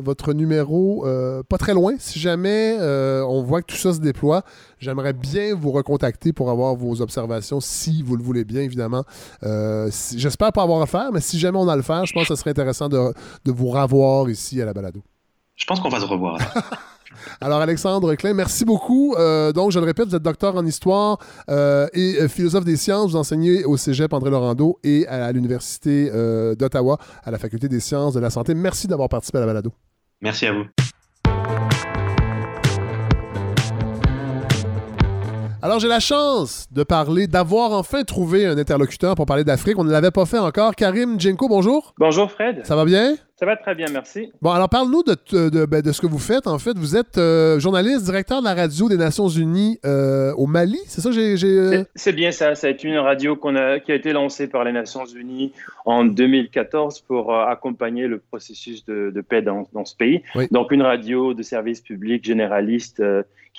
votre 0.00 0.32
numéro 0.32 1.06
pas 1.48 1.58
très 1.58 1.74
loin. 1.74 1.94
Si 1.98 2.18
jamais 2.18 2.76
on 2.80 3.42
voit 3.42 3.62
que 3.62 3.66
tout 3.66 3.76
ça 3.76 3.92
se 3.92 4.00
déploie, 4.00 4.42
j'aimerais 4.78 5.12
bien 5.12 5.54
vous 5.54 5.70
recontacter 5.70 6.32
pour 6.32 6.50
avoir 6.50 6.74
vos 6.74 7.00
observations, 7.00 7.60
si 7.60 8.02
vous 8.02 8.16
le 8.16 8.22
voulez 8.22 8.44
bien, 8.44 8.62
évidemment. 8.62 9.04
J'espère 9.42 10.52
pas 10.52 10.62
avoir 10.62 10.82
à 10.82 10.86
faire, 10.86 11.10
mais 11.12 11.20
si 11.20 11.38
jamais 11.38 11.58
on 11.58 11.68
a 11.68 11.74
à 11.74 11.76
le 11.76 11.82
faire, 11.82 12.06
je 12.06 12.12
pense 12.12 12.28
que 12.28 12.34
ce 12.34 12.40
serait 12.40 12.50
intéressant 12.50 12.88
de, 12.88 13.14
de 13.44 13.52
vous 13.52 13.68
revoir 13.68 14.28
ici 14.28 14.60
à 14.60 14.64
la 14.64 14.72
balado. 14.72 15.02
Je 15.56 15.66
pense 15.66 15.80
qu'on 15.80 15.90
va 15.90 16.00
se 16.00 16.06
revoir. 16.06 16.38
Alors, 17.40 17.60
Alexandre 17.60 18.14
Klein, 18.14 18.34
merci 18.34 18.64
beaucoup. 18.64 19.14
Euh, 19.16 19.52
donc, 19.52 19.72
je 19.72 19.78
le 19.78 19.86
répète, 19.86 20.08
vous 20.08 20.16
êtes 20.16 20.22
docteur 20.22 20.56
en 20.56 20.64
histoire 20.64 21.18
euh, 21.48 21.86
et 21.92 22.16
euh, 22.20 22.28
philosophe 22.28 22.64
des 22.64 22.76
sciences. 22.76 23.12
Vous 23.12 23.16
enseignez 23.16 23.64
au 23.64 23.76
cégep 23.76 24.12
André 24.12 24.30
Laurando 24.30 24.78
et 24.84 25.06
à 25.06 25.32
l'Université 25.32 26.10
d'Ottawa, 26.56 26.98
à 27.24 27.30
la 27.30 27.38
Faculté 27.38 27.68
des 27.68 27.80
sciences 27.80 28.14
de 28.14 28.20
la 28.20 28.30
santé. 28.30 28.54
Merci 28.54 28.86
d'avoir 28.86 29.08
participé 29.08 29.38
à 29.38 29.42
la 29.42 29.46
balado. 29.46 29.72
Merci 30.20 30.46
à 30.46 30.52
vous. 30.52 30.64
Alors, 35.62 35.78
j'ai 35.78 35.88
la 35.88 36.00
chance 36.00 36.66
de 36.70 36.82
parler, 36.82 37.26
d'avoir 37.26 37.72
enfin 37.72 38.02
trouvé 38.02 38.46
un 38.46 38.56
interlocuteur 38.56 39.14
pour 39.14 39.26
parler 39.26 39.44
d'Afrique. 39.44 39.78
On 39.78 39.84
ne 39.84 39.90
l'avait 39.90 40.10
pas 40.10 40.24
fait 40.24 40.38
encore. 40.38 40.74
Karim 40.74 41.20
Djenko, 41.20 41.48
bonjour. 41.48 41.92
Bonjour, 41.98 42.30
Fred. 42.30 42.64
Ça 42.64 42.76
va 42.76 42.86
bien? 42.86 43.16
Ça 43.40 43.46
va 43.46 43.56
très 43.56 43.74
bien, 43.74 43.86
merci. 43.90 44.30
Bon, 44.42 44.50
alors 44.50 44.68
parle-nous 44.68 45.02
de, 45.02 45.64
ben, 45.64 45.80
de, 45.80 45.92
ce 45.92 46.02
que 46.02 46.06
vous 46.06 46.18
faites. 46.18 46.46
En 46.46 46.58
fait, 46.58 46.76
vous 46.76 46.94
êtes 46.94 47.16
euh, 47.16 47.58
journaliste, 47.58 48.04
directeur 48.04 48.40
de 48.40 48.44
la 48.44 48.52
radio 48.52 48.86
des 48.90 48.98
Nations 48.98 49.28
Unies 49.28 49.78
euh, 49.86 50.34
au 50.34 50.46
Mali. 50.46 50.78
C'est 50.84 51.00
ça 51.00 51.10
j'ai. 51.10 51.42
Euh? 51.42 51.82
C'est 51.94 52.12
bien 52.12 52.32
ça. 52.32 52.54
C'est 52.54 52.84
une 52.84 52.98
radio 52.98 53.36
qu'on 53.36 53.56
a, 53.56 53.80
qui 53.80 53.92
a 53.92 53.94
été 53.94 54.12
lancée 54.12 54.46
par 54.46 54.64
les 54.64 54.72
Nations 54.72 55.06
Unies 55.06 55.54
en 55.86 56.04
2014 56.04 57.00
pour 57.00 57.34
accompagner 57.34 58.08
le 58.08 58.18
processus 58.18 58.84
de, 58.84 59.24
paix 59.26 59.40
dans, 59.40 59.66
dans, 59.72 59.86
ce 59.86 59.96
pays. 59.96 60.22
Donc, 60.50 60.70
une 60.70 60.82
radio 60.82 61.32
de 61.32 61.42
service 61.42 61.80
public 61.80 62.22
généraliste 62.22 63.02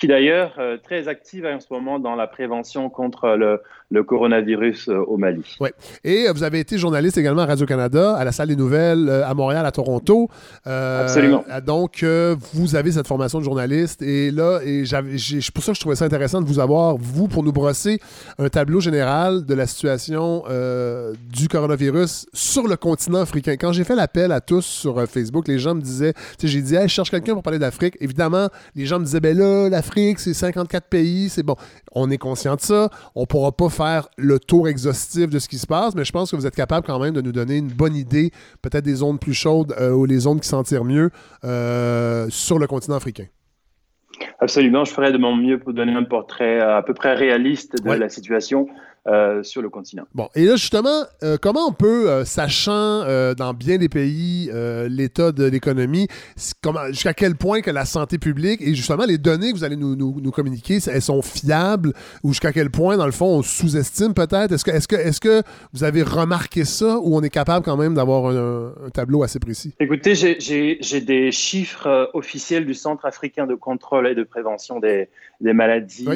qui 0.02 0.08
d'ailleurs 0.08 0.54
euh, 0.58 0.78
très 0.82 1.06
active 1.06 1.46
en 1.46 1.60
ce 1.60 1.66
moment 1.70 2.00
dans 2.00 2.16
la 2.16 2.26
prévention 2.26 2.90
contre 2.90 3.36
le, 3.36 3.60
le 3.88 4.02
coronavirus 4.02 4.88
euh, 4.88 4.98
au 5.06 5.16
Mali. 5.16 5.44
Oui. 5.60 5.68
Et 6.02 6.26
euh, 6.26 6.32
vous 6.32 6.42
avez 6.42 6.58
été 6.58 6.76
journaliste 6.76 7.18
également 7.18 7.42
à 7.42 7.46
Radio-Canada, 7.46 8.16
à 8.16 8.24
la 8.24 8.32
Salle 8.32 8.48
des 8.48 8.56
Nouvelles, 8.56 9.08
à 9.08 9.32
Montréal, 9.34 9.64
à 9.64 9.70
Toronto. 9.70 10.28
Absolument. 10.64 11.44
Donc, 11.64 12.04
vous 12.52 12.74
avez 12.74 12.90
cette 12.90 13.06
formation 13.06 13.38
de 13.38 13.44
journaliste. 13.44 14.02
Et 14.02 14.32
là, 14.32 14.58
et 14.64 14.84
c'est 14.84 15.54
pour 15.54 15.62
ça 15.62 15.70
que 15.70 15.76
je 15.76 15.80
trouvais 15.80 15.94
ça 15.94 16.04
intéressant 16.04 16.40
de 16.40 16.46
vous 16.46 16.58
avoir, 16.58 16.96
vous, 16.96 17.28
pour 17.28 17.44
nous 17.44 17.52
brosser 17.52 18.00
un 18.38 18.48
tableau 18.48 18.80
général 18.80 19.44
de 19.44 19.54
la 19.54 19.68
situation 19.68 20.42
du 21.30 21.46
coronavirus 21.46 22.26
sur 22.32 22.66
le 22.66 22.74
continent 22.76 23.20
africain. 23.20 23.54
Quand 23.56 23.72
j'ai 23.72 23.84
fait 23.84 23.94
l'appel 23.94 24.32
à 24.32 24.40
tous 24.40 24.64
sur 24.64 25.00
Facebook, 25.08 25.46
les 25.46 25.60
gens 25.60 25.76
me 25.76 25.80
disaient, 25.80 26.14
j'ai 26.42 26.60
dit, 26.60 26.74
je 26.82 26.88
cherche 26.88 27.10
quelqu'un 27.10 27.34
pour 27.34 27.44
parler 27.44 27.60
d'Afrique. 27.60 27.96
Évidemment, 28.00 28.48
les 28.74 28.86
gens 28.86 28.98
me 28.98 29.04
disaient, 29.04 29.20
ben 29.20 29.38
là, 29.38 29.68
la 29.68 29.82
l'Afrique, 29.94 30.20
c'est 30.20 30.34
54 30.34 30.88
pays, 30.88 31.28
c'est 31.28 31.42
bon. 31.42 31.56
On 31.92 32.10
est 32.10 32.18
conscient 32.18 32.56
de 32.56 32.60
ça. 32.60 32.88
On 33.14 33.26
pourra 33.26 33.52
pas 33.52 33.68
faire 33.68 34.08
le 34.16 34.38
tour 34.38 34.68
exhaustif 34.68 35.28
de 35.28 35.38
ce 35.38 35.48
qui 35.48 35.58
se 35.58 35.66
passe, 35.66 35.94
mais 35.94 36.04
je 36.04 36.12
pense 36.12 36.30
que 36.30 36.36
vous 36.36 36.46
êtes 36.46 36.54
capable 36.54 36.86
quand 36.86 36.98
même 36.98 37.14
de 37.14 37.20
nous 37.20 37.32
donner 37.32 37.56
une 37.56 37.68
bonne 37.68 37.94
idée, 37.94 38.30
peut-être 38.62 38.84
des 38.84 38.96
zones 38.96 39.18
plus 39.18 39.34
chaudes 39.34 39.74
euh, 39.78 39.92
ou 39.92 40.04
les 40.04 40.20
zones 40.20 40.40
qui 40.40 40.48
s'en 40.48 40.62
tirent 40.62 40.84
mieux 40.84 41.10
euh, 41.44 42.26
sur 42.30 42.58
le 42.58 42.66
continent 42.66 42.96
africain. 42.96 43.26
Absolument, 44.40 44.84
je 44.84 44.92
ferai 44.92 45.12
de 45.12 45.18
mon 45.18 45.36
mieux 45.36 45.58
pour 45.58 45.72
donner 45.72 45.92
un 45.92 46.04
portrait 46.04 46.60
à 46.60 46.82
peu 46.82 46.94
près 46.94 47.14
réaliste 47.14 47.82
de 47.82 47.92
la 47.92 48.08
situation. 48.08 48.68
Euh, 49.08 49.42
sur 49.42 49.62
le 49.62 49.68
continent. 49.68 50.04
Bon, 50.14 50.28
et 50.36 50.44
là, 50.44 50.54
justement, 50.54 51.02
euh, 51.24 51.36
comment 51.36 51.66
on 51.66 51.72
peut, 51.72 52.08
euh, 52.08 52.24
sachant 52.24 53.02
dans 53.34 53.52
bien 53.52 53.76
des 53.76 53.88
pays 53.88 54.48
l'état 54.88 55.32
de 55.32 55.44
l'économie, 55.44 56.06
jusqu'à 56.90 57.12
quel 57.12 57.34
point 57.34 57.62
que 57.62 57.72
la 57.72 57.84
santé 57.84 58.18
publique 58.18 58.60
et 58.62 58.76
justement 58.76 59.04
les 59.04 59.18
données 59.18 59.50
que 59.50 59.56
vous 59.56 59.64
allez 59.64 59.74
nous, 59.74 59.96
nous, 59.96 60.30
communiquer, 60.30 60.78
elles 60.86 61.02
sont 61.02 61.20
fiables 61.20 61.94
ou 62.22 62.28
jusqu'à 62.28 62.52
quel 62.52 62.70
point, 62.70 62.96
dans 62.96 63.06
le 63.06 63.12
fond, 63.12 63.38
on 63.38 63.42
sous-estime 63.42 64.14
peut-être? 64.14 64.52
Est-ce 64.52 64.64
que, 64.64 64.70
est 64.70 64.86
que, 64.86 64.94
est 64.94 65.18
que 65.18 65.42
vous 65.72 65.82
avez 65.82 66.02
remarqué 66.04 66.64
ça 66.64 67.00
ou 67.00 67.16
on 67.16 67.22
est 67.22 67.30
capable 67.30 67.64
quand 67.64 67.76
même 67.76 67.94
d'avoir 67.94 68.26
un, 68.26 68.72
tableau 68.94 69.24
assez 69.24 69.40
précis? 69.40 69.74
Écoutez, 69.80 70.14
j'ai 70.14 71.00
des 71.00 71.32
chiffres 71.32 72.08
officiels 72.14 72.66
du 72.66 72.74
Centre 72.74 73.04
africain 73.04 73.48
de 73.48 73.56
contrôle 73.56 74.06
et 74.06 74.14
de 74.14 74.22
prévention 74.22 74.78
des, 74.78 75.08
des 75.42 75.52
maladies 75.52 76.08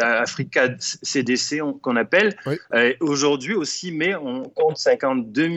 Africa 0.00 0.68
CDC, 0.78 1.62
on, 1.62 1.72
qu'on 1.74 1.96
appelle. 1.96 2.36
Euh, 2.74 2.92
aujourd'hui, 3.00 3.54
aussi, 3.54 3.92
mais 3.92 4.14
on 4.14 4.42
compte 4.44 4.78
52 4.78 5.48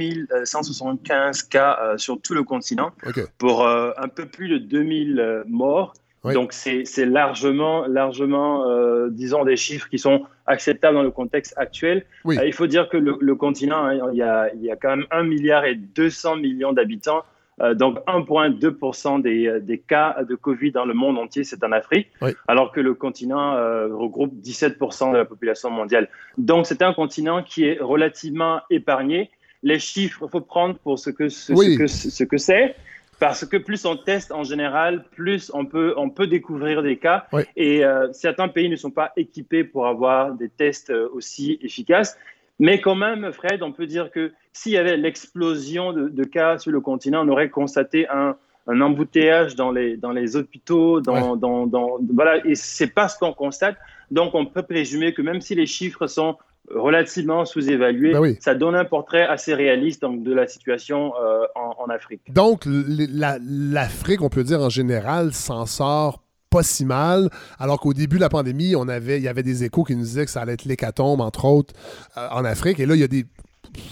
175 0.44 1.44
cas 1.44 1.80
euh, 1.82 1.98
sur 1.98 2.22
tout 2.22 2.34
le 2.34 2.44
continent 2.44 2.92
pour 3.38 3.66
euh, 3.66 3.92
un 3.98 4.08
peu 4.08 4.26
plus 4.26 4.48
de 4.50 4.58
2000 4.58 5.44
morts. 5.48 5.94
Donc, 6.24 6.54
c'est 6.54 6.86
largement, 7.06 7.86
largement 7.86 8.66
disons, 9.10 9.44
des 9.44 9.58
chiffres 9.58 9.90
qui 9.90 10.00
sont 10.00 10.26
acceptables 10.46 10.96
dans 10.96 11.04
le 11.04 11.12
contexte 11.12 11.54
actuel. 11.58 12.06
il 12.26 12.54
faut 12.54 12.68
dire 12.68 12.88
que 12.88 12.96
le, 12.96 13.36
continent, 13.36 13.84
hein, 13.84 14.10
il, 14.14 14.18
y 14.18 14.22
a, 14.22 14.50
il 14.54 14.64
y 14.64 14.72
a 14.72 14.78
quand 14.78 14.96
même 14.96 15.06
1 15.12 15.24
milliard 15.24 15.66
et 15.66 15.76
200 15.76 16.38
millions 16.38 16.72
d'habitants. 16.72 17.24
Euh, 17.62 17.74
donc 17.74 18.00
1,2% 18.08 19.22
des, 19.22 19.48
euh, 19.48 19.60
des, 19.60 19.78
cas 19.78 20.24
de 20.28 20.36
Covid 20.36 20.72
dans 20.72 20.86
le 20.86 20.94
monde 20.94 21.18
entier, 21.18 21.44
c'est 21.44 21.64
en 21.64 21.72
Afrique, 21.72 22.08
alors 22.48 22.72
que 22.72 22.80
le 22.80 22.94
continent 22.94 23.56
euh, 23.56 23.88
regroupe 23.96 24.34
17% 24.42 25.12
de 25.12 25.18
la 25.18 25.26
population 25.26 25.70
mondiale. 25.70 26.10
Donc 26.38 26.66
c'est 26.66 26.82
un 26.82 26.94
continent 26.94 27.44
qui 27.44 27.66
est 27.66 27.80
relativement 27.80 28.62
épargné. 28.70 29.30
Les 29.62 29.80
chiffres, 29.80 30.20
il 30.24 30.30
faut 30.30 30.42
prendre 30.42 30.78
pour 30.80 30.98
ce 31.00 31.10
que 31.10 31.30
ce, 31.30 31.54
que 31.78 31.88
ce 31.88 32.24
que 32.24 32.38
c'est. 32.38 32.76
Parce 33.20 33.46
que 33.46 33.56
plus 33.56 33.86
on 33.86 33.96
teste 33.96 34.34
en 34.34 34.44
général, 34.44 35.06
plus 35.12 35.50
on 35.54 35.66
peut, 35.66 35.94
on 35.96 36.10
peut 36.10 36.28
découvrir 36.28 36.84
des 36.84 36.98
cas. 36.98 37.28
Et 37.56 37.84
certains 38.12 38.50
pays 38.50 38.68
ne 38.68 38.76
sont 38.76 38.92
pas 38.92 39.14
équipés 39.16 39.64
pour 39.64 39.88
avoir 39.88 40.34
des 40.34 40.50
tests 40.50 40.90
aussi 40.90 41.58
efficaces. 41.62 42.18
Mais 42.60 42.80
quand 42.80 42.96
même, 42.96 43.32
Fred, 43.32 43.64
on 43.64 43.72
peut 43.72 43.88
dire 43.88 44.12
que 44.12 44.32
s'il 44.52 44.74
y 44.74 44.78
avait 44.78 44.98
l'explosion 44.98 45.94
de, 45.94 46.24
cas 46.24 46.58
sur 46.58 46.72
le 46.72 46.82
continent, 46.82 47.26
on 47.26 47.30
aurait 47.30 47.50
constaté 47.50 48.08
un, 48.10 48.36
embouteillage 48.68 49.56
dans 49.56 49.72
les, 49.72 49.98
dans 49.98 50.12
les 50.12 50.36
hôpitaux, 50.36 51.02
dans, 51.02 51.36
dans, 51.36 51.68
dans 51.68 51.98
voilà, 52.14 52.46
et 52.46 52.56
c'est 52.56 52.88
pas 52.88 53.10
ce 53.10 53.18
qu'on 53.18 53.34
constate. 53.34 53.76
Donc, 54.12 54.36
on 54.36 54.46
peut 54.46 54.64
présumer 54.64 55.14
que 55.14 55.22
même 55.22 55.42
si 55.42 55.56
les 55.56 55.66
chiffres 55.66 56.08
sont 56.08 56.38
relativement 56.70 57.44
sous-évalués, 57.46 58.14
ben 58.14 58.36
ça 58.40 58.56
donne 58.56 58.76
un 58.76 58.86
portrait 58.86 59.24
assez 59.24 59.54
réaliste 59.54 60.02
donc, 60.02 60.24
de 60.24 60.34
la 60.34 60.48
situation 60.48 61.14
euh, 61.22 61.44
en, 61.56 61.76
en, 61.78 61.90
Afrique. 61.90 62.22
Donc, 62.32 62.64
l'Afrique, 62.66 64.22
on 64.22 64.30
peut 64.30 64.44
dire 64.44 64.62
en 64.62 64.70
général, 64.70 65.34
s'en 65.34 65.66
sort 65.66 66.23
pas 66.54 66.64
si 66.64 66.86
mal, 66.86 67.30
alors 67.60 67.80
qu'au 67.80 67.94
début 67.94 68.18
de 68.18 68.22
la 68.22 68.30
pandémie, 68.30 68.76
on 68.76 68.88
avait, 68.88 69.18
il 69.18 69.24
y 69.24 69.28
avait 69.28 69.42
des 69.42 69.64
échos 69.64 69.84
qui 69.84 69.96
nous 69.96 70.04
disaient 70.04 70.26
que 70.26 70.32
ça 70.32 70.42
allait 70.42 70.54
être 70.54 70.66
l'hécatombe, 70.66 71.20
entre 71.20 71.46
autres, 71.46 71.74
euh, 72.18 72.28
en 72.32 72.46
Afrique. 72.46 72.80
Et 72.80 72.86
là, 72.86 72.94
il 72.94 73.02
y 73.02 73.04
a 73.04 73.08
des 73.08 73.26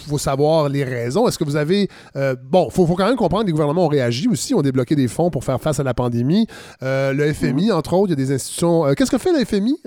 faut 0.07 0.19
savoir 0.19 0.69
les 0.69 0.83
raisons. 0.83 1.27
Est-ce 1.27 1.39
que 1.39 1.43
vous 1.43 1.55
avez... 1.55 1.89
Euh, 2.15 2.35
bon, 2.39 2.67
il 2.69 2.71
faut, 2.71 2.85
quand 2.85 3.07
même 3.07 3.15
comprendre 3.15 3.45
que 3.45 3.47
les 3.47 3.51
gouvernements 3.51 3.85
ont 3.85 3.87
réagi 3.87 4.27
aussi, 4.27 4.53
ont 4.53 4.61
débloqué 4.61 4.95
des 4.95 5.07
fonds 5.07 5.31
pour 5.31 5.43
faire 5.43 5.59
face 5.59 5.79
à 5.79 5.83
la 5.83 5.95
pandémie. 5.95 6.45
Euh, 6.83 7.13
le 7.13 7.33
FMI, 7.33 7.69
mhm. 7.69 7.71
entre 7.71 7.93
autres, 7.93 8.09
il 8.09 8.19
y 8.19 8.21
a 8.21 8.23
des 8.27 8.31
institutions... 8.31 8.93
Qu'est-ce 8.93 9.09
que 9.09 9.17
fait 9.17 9.33
le 9.33 9.43
FMI 9.43 9.79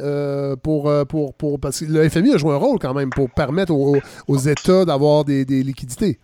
pour, 0.64 0.90
pour, 1.06 1.34
pour... 1.34 1.60
Parce 1.60 1.78
que 1.78 1.84
le 1.84 2.08
FMI 2.08 2.34
a 2.34 2.38
joué 2.38 2.54
un 2.54 2.56
rôle 2.56 2.80
quand 2.80 2.92
même 2.92 3.10
pour 3.10 3.30
permettre 3.30 3.72
aux, 3.72 4.36
États 4.36 4.84
d'avoir 4.84 5.24
des 5.24 5.44
liquidités. 5.44 6.18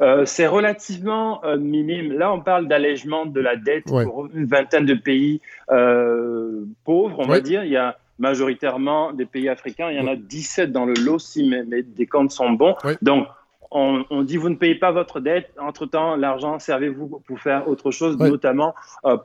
Euh, 0.00 0.24
c'est 0.24 0.46
relativement 0.46 1.44
euh, 1.44 1.56
minime. 1.56 2.12
Là, 2.12 2.32
on 2.32 2.40
parle 2.40 2.68
d'allègement 2.68 3.26
de 3.26 3.40
la 3.40 3.56
dette 3.56 3.84
pour 3.84 4.28
une 4.32 4.46
vingtaine 4.46 4.86
de 4.86 4.94
pays 4.94 5.40
euh, 5.70 6.64
pauvres, 6.84 7.18
on 7.18 7.26
va 7.26 7.40
dire. 7.40 7.64
Il 7.64 7.70
y 7.70 7.76
a 7.76 7.98
majoritairement 8.18 9.12
des 9.12 9.26
pays 9.26 9.48
africains. 9.48 9.90
Il 9.90 9.96
y 9.96 10.00
en 10.00 10.06
a 10.06 10.16
17 10.16 10.72
dans 10.72 10.84
le 10.84 10.94
lot 10.94 11.18
si 11.18 11.48
mes, 11.48 11.82
des 11.82 12.06
comptes 12.06 12.30
sont 12.30 12.50
bons. 12.50 12.74
Donc, 13.02 13.26
on, 13.70 14.22
dit 14.22 14.38
vous 14.38 14.48
ne 14.48 14.54
payez 14.54 14.76
pas 14.76 14.92
votre 14.92 15.20
dette. 15.20 15.50
Entre-temps, 15.60 16.16
l'argent, 16.16 16.58
servez-vous 16.58 17.20
pour 17.26 17.38
faire 17.38 17.68
autre 17.68 17.90
chose, 17.90 18.16
notamment 18.18 18.74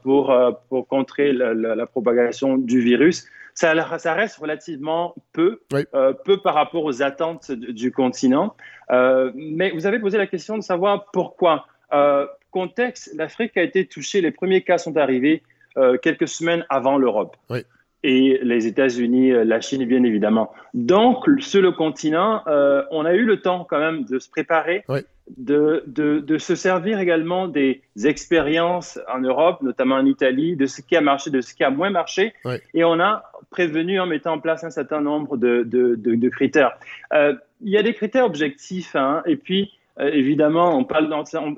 pour, 0.03 0.35
pour 0.69 0.87
contrer 0.87 1.31
la, 1.31 1.85
propagation 1.85 2.57
du 2.57 2.81
virus 2.81 3.25
ça, 3.53 3.97
ça 3.99 4.13
reste 4.13 4.37
relativement 4.37 5.15
peu, 5.31 5.59
euh, 5.73 6.13
peu 6.13 6.37
par 6.37 6.55
rapport 6.55 6.83
aux 6.83 7.01
attentes 7.01 7.51
du, 7.51 7.91
continent. 7.91 8.55
Euh, 8.91 9.31
mais 9.35 9.71
vous 9.71 9.85
avez 9.85 9.99
posé 9.99 10.17
la 10.17 10.27
question 10.27 10.57
de 10.57 10.63
savoir 10.63 11.05
pourquoi. 11.11 11.67
Euh, 11.93 12.25
contexte, 12.51 13.11
l'Afrique 13.15 13.57
a 13.57 13.63
été 13.63 13.85
touchée, 13.85 14.21
les 14.21 14.31
premiers 14.31 14.61
cas 14.61 14.77
sont 14.77 14.97
arrivés 14.97 15.41
quelques 16.03 16.27
semaines 16.27 16.63
avant 16.69 16.99
l'Europe. 16.99 17.35
Et 18.03 18.39
les 18.43 18.67
États-Unis, 18.67 19.31
la 19.31 19.59
Chine, 19.59 19.83
bien 19.85 20.03
évidemment. 20.03 20.51
Donc, 20.75 21.25
sur 21.39 21.63
le 21.63 21.71
continent, 21.71 22.43
on 22.91 23.05
a 23.05 23.13
eu 23.15 23.25
le 23.25 23.41
temps 23.41 23.65
quand 23.67 23.79
même 23.79 24.03
de 24.03 24.19
se 24.19 24.29
préparer, 24.29 24.85
de, 25.37 25.83
de, 25.87 26.19
de, 26.19 26.37
se 26.37 26.55
servir 26.55 26.99
également 26.99 27.47
des 27.47 27.81
expériences 28.03 28.99
en 29.13 29.19
Europe, 29.19 29.61
notamment 29.61 29.95
en 29.95 30.05
Italie, 30.05 30.55
de 30.55 30.65
ce 30.65 30.81
qui 30.81 30.95
a 30.95 31.01
marché, 31.01 31.29
de 31.29 31.41
ce 31.41 31.53
qui 31.53 31.63
a 31.63 31.69
moins 31.69 31.89
marché. 31.89 32.33
Et 32.73 32.83
on 32.83 32.99
a 32.99 33.23
prévenu 33.49 33.99
en 33.99 34.05
mettant 34.05 34.33
en 34.33 34.39
place 34.39 34.63
un 34.63 34.69
certain 34.69 35.01
nombre 35.01 35.37
de, 35.37 35.63
de, 35.63 35.95
de 35.95 36.29
critères. 36.29 36.77
Euh, 37.13 37.33
il 37.61 37.69
y 37.71 37.77
a 37.77 37.83
des 37.83 37.93
critères 37.93 38.25
objectifs, 38.25 38.95
hein, 38.95 39.23
et 39.25 39.37
puis 39.37 39.71
euh, 39.99 40.09
évidemment, 40.11 40.75
on 40.75 40.83
parle 40.83 41.07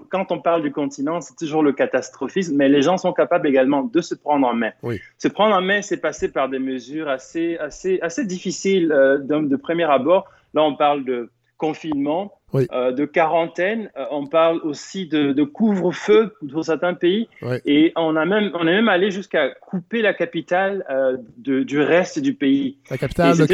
quand 0.10 0.32
on 0.32 0.40
parle 0.40 0.62
du 0.62 0.72
continent, 0.72 1.22
c'est 1.22 1.36
toujours 1.36 1.64
le 1.64 1.72
catastrophisme, 1.72 2.56
mais 2.58 2.68
les 2.68 2.82
gens 2.82 2.98
sont 2.98 3.14
capables 3.14 3.48
également 3.48 3.84
de 3.84 4.02
se 4.02 4.14
prendre 4.14 4.46
en 4.46 4.54
main. 4.54 4.72
Se 5.18 5.28
prendre 5.30 5.56
en 5.56 5.62
main, 5.62 5.82
c'est 5.82 5.98
passer 5.98 6.32
par 6.32 6.50
des 6.50 6.60
mesures 6.60 7.08
assez, 7.08 7.58
assez, 7.58 8.00
assez 8.02 8.26
difficiles 8.26 8.92
euh, 8.92 9.20
de 9.20 9.56
premier 9.56 9.86
abord. 9.86 10.28
Là, 10.54 10.64
on 10.64 10.76
parle 10.76 11.06
de 11.06 11.30
confinement, 11.58 12.34
euh, 12.56 12.92
de 12.92 13.06
quarantaine. 13.06 13.90
Euh, 13.98 14.06
on 14.12 14.28
parle 14.28 14.60
aussi 14.64 15.08
de, 15.08 15.44
couvre-feu 15.44 16.34
dans 16.42 16.64
certains 16.64 16.94
pays. 16.94 17.28
Et 17.66 17.92
on, 17.96 18.16
a 18.16 18.26
même, 18.26 18.52
on 18.54 18.62
est 18.62 18.74
même 18.74 18.90
allé 18.90 19.12
jusqu'à 19.12 19.50
couper 19.50 20.02
la 20.02 20.14
capitale 20.14 20.86
euh, 20.90 21.18
du 21.38 21.80
reste 21.82 22.20
du 22.20 22.34
pays. 22.34 22.78
La 22.90 22.98
capitale 22.98 23.38
de 23.38 23.46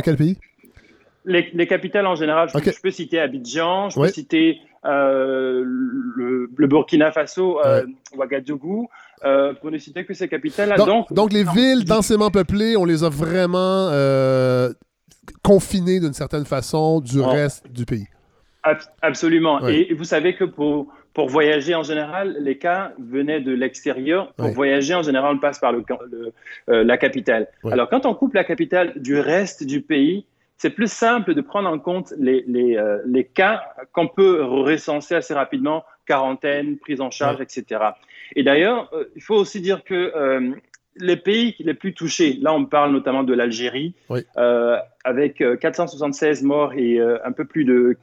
quel, 0.00 0.16
pays 0.16 0.36
les, 1.24 1.66
capitales 1.66 2.06
en 2.06 2.14
général. 2.14 2.48
Je, 2.48 2.80
peux 2.80 2.90
citer 2.90 3.20
Abidjan, 3.20 3.90
je 3.90 4.00
peux 4.00 4.08
citer 4.08 4.60
le, 4.84 6.66
Burkina 6.66 7.12
Faso, 7.12 7.60
Ouagadougou. 8.16 8.88
pour 9.60 9.70
ne 9.70 9.78
citer 9.78 10.04
que 10.04 10.14
ces 10.14 10.28
capitales-là. 10.28 10.76
Donc, 10.76 11.12
donc, 11.12 11.32
les 11.32 11.44
villes 11.44 11.84
densément 11.84 12.30
peuplées, 12.30 12.76
on 12.76 12.84
les 12.84 13.04
a 13.04 13.08
vraiment 13.08 13.90
confinées 15.42 16.00
d'une 16.00 16.14
certaine 16.14 16.44
façon 16.44 17.00
du 17.00 17.20
reste 17.20 17.70
du 17.70 17.84
pays 17.84 18.06
absolument. 19.02 19.66
Et 19.66 19.94
vous 19.94 20.04
savez 20.04 20.34
que 20.34 20.44
pour, 20.44 20.92
pour 21.14 21.28
voyager 21.28 21.74
en 21.74 21.82
général, 21.82 22.36
les 22.40 22.58
cas 22.58 22.92
venaient 22.98 23.40
de 23.40 23.52
l'extérieur. 23.52 24.32
Pour 24.34 24.48
voyager 24.48 24.94
en 24.94 25.02
général, 25.02 25.36
on 25.36 25.38
passe 25.38 25.58
par 25.58 25.72
le, 25.72 25.84
euh, 26.68 26.84
la 26.84 26.98
capitale. 26.98 27.48
Alors 27.70 27.88
quand 27.88 28.06
on 28.06 28.14
coupe 28.14 28.34
la 28.34 28.44
capitale 28.44 28.92
du 28.96 29.18
reste 29.18 29.64
du 29.64 29.80
pays, 29.80 30.26
c'est 30.56 30.70
plus 30.70 30.90
simple 30.90 31.34
de 31.34 31.40
prendre 31.40 31.68
en 31.68 31.78
compte 31.78 32.12
les, 32.18 32.44
les, 32.48 32.76
euh, 32.76 32.98
les 33.06 33.24
cas 33.24 33.62
qu'on 33.92 34.08
peut 34.08 34.42
recenser 34.44 35.14
assez 35.14 35.32
rapidement, 35.34 35.84
quarantaine, 36.04 36.78
prise 36.78 37.00
en 37.00 37.10
charge, 37.10 37.40
etc. 37.40 37.80
Et 38.34 38.42
d'ailleurs, 38.42 38.90
euh, 38.92 39.04
il 39.14 39.22
faut 39.22 39.36
aussi 39.36 39.60
dire 39.60 39.84
que 39.84 40.12
les 41.00 41.16
pays 41.16 41.54
les 41.60 41.74
plus 41.74 41.94
touchés, 41.94 42.38
là 42.40 42.52
on 42.52 42.64
parle 42.64 42.92
notamment 42.92 43.22
de 43.22 43.34
l'Algérie, 43.34 43.94
euh, 44.36 44.76
avec 45.04 45.42
476 45.60 46.42
euh, 46.42 46.46
morts 46.46 46.72
et 46.74 46.98
euh, 46.98 47.18
un 47.24 47.32
peu 47.32 47.44
plus 47.44 47.64
de 47.64 47.96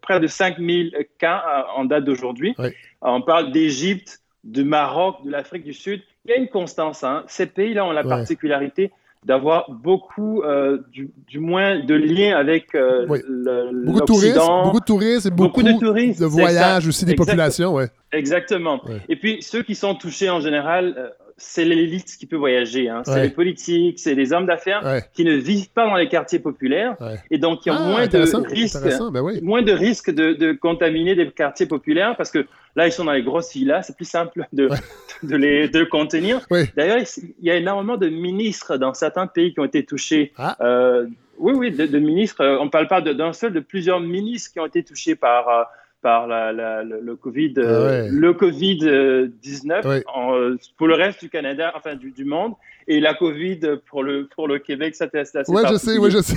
près 0.00 0.20
de 0.20 0.26
5000 0.26 0.96
cas 1.18 1.66
en 1.76 1.84
date 1.84 2.04
d'aujourd'hui. 2.04 2.54
On 3.00 3.22
parle 3.22 3.52
d'Égypte, 3.52 4.20
du 4.44 4.64
Maroc, 4.64 5.16
de 5.24 5.30
l'Afrique 5.30 5.64
du 5.64 5.72
Sud. 5.72 6.02
Il 6.24 6.30
y 6.30 6.34
a 6.34 6.36
une 6.36 6.48
constance. 6.48 7.04
Hein. 7.04 7.24
Ces 7.26 7.46
pays-là 7.46 7.84
ont 7.84 7.92
la 7.92 8.04
particularité 8.04 8.90
d'avoir 9.24 9.70
beaucoup, 9.70 10.42
du, 10.90 11.38
moins, 11.38 11.78
de 11.78 11.94
liens 11.94 12.36
avec 12.36 12.72
le, 12.72 13.84
beaucoup 13.84 14.00
de 14.00 14.04
tourisme, 14.04 14.40
beaucoup 14.64 14.80
de 14.80 14.84
tourisme 14.84 15.28
et 15.28 15.30
beaucoup, 15.30 15.62
de, 15.62 15.78
touristes, 15.78 16.20
de 16.20 16.26
voyages 16.26 16.88
aussi 16.88 17.04
des 17.04 17.14
populations. 17.14 17.74
Ouais. 17.74 17.88
Exactement. 18.12 18.80
Et 19.08 19.16
puis 19.16 19.42
ceux 19.42 19.62
qui 19.62 19.74
sont 19.74 19.94
touchés 19.94 20.30
en 20.30 20.40
général 20.40 21.12
c'est 21.42 21.64
l'élite 21.64 22.16
qui 22.16 22.26
peut 22.26 22.36
voyager. 22.36 22.88
Hein. 22.88 23.02
C'est 23.04 23.20
les 23.20 23.30
politiques, 23.30 23.98
c'est 23.98 24.14
les 24.14 24.32
hommes 24.32 24.46
d'affaires 24.46 25.02
qui 25.12 25.24
ne 25.24 25.34
vivent 25.34 25.70
pas 25.70 25.86
dans 25.86 25.96
les 25.96 26.08
quartiers 26.08 26.38
populaires 26.38 26.96
et 27.30 27.38
donc 27.38 27.60
qui 27.60 27.70
ont 27.70 27.76
ah, 27.76 27.84
moins, 27.84 28.06
de 28.06 28.46
risques, 28.46 28.82
ben 29.10 29.40
moins 29.42 29.62
de 29.62 29.72
risques 29.72 30.10
de, 30.10 30.52
contaminer 30.52 31.14
des 31.14 31.28
quartiers 31.30 31.66
populaires 31.66 32.16
parce 32.16 32.30
que 32.30 32.46
là, 32.76 32.86
ils 32.86 32.92
sont 32.92 33.04
dans 33.04 33.12
les 33.12 33.24
grosses 33.24 33.52
villas, 33.52 33.82
c'est 33.82 33.96
plus 33.96 34.08
simple 34.08 34.46
de, 34.52 34.70
de 35.22 35.36
les 35.36 35.68
de 35.68 35.84
contenir. 35.84 36.40
D'ailleurs, 36.76 36.98
il 37.18 37.44
y 37.44 37.50
a 37.50 37.56
énormément 37.56 37.96
de 37.96 38.08
ministres 38.08 38.76
dans 38.76 38.94
certains 38.94 39.26
pays 39.26 39.52
qui 39.52 39.60
ont 39.60 39.64
été 39.64 39.84
touchés. 39.84 40.32
Ah. 40.38 40.56
Euh, 40.60 41.06
oui, 41.38 41.54
oui, 41.56 41.70
de, 41.72 41.98
ministres. 41.98 42.44
On 42.60 42.66
ne 42.66 42.70
parle 42.70 42.86
pas 42.86 43.00
d'un 43.00 43.32
seul, 43.32 43.52
de 43.52 43.60
plusieurs 43.60 44.00
ministres 44.00 44.52
qui 44.52 44.60
ont 44.60 44.66
été 44.66 44.84
touchés 44.84 45.16
par. 45.16 45.48
Euh, 45.48 45.62
par 46.02 46.26
le, 46.26 47.14
Covid, 47.14 47.54
euh, 47.58 48.08
le 48.10 48.34
Covid 48.34 49.30
19 49.40 49.86
euh, 49.86 50.56
pour 50.76 50.88
le 50.88 50.94
reste 50.94 51.20
du 51.20 51.30
Canada, 51.30 51.72
enfin 51.76 51.94
du, 51.94 52.24
monde, 52.24 52.54
et 52.88 53.00
la 53.00 53.14
Covid 53.14 53.60
pour 53.88 54.02
le 54.02 54.28
pour 54.34 54.48
le 54.48 54.58
Québec, 54.58 54.96
ça 54.96 55.06
teste 55.06 55.36
assez. 55.36 55.52
Ouais, 55.52 55.62
je 55.70 55.76
sais, 55.76 55.98
ouais, 55.98 56.10
je 56.10 56.20
sais. 56.20 56.36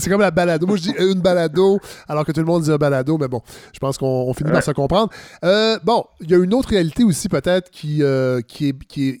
C'est 0.00 0.10
comme 0.10 0.22
la 0.22 0.32
balado. 0.32 0.66
Moi, 0.66 0.78
je 0.78 0.82
dis 0.82 0.94
une 0.98 1.20
balado, 1.20 1.78
alors 2.08 2.24
que 2.24 2.32
tout 2.32 2.40
le 2.40 2.46
monde 2.46 2.62
dit 2.62 2.72
un 2.72 2.76
balado, 2.76 3.18
mais 3.18 3.28
bon, 3.28 3.42
je 3.72 3.78
pense 3.78 3.98
qu'on 3.98 4.34
finit 4.34 4.50
par 4.50 4.62
se 4.62 4.72
comprendre. 4.72 5.10
Euh, 5.44 5.78
bon, 5.84 6.04
il 6.20 6.30
y 6.30 6.34
a 6.34 6.38
une 6.38 6.54
autre 6.54 6.70
réalité 6.70 7.04
aussi, 7.04 7.28
peut-être, 7.28 7.70
qui, 7.70 8.02
qui 8.48 8.68
est, 8.68 8.84
qui 8.88 9.08
est, 9.10 9.20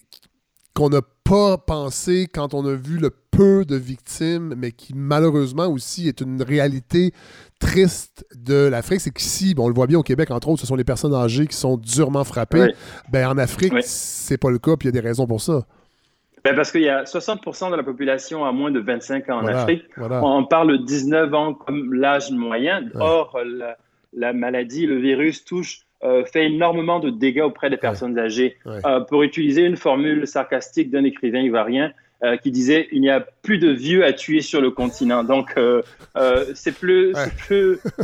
qu'on 0.74 0.88
n'a 0.88 1.02
pas 1.22 1.58
pensé 1.58 2.28
quand 2.32 2.54
on 2.54 2.64
a 2.66 2.74
vu 2.74 2.98
le 2.98 3.10
peu 3.36 3.64
de 3.64 3.76
victimes, 3.76 4.54
mais 4.56 4.72
qui 4.72 4.94
malheureusement 4.94 5.66
aussi 5.66 6.08
est 6.08 6.20
une 6.20 6.42
réalité 6.42 7.12
triste 7.58 8.26
de 8.34 8.68
l'Afrique, 8.68 9.00
c'est 9.00 9.12
qu'ici, 9.12 9.54
bon, 9.54 9.64
on 9.64 9.68
le 9.68 9.74
voit 9.74 9.86
bien 9.86 9.98
au 9.98 10.02
Québec, 10.02 10.30
entre 10.30 10.48
autres, 10.48 10.60
ce 10.60 10.66
sont 10.66 10.76
les 10.76 10.84
personnes 10.84 11.14
âgées 11.14 11.46
qui 11.46 11.56
sont 11.56 11.76
durement 11.76 12.24
frappées. 12.24 12.72
Ben, 13.10 13.28
en 13.28 13.38
Afrique, 13.38 13.72
c'est 13.82 14.38
pas 14.38 14.50
le 14.50 14.58
cas, 14.58 14.76
puis 14.76 14.88
il 14.88 14.94
y 14.94 14.98
a 14.98 15.00
des 15.00 15.06
raisons 15.06 15.26
pour 15.26 15.40
ça. 15.40 15.62
Ben 16.44 16.54
parce 16.54 16.70
qu'il 16.70 16.82
y 16.82 16.88
a 16.88 17.02
60% 17.02 17.72
de 17.72 17.76
la 17.76 17.82
population 17.82 18.44
à 18.44 18.52
moins 18.52 18.70
de 18.70 18.78
25 18.78 19.28
ans 19.30 19.38
en 19.38 19.46
Afrique. 19.46 19.82
On 19.98 20.44
parle 20.44 20.78
de 20.78 20.84
19 20.84 21.34
ans 21.34 21.54
comme 21.54 21.92
l'âge 21.92 22.30
moyen. 22.30 22.84
Or, 22.94 23.36
la, 24.12 24.32
maladie, 24.32 24.86
le 24.86 24.98
virus 24.98 25.44
touche 25.44 25.80
fait 26.32 26.46
énormément 26.46 27.00
de 27.00 27.10
dégâts 27.10 27.42
auprès 27.42 27.68
des 27.68 27.76
personnes 27.76 28.16
âgées. 28.18 28.56
pour 29.08 29.24
utiliser 29.24 29.62
une 29.62 29.76
formule 29.76 30.26
sarcastique 30.26 30.90
d'un 30.90 31.04
écrivain 31.04 31.40
ivoirien, 31.40 31.92
euh, 32.24 32.38
qui 32.38 32.50
disait 32.50 32.88
il 32.92 33.02
n'y 33.02 33.10
a 33.10 33.20
plus 33.20 33.58
de 33.58 33.70
vieux 33.70 34.02
à 34.02 34.14
tuer 34.14 34.40
sur 34.40 34.62
le 34.62 34.70
continent. 34.70 35.22
Donc 35.22 35.52
euh, 35.58 35.82
euh, 36.16 36.46
c'est 36.54 36.74
plus 36.74 37.12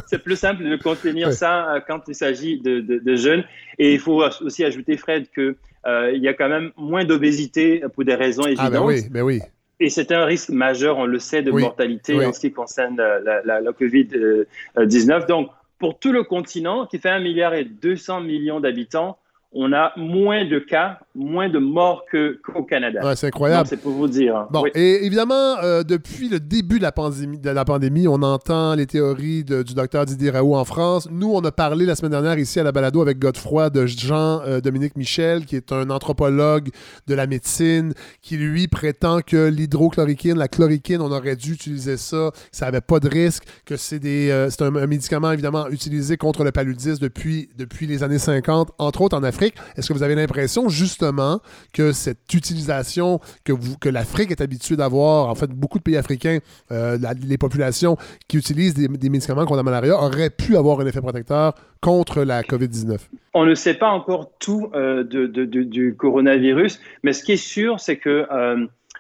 c'est 0.07 0.23
plus 0.23 0.37
simple 0.37 0.65
de 0.65 0.77
contenir 0.77 1.33
ça 1.33 1.83
quand 1.87 2.03
il 2.09 2.15
s'agit 2.15 2.61
de, 2.61 2.81
de, 2.81 3.17
jeunes. 3.17 3.43
Et 3.79 3.95
il 3.95 3.99
faut 3.99 4.23
aussi 4.43 4.65
ajouter 4.65 4.99
Fred 4.99 5.31
que 5.31 5.57
il 5.87 6.23
y 6.23 6.29
a 6.29 6.35
quand 6.35 6.51
même 6.51 6.73
moins 6.77 7.07
d'obésité 7.07 7.83
pour 7.95 8.05
des 8.05 8.15
raisons 8.15 8.45
évidentes. 8.45 8.67
Ah 8.67 8.71
ben 8.71 8.85
oui, 8.85 9.03
ben 9.11 9.23
oui. 9.23 9.41
Et 9.81 9.89
c'est 9.89 10.13
un 10.13 10.27
risque 10.27 10.51
majeur, 10.51 10.99
on 10.99 11.07
le 11.07 11.19
sait, 11.19 11.43
de 11.43 11.51
mortalité 11.51 12.25
en 12.25 12.35
ce 12.35 12.41
qui 12.41 12.53
concerne 12.53 12.97
la, 12.97 13.43
la, 13.43 13.61
la 13.61 13.71
Covid-19. 13.73 15.27
Donc, 15.27 15.49
pour 15.79 15.99
tout 15.99 16.13
le 16.13 16.23
continent, 16.23 16.87
qui 16.87 16.99
fait 16.99 17.09
1 17.09 17.19
milliard 17.19 17.55
et 17.55 17.65
200 17.65 18.21
millions 18.21 18.61
d'habitants, 18.61 19.19
on 19.55 19.73
a 19.73 19.93
moins 19.97 20.47
de 20.47 20.59
cas, 20.59 20.99
moins 21.15 21.49
de 21.49 21.59
morts 21.59 22.05
qu'au 22.11 22.63
Canada. 22.63 23.15
c'est 23.15 23.27
incroyable. 23.27 23.69
C'est 23.69 23.81
pour 23.81 23.93
vous 23.93 24.09
dire. 24.09 24.47
Bon, 24.51 24.65
et 24.75 25.05
évidemment, 25.05 25.59
euh, 25.63 25.83
depuis 25.83 26.29
le 26.29 26.41
début 26.41 26.79
de 26.79 26.83
la, 26.83 26.93
pandémie, 26.93 27.39
de 27.39 27.51
la 27.51 27.65
pandémie, 27.65 28.09
on 28.09 28.23
entend 28.23 28.75
les 28.75 28.87
théories 28.87 29.45
du 29.45 29.75
docteur 29.75 30.07
Didier 30.07 30.31
Raoult 30.31 30.55
en 30.55 30.65
France. 30.65 31.09
Nous, 31.11 31.31
on 31.31 31.45
a 31.45 31.53
parlé 31.53 31.85
la 31.85 31.95
semaine 31.95 32.13
dernière 32.13 32.39
ici 32.39 32.61
à 32.61 32.63
la 32.63 32.73
balado 32.73 33.03
avec 33.03 33.19
Godefroy 33.19 33.69
de 33.69 33.85
Jean-Dominique 33.85 34.93
euh, 34.97 35.01
Michel, 35.01 35.45
qui 35.45 35.57
est 35.57 35.71
un 35.71 35.91
anthropologue 35.91 36.71
de 37.07 37.15
la 37.15 37.27
médecine, 37.27 37.93
qui 38.23 38.39
lui 38.39 38.69
prétend 38.69 39.21
que 39.21 39.49
l'hydrochloroquine, 39.49 40.39
la 40.39 40.49
chloroquine, 40.49 41.03
on 41.03 41.13
aurait 41.13 41.37
dû 41.37 41.53
utiliser 41.53 41.99
ça, 41.99 42.31
ça 42.53 42.67
n'avait 42.67 42.81
pas 42.81 43.01
de 43.01 43.09
risque, 43.09 43.45
que 43.67 43.77
c'est 43.77 44.01
euh, 44.05 44.49
un, 44.61 44.77
un, 44.77 44.87
médicament 44.87 45.31
évidemment 45.33 45.69
utilisé 45.69 46.17
contre 46.17 46.43
le 46.43 46.53
paludisme 46.53 47.03
depuis, 47.03 47.51
depuis 47.59 47.87
les 47.87 48.03
années 48.03 48.19
50, 48.19 48.71
entre 48.79 49.03
autres 49.03 49.17
en 49.17 49.23
Afrique. 49.23 49.42
Est-ce 49.77 49.89
que 49.89 49.93
vous 49.93 50.03
avez 50.03 50.15
l'impression 50.15 50.69
justement 50.69 51.41
que 51.73 51.93
cette 51.93 52.33
utilisation 52.33 53.21
que, 53.45 53.53
vous, 53.53 53.77
que 53.79 53.89
l'Afrique 53.89 54.31
est 54.31 54.41
habituée 54.41 54.77
d'avoir, 54.77 55.29
en 55.29 55.35
fait, 55.35 55.51
beaucoup 55.51 55.79
de 55.79 55.83
pays 55.83 55.97
africains, 55.97 56.39
euh, 56.71 56.99
les 57.27 57.39
populations 57.39 57.97
qui 58.29 58.37
utilisent 58.37 58.75
des, 58.75 58.89
médicaments 58.89 59.45
contre 59.45 59.57
la 59.57 59.63
malaria 59.63 59.97
auraient 59.97 60.31
pu 60.31 60.57
avoir 60.57 60.81
un 60.81 60.87
effet 60.87 61.01
protecteur 61.01 61.55
contre 61.81 62.23
la 62.23 62.43
COVID-19? 62.43 62.99
On 63.35 63.45
ne 63.45 63.55
sait 63.55 63.75
pas 63.75 63.89
encore 63.89 64.31
tout 64.39 64.71
euh, 64.75 65.05
de, 65.05 65.27
du 65.45 65.95
coronavirus, 65.97 66.81
mais 67.03 67.13
ce 67.13 67.23
qui 67.23 67.33
est 67.33 67.37
sûr, 67.37 67.81
c'est 67.81 67.97
que 67.97 68.27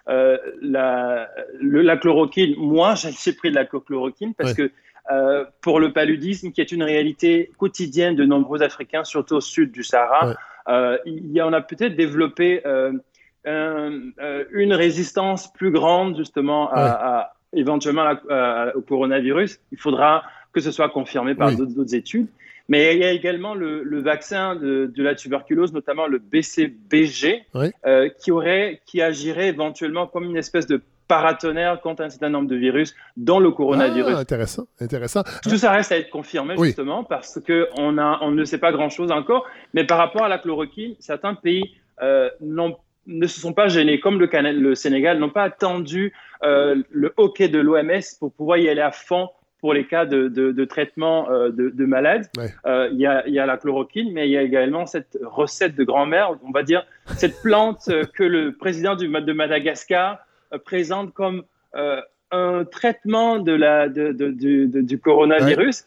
euh, 0.08 0.36
la, 0.60 1.28
la, 1.60 1.96
chloroquine, 1.96 2.54
moi, 2.58 2.94
j'ai 2.96 3.32
pris 3.32 3.50
de 3.50 3.54
la 3.54 3.64
chloroquine 3.64 4.34
parce 4.34 4.54
que 4.54 4.70
pour 5.60 5.80
le 5.80 5.92
paludisme, 5.92 6.52
qui 6.52 6.60
est 6.60 6.72
une 6.72 6.82
réalité 6.82 7.50
quotidienne 7.58 8.14
de 8.14 8.24
nombreux 8.24 8.62
Africains, 8.62 9.04
surtout 9.04 9.36
au 9.36 9.40
sud 9.40 9.72
du 9.72 9.82
Sahara. 9.82 10.34
Euh, 10.68 10.98
il 11.06 11.32
y 11.32 11.42
en 11.42 11.52
a 11.52 11.60
peut-être 11.60 11.96
développé 11.96 12.62
euh, 12.66 12.92
euh, 13.46 14.44
une 14.52 14.72
résistance 14.72 15.52
plus 15.52 15.70
grande 15.70 16.16
justement 16.16 16.70
à, 16.72 17.34
éventuellement 17.52 18.14
au 18.74 18.80
coronavirus. 18.80 19.60
Il 19.72 19.78
faudra 19.78 20.22
que 20.52 20.60
ce 20.60 20.70
soit 20.70 20.90
confirmé 20.90 21.34
par 21.34 21.54
d'autres 21.54 21.94
études. 21.94 22.28
Mais 22.68 22.94
il 22.94 23.00
y 23.00 23.04
a 23.04 23.10
également 23.10 23.54
le, 23.54 24.00
vaccin 24.00 24.54
de, 24.54 24.90
la 24.96 25.14
tuberculose, 25.14 25.72
notamment 25.72 26.06
le 26.06 26.18
BCBG, 26.18 27.44
qui, 28.20 28.30
aurait, 28.30 28.80
qui 28.86 29.02
agirait 29.02 29.48
éventuellement 29.48 30.06
comme 30.06 30.24
une 30.24 30.36
espèce 30.36 30.66
de 30.66 30.80
paratonnerre 31.12 31.78
contre 31.82 32.02
un 32.02 32.08
certain 32.08 32.30
nombre 32.30 32.48
de 32.48 32.56
virus, 32.56 32.94
dont 33.18 33.38
le 33.38 33.50
coronavirus. 33.50 34.14
Ah, 34.16 34.20
intéressant, 34.20 34.64
intéressant. 34.80 35.22
Tout 35.42 35.58
ça 35.58 35.70
reste 35.70 35.92
à 35.92 35.98
être 35.98 36.08
confirmé, 36.08 36.54
justement, 36.56 37.04
parce 37.04 37.38
qu'on 37.46 37.98
on 37.98 38.30
ne 38.30 38.44
sait 38.44 38.56
pas 38.56 38.72
grand-chose 38.72 39.12
encore. 39.12 39.44
Mais 39.74 39.84
par 39.84 39.98
rapport 39.98 40.24
à 40.24 40.28
la 40.30 40.38
chloroquine, 40.38 40.94
certains 41.00 41.34
pays 41.34 41.76
euh, 42.00 42.30
ne 42.40 43.26
se 43.26 43.40
sont 43.40 43.52
pas 43.52 43.68
gênés, 43.68 44.00
comme 44.00 44.18
le, 44.18 44.28
le 44.52 44.74
Sénégal, 44.74 45.18
n'ont 45.18 45.28
pas 45.28 45.42
attendu 45.42 46.14
euh, 46.44 46.82
le 46.90 47.12
hockey 47.18 47.48
de 47.48 47.58
l'OMS 47.58 48.00
pour 48.18 48.32
pouvoir 48.32 48.56
y 48.56 48.70
aller 48.70 48.80
à 48.80 48.90
fond 48.90 49.28
pour 49.60 49.74
les 49.74 49.86
cas 49.86 50.06
de, 50.06 50.28
de, 50.28 50.64
traitement 50.64 51.30
euh, 51.30 51.50
de, 51.50 51.84
malades. 51.84 52.26
Il 52.38 52.98
y, 52.98 53.06
a, 53.06 53.28
y, 53.28 53.38
a, 53.38 53.44
la 53.44 53.58
chloroquine, 53.58 54.12
mais 54.14 54.28
il 54.28 54.32
y 54.32 54.38
a 54.38 54.42
également 54.42 54.86
cette 54.86 55.18
recette 55.22 55.76
de 55.76 55.84
grand-mère, 55.84 56.32
on 56.42 56.52
va 56.52 56.62
dire, 56.62 56.86
cette 57.18 57.42
plante 57.42 57.90
que 58.14 58.24
le 58.24 58.52
président 58.52 58.96
du, 58.96 59.08
de 59.08 59.32
Madagascar 59.34 60.18
présente 60.58 61.12
comme 61.14 61.44
euh, 61.74 62.00
un 62.30 62.64
traitement 62.64 63.38
de 63.38 63.52
la, 63.52 63.88
de, 63.88 64.12
du 64.12 64.98
coronavirus. 64.98 65.84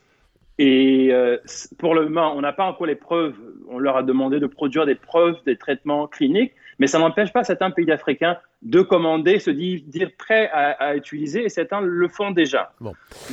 Et 0.57 1.09
euh, 1.11 1.37
pour 1.77 1.95
le 1.95 2.03
moment, 2.05 2.33
on 2.35 2.41
n'a 2.41 2.53
pas 2.53 2.65
encore 2.65 2.87
les 2.87 2.95
preuves. 2.95 3.35
On 3.67 3.79
leur 3.79 3.97
a 3.97 4.03
demandé 4.03 4.39
de 4.39 4.47
produire 4.47 4.85
des 4.85 4.95
preuves 4.95 5.35
des 5.45 5.57
traitements 5.57 6.07
cliniques, 6.07 6.53
mais 6.79 6.87
ça 6.87 6.99
n'empêche 6.99 7.33
pas 7.33 7.43
certains 7.43 7.71
pays 7.71 7.91
africains 7.91 8.37
de 8.65 8.81
commander, 8.81 9.37
se 9.37 9.51
dire, 9.51 9.81
dire 9.85 10.09
prêt 10.17 10.49
à, 10.51 10.95
utiliser, 10.95 11.45
et 11.45 11.49
certains 11.49 11.81
le 11.81 12.07
font 12.07 12.31
déjà. 12.31 12.73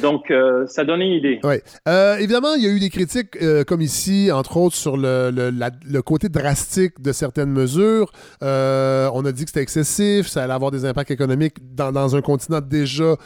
Donc, 0.03 0.30
euh, 0.30 0.66
ça 0.66 0.85
donne 0.85 1.01
une 1.01 1.12
idée. 1.12 1.41
Oui. 1.43 1.55
Euh, 1.89 2.18
évidemment, 2.18 2.55
il 2.55 2.62
y 2.62 2.66
a 2.66 2.70
eu 2.70 2.78
des 2.78 2.91
critiques, 2.91 3.37
euh, 3.41 3.64
comme 3.64 3.80
ici, 3.80 4.30
entre 4.30 4.59
autres, 4.59 4.76
sur 4.76 4.99
le, 4.99 5.30
le, 5.30 6.03
côté 6.03 6.28
drastique 6.28 7.01
de 7.01 7.12
certaines 7.12 7.51
mesures. 7.51 8.12
on 8.43 9.24
a 9.24 9.33
dit 9.33 9.45
que 9.45 9.51
c'était 9.51 9.62
excessif, 9.62 10.26
ça 10.26 10.45
allait 10.45 10.53
avoir 10.53 10.70
des 10.70 10.85
impacts 10.85 11.11
économiques 11.11 11.57
dans, 11.74 11.93
dans 11.93 12.14
un 12.14 12.20
continent 12.20 12.61
déjà 12.61 13.16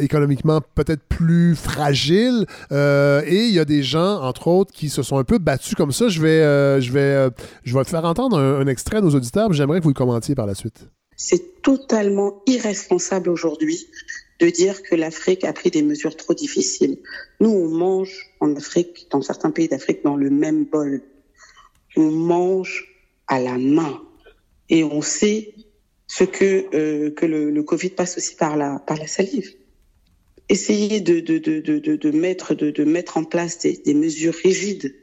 économiquement 0.00 0.60
peut-être 0.74 1.04
plus 1.08 1.54
fragile. 1.54 2.46
et 2.72 3.44
il 3.46 3.54
y 3.54 3.60
a 3.60 3.64
des 3.64 3.84
gens, 3.84 4.22
entre 4.22 4.48
autres, 4.48 4.72
qui 4.72 4.88
se 4.88 5.04
sont 5.04 5.18
un 5.18 5.24
peu 5.24 5.38
battus 5.38 5.76
comme 5.76 5.92
ça. 5.92 6.08
Je 6.08 6.20
vais, 6.20 6.80
je 6.80 6.92
vais, 6.92 7.28
je 7.62 7.78
vais 7.78 7.84
faire 7.84 8.04
entendre 8.04 8.38
un, 8.38 8.60
un 8.60 8.66
extrait 8.66 8.96
à 8.96 9.00
nos 9.00 9.14
auditeurs, 9.14 9.52
j'aimerais 9.52 9.78
que 9.78 9.84
vous 9.84 9.90
le 9.90 9.94
commentiez 9.94 10.34
par 10.34 10.46
la 10.46 10.54
suite. 10.54 10.88
C'est 11.26 11.62
totalement 11.62 12.42
irresponsable 12.44 13.30
aujourd'hui 13.30 13.88
de 14.40 14.50
dire 14.50 14.82
que 14.82 14.94
l'Afrique 14.94 15.44
a 15.44 15.54
pris 15.54 15.70
des 15.70 15.80
mesures 15.80 16.18
trop 16.18 16.34
difficiles. 16.34 16.98
Nous, 17.40 17.48
on 17.48 17.68
mange 17.68 18.30
en 18.40 18.54
Afrique, 18.56 19.06
dans 19.10 19.22
certains 19.22 19.50
pays 19.50 19.66
d'Afrique, 19.66 20.04
dans 20.04 20.16
le 20.16 20.28
même 20.28 20.66
bol. 20.66 21.00
On 21.96 22.10
mange 22.10 22.94
à 23.26 23.40
la 23.40 23.56
main. 23.56 24.02
Et 24.68 24.84
on 24.84 25.00
sait 25.00 25.54
ce 26.08 26.24
que, 26.24 26.66
euh, 26.74 27.10
que 27.12 27.24
le, 27.24 27.62
Covid 27.62 27.90
passe 27.90 28.18
aussi 28.18 28.36
par 28.36 28.58
la, 28.58 28.78
par 28.80 28.98
la 28.98 29.06
salive. 29.06 29.50
Essayer 30.50 31.00
de, 31.00 31.20
de, 31.20 31.38
de, 31.38 31.60
de, 31.96 32.10
mettre, 32.10 32.52
de, 32.54 32.84
mettre 32.84 33.16
en 33.16 33.24
place 33.24 33.60
des, 33.60 33.78
des 33.78 33.94
mesures 33.94 34.34
rigides 34.34 34.94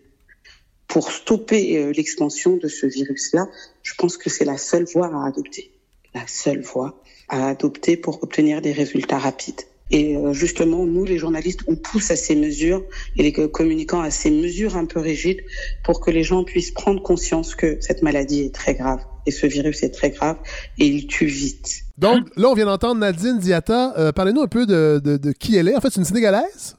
pour 0.88 1.12
stopper 1.12 1.80
euh, 1.80 1.92
l'expansion 1.94 2.58
de 2.58 2.68
ce 2.68 2.86
virus-là, 2.86 3.48
je 3.82 3.96
pense 3.96 4.18
que 4.18 4.30
c'est 4.30 4.46
la 4.46 4.60
seule 4.60 4.86
voie 4.86 5.08
à 5.08 5.26
adopter 5.26 5.71
la 6.14 6.28
seule 6.28 6.62
voie 6.62 7.02
à 7.30 7.50
adopter 7.50 7.98
pour 7.98 8.24
obtenir 8.24 8.62
des 8.62 8.72
résultats 8.72 9.20
rapides. 9.20 9.62
Et 9.92 10.16
euh, 10.16 10.32
justement, 10.32 10.86
nous, 10.86 11.04
les 11.04 11.18
journalistes, 11.18 11.62
on 11.68 11.76
pousse 11.76 12.12
à 12.12 12.16
ces 12.16 12.36
mesures 12.36 12.84
et 13.18 13.24
les 13.24 13.34
communicants 13.34 14.00
à 14.00 14.10
ces 14.10 14.32
mesures 14.32 14.78
un 14.78 14.86
peu 14.86 15.00
rigides 15.00 15.42
pour 15.84 16.00
que 16.00 16.12
les 16.12 16.24
gens 16.24 16.44
puissent 16.46 16.72
prendre 16.72 17.02
conscience 17.02 17.56
que 17.56 17.78
cette 17.82 18.02
maladie 18.02 18.42
est 18.42 18.56
très 18.56 18.74
grave 18.74 19.02
et 19.26 19.32
ce 19.32 19.48
virus 19.48 19.84
est 19.84 19.92
très 19.92 20.12
grave 20.12 20.38
et 20.78 20.88
il 20.88 21.08
tue 21.08 21.26
vite. 21.26 21.82
Donc 21.98 22.28
là, 22.38 22.50
on 22.50 22.54
vient 22.54 22.66
d'entendre 22.66 23.02
Nadine 23.02 23.38
Diata. 23.38 23.94
Euh, 23.98 24.12
parlez-nous 24.14 24.42
un 24.42 24.48
peu 24.48 24.66
de, 24.66 25.02
de, 25.04 25.18
de, 25.18 25.32
qui 25.34 25.58
elle 25.58 25.68
est. 25.68 25.76
En 25.76 25.82
fait, 25.82 25.90
c'est 25.90 26.00
une 26.00 26.06
Sénégalaise? 26.06 26.78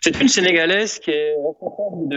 C'est 0.00 0.18
une 0.20 0.28
Sénégalaise 0.28 0.98
qui 0.98 1.10
est 1.10 1.34
responsable 1.46 2.08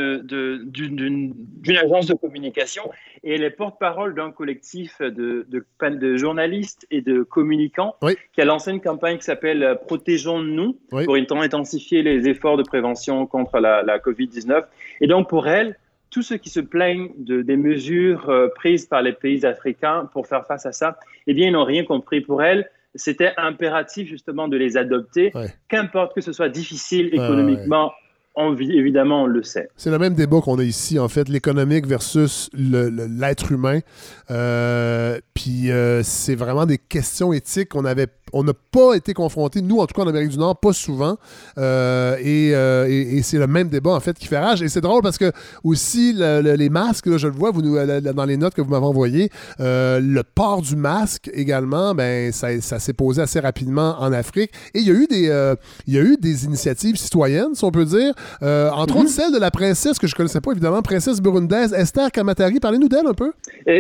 d'une 0.72 1.78
agence 1.78 2.08
de 2.08 2.14
communication 2.14 2.84
et 3.24 3.36
elle 3.36 3.44
est 3.44 3.50
porte-parole 3.50 4.16
d'un 4.16 4.32
collectif 4.32 5.02
de, 5.02 5.46
de, 5.50 6.16
journalistes 6.16 6.88
et 6.92 7.02
de 7.02 7.24
communicants 7.24 7.96
qui 8.34 8.42
a 8.42 8.46
lancé 8.46 8.72
une 8.72 8.82
campagne 8.82 9.18
qui 9.18 9.26
s'appelle 9.26 9.80
Protégeons-nous 9.86 10.80
pour 10.90 11.16
intensifier 11.16 12.04
les 12.04 12.30
efforts 12.30 12.56
de 12.58 12.64
prévention 12.64 13.26
contre 13.28 13.60
la, 13.60 13.84
la 13.84 14.00
COVID-19. 14.00 14.64
Et 15.02 15.08
donc 15.08 15.28
pour 15.28 15.48
elle, 15.48 15.78
tous 16.14 16.22
ceux 16.22 16.38
qui 16.38 16.50
se 16.50 16.60
plaignent 16.60 17.10
de, 17.18 17.42
des 17.42 17.58
mesures 17.58 18.30
euh, 18.30 18.48
prises 18.56 18.86
par 18.86 19.02
les 19.02 19.14
pays 19.14 19.46
africains 19.48 20.08
pour 20.14 20.28
faire 20.28 20.46
face 20.46 20.66
à 20.68 20.72
ça, 20.72 21.00
eh 21.26 21.34
bien, 21.34 21.48
ils 21.48 21.54
n'ont 21.54 21.64
rien 21.64 21.84
compris. 21.84 22.22
Pour 22.22 22.44
elle, 22.44 22.70
c'était 22.96 23.34
impératif 23.38 24.08
justement 24.08 24.48
de 24.48 24.58
les 24.58 24.78
adopter, 24.78 25.32
qu'importe 25.68 26.14
que 26.14 26.22
ce 26.22 26.32
soit 26.32 26.50
difficile 26.50 27.10
économiquement 27.14 27.92
évidemment, 28.60 29.24
on 29.24 29.28
le 29.28 29.44
sait. 29.44 29.70
C'est 29.78 29.92
le 29.92 30.00
même 30.00 30.16
débat 30.16 30.42
qu'on 30.42 30.58
a 30.60 30.64
ici, 30.64 30.98
en 31.00 31.08
fait, 31.08 31.30
l'économique 31.30 31.86
versus 31.86 32.50
l'être 32.54 33.52
humain. 33.52 33.80
Euh, 34.32 35.20
puis 35.34 35.72
euh, 35.72 36.02
c'est 36.04 36.36
vraiment 36.36 36.66
des 36.66 36.78
questions 36.78 37.34
éthiques 37.34 37.70
qu'on 37.70 37.86
avait, 37.86 38.08
on 38.32 38.44
n'a 38.44 38.54
pas 38.72 38.96
été 38.96 39.14
confrontés, 39.14 39.62
nous, 39.62 39.80
en 39.80 39.86
tout 39.86 39.94
cas 39.94 40.04
en 40.04 40.08
Amérique 40.08 40.30
du 40.30 40.38
Nord, 40.38 40.58
pas 40.58 40.74
souvent. 40.74 41.18
Euh, 41.58 42.18
et, 42.20 43.22
c'est 43.22 43.38
le 43.38 43.48
même 43.48 43.70
débat, 43.70 43.92
en 43.92 44.00
fait, 44.00 44.18
qui 44.18 44.28
fait 44.28 44.40
rage. 44.40 44.62
Et 44.62 44.70
c'est 44.70 44.82
drôle 44.82 45.02
parce 45.02 45.18
que 45.18 45.32
aussi, 45.64 46.14
les 46.14 46.70
masques, 46.70 47.06
là, 47.06 47.18
je 47.18 47.28
le 47.28 47.34
vois 47.34 47.52
vous 47.52 47.62
nous, 47.62 47.76
dans 47.76 48.26
les 48.26 48.38
notes 48.38 48.54
que 48.54 48.62
vous 48.62 48.70
m'avez 48.70 48.86
envoyées, 48.86 49.30
le 49.60 50.22
port 50.22 50.62
du 50.62 50.76
masque 50.76 51.30
également, 51.34 51.94
ben, 51.94 52.32
ça, 52.32 52.60
ça 52.62 52.80
s'est 52.80 52.94
posé 52.94 53.22
assez 53.22 53.40
rapidement 53.40 53.96
en 54.00 54.12
Afrique. 54.12 54.52
Et 54.74 54.80
il 54.80 54.88
y 54.88 54.92
eu 54.92 55.08
des, 55.08 55.56
il 55.88 55.94
y 55.94 55.98
a 55.98 56.02
eu 56.02 56.18
des 56.20 56.46
initiatives 56.46 56.96
citoyennes, 56.98 57.54
si 57.54 57.64
on 57.64 57.72
peut 57.72 57.86
dire, 57.86 58.14
entre 58.42 58.96
autres 58.96 59.04
mhm. 59.04 59.08
celle 59.08 59.34
de 59.34 59.40
la 59.40 59.52
princesse, 59.52 60.00
que 60.00 60.08
je 60.08 60.14
ne 60.14 60.18
connaissais 60.18 60.42
pas 60.42 60.52
évidemment, 60.52 60.82
princesse 60.82 61.22
burundaise, 61.22 61.74
Esther 61.74 62.12
Kamatari. 62.12 62.60
Parlez-nous 62.60 62.90
d'elle 62.90 63.08
un 63.08 63.14
peu. 63.14 63.34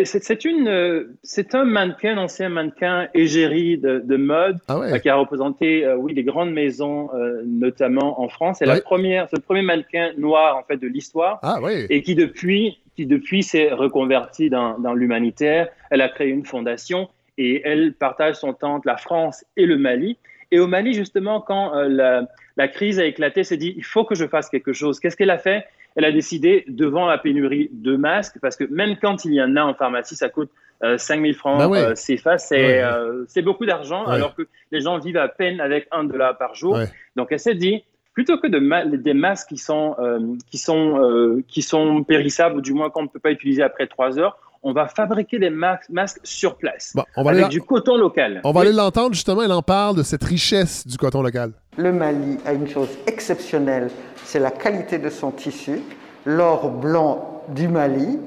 C'est 0.06 0.46
une, 0.46 1.08
c'est 1.24 1.56
un 1.56 1.66
mannequin, 1.66 2.18
ancien 2.18 2.50
mannequin 2.50 3.08
égérie 3.14 3.78
de, 3.78 4.00
de 4.00 4.18
mode, 4.18 4.58
ah 4.68 5.00
qui 5.00 5.10
a 5.10 5.16
représenté, 5.16 5.88
oui, 5.98 6.14
des 6.14 6.24
grandes 6.24 6.52
maisons, 6.52 7.10
notamment 7.46 8.22
en 8.22 8.30
France. 8.30 8.58
C'est 8.60 8.66
la 8.66 8.82
première, 8.82 9.28
c'est 9.30 9.38
le 9.38 9.42
premier 9.42 9.62
mannequin 9.62 10.12
noir 10.18 10.58
en 10.58 10.64
fait 10.64 10.78
de 10.78 10.88
l'histoire, 10.88 11.40
ah, 11.44 11.60
et 11.90 12.02
qui 12.02 12.16
depuis 12.16 12.78
qui 12.96 13.06
depuis 13.06 13.44
s'est 13.44 13.72
reconvertie 13.72 14.50
dans, 14.50 14.78
dans 14.80 14.94
l'humanitaire. 14.94 15.70
Elle 15.90 16.02
a 16.02 16.10
créé 16.10 16.30
une 16.30 16.46
fondation 16.46 17.10
et 17.38 17.62
elle 17.66 17.94
partage 17.94 18.36
son 18.36 18.54
temps 18.54 18.76
entre 18.76 18.88
la 18.88 18.98
France 18.98 19.44
et 19.58 19.66
le 19.66 19.78
Mali. 19.78 20.18
Et 20.52 20.60
au 20.60 20.68
Mali, 20.68 20.94
justement, 20.94 21.42
quand 21.42 21.76
euh, 21.76 21.88
la, 21.88 22.28
la, 22.58 22.68
crise 22.68 23.00
a 23.00 23.06
éclaté, 23.06 23.44
s'est 23.44 23.58
dit, 23.58 23.74
il 23.78 23.84
faut 23.84 24.06
que 24.06 24.16
je 24.16 24.26
fasse 24.28 24.50
quelque 24.50 24.74
chose. 24.74 25.00
Qu'est-ce 25.00 25.18
qu'elle 25.18 25.30
a 25.30 25.38
fait? 25.38 25.66
Elle 25.96 26.06
a 26.06 26.12
décidé, 26.12 26.66
devant 26.68 27.06
la 27.06 27.18
pénurie 27.18 27.70
de 27.72 27.96
masques, 27.96 28.38
parce 28.42 28.56
que 28.56 28.64
même 28.66 28.98
quand 29.02 29.26
il 29.26 29.34
y 29.34 29.42
en 29.42 29.56
a 29.56 29.64
en 29.64 29.74
pharmacie, 29.74 30.16
ça 30.16 30.30
coûte 30.30 30.50
euh, 30.84 30.98
5 30.98 31.22
000 31.22 31.34
francs 31.34 31.58
bah 31.58 31.78
euh, 31.78 31.94
CFA, 31.94 32.38
c'est 32.38 32.82
euh, 32.82 33.26
beaucoup 33.44 33.66
d'argent, 33.66 34.06
alors 34.06 34.36
que 34.36 34.48
les 34.72 34.82
gens 34.82 34.98
vivent 34.98 35.18
à 35.18 35.30
peine 35.30 35.62
avec 35.62 35.88
un 35.92 36.04
dollar 36.04 36.38
par 36.38 36.56
jour. 36.56 36.78
Donc 37.16 37.28
elle 37.32 37.40
s'est 37.40 37.56
dit, 37.56 37.84
plutôt 38.14 38.38
que 38.38 38.48
de 38.48 38.96
des 38.98 39.14
masques 39.14 39.50
qui 39.50 39.58
sont, 39.58 39.96
euh, 40.00 40.20
qui, 40.50 40.58
sont, 40.58 41.44
qui 41.48 41.62
sont 41.62 42.04
périssables 42.04 42.58
ou 42.58 42.62
du 42.62 42.74
moins 42.74 42.90
qu'on 42.90 43.04
ne 43.04 43.08
peut 43.08 43.20
pas 43.20 43.32
utiliser 43.32 43.64
après 43.64 43.88
trois 43.88 44.20
heures, 44.20 44.38
on 44.64 44.74
va 44.74 44.88
fabriquer 44.88 45.40
des 45.40 45.50
masques 45.50 46.20
sur 46.24 46.56
place 46.56 46.94
on 47.16 47.24
va 47.24 47.32
avec 47.32 47.50
du 47.50 47.62
coton 47.62 47.98
local. 47.98 48.42
On 48.44 48.52
va 48.52 48.62
aller 48.62 48.72
l'entendre 48.72 49.14
justement, 49.14 49.44
elle 49.44 49.52
en 49.52 49.62
parle 49.62 49.96
de 49.98 50.04
cette 50.04 50.24
richesse 50.24 50.88
du 50.88 50.98
coton 50.98 51.22
local. 51.22 51.52
Le 51.78 51.92
Mali 51.92 52.38
a 52.46 52.54
une 52.54 52.68
chose 52.68 52.90
exceptionnelle, 53.06 53.90
c'est 54.24 54.40
la 54.40 54.52
qualité 54.52 54.98
de 54.98 55.10
son 55.10 55.32
tissu, 55.32 55.82
l'or 56.26 56.70
blanc 56.70 57.44
du 57.50 57.68
Mali. 57.68 58.20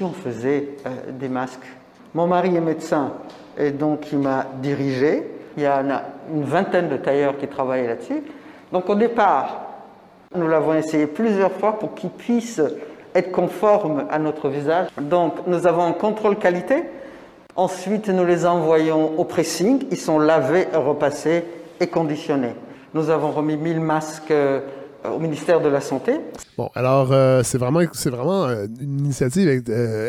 On 0.00 0.12
faisait 0.12 0.76
euh, 0.86 1.10
des 1.18 1.28
masques. 1.28 1.66
Mon 2.14 2.26
mari 2.26 2.54
est 2.54 2.60
médecin 2.60 3.14
et 3.58 3.70
donc 3.70 4.12
il 4.12 4.18
m'a 4.18 4.46
dirigé. 4.62 5.24
Il 5.56 5.64
y 5.64 5.66
a 5.66 5.82
une 6.32 6.44
vingtaine 6.44 6.88
de 6.88 6.96
tailleurs 6.96 7.36
qui 7.36 7.48
travaillaient 7.48 7.88
là-dessus. 7.88 8.22
Donc 8.72 8.88
au 8.88 8.94
départ, 8.94 9.68
nous 10.36 10.46
l'avons 10.46 10.74
essayé 10.74 11.06
plusieurs 11.06 11.52
fois 11.52 11.78
pour 11.78 11.94
qu'il 11.94 12.10
puisse 12.10 12.60
être 13.18 13.32
conforme 13.32 14.04
à 14.10 14.18
notre 14.18 14.48
visage. 14.48 14.88
Donc 15.00 15.46
nous 15.46 15.66
avons 15.66 15.82
un 15.82 15.92
contrôle 15.92 16.36
qualité. 16.36 16.84
Ensuite, 17.56 18.08
nous 18.08 18.24
les 18.24 18.46
envoyons 18.46 19.18
au 19.18 19.24
pressing. 19.24 19.84
Ils 19.90 19.96
sont 19.96 20.18
lavés, 20.18 20.68
repassés 20.72 21.44
et 21.80 21.88
conditionnés. 21.88 22.54
Nous 22.94 23.10
avons 23.10 23.32
remis 23.32 23.56
1000 23.56 23.80
masques 23.80 24.30
euh, 24.30 24.60
au 25.04 25.18
ministère 25.18 25.60
de 25.60 25.68
la 25.68 25.80
Santé. 25.80 26.20
Bon, 26.56 26.70
alors, 26.74 27.12
euh, 27.12 27.42
c'est 27.44 27.58
vraiment, 27.58 27.80
c'est 27.92 28.10
vraiment 28.10 28.44
euh, 28.44 28.66
une 28.80 29.00
initiative 29.00 29.48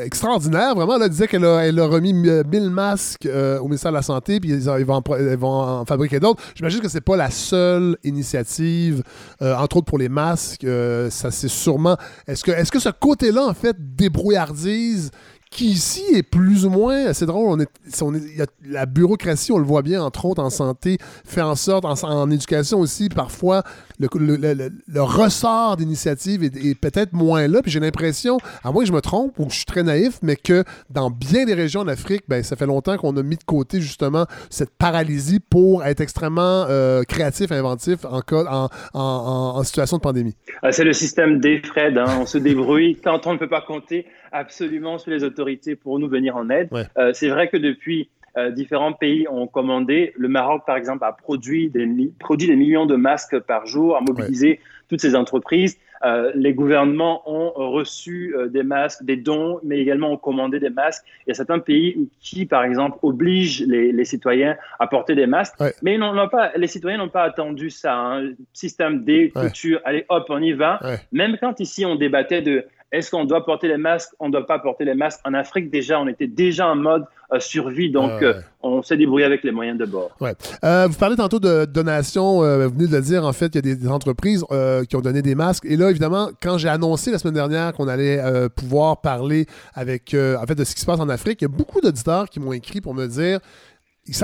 extraordinaire. 0.04 0.76
Vraiment, 0.76 1.00
elle 1.00 1.10
disait 1.10 1.28
qu'elle 1.28 1.46
a, 1.46 1.86
remis 1.86 2.14
1000 2.14 2.70
masques 2.70 3.28
au 3.28 3.66
ministère 3.66 3.92
de 3.92 3.98
la 3.98 4.02
Santé, 4.02 4.40
puis 4.40 4.50
ils, 4.50 4.86
vont, 4.86 5.04
en, 5.44 5.86
fabriquer 5.86 6.20
d'autres. 6.20 6.42
J'imagine 6.56 6.82
que 6.82 6.90
c'est 6.90 7.02
pas 7.02 7.18
la 7.18 7.30
seule 7.30 7.98
initiative, 8.04 9.04
entre 9.42 9.78
autres 9.78 9.86
pour 9.86 9.98
les 9.98 10.10
masques. 10.10 10.66
ça, 11.10 11.32
c'est 11.32 11.48
sûrement. 11.48 11.98
Est-ce 12.28 12.44
que, 12.44 12.52
est-ce 12.52 12.72
que 12.72 12.80
ce 12.80 12.90
côté-là, 12.90 13.46
en 13.46 13.54
fait, 13.54 13.76
débrouillardise 13.96 15.12
qui 15.50 15.66
ici 15.66 16.04
est 16.14 16.24
plus 16.24 16.66
ou 16.66 16.70
moins, 16.70 17.12
c'est 17.14 17.26
drôle, 17.26 17.66
on 18.02 18.14
est, 18.14 18.50
la 18.68 18.86
bureaucratie, 18.86 19.52
on 19.52 19.58
le 19.58 19.64
voit 19.64 19.82
bien, 19.82 20.04
entre 20.04 20.26
autres 20.26 20.44
en 20.44 20.52
santé, 20.52 20.98
fait 21.26 21.42
en 21.42 21.56
sorte, 21.56 21.86
en, 21.86 22.30
éducation 22.30 22.80
aussi, 22.80 23.10
parfois, 23.10 23.64
le, 24.00 25.02
ressort 25.02 25.76
d'initiative 25.76 26.44
est, 26.44 26.80
peut-être 26.80 27.14
moins 27.14 27.48
là. 27.48 27.62
Puis 27.64 27.72
j'ai 27.72 27.80
l'impression, 27.80 28.38
à 28.64 28.72
moins 28.72 28.84
que 28.84 28.88
je 28.88 28.94
me 28.94 29.02
trompe 29.02 29.40
ou 29.40 29.46
que 29.46 29.52
je 29.52 29.58
suis 29.58 29.66
très 29.66 29.82
naïf, 29.82 30.20
mais 30.22 30.36
que 30.36 30.64
dans 30.92 31.10
bien 31.10 31.46
des 31.46 31.56
régions 31.56 31.84
d'Afrique, 31.84 32.24
ben, 32.28 32.44
ça 32.44 32.56
fait 32.56 32.68
longtemps 32.68 32.98
qu'on 32.98 33.18
a 33.18 33.24
mis 33.24 33.38
de 33.38 33.44
côté 33.44 33.82
justement 33.82 34.26
cette 34.52 34.72
paralysie 34.78 35.40
pour 35.40 35.84
être 35.84 36.02
extrêmement 36.02 36.66
euh, 36.70 37.02
créatif, 37.04 37.52
inventif 37.52 38.06
en, 38.06 38.22
en, 38.46 38.70
en, 38.94 39.64
situation 39.64 39.98
de 39.98 40.02
pandémie. 40.02 40.36
Ah, 40.62 40.72
c'est 40.72 40.84
le 40.84 40.94
système 40.94 41.40
des 41.40 41.60
Fred, 41.64 41.98
hein. 41.98 42.20
on 42.22 42.26
se 42.28 42.38
débrouille 42.38 43.00
quand 43.04 43.26
on 43.26 43.34
ne 43.34 43.40
peut 43.40 43.50
pas 43.50 43.62
compter 43.62 44.06
absolument 44.32 44.98
sur 44.98 45.12
les 45.12 45.24
autorités 45.40 45.76
pour 45.76 46.00
nous 46.00 46.10
venir 46.10 46.36
en 46.36 46.50
aide. 46.50 46.70
Euh, 46.98 47.12
c'est 47.14 47.30
vrai 47.30 47.48
que 47.48 47.58
depuis 47.58 48.10
euh, 48.38 48.52
différents 48.52 48.94
pays 48.94 49.28
ont 49.30 49.48
commandé. 49.48 50.14
Le 50.18 50.28
Maroc, 50.28 50.64
par 50.66 50.76
exemple, 50.76 51.04
a 51.04 51.14
produit 51.14 51.70
des, 51.70 51.88
produit 52.20 52.48
des 52.48 52.56
millions 52.56 52.86
de 52.86 52.96
masques 52.96 53.40
par 53.40 53.66
jour, 53.66 53.96
a 53.96 54.02
mobilisé 54.02 54.60
toutes 54.90 55.02
ces 55.02 55.16
entreprises. 55.16 55.78
Euh, 56.06 56.32
les 56.36 56.54
gouvernements 56.54 57.22
ont 57.30 57.52
reçu 57.72 58.36
des 58.50 58.64
masques, 58.64 59.04
des 59.04 59.18
dons, 59.18 59.60
mais 59.64 59.80
également 59.80 60.12
ont 60.12 60.18
commandé 60.18 60.60
des 60.60 60.70
masques. 60.70 61.04
Il 61.26 61.30
y 61.30 61.32
a 61.32 61.36
certains 61.36 61.60
pays 61.60 62.10
qui, 62.20 62.46
par 62.46 62.64
exemple, 62.64 62.98
obligent 63.02 63.66
les, 63.68 64.06
citoyens 64.06 64.56
à 64.80 64.88
porter 64.88 65.16
des 65.16 65.28
masques, 65.28 65.56
mais 65.82 65.98
non, 65.98 66.28
pas, 66.30 66.52
les 66.56 66.68
citoyens 66.68 66.98
n'ont 66.98 67.10
pas 67.10 67.24
attendu 67.24 67.70
ça. 67.70 67.96
Hein. 67.96 68.32
Système 68.54 69.04
des 69.04 69.30
couture, 69.30 69.80
allez 69.86 70.06
hop, 70.10 70.26
on 70.30 70.42
y 70.42 70.54
va. 70.54 70.80
Même 71.12 71.38
quand 71.40 71.60
ici 71.60 71.86
on 71.86 71.96
débattait 71.96 72.42
de 72.42 72.66
est-ce 72.92 73.12
qu'on 73.12 73.26
doit 73.26 73.46
porter 73.46 73.68
les 73.68 73.78
masques 73.78 74.14
On 74.20 74.28
ne 74.28 74.32
doit 74.32 74.46
pas 74.46 74.60
porter 74.60 74.86
les 74.86 74.96
masques. 74.96 75.22
En 75.24 75.34
Afrique, 75.34 75.70
déjà, 75.70 76.00
on 76.00 76.08
était 76.08 76.28
déjà 76.28 76.68
en 76.68 76.76
mode 76.76 77.06
euh, 77.32 77.40
survie, 77.40 77.92
donc 77.92 78.24
euh, 78.24 78.42
on 78.64 78.82
s'est 78.82 78.98
débrouillé 78.98 79.24
avec 79.24 79.44
les 79.44 79.52
moyens 79.52 79.78
de 79.78 79.86
bord. 79.86 80.10
Ouais. 80.20 80.34
Euh, 80.64 80.88
vous 80.90 80.98
parlez 80.98 81.16
tantôt 81.16 81.40
de 81.40 81.66
donations. 81.66 82.38
vous 82.40 82.74
venez 82.74 82.88
de 82.88 82.96
le 82.96 83.02
dire, 83.02 83.24
en 83.24 83.34
fait, 83.34 83.54
il 83.54 83.68
y 83.68 83.72
a 83.72 83.76
des, 83.76 83.88
entreprises 83.88 84.44
qui 84.90 84.96
ont 84.96 85.02
donné 85.02 85.22
des 85.22 85.36
masques. 85.36 85.66
Et 85.66 85.78
là, 85.78 85.92
évidemment, 85.92 86.30
quand 86.42 86.58
j'ai 86.58 86.70
annoncé 86.70 87.12
la 87.12 87.20
semaine 87.20 87.36
dernière 87.36 87.74
qu'on 87.74 87.88
allait 87.88 88.20
pouvoir 88.56 89.02
parler 89.02 89.46
avec, 89.76 90.16
en 90.16 90.46
fait, 90.48 90.56
de 90.56 90.64
ce 90.64 90.74
qui 90.74 90.82
se 90.82 90.86
passe 90.86 91.00
en 91.00 91.10
Afrique, 91.10 91.42
il 91.42 91.46
y 91.46 91.46
a 91.46 91.56
beaucoup 91.56 91.82
d'auditeurs 91.82 92.30
qui 92.30 92.40
m'ont 92.40 92.54
écrit 92.54 92.82
pour 92.82 92.96
me 92.96 93.06
dire 93.06 93.40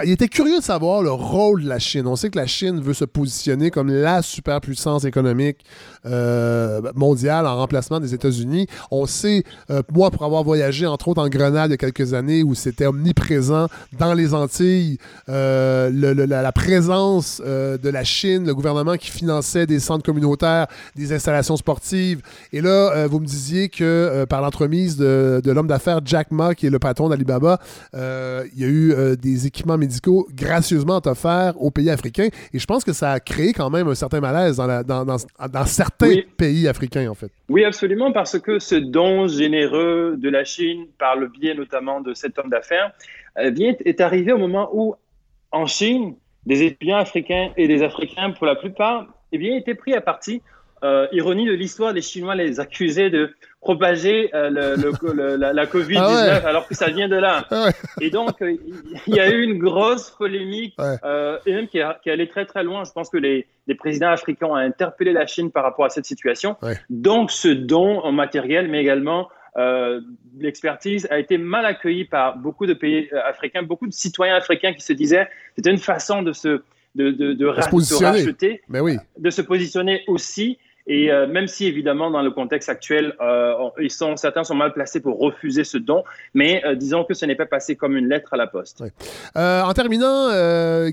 il 0.04 0.12
était 0.12 0.28
curieux 0.28 0.60
de 0.60 0.64
savoir 0.64 1.02
le 1.02 1.12
rôle 1.12 1.64
de 1.64 1.70
la 1.70 1.80
Chine. 1.80 2.08
On 2.08 2.16
sait 2.16 2.30
que 2.30 2.38
la 2.38 2.48
Chine 2.48 2.82
veut 2.82 2.94
se 2.94 3.06
positionner 3.06 3.72
comme 3.72 3.90
la 3.90 4.22
superpuissance 4.22 5.06
économique 5.06 5.60
euh, 5.60 5.95
mondiale 6.96 7.48
en 7.48 7.56
remplacement 7.58 8.00
des 8.00 8.14
États-Unis. 8.14 8.68
On 8.92 9.06
sait, 9.06 9.44
euh, 9.70 9.82
moi, 9.92 10.12
pour 10.12 10.24
avoir 10.24 10.44
voyagé, 10.44 10.86
entre 10.86 11.08
autres, 11.08 11.22
en 11.22 11.30
Grenade 11.30 11.70
il 11.70 11.72
y 11.72 11.74
a 11.74 11.78
quelques 11.78 12.14
années, 12.14 12.44
où 12.44 12.56
c'était 12.56 12.86
omniprésent 12.86 13.68
dans 13.98 14.14
les 14.14 14.34
Antilles, 14.34 14.98
euh, 15.30 15.90
la, 15.92 16.52
présence 16.52 17.42
de 17.42 17.90
la 17.90 18.04
Chine, 18.04 18.46
le 18.46 18.56
gouvernement 18.56 18.96
qui 18.96 19.10
finançait 19.10 19.66
des 19.66 19.80
centres 19.80 20.06
communautaires, 20.06 20.68
des 20.96 21.12
installations 21.14 21.58
sportives. 21.58 22.22
Et 22.54 22.62
là, 22.62 23.08
vous 23.08 23.20
me 23.20 23.26
disiez 23.26 23.70
que 23.70 24.26
par 24.30 24.42
l'entremise 24.42 24.98
de, 24.98 25.42
de 25.44 25.52
l'homme 25.52 25.68
d'affaires 25.68 26.02
Jack 26.06 26.32
Ma, 26.32 26.56
qui 26.56 26.68
est 26.68 26.70
le 26.70 26.80
patron 26.80 27.10
d'Alibaba, 27.10 27.60
il 27.94 28.60
y 28.60 28.64
a 28.64 28.68
eu 28.68 29.18
des 29.18 29.48
équipements 29.48 29.78
médicaux 29.78 30.28
gracieusement 30.34 31.02
offerts 31.06 31.54
aux 31.62 31.72
pays 31.72 31.90
africains. 31.90 32.30
Et 32.54 32.60
je 32.60 32.66
pense 32.66 32.84
que 32.84 32.94
ça 32.94 33.12
a 33.12 33.20
créé 33.20 33.54
quand 33.54 33.70
même 33.70 33.88
un 33.88 33.96
certain 33.96 34.20
malaise 34.20 34.58
dans, 34.58 35.06
dans, 35.06 35.66
certains 35.66 35.95
pays 35.98 36.68
africains, 36.68 37.10
en 37.10 37.16
fait. 37.16 37.32
Oui, 37.50 37.64
absolument, 37.64 38.12
parce 38.12 38.40
que 38.40 38.60
ce 38.60 38.76
don 38.76 39.28
généreux 39.28 40.16
de 40.18 40.30
la 40.30 40.44
Chine, 40.44 40.88
par 40.98 41.16
le 41.16 41.28
biais 41.28 41.54
notamment 41.54 42.02
de 42.02 42.14
cet 42.14 42.38
homme 42.40 42.50
d'affaires, 42.50 42.92
eh 43.40 43.52
est 43.86 44.02
arrivé 44.02 44.32
au 44.32 44.38
moment 44.38 44.70
où, 44.74 44.96
en 45.52 45.66
Chine, 45.66 46.16
des 46.46 46.64
étudiants 46.64 46.98
africains 46.98 47.52
et 47.58 47.68
des 47.68 47.82
Africains, 47.82 48.32
pour 48.32 48.46
la 48.46 48.56
plupart, 48.56 49.08
eh 49.32 49.38
bien, 49.38 49.56
étaient 49.56 49.76
pris 49.76 49.94
à 49.94 50.02
partie 50.02 50.42
euh, 50.84 51.08
ironie 51.12 51.46
de 51.46 51.54
l'histoire, 51.54 51.94
les 51.94 52.02
Chinois 52.02 52.36
les 52.36 52.60
accusaient 52.60 53.10
de 53.10 53.34
propager 53.66 54.30
euh, 54.36 54.52
le, 54.52 55.36
la, 55.38 55.66
Covid-19 55.66 55.98
ah 55.98 56.48
alors 56.48 56.68
que 56.68 56.76
ça 56.76 56.92
vient 56.92 57.10
de 57.10 57.16
là. 57.16 57.48
Ah 57.50 57.70
et 58.00 58.12
donc, 58.12 58.40
euh, 58.44 58.56
il 59.08 59.16
y 59.16 59.20
a 59.20 59.28
eu 59.28 59.42
une 59.42 59.58
grosse 59.58 60.12
polémique, 60.12 60.76
et 61.46 61.52
même 61.52 61.68
qui, 61.68 61.80
qui 62.04 62.10
allait 62.12 62.28
très 62.28 62.46
très 62.46 62.64
loin. 62.64 62.84
Je 62.84 62.92
pense 62.92 63.10
que 63.10 63.18
les, 63.18 63.48
les, 63.66 63.74
présidents 63.74 64.12
africains 64.12 64.46
ont 64.46 64.56
interpellé 64.56 65.14
la 65.14 65.26
Chine 65.26 65.50
par 65.50 65.64
rapport 65.64 65.86
à 65.86 65.90
cette 65.90 66.06
situation. 66.06 66.56
Donc, 66.92 67.32
ce 67.32 67.48
don 67.48 68.02
en 68.02 68.12
matériel, 68.12 68.70
mais 68.70 68.82
également 68.82 69.30
l'expertise 70.38 71.08
a 71.10 71.18
été 71.18 71.40
mal 71.40 71.66
accueilli 71.66 72.06
par 72.06 72.38
beaucoup 72.38 72.68
de 72.68 72.76
pays 72.76 73.10
africains, 73.26 73.64
beaucoup 73.64 73.88
de 73.88 73.94
citoyens 73.94 74.36
africains 74.36 74.74
qui 74.74 74.82
se 74.82 74.94
disaient 74.94 75.28
c'était 75.56 75.72
une 75.72 75.80
façon 75.80 76.22
de 76.22 76.34
se 76.34 76.62
de, 76.94 77.12
de, 77.12 77.34
de, 77.34 77.46
racheter, 77.46 78.62
mais 78.70 78.80
oui. 78.80 78.98
de 79.18 79.30
se 79.30 79.42
positionner 79.42 80.04
aussi. 80.08 80.60
Et 80.88 81.12
euh, 81.12 81.26
même 81.28 81.48
si 81.48 81.66
évidemment 81.66 82.12
dans 82.12 82.22
le 82.22 82.32
contexte 82.32 82.70
actuel, 82.70 83.16
euh, 83.20 83.70
certains 84.16 84.44
sont 84.44 84.54
mal 84.54 84.72
placés 84.74 85.00
pour 85.00 85.20
refuser 85.20 85.64
ce 85.64 85.78
don, 85.78 86.04
mais 86.34 86.64
euh, 86.64 86.76
disons 86.76 87.04
que 87.04 87.14
ce 87.16 87.26
n'est 87.26 87.36
pas 87.36 87.48
passé 87.48 87.76
comme 87.76 87.98
une 87.98 88.08
lettre 88.08 88.34
à 88.34 88.38
la 88.38 88.48
poste. 88.48 88.84
en 89.36 89.74
terminant, 89.74 90.30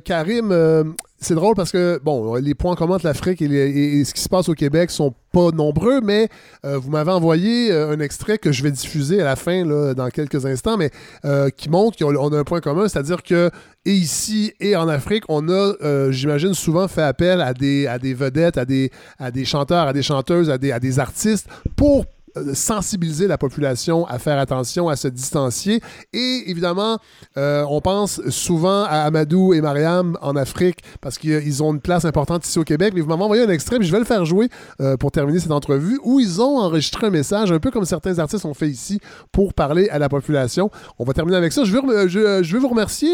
Karim, 0.05 0.95
c'est 1.23 1.35
drôle 1.35 1.55
parce 1.55 1.73
que, 1.73 2.01
bon, 2.03 2.35
les 2.35 2.55
points 2.55 2.75
communs 2.75 2.97
de 2.97 3.05
l'Afrique 3.05 3.41
et, 3.41 4.05
ce 4.05 4.13
qui 4.13 4.21
se 4.21 4.29
passe 4.29 4.49
au 4.49 4.55
Québec 4.55 4.91
sont 4.91 5.15
pas 5.33 5.51
nombreux, 5.51 6.01
mais 6.01 6.29
euh, 6.67 6.79
vous 6.79 6.91
m'avez 6.91 7.13
envoyé 7.13 7.73
euh, 7.73 7.93
un 7.93 8.01
extrait 8.01 8.39
que 8.39 8.53
je 8.53 8.63
vais 8.63 8.71
diffuser 8.71 9.21
à 9.21 9.25
la 9.25 9.37
fin, 9.37 9.65
là, 9.65 9.95
dans 9.95 10.09
quelques 10.09 10.45
instants, 10.45 10.77
mais 10.77 10.91
euh, 11.25 11.49
qui 11.49 11.71
montre 11.71 11.97
qu'on 11.97 12.33
a 12.33 12.39
un 12.39 12.45
point 12.45 12.61
commun, 12.61 12.89
c'est-à-dire 12.89 13.23
que, 13.23 13.51
ici 13.85 14.53
et 14.61 14.77
en 14.77 14.89
Afrique, 14.89 15.25
on 15.29 15.49
a, 15.49 16.11
j'imagine, 16.11 16.55
souvent 16.55 16.87
fait 16.89 17.03
appel 17.03 17.41
à 17.41 17.55
des, 17.55 17.87
à 17.87 17.99
des 17.99 18.15
vedettes, 18.15 18.59
à 18.59 18.65
des, 18.65 18.91
à 19.19 19.31
des 19.31 19.45
chanteurs, 19.45 19.87
à 19.87 19.93
des 19.93 20.03
chanteuses, 20.03 20.51
à 20.51 20.59
des, 20.59 20.99
artistes 20.99 21.49
pour 21.77 22.05
sensibiliser 22.55 23.27
la 23.27 23.39
population 23.39 24.07
à 24.07 24.19
faire 24.19 24.39
attention, 24.39 24.89
à 24.89 24.97
se 24.97 25.09
distancier. 25.09 25.81
Et 26.13 26.45
évidemment, 26.47 26.99
euh, 27.37 27.65
on 27.69 27.81
pense 27.81 28.21
souvent 28.29 28.85
à 28.85 29.01
Amadou 29.03 29.55
et 29.55 29.61
Mariam 29.61 30.17
en 30.23 30.37
Afrique 30.37 30.81
parce 31.01 31.19
qu'ils 31.19 31.63
ont 31.63 31.75
une 31.75 31.81
place 31.81 32.05
importante 32.05 32.47
ici 32.47 32.59
au 32.59 32.65
Québec. 32.65 32.93
Mais 32.95 33.01
vous 33.01 33.09
m'avez 33.09 33.23
envoyé 33.23 33.43
un 33.43 33.49
extrait, 33.49 33.79
je 33.81 33.93
vais 33.93 33.99
le 33.99 34.05
faire 34.05 34.25
jouer 34.25 34.49
euh, 34.81 34.97
pour 34.97 35.11
terminer 35.13 35.41
cette 35.41 35.53
entrevue, 35.53 35.99
où 36.05 36.21
ils 36.21 36.41
ont 36.41 36.59
enregistré 36.59 37.07
un 37.07 37.11
message, 37.11 37.53
un 37.53 37.59
peu 37.59 37.71
comme 37.71 37.85
certains 37.85 38.19
artistes 38.19 38.45
ont 38.45 38.55
fait 38.55 38.69
ici, 38.69 39.01
pour 39.31 39.55
parler 39.55 39.89
à 39.89 39.99
la 39.99 40.09
population. 40.09 40.71
On 40.99 41.05
va 41.05 41.13
terminer 41.13 41.37
avec 41.37 41.53
ça. 41.53 41.65
Je 41.65 41.73
veux, 41.73 42.09
je, 42.09 42.53
veux 42.53 42.61
vous 42.61 42.69
remercier, 42.69 43.11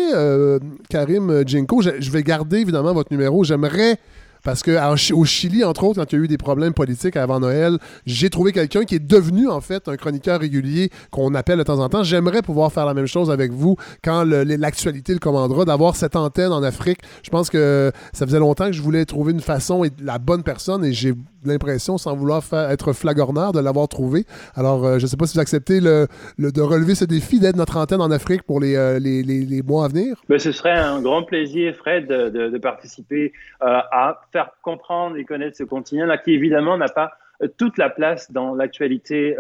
Karim 0.89 1.47
Djinko. 1.47 1.83
je 1.83 2.11
vais 2.11 2.23
garder 2.23 2.59
évidemment 2.59 2.93
votre 2.93 3.13
numéro. 3.13 3.45
J'aimerais 3.45 3.99
parce 4.43 4.63
que 4.63 5.13
au 5.13 5.25
Chili, 5.25 5.65
entre 5.65 5.85
autres, 5.85 6.01
quand 6.01 6.13
il 6.13 6.19
y 6.19 6.21
a 6.21 6.25
eu 6.25 6.29
des 6.29 6.39
problèmes 6.39 6.73
politiques 6.73 7.17
avant 7.17 7.41
Noël, 7.41 7.79
j'ai 8.07 8.31
trouvé 8.31 8.53
quelqu'un 8.53 8.85
qui 8.85 8.95
est 8.95 9.07
devenu 9.07 9.49
en 9.49 9.61
fait 9.61 9.89
un 9.89 9.97
chroniqueur 9.97 10.41
régulier 10.41 10.91
qu'on 11.11 11.35
appelle 11.35 11.59
de 11.59 11.63
temps 11.63 11.81
en 11.81 11.89
temps. 11.89 12.03
J'aimerais 12.03 12.43
pouvoir 12.43 12.73
faire 12.73 12.87
la 12.87 12.95
même 12.95 13.07
chose 13.07 13.31
avec 13.31 13.53
vous 13.53 13.77
quand 14.03 14.25
l'actualité 14.25 15.13
le, 15.13 15.19
commandera, 15.19 15.65
d'avoir 15.65 15.97
cette 15.97 16.17
antenne 16.17 16.53
en 16.53 16.63
Afrique. 16.63 17.01
Je 17.23 17.31
pense 17.31 17.51
que 17.51 17.93
ça 18.13 18.27
faisait 18.27 18.39
longtemps 18.39 18.67
que 18.67 18.73
je 18.73 18.83
voulais 18.83 19.05
trouver 19.05 19.33
une 19.33 19.41
façon 19.41 19.85
et 19.85 19.91
la 20.01 20.19
bonne 20.19 20.43
personne 20.43 20.85
et 20.85 20.93
j'ai 20.93 21.15
l'impression, 21.49 21.99
sans 21.99 22.15
vouloir 22.15 22.43
être 22.71 22.93
flagornard, 22.93 23.53
de 23.53 23.61
l'avoir 23.61 23.89
trouvé. 23.89 24.25
Alors, 24.55 24.85
euh, 24.85 24.99
je 24.99 25.05
ne 25.05 25.09
sais 25.09 25.17
pas 25.17 25.27
si 25.27 25.37
vous 25.37 25.41
acceptez 25.41 25.81
le, 25.81 26.07
de 26.39 26.61
relever 26.61 26.95
ce 26.95 27.05
défi 27.05 27.41
d'être 27.41 27.57
notre 27.57 27.77
antenne 27.77 28.01
en 28.01 28.11
Afrique 28.11 28.43
pour 28.43 28.61
les, 28.61 28.77
euh, 28.77 28.99
les, 28.99 29.23
les, 29.23 29.63
mois 29.63 29.87
à 29.87 29.89
venir. 29.89 30.17
Ben, 30.29 30.39
ce 30.39 30.53
serait 30.53 30.79
un 30.79 31.01
grand 31.01 31.23
plaisir, 31.23 31.75
Fred, 31.75 32.07
de, 32.07 32.29
de, 32.49 32.59
participer 32.59 33.33
euh, 33.63 33.67
à 33.67 34.21
faire 34.33 34.51
comprendre 34.63 35.17
et 35.17 35.25
connaître 35.25 35.57
ce 35.57 35.65
continent-là 35.65 36.19
qui, 36.19 36.33
évidemment, 36.33 36.77
n'a 36.77 36.89
pas 36.89 37.13
toute 37.57 37.79
la 37.79 37.89
place 37.89 38.33
dans 38.33 38.55
l'actualité 38.55 39.37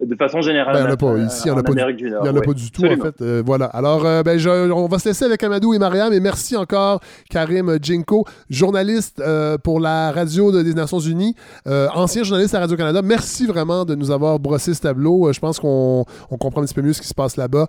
de 0.00 0.14
façon 0.14 0.42
générale. 0.42 0.74
Ben, 0.74 0.80
il 0.80 0.84
n'y 0.84 0.90
en 0.90 0.94
a 0.94 0.96
pas. 0.96 1.18
Ici, 1.18 1.42
il 1.44 1.50
n'y 1.50 1.56
en, 1.56 1.58
a 1.58 1.62
pas 1.62 1.72
du, 1.72 2.14
en 2.14 2.36
a 2.36 2.40
pas 2.40 2.52
du 2.52 2.70
tout, 2.70 2.84
en 2.84 2.96
fait. 2.96 3.20
Euh, 3.22 3.42
voilà. 3.44 3.66
Alors, 3.66 4.04
euh, 4.04 4.22
ben, 4.22 4.38
on 4.72 4.86
va 4.88 4.98
se 4.98 5.08
laisser 5.08 5.24
avec 5.24 5.42
Amadou 5.42 5.72
et 5.72 5.78
Mariam. 5.78 6.12
Et 6.12 6.20
merci 6.20 6.56
encore, 6.56 7.00
Karim 7.30 7.78
Djinko, 7.80 8.26
journaliste 8.50 9.20
euh, 9.20 9.56
pour 9.56 9.80
la 9.80 10.12
radio 10.12 10.62
des 10.62 10.74
Nations 10.74 10.98
Unies, 10.98 11.34
ancien 11.66 12.24
journaliste 12.24 12.54
à 12.54 12.60
Radio-Canada. 12.60 13.00
Merci 13.02 13.46
vraiment 13.46 13.84
de 13.84 13.94
nous 13.94 14.10
avoir 14.10 14.38
brossé 14.38 14.74
ce 14.74 14.82
tableau. 14.82 15.32
je 15.32 15.40
pense 15.40 15.58
qu'on 15.58 16.04
comprend 16.38 16.60
un 16.60 16.64
petit 16.64 16.74
peu 16.74 16.82
mieux 16.82 16.92
ce 16.92 17.00
qui 17.00 17.08
se 17.08 17.14
passe 17.14 17.36
là-bas. 17.36 17.68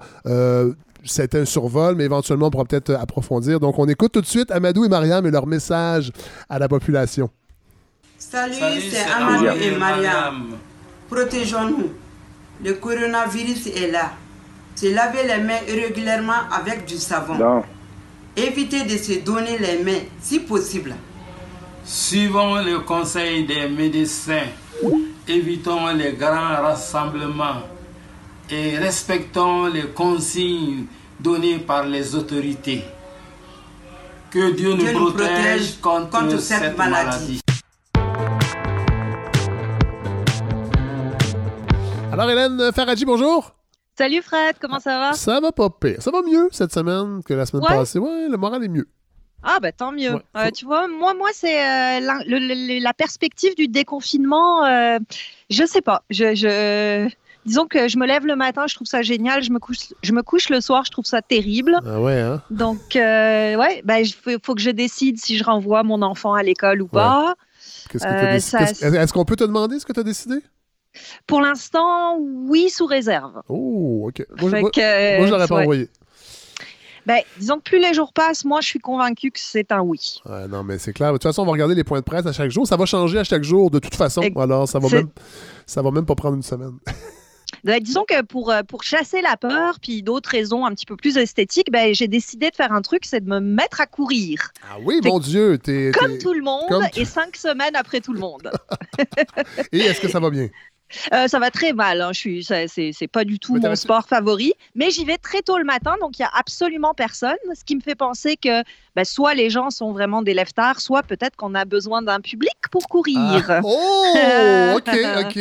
c'était 1.06 1.40
un 1.40 1.46
survol, 1.46 1.96
mais 1.96 2.04
éventuellement, 2.04 2.48
on 2.48 2.52
pourra 2.52 2.66
peut-être 2.66 2.92
approfondir. 2.92 3.60
Donc, 3.62 3.80
on 3.80 3.88
écoute 3.88 4.12
tout 4.12 4.22
de 4.22 4.26
suite 4.26 4.52
Amadou 4.52 4.84
et 4.84 4.90
Mariam 4.90 5.26
et 5.26 5.32
leur 5.32 5.48
message 5.48 6.12
à 6.50 6.60
la 6.60 6.68
population. 6.68 7.30
Salut, 8.18 8.56
c'est 8.92 9.06
Amadou 9.10 9.46
et 9.62 9.78
Mariam. 9.78 10.48
Protégeons-nous. 11.10 12.07
Le 12.64 12.74
coronavirus 12.74 13.68
est 13.68 13.92
là. 13.92 14.12
Se 14.76 14.94
laver 14.94 15.24
les 15.28 15.44
mains 15.44 15.60
régulièrement 15.68 16.48
avec 16.52 16.86
du 16.86 16.98
savon. 16.98 17.64
Éviter 18.36 18.84
de 18.84 18.98
se 18.98 19.20
donner 19.20 19.58
les 19.58 19.84
mains 19.84 20.04
si 20.22 20.40
possible. 20.40 20.96
Suivons 21.84 22.56
le 22.58 22.80
conseil 22.80 23.46
des 23.46 23.68
médecins. 23.68 24.48
Évitons 25.28 25.88
les 25.88 26.14
grands 26.14 26.62
rassemblements 26.62 27.64
et 28.50 28.78
respectons 28.78 29.68
les 29.68 29.88
consignes 29.88 30.86
données 31.20 31.60
par 31.60 31.86
les 31.86 32.16
autorités. 32.16 32.84
Que 34.30 34.52
Dieu, 34.52 34.74
nous, 34.74 35.12
protège, 35.12 35.80
contre, 35.82 36.40
cette, 36.40 36.78
maladie. 36.78 37.40
Alors, 42.20 42.32
Hélène 42.32 42.72
Faradji, 42.72 43.06
bonjour. 43.06 43.54
Salut 43.96 44.24
Fred, 44.24 44.56
comment 44.60 44.80
ça 44.80 44.98
va? 44.98 45.14
Ça 45.14 45.40
va 45.40 45.52
pas 45.52 45.70
pire. 45.70 46.02
Ça 46.02 46.10
va 46.10 46.24
mieux 46.24 46.50
cette 46.52 46.74
semaine 46.74 47.22
que 47.24 47.36
la 47.36 47.46
semaine 47.46 47.64
passée. 47.64 48.00
Ouais, 48.00 48.28
le 48.28 48.36
moral 48.38 48.64
est 48.64 48.70
mieux. 48.70 48.88
Ah, 49.44 49.60
bah 49.62 49.72
tant 49.72 49.92
mieux. 49.92 50.20
Euh, 50.36 50.50
tu 50.50 50.66
vois, 50.66 50.88
moi, 50.88 51.14
moi 51.14 51.30
c'est 51.32 51.62
euh, 51.62 52.00
la, 52.00 52.94
perspective 52.94 53.56
du 53.56 53.68
déconfinement. 53.68 54.66
Euh, 54.66 54.98
je 55.52 55.64
sais 55.64 55.82
pas. 55.82 56.02
Je, 56.10 57.08
Disons 57.46 57.68
que 57.68 57.88
je 57.88 58.00
me 58.00 58.08
lève 58.08 58.26
le 58.26 58.36
matin, 58.36 58.66
je 58.66 58.74
trouve 58.74 58.88
ça 58.88 59.04
génial. 59.04 59.44
Je 59.44 59.52
me 59.52 59.60
couche, 59.60 59.94
je 60.02 60.12
me 60.12 60.24
couche 60.24 60.50
le 60.50 60.60
soir, 60.60 60.86
je 60.86 60.92
trouve 60.92 61.06
ça 61.06 61.22
terrible. 61.22 61.78
Ah 61.86 62.02
ouais, 62.02 62.20
hein? 62.20 62.42
Donc, 62.50 62.96
ouais, 62.96 63.84
bah, 63.86 64.00
il 64.02 64.12
faut, 64.12 64.56
que 64.56 64.62
je 64.62 64.72
décide 64.72 65.20
si 65.20 65.38
je 65.38 65.44
renvoie 65.44 65.84
mon 65.84 66.02
enfant 66.02 66.34
à 66.34 66.42
l'école 66.42 66.82
ou 66.82 66.88
pas. 66.88 67.36
Est-ce 67.94 69.14
qu'on 69.14 69.26
peut 69.26 69.36
te 69.36 69.44
demander 69.44 69.80
ce 69.80 69.86
que 69.86 69.94
tu 69.94 70.00
as 70.00 70.04
décidé? 70.04 70.42
Pour 71.26 71.42
l'instant, 71.42 72.18
oui, 72.20 72.70
sous 72.70 72.86
réserve. 72.86 73.42
Oh, 73.50 74.08
OK. 74.08 74.26
Moi, 74.40 74.50
moi, 74.50 74.72
je 74.74 75.30
l'aurais 75.30 75.48
pas 75.48 75.62
envoyé. 75.62 75.90
Ben, 77.06 77.22
disons 77.38 77.58
que 77.58 77.64
plus 77.64 77.80
les 77.80 77.94
jours 77.94 78.12
passent, 78.12 78.44
moi, 78.44 78.60
je 78.60 78.68
suis 78.68 78.80
convaincu 78.80 79.32
que 79.32 79.40
c'est 79.40 79.72
un 79.72 79.80
oui. 79.80 80.20
non, 80.50 80.64
mais 80.64 80.78
c'est 80.78 80.92
clair. 80.92 81.10
De 81.10 81.14
toute 81.14 81.24
façon, 81.24 81.44
on 81.44 81.46
va 81.46 81.54
regarder 81.54 81.74
les 81.74 81.86
points 81.86 82.00
de 82.00 82.04
presse 82.04 82.26
à 82.26 82.34
chaque 82.34 82.52
jour. 82.52 82.68
Ça 82.68 82.76
va 82.76 82.86
changer 82.86 83.18
à 83.18 83.24
chaque 83.24 83.44
jour, 83.44 83.72
de 83.72 83.80
toute 83.80 83.96
façon. 83.96 84.22
Alors, 84.36 84.68
ça 84.68 84.80
va 84.80 84.90
même, 84.90 85.08
ça 85.66 85.82
va 85.82 85.92
même 85.92 86.06
pas 86.06 86.16
prendre 86.16 86.36
une 86.36 86.44
semaine. 86.44 86.78
Ben, 87.64 87.82
disons 87.82 88.06
que 88.08 88.22
pour, 88.24 88.52
euh, 88.52 88.62
pour 88.64 88.84
chasser 88.84 89.22
la 89.22 89.36
peur, 89.36 89.80
puis 89.82 90.04
d'autres 90.04 90.30
raisons 90.30 90.66
un 90.66 90.72
petit 90.72 90.86
peu 90.86 90.96
plus 90.96 91.18
esthétiques, 91.18 91.72
ben, 91.72 91.94
j'ai 91.94 92.08
décidé 92.08 92.50
de 92.50 92.56
faire 92.56 92.72
un 92.72 92.82
truc, 92.82 93.06
c'est 93.06 93.22
de 93.22 93.30
me 93.30 93.40
mettre 93.40 93.82
à 93.82 93.86
courir. 93.86 94.52
Ah 94.70 94.78
oui, 94.82 95.00
mon 95.04 95.20
Dieu! 95.20 95.60
Es, 95.68 95.92
comme 95.92 96.18
tout 96.18 96.34
le 96.34 96.44
monde 96.44 96.84
et 96.96 97.06
cinq 97.06 97.36
semaines 97.36 97.76
après 97.76 98.02
tout 98.02 98.14
le 98.14 98.20
monde. 98.20 98.52
et 99.72 99.80
est-ce 99.80 100.02
que 100.02 100.08
ça 100.08 100.20
va 100.20 100.30
bien? 100.30 100.50
Euh, 101.14 101.28
ça 101.28 101.40
va 101.40 101.52
très 101.52 101.74
mal. 101.74 102.02
Hein. 102.02 102.12
Je 102.14 102.20
suis, 102.20 102.44
c'est, 102.44 103.08
pas 103.08 103.24
du 103.24 103.40
tout 103.40 103.56
mon 103.56 103.76
sport 103.76 104.08
favori, 104.08 104.54
mais 104.76 104.92
j'y 104.92 105.06
vais 105.06 105.18
très 105.18 105.42
tôt 105.42 105.58
le 105.58 105.64
matin, 105.64 105.96
donc 106.02 106.20
il 106.20 106.22
y 106.22 106.26
a 106.26 106.32
absolument 106.34 106.94
personne. 106.94 107.36
Ce 107.54 107.64
qui 107.64 107.76
me 107.76 107.82
fait 107.82 107.96
penser 107.96 108.38
que 108.38 108.64
ben, 108.96 109.06
soit 109.06 109.34
les 109.34 109.50
gens 109.50 109.70
sont 109.70 109.92
vraiment 109.92 110.22
des 110.22 110.34
leftards, 110.34 110.80
soit 110.80 111.04
peut-être 111.04 111.36
qu'on 111.36 111.56
a 111.56 111.66
besoin 111.66 112.02
d'un 112.02 112.20
public 112.20 112.56
pour 112.72 112.88
courir. 112.88 113.46
Ah. 113.50 113.62
Oh, 113.64 114.78
ok, 114.78 114.90
ok. 115.26 115.40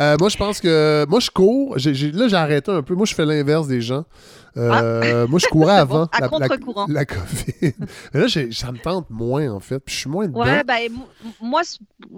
Euh, 0.00 0.16
moi, 0.18 0.28
je 0.28 0.36
pense 0.36 0.60
que 0.60 1.06
moi 1.08 1.20
je 1.20 1.30
cours. 1.30 1.76
là, 1.76 2.28
j'ai 2.28 2.36
arrêté 2.36 2.70
un 2.70 2.82
peu. 2.82 2.94
Moi, 2.94 3.06
je 3.06 3.14
fais 3.14 3.24
l'inverse 3.24 3.68
des 3.68 3.80
gens. 3.80 4.04
Euh, 4.56 5.26
moi, 5.26 5.38
je 5.38 5.46
courais 5.46 5.74
avant 5.76 6.04
à 6.12 6.20
la. 6.20 6.28
La, 6.88 7.04
COVID. 7.04 7.74
Mais 8.12 8.20
là, 8.20 8.28
ça 8.28 8.72
me 8.72 8.78
tente 8.78 9.10
moins, 9.10 9.50
en 9.50 9.60
fait. 9.60 9.82
je 9.86 9.94
suis 9.94 10.10
moins 10.10 10.26
dedans. 10.26 10.40
Ouais, 10.40 10.64
ben, 10.64 10.90
moi, 11.40 11.62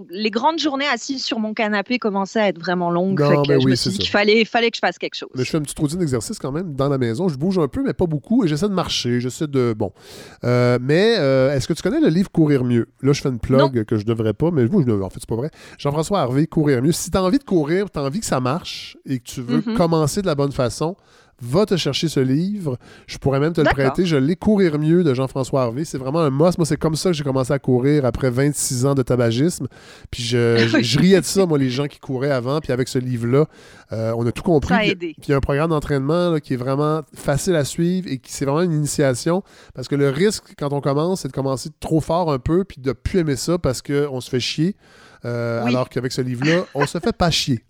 les 0.09 0.29
grandes 0.29 0.59
journées 0.59 0.87
assises 0.87 1.23
sur 1.23 1.39
mon 1.39 1.53
canapé 1.53 1.99
commençaient 1.99 2.39
à 2.39 2.47
être 2.49 2.59
vraiment 2.59 2.91
longues. 2.91 3.21
Non, 3.21 3.43
ben 3.43 3.59
je 3.59 3.67
me 3.67 3.75
suis 3.75 3.91
dit 3.91 3.97
qu'il 3.97 4.09
fallait, 4.09 4.45
fallait 4.45 4.69
que 4.69 4.75
je 4.75 4.81
fasse 4.81 4.97
quelque 4.97 5.15
chose. 5.15 5.29
Mais 5.35 5.43
je 5.43 5.49
fais 5.49 5.57
une 5.57 5.63
petite 5.63 5.79
routine 5.79 5.99
d'exercice 5.99 6.39
quand 6.39 6.51
même 6.51 6.75
dans 6.75 6.89
la 6.89 6.97
maison. 6.97 7.27
Je 7.27 7.37
bouge 7.37 7.57
un 7.59 7.67
peu, 7.67 7.83
mais 7.83 7.93
pas 7.93 8.05
beaucoup. 8.05 8.43
Et 8.45 8.47
j'essaie 8.47 8.69
de 8.69 8.73
marcher. 8.73 9.19
J'essaie 9.19 9.47
de. 9.47 9.73
Bon. 9.77 9.91
Euh, 10.43 10.77
mais 10.81 11.15
euh, 11.17 11.55
est-ce 11.55 11.67
que 11.67 11.73
tu 11.73 11.81
connais 11.81 11.99
le 11.99 12.09
livre 12.09 12.31
Courir 12.31 12.63
mieux? 12.63 12.87
Là, 13.01 13.13
je 13.13 13.21
fais 13.21 13.29
une 13.29 13.39
plug 13.39 13.83
que 13.85 13.97
je 13.97 14.05
devrais 14.05 14.33
pas, 14.33 14.51
mais 14.51 14.65
moi, 14.67 14.83
je, 14.85 14.91
en 14.91 15.09
fait, 15.09 15.19
c'est 15.19 15.29
pas 15.29 15.35
vrai. 15.35 15.49
Jean-François 15.77 16.21
Harvey, 16.21 16.47
Courir 16.47 16.81
mieux. 16.81 16.91
Si 16.91 17.09
tu 17.09 17.17
as 17.17 17.23
envie 17.23 17.39
de 17.39 17.43
courir, 17.43 17.89
tu 17.89 17.99
as 17.99 18.03
envie 18.03 18.19
que 18.19 18.25
ça 18.25 18.39
marche 18.39 18.97
et 19.05 19.19
que 19.19 19.23
tu 19.23 19.41
veux 19.41 19.59
mm-hmm. 19.59 19.75
commencer 19.75 20.21
de 20.21 20.27
la 20.27 20.35
bonne 20.35 20.51
façon, 20.51 20.95
va 21.41 21.65
te 21.65 21.77
chercher 21.77 22.07
ce 22.07 22.19
livre. 22.19 22.77
Je 23.05 23.17
pourrais 23.17 23.39
même 23.39 23.53
te 23.53 23.61
le 23.61 23.69
prêter. 23.69 24.05
Je 24.05 24.15
l'ai 24.15 24.35
Courir 24.35 24.79
mieux 24.79 25.03
de 25.03 25.13
Jean-François 25.13 25.63
Harvey. 25.63 25.83
C'est 25.83 25.97
vraiment 25.97 26.19
un 26.19 26.29
must. 26.29 26.57
Moi, 26.57 26.65
c'est 26.65 26.77
comme 26.77 26.95
ça 26.95 27.09
que 27.09 27.15
j'ai 27.15 27.23
commencé 27.23 27.51
à 27.51 27.59
courir 27.59 28.05
après 28.05 28.29
26 28.29 28.85
ans 28.85 28.95
de 28.95 29.01
tabagisme. 29.01 29.67
Puis 30.11 30.23
je, 30.23 30.99
riais 30.99 31.19
de 31.19 31.25
ça, 31.25 31.45
moi, 31.45 31.57
les 31.57 31.69
gens 31.69 31.87
qui 31.87 31.99
couraient 31.99 32.31
avant. 32.31 32.59
Puis 32.59 32.71
avec 32.71 32.87
ce 32.87 32.99
livre-là, 32.99 33.45
euh, 33.91 34.13
on 34.15 34.25
a 34.25 34.31
tout 34.31 34.43
compris. 34.43 34.69
Ça 34.69 34.77
a 34.77 34.85
aidé. 34.85 35.15
Puis 35.17 35.27
il 35.27 35.31
y 35.31 35.33
a 35.33 35.37
un 35.37 35.41
programme 35.41 35.71
d'entraînement 35.71 36.37
qui 36.37 36.53
est 36.53 36.57
vraiment 36.57 37.01
facile 37.13 37.55
à 37.55 37.65
suivre 37.65 38.07
et 38.09 38.19
qui 38.19 38.31
c'est 38.31 38.45
vraiment 38.45 38.61
une 38.61 38.73
initiation. 38.73 39.43
Parce 39.73 39.87
que 39.87 39.95
le 39.95 40.09
risque, 40.09 40.53
quand 40.57 40.71
on 40.71 40.81
commence, 40.81 41.21
c'est 41.21 41.29
de 41.29 41.33
commencer 41.33 41.69
trop 41.79 41.99
fort 41.99 42.31
un 42.31 42.39
peu 42.39 42.63
puis 42.63 42.81
de 42.81 42.91
plus 42.93 43.19
aimer 43.19 43.35
ça 43.35 43.57
parce 43.57 43.81
qu'on 43.81 44.21
se 44.21 44.29
fait 44.29 44.39
chier. 44.39 44.75
Euh, 45.25 45.65
alors 45.65 45.89
qu'avec 45.89 46.11
ce 46.11 46.21
livre-là, 46.21 46.65
on 46.73 46.85
se 46.85 46.99
fait 46.99 47.15
pas 47.15 47.31
chier. 47.31 47.63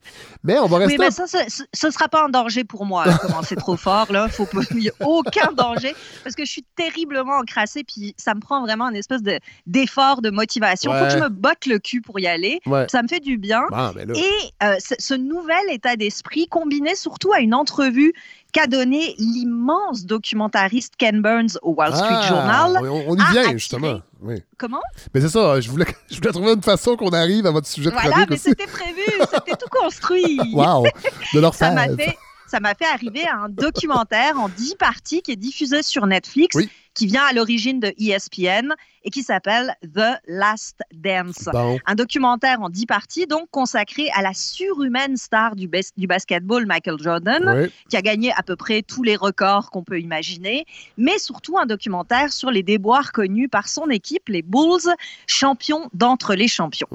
Mais 0.43 0.59
on 0.59 0.67
va 0.67 0.79
rester. 0.79 0.97
Oui, 0.97 1.05
mais 1.05 1.11
ça, 1.11 1.25
ce 1.27 1.87
ne 1.87 1.91
sera 1.91 2.07
pas 2.07 2.25
un 2.25 2.29
danger 2.29 2.63
pour 2.63 2.85
moi, 2.85 3.05
de 3.05 3.17
commencer 3.17 3.55
trop 3.55 3.77
fort. 3.77 4.11
Là. 4.11 4.27
Faut 4.29 4.47
Il 4.71 4.77
n'y 4.77 4.89
a 4.89 4.93
aucun 5.01 5.51
danger 5.53 5.95
parce 6.23 6.35
que 6.35 6.45
je 6.45 6.51
suis 6.51 6.65
terriblement 6.75 7.37
encrassée, 7.37 7.83
puis 7.83 8.13
ça 8.17 8.33
me 8.33 8.39
prend 8.39 8.61
vraiment 8.61 8.89
une 8.89 8.95
espèce 8.95 9.21
d'effort, 9.65 10.21
de, 10.21 10.29
motivation. 10.29 10.93
Il 10.93 10.99
faut 10.99 11.05
que 11.05 11.11
je 11.11 11.23
me 11.23 11.29
botte 11.29 11.65
le 11.65 11.79
cul 11.79 12.01
pour 12.01 12.19
y 12.19 12.27
aller. 12.27 12.59
Ça 12.87 13.01
me 13.01 13.07
fait 13.07 13.19
du 13.19 13.37
bien. 13.37 13.63
Ah, 13.71 13.91
Et 14.15 14.29
euh, 14.63 14.75
ce 14.79 15.13
nouvel 15.13 15.63
état 15.69 15.95
d'esprit, 15.95 16.47
combiné 16.47 16.95
surtout 16.95 17.33
à 17.33 17.39
une 17.39 17.53
entrevue 17.53 18.13
qu'a 18.51 18.67
donné 18.67 19.15
l'immense 19.17 20.05
documentariste 20.05 20.95
Ken 20.97 21.21
Burns 21.21 21.57
au 21.61 21.73
Wall 21.73 21.95
Street 21.95 22.07
ah, 22.09 22.27
Journal. 22.27 22.89
On, 23.07 23.15
y 23.15 23.31
vient, 23.31 23.51
justement. 23.51 24.01
Oui. 24.21 24.41
Comment? 24.57 24.81
Mais 25.13 25.21
c'est 25.21 25.29
ça, 25.29 25.59
je 25.61 25.69
voulais, 25.69 25.85
je 26.11 26.15
voulais 26.17 26.31
trouver 26.31 26.53
une 26.53 26.63
façon 26.63 26.95
qu'on 26.95 27.09
arrive 27.09 27.45
à 27.45 27.51
votre 27.51 27.67
sujet 27.67 27.89
de 27.89 27.95
Voilà, 27.95 28.25
mais 28.29 28.37
c'était 28.37 28.67
prévu, 28.67 29.03
c'était 29.31 29.57
tout 29.57 29.69
construit. 29.69 30.39
Wow! 30.53 30.85
De 31.33 31.39
leur 31.39 31.53
ça 31.53 31.71
m'a 31.71 31.87
fait, 31.87 32.17
ça 32.47 32.59
m'a 32.59 32.73
fait 32.73 32.85
arriver 32.85 33.27
à 33.27 33.35
un 33.35 33.49
documentaire 33.49 34.39
en 34.39 34.49
dix 34.49 34.75
parties 34.75 35.21
qui 35.21 35.31
est 35.31 35.37
diffusé 35.37 35.83
sur 35.83 36.07
Netflix, 36.07 36.57
qui 36.97 37.05
vient 37.05 37.23
à 37.23 37.33
l'origine 37.33 37.79
de 37.79 37.93
ESPN 37.99 38.73
et 39.03 39.11
qui 39.11 39.21
s'appelle 39.21 39.75
The 39.83 40.17
Last 40.27 40.79
Dance. 40.91 41.47
Un 41.85 41.95
documentaire 41.95 42.59
en 42.61 42.69
dix 42.69 42.87
parties, 42.87 43.27
donc 43.27 43.49
consacré 43.51 44.09
à 44.15 44.23
la 44.23 44.33
surhumaine 44.33 45.15
star 45.15 45.55
du, 45.55 45.69
du 45.95 46.07
basketball, 46.07 46.65
Michael 46.65 46.97
Jordan, 46.99 47.69
qui 47.87 47.97
a 47.97 48.01
gagné 48.01 48.33
à 48.35 48.41
peu 48.41 48.55
près 48.55 48.81
tous 48.81 49.03
les 49.03 49.15
records 49.15 49.69
qu'on 49.69 49.83
peut 49.83 49.99
imaginer, 49.99 50.65
mais 50.97 51.19
surtout 51.19 51.59
un 51.59 51.67
documentaire 51.67 52.33
sur 52.33 52.49
les 52.49 52.63
déboires 52.63 53.11
connus 53.11 53.47
par 53.47 53.67
son 53.67 53.89
équipe, 53.91 54.27
les 54.27 54.41
Bulls, 54.41 54.95
champions 55.27 55.89
d'entre 55.93 56.33
les 56.33 56.47
champions. 56.47 56.87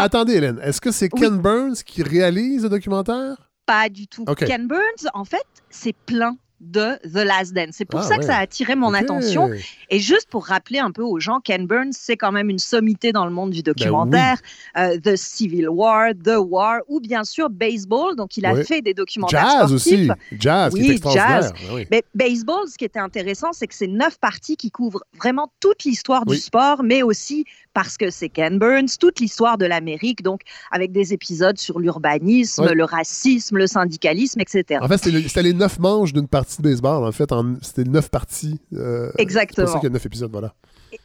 attendez, 0.00 0.34
Hélène, 0.34 0.60
est-ce 0.62 0.80
que 0.80 0.92
c'est 0.92 1.08
Ken 1.08 1.38
Burns 1.38 1.82
qui 1.84 2.04
réalise 2.04 2.62
le 2.62 2.68
documentaire? 2.68 3.50
Pas 3.66 3.88
du 3.88 4.06
tout. 4.06 4.24
Ken 4.24 4.68
Burns, 4.68 5.10
en 5.12 5.24
fait, 5.24 5.46
c'est 5.70 5.94
plein 6.06 6.36
de 6.60 6.96
The 7.08 7.24
Last 7.24 7.54
Dance. 7.54 7.72
C'est 7.72 7.84
pour 7.84 8.00
ah 8.00 8.04
ça 8.04 8.18
que 8.18 8.24
ça 8.24 8.36
a 8.36 8.40
attiré 8.40 8.76
mon 8.76 8.92
attention. 8.94 9.50
Et 9.88 9.98
juste 9.98 10.28
pour 10.30 10.46
rappeler 10.46 10.78
un 10.78 10.90
peu 10.90 11.02
aux 11.02 11.18
gens, 11.18 11.40
Ken 11.40 11.66
Burns, 11.66 11.92
c'est 11.92 12.16
quand 12.16 12.32
même 12.32 12.50
une 12.50 12.58
sommité 12.58 13.12
dans 13.12 13.24
le 13.24 13.30
monde 13.30 13.50
du 13.50 13.62
ben 13.62 13.72
documentaire. 13.72 14.38
Euh, 14.76 14.98
The 14.98 15.16
Civil 15.16 15.68
War, 15.68 16.12
The 16.12 16.36
War, 16.38 16.80
ou 16.88 17.00
bien 17.00 17.24
sûr 17.24 17.48
Baseball. 17.50 18.14
Donc, 18.16 18.36
il 18.36 18.46
a 18.46 18.54
fait 18.62 18.82
des 18.82 18.94
documentaires 18.94 19.60
jazz 19.60 19.72
aussi. 19.72 20.08
Jazz, 20.32 20.72
oui, 20.74 21.00
jazz. 21.12 21.52
Ben 21.70 21.86
mais 21.90 22.04
baseball, 22.14 22.68
ce 22.68 22.76
qui 22.76 22.84
était 22.84 22.98
intéressant, 22.98 23.52
c'est 23.52 23.66
que 23.66 23.74
c'est 23.74 23.86
neuf 23.86 24.18
parties 24.18 24.56
qui 24.56 24.70
couvrent 24.70 25.02
vraiment 25.16 25.50
toute 25.60 25.84
l'histoire 25.84 26.24
du 26.26 26.36
sport, 26.36 26.82
mais 26.82 27.02
aussi 27.02 27.44
parce 27.72 27.96
que 27.96 28.10
c'est 28.10 28.28
Ken 28.28 28.58
Burns, 28.58 28.98
toute 28.98 29.20
l'histoire 29.20 29.58
de 29.58 29.66
l'Amérique, 29.66 30.22
donc 30.22 30.42
avec 30.70 30.92
des 30.92 31.12
épisodes 31.12 31.58
sur 31.58 31.78
l'urbanisme, 31.78 32.72
le 32.72 32.84
racisme, 32.84 33.58
le 33.58 33.66
syndicalisme, 33.66 34.40
etc. 34.40 34.80
En 34.82 34.88
fait, 34.88 34.98
c'était 34.98 35.42
les 35.42 35.54
neuf 35.54 35.78
manches 35.78 36.12
d'une 36.12 36.28
partie 36.28 36.62
de 36.62 36.68
baseball. 36.68 37.04
En 37.04 37.12
fait, 37.12 37.30
c'était 37.62 37.88
neuf 37.88 38.10
parties. 38.10 38.60
Euh, 38.74 39.10
Exactement. 39.18 39.66
C'est 39.66 39.72
pour 39.72 39.72
ça 39.72 39.78
qu'il 39.80 39.88
y 39.88 39.92
a 39.92 39.94
neuf 39.94 40.06
épisodes, 40.06 40.30
voilà. 40.30 40.54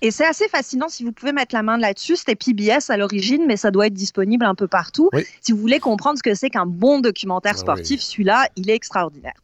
Et 0.01 0.11
c'est 0.11 0.25
assez 0.25 0.47
fascinant 0.47 0.89
si 0.89 1.03
vous 1.03 1.11
pouvez 1.11 1.31
mettre 1.31 1.53
la 1.53 1.61
main 1.61 1.77
là-dessus. 1.77 2.15
C'était 2.15 2.35
PBS 2.35 2.89
à 2.89 2.97
l'origine, 2.97 3.45
mais 3.45 3.57
ça 3.57 3.71
doit 3.71 3.87
être 3.87 3.93
disponible 3.93 4.45
un 4.45 4.55
peu 4.55 4.67
partout. 4.67 5.09
Si 5.41 5.51
vous 5.51 5.59
voulez 5.59 5.79
comprendre 5.79 6.17
ce 6.17 6.23
que 6.23 6.33
c'est 6.33 6.49
qu'un 6.49 6.65
bon 6.65 6.99
documentaire 6.99 7.53
ah 7.55 7.59
sportif, 7.59 8.01
celui-là, 8.01 8.49
il 8.55 8.69
est 8.69 8.75
extraordinaire. 8.75 9.35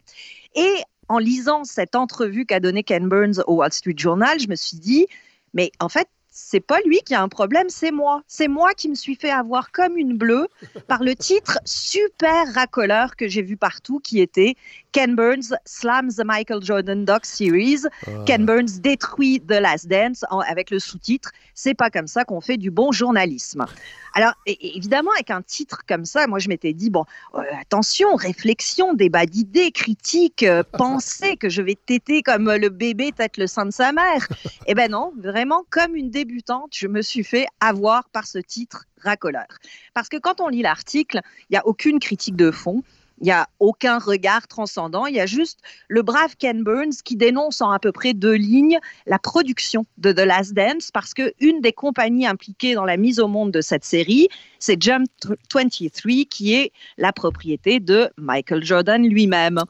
Et 0.55 0.73
en 1.07 1.19
lisant 1.19 1.63
cette 1.63 1.95
entrevue 1.95 2.45
qu'a 2.45 2.59
donnée 2.59 2.83
Ken 2.83 3.07
Burns 3.07 3.43
au 3.45 3.55
Wall 3.55 3.71
Street 3.71 3.93
Journal, 3.97 4.39
je 4.39 4.47
me 4.47 4.55
suis 4.55 4.77
dit, 4.77 5.07
mais 5.53 5.71
en 5.79 5.89
fait, 5.89 6.07
c'est 6.31 6.61
pas 6.61 6.79
lui 6.85 7.01
qui 7.05 7.13
a 7.13 7.21
un 7.21 7.27
problème, 7.27 7.67
c'est 7.69 7.91
moi. 7.91 8.23
C'est 8.25 8.47
moi 8.47 8.73
qui 8.73 8.87
me 8.87 8.95
suis 8.95 9.15
fait 9.15 9.29
avoir 9.29 9.71
comme 9.71 9.97
une 9.97 10.17
bleue 10.17 10.47
par 10.87 11.03
le 11.03 11.13
titre 11.13 11.59
super 11.65 12.53
racoleur 12.53 13.17
que 13.17 13.27
j'ai 13.27 13.41
vu 13.41 13.57
partout 13.57 13.99
qui 13.99 14.21
était 14.21 14.55
Ken 14.93 15.15
Burns 15.15 15.53
slams 15.65 16.11
the 16.13 16.23
Michael 16.23 16.63
Jordan 16.63 17.03
Doc 17.03 17.25
Series. 17.25 17.81
Ah. 18.07 18.11
Ken 18.25 18.45
Burns 18.45 18.79
détruit 18.79 19.41
The 19.41 19.59
Last 19.59 19.87
Dance 19.87 20.23
avec 20.47 20.71
le 20.71 20.79
sous-titre 20.79 21.31
C'est 21.53 21.73
pas 21.73 21.89
comme 21.89 22.07
ça 22.07 22.23
qu'on 22.23 22.39
fait 22.39 22.57
du 22.57 22.71
bon 22.71 22.93
journalisme. 22.93 23.65
Alors, 24.13 24.33
évidemment, 24.45 25.11
avec 25.11 25.31
un 25.31 25.41
titre 25.41 25.83
comme 25.87 26.05
ça, 26.05 26.27
moi, 26.27 26.39
je 26.39 26.49
m'étais 26.49 26.73
dit, 26.73 26.89
bon, 26.89 27.05
euh, 27.35 27.41
attention, 27.61 28.15
réflexion, 28.15 28.93
débat 28.93 29.25
d'idées, 29.25 29.71
critique, 29.71 30.43
euh, 30.43 30.63
pensée 30.77 31.37
que 31.37 31.49
je 31.49 31.61
vais 31.61 31.75
téter 31.75 32.21
comme 32.21 32.51
le 32.51 32.69
bébé 32.69 33.11
tête 33.11 33.37
le 33.37 33.47
sein 33.47 33.65
de 33.65 33.71
sa 33.71 33.91
mère. 33.91 34.27
Eh 34.67 34.73
ben 34.73 34.91
non, 34.91 35.13
vraiment, 35.17 35.63
comme 35.69 35.95
une 35.95 36.09
débutante, 36.25 36.71
je 36.75 36.87
me 36.87 37.01
suis 37.01 37.23
fait 37.23 37.47
avoir 37.59 38.09
par 38.09 38.27
ce 38.27 38.37
titre 38.37 38.85
racoleur. 39.01 39.47
Parce 39.93 40.07
que 40.07 40.17
quand 40.17 40.39
on 40.39 40.49
lit 40.49 40.61
l'article, 40.61 41.21
il 41.49 41.53
n'y 41.53 41.57
a 41.57 41.65
aucune 41.65 41.99
critique 41.99 42.35
de 42.35 42.51
fond. 42.51 42.83
Il 43.19 43.25
n'y 43.25 43.31
a 43.31 43.47
aucun 43.59 43.99
regard 43.99 44.47
transcendant. 44.47 45.05
Il 45.05 45.15
y 45.15 45.19
a 45.19 45.27
juste 45.27 45.59
le 45.87 46.01
brave 46.01 46.35
Ken 46.37 46.63
Burns 46.63 47.03
qui 47.03 47.15
dénonce 47.15 47.61
en 47.61 47.71
à 47.71 47.77
peu 47.77 47.91
près 47.91 48.13
deux 48.13 48.33
lignes 48.33 48.79
la 49.05 49.19
production 49.19 49.85
de 49.97 50.11
The 50.11 50.21
Last 50.21 50.53
Dance 50.53 50.89
parce 50.91 51.13
que 51.13 51.33
une 51.39 51.61
des 51.61 51.71
compagnies 51.71 52.25
impliquées 52.25 52.73
dans 52.73 52.85
la 52.85 52.97
mise 52.97 53.19
au 53.19 53.27
monde 53.27 53.51
de 53.51 53.61
cette 53.61 53.85
série, 53.85 54.27
c'est 54.57 54.81
Jump 54.81 55.07
23 55.53 56.25
qui 56.29 56.55
est 56.55 56.71
la 56.97 57.13
propriété 57.13 57.79
de 57.79 58.09
Michael 58.17 58.63
Jordan 58.63 59.07
lui-même. 59.07 59.63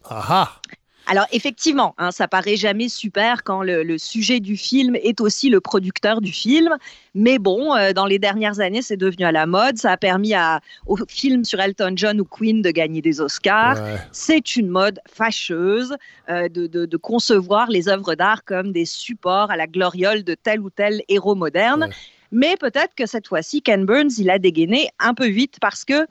Alors 1.08 1.26
effectivement, 1.32 1.94
hein, 1.98 2.12
ça 2.12 2.28
paraît 2.28 2.56
jamais 2.56 2.88
super 2.88 3.44
quand 3.44 3.64
le, 3.64 3.98
sujet 3.98 4.40
du 4.40 4.56
film 4.56 4.96
est 4.96 5.20
aussi 5.20 5.50
le 5.50 5.60
producteur 5.60 6.22
du 6.22 6.32
film, 6.32 6.78
mais 7.16 7.40
bon, 7.40 7.76
euh, 7.76 7.92
dans 7.92 8.06
les 8.06 8.20
dernières 8.20 8.60
années, 8.60 8.82
c'est 8.82 8.98
devenu 8.98 9.26
à 9.26 9.32
la 9.32 9.46
mode. 9.46 9.78
Ça 9.78 9.92
a 9.92 9.98
permis 9.98 10.34
à, 10.34 10.62
aux 10.86 10.98
films 11.08 11.44
sur 11.44 11.60
Elton 11.60 11.94
John 11.96 12.22
ou 12.22 12.26
Queen 12.26 12.62
de 12.62 12.72
gagner 12.72 13.02
des 13.02 13.20
Oscars. 13.20 13.78
C'est 14.12 14.56
une 14.56 14.70
mode 14.70 15.00
fâcheuse 15.12 15.96
euh, 16.30 16.48
de, 16.50 16.98
concevoir 16.98 17.70
les 17.70 17.90
œuvres 17.90 18.16
d'art 18.16 18.44
comme 18.46 18.72
des 18.72 18.86
supports 18.86 19.52
à 19.52 19.58
la 19.58 19.68
gloriole 19.68 20.24
de 20.24 20.36
tel 20.36 20.62
ou 20.62 20.70
tel 20.70 21.02
héros 21.10 21.36
moderne. 21.36 21.90
Mais 22.32 22.56
peut-être 22.58 22.96
que 22.96 23.06
cette 23.06 23.28
fois-ci, 23.28 23.62
Ken 23.62 23.86
Burns, 23.86 24.12
il 24.18 24.30
a 24.30 24.40
dégainé 24.40 24.90
un 25.00 25.14
peu 25.14 25.28
vite 25.28 25.58
parce 25.60 25.84
que 25.84 26.08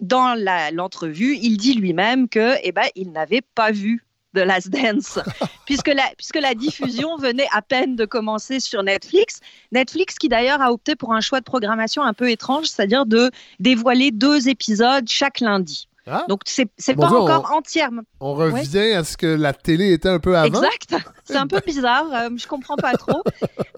dans 0.00 0.34
l'entrevue, 0.72 1.36
il 1.40 1.56
dit 1.56 1.74
lui-même 1.74 2.28
que, 2.28 2.56
eh 2.62 2.72
ben, 2.72 2.86
il 2.96 3.12
n'avait 3.12 3.40
pas 3.54 3.70
vu 3.70 4.04
de 4.34 4.40
Last 4.40 4.70
Dance, 4.70 5.18
puisque 5.66 5.88
la, 5.88 6.04
puisque 6.16 6.40
la 6.40 6.54
diffusion 6.54 7.16
venait 7.16 7.48
à 7.52 7.62
peine 7.62 7.96
de 7.96 8.04
commencer 8.04 8.60
sur 8.60 8.82
Netflix. 8.82 9.40
Netflix 9.72 10.16
qui 10.16 10.28
d'ailleurs 10.28 10.60
a 10.60 10.72
opté 10.72 10.96
pour 10.96 11.12
un 11.12 11.20
choix 11.20 11.40
de 11.40 11.44
programmation 11.44 12.02
un 12.02 12.14
peu 12.14 12.30
étrange, 12.30 12.66
c'est-à-dire 12.66 13.06
de 13.06 13.30
dévoiler 13.60 14.10
deux 14.10 14.48
épisodes 14.48 15.08
chaque 15.08 15.40
lundi. 15.40 15.88
Ah. 16.06 16.24
Donc, 16.28 16.40
c'est 16.46 16.66
pas 16.96 17.12
encore 17.12 17.52
entièrement. 17.52 18.02
On 18.18 18.34
revient 18.34 18.92
à 18.92 19.04
ce 19.04 19.16
que 19.16 19.26
la 19.26 19.52
télé 19.52 19.92
était 19.92 20.08
un 20.08 20.18
peu 20.18 20.36
avant. 20.36 20.62
Exact. 20.62 20.96
C'est 21.24 21.36
un 21.36 21.46
peu 21.46 21.60
bizarre. 21.66 22.06
je 22.10 22.32
euh, 22.32 22.36
je 22.36 22.46
comprends 22.48 22.74
pas 22.74 22.94
trop. 22.94 23.22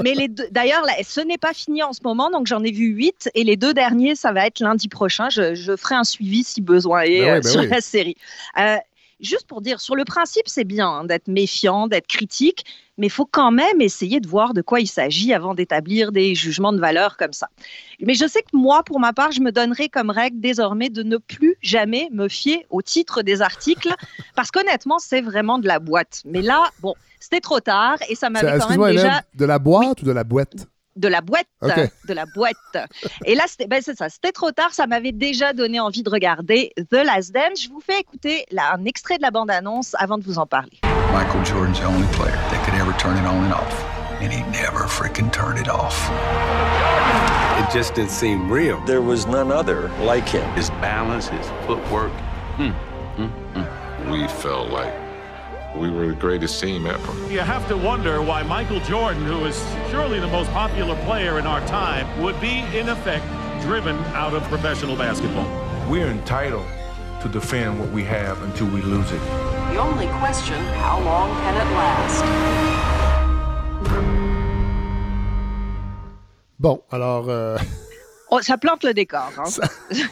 Mais 0.02 0.14
les 0.14 0.28
d'ailleurs, 0.28 0.86
ce 1.06 1.20
n'est 1.20 1.36
pas 1.36 1.52
fini 1.52 1.82
en 1.82 1.92
ce 1.92 2.00
moment. 2.02 2.30
Donc, 2.30 2.46
j'en 2.46 2.62
ai 2.62 2.72
vu 2.72 2.86
huit. 2.86 3.28
Et 3.34 3.44
les 3.44 3.56
deux 3.56 3.74
derniers, 3.74 4.14
ça 4.14 4.32
va 4.32 4.46
être 4.46 4.60
lundi 4.60 4.88
prochain. 4.88 5.28
Je, 5.28 5.76
ferai 5.76 5.96
un 5.96 6.04
suivi 6.04 6.44
si 6.44 6.62
besoin 6.62 7.02
est 7.02 7.20
ben 7.20 7.28
euh, 7.28 7.40
ben 7.40 7.50
sur 7.50 7.62
la 7.62 7.80
série. 7.82 8.16
Euh, 8.58 8.76
juste 9.20 9.46
pour 9.46 9.60
dire, 9.60 9.80
sur 9.80 9.96
le 9.96 10.04
principe, 10.04 10.48
c'est 10.48 10.64
bien 10.64 10.88
hein, 10.88 11.04
d'être 11.04 11.28
méfiant, 11.28 11.86
d'être 11.86 12.06
critique, 12.06 12.64
mais 12.98 13.06
il 13.06 13.10
faut 13.10 13.26
quand 13.26 13.50
même 13.50 13.80
essayer 13.80 14.20
de 14.20 14.28
voir 14.28 14.54
de 14.54 14.62
quoi 14.62 14.80
il 14.80 14.86
s'agit 14.86 15.32
avant 15.32 15.54
d'établir 15.54 16.12
des 16.12 16.34
jugements 16.34 16.72
de 16.72 16.80
valeur 16.80 17.16
comme 17.16 17.32
ça. 17.32 17.48
Mais 18.00 18.14
je 18.14 18.26
sais 18.26 18.42
que 18.42 18.56
moi, 18.56 18.82
pour 18.84 19.00
ma 19.00 19.12
part, 19.12 19.32
je 19.32 19.40
me 19.40 19.50
donnerai 19.50 19.88
comme 19.88 20.10
règle 20.10 20.40
désormais 20.40 20.90
de 20.90 21.02
ne 21.02 21.16
plus 21.16 21.56
jamais 21.60 22.08
me 22.12 22.28
fier 22.28 22.66
au 22.70 22.82
titre 22.82 23.22
des 23.22 23.42
articles, 23.42 23.92
parce 24.36 24.50
qu'honnêtement, 24.50 24.98
c'est 24.98 25.20
vraiment 25.20 25.58
de 25.58 25.66
la 25.66 25.78
boîte. 25.78 26.22
Mais 26.24 26.42
là, 26.42 26.70
bon, 26.80 26.94
c'était 27.18 27.40
trop 27.40 27.60
tard 27.60 27.96
et 28.08 28.14
ça 28.14 28.30
m'avait 28.30 28.58
quand 28.58 28.68
même 28.68 28.90
déjà... 28.90 29.22
De 29.34 29.44
la 29.44 29.58
boîte 29.58 30.02
ou 30.02 30.04
de 30.04 30.12
la 30.12 30.24
boîte? 30.24 30.68
De 30.96 31.08
la 31.08 31.20
boîte, 31.20 31.46
de 31.62 32.14
la 32.14 32.24
boîte. 32.34 32.56
Et 33.24 33.34
là, 33.34 33.44
c'était 33.48 33.66
ben 33.66 33.80
c'est 33.82 33.96
ça, 33.96 34.08
c'était 34.08 34.32
trop 34.32 34.52
tard. 34.52 34.72
Ça 34.72 34.86
m'avait 34.86 35.12
déjà 35.12 35.52
donné 35.52 35.80
envie 35.80 36.02
de 36.02 36.10
regarder 36.10 36.72
The 36.90 37.04
Last 37.04 37.32
Dance. 37.32 37.62
Je 37.62 37.68
vous 37.68 37.80
fais 37.80 38.00
écouter 38.00 38.44
là, 38.50 38.74
un 38.74 38.84
extrait 38.84 39.16
de 39.16 39.22
la 39.22 39.30
bande-annonce 39.30 39.94
avant 39.98 40.18
de 40.18 40.24
vous 40.24 40.38
en 40.38 40.46
parler. 40.46 40.80
Michael 41.12 41.44
Jordan's 41.44 41.78
the 41.78 41.84
only 41.84 42.06
player 42.14 42.36
that 42.50 42.64
could 42.64 42.74
ever 42.74 42.92
turn 42.98 43.16
it 43.16 43.24
on 43.26 43.44
and 43.44 43.52
off, 43.52 43.84
and 44.20 44.32
he 44.32 44.42
never 44.50 44.86
freaking 44.86 45.30
turned 45.30 45.58
it 45.58 45.68
off. 45.68 46.10
It 47.58 47.70
just 47.72 47.94
didn't 47.94 48.10
seem 48.10 48.50
real. 48.50 48.80
There 48.84 49.00
was 49.00 49.26
none 49.26 49.52
other 49.52 49.90
like 50.00 50.28
him. 50.28 50.44
His 50.54 50.70
balance, 50.80 51.28
his 51.28 51.46
footwork. 51.66 52.10
Hmm. 52.56 52.70
Hmm. 53.16 53.28
Hmm. 53.54 54.10
We 54.10 54.26
felt 54.26 54.70
like 54.70 54.92
we 55.76 55.90
were 55.90 56.06
the 56.06 56.14
greatest 56.14 56.60
team 56.60 56.86
ever. 56.86 57.12
You 57.30 57.40
have 57.40 57.66
to 57.68 57.76
wonder 57.76 58.22
why 58.22 58.42
Michael 58.42 58.80
Jordan, 58.80 59.24
who 59.24 59.44
is 59.44 59.56
surely 59.90 60.20
the 60.20 60.28
most 60.28 60.50
popular 60.50 60.96
player 61.04 61.38
in 61.38 61.46
our 61.46 61.60
time, 61.66 62.06
would 62.22 62.40
be, 62.40 62.60
in 62.76 62.88
effect, 62.88 63.24
driven 63.62 63.96
out 64.14 64.34
of 64.34 64.42
professional 64.44 64.96
basketball. 64.96 65.48
We're 65.90 66.08
entitled 66.08 66.66
to 67.22 67.28
defend 67.28 67.80
what 67.80 67.90
we 67.90 68.04
have 68.04 68.42
until 68.42 68.68
we 68.68 68.82
lose 68.82 69.10
it. 69.10 69.20
The 69.72 69.78
only 69.78 70.06
question, 70.18 70.62
how 70.76 71.00
long 71.00 71.30
can 71.42 71.54
it 71.54 71.70
last? 71.74 72.24
Bon, 76.58 76.82
alors... 76.92 77.28
Euh... 77.28 77.58
Oh, 78.36 78.40
ça 78.42 78.58
plante 78.58 78.82
le 78.82 78.92
décor. 78.92 79.30
Hein. 79.38 79.44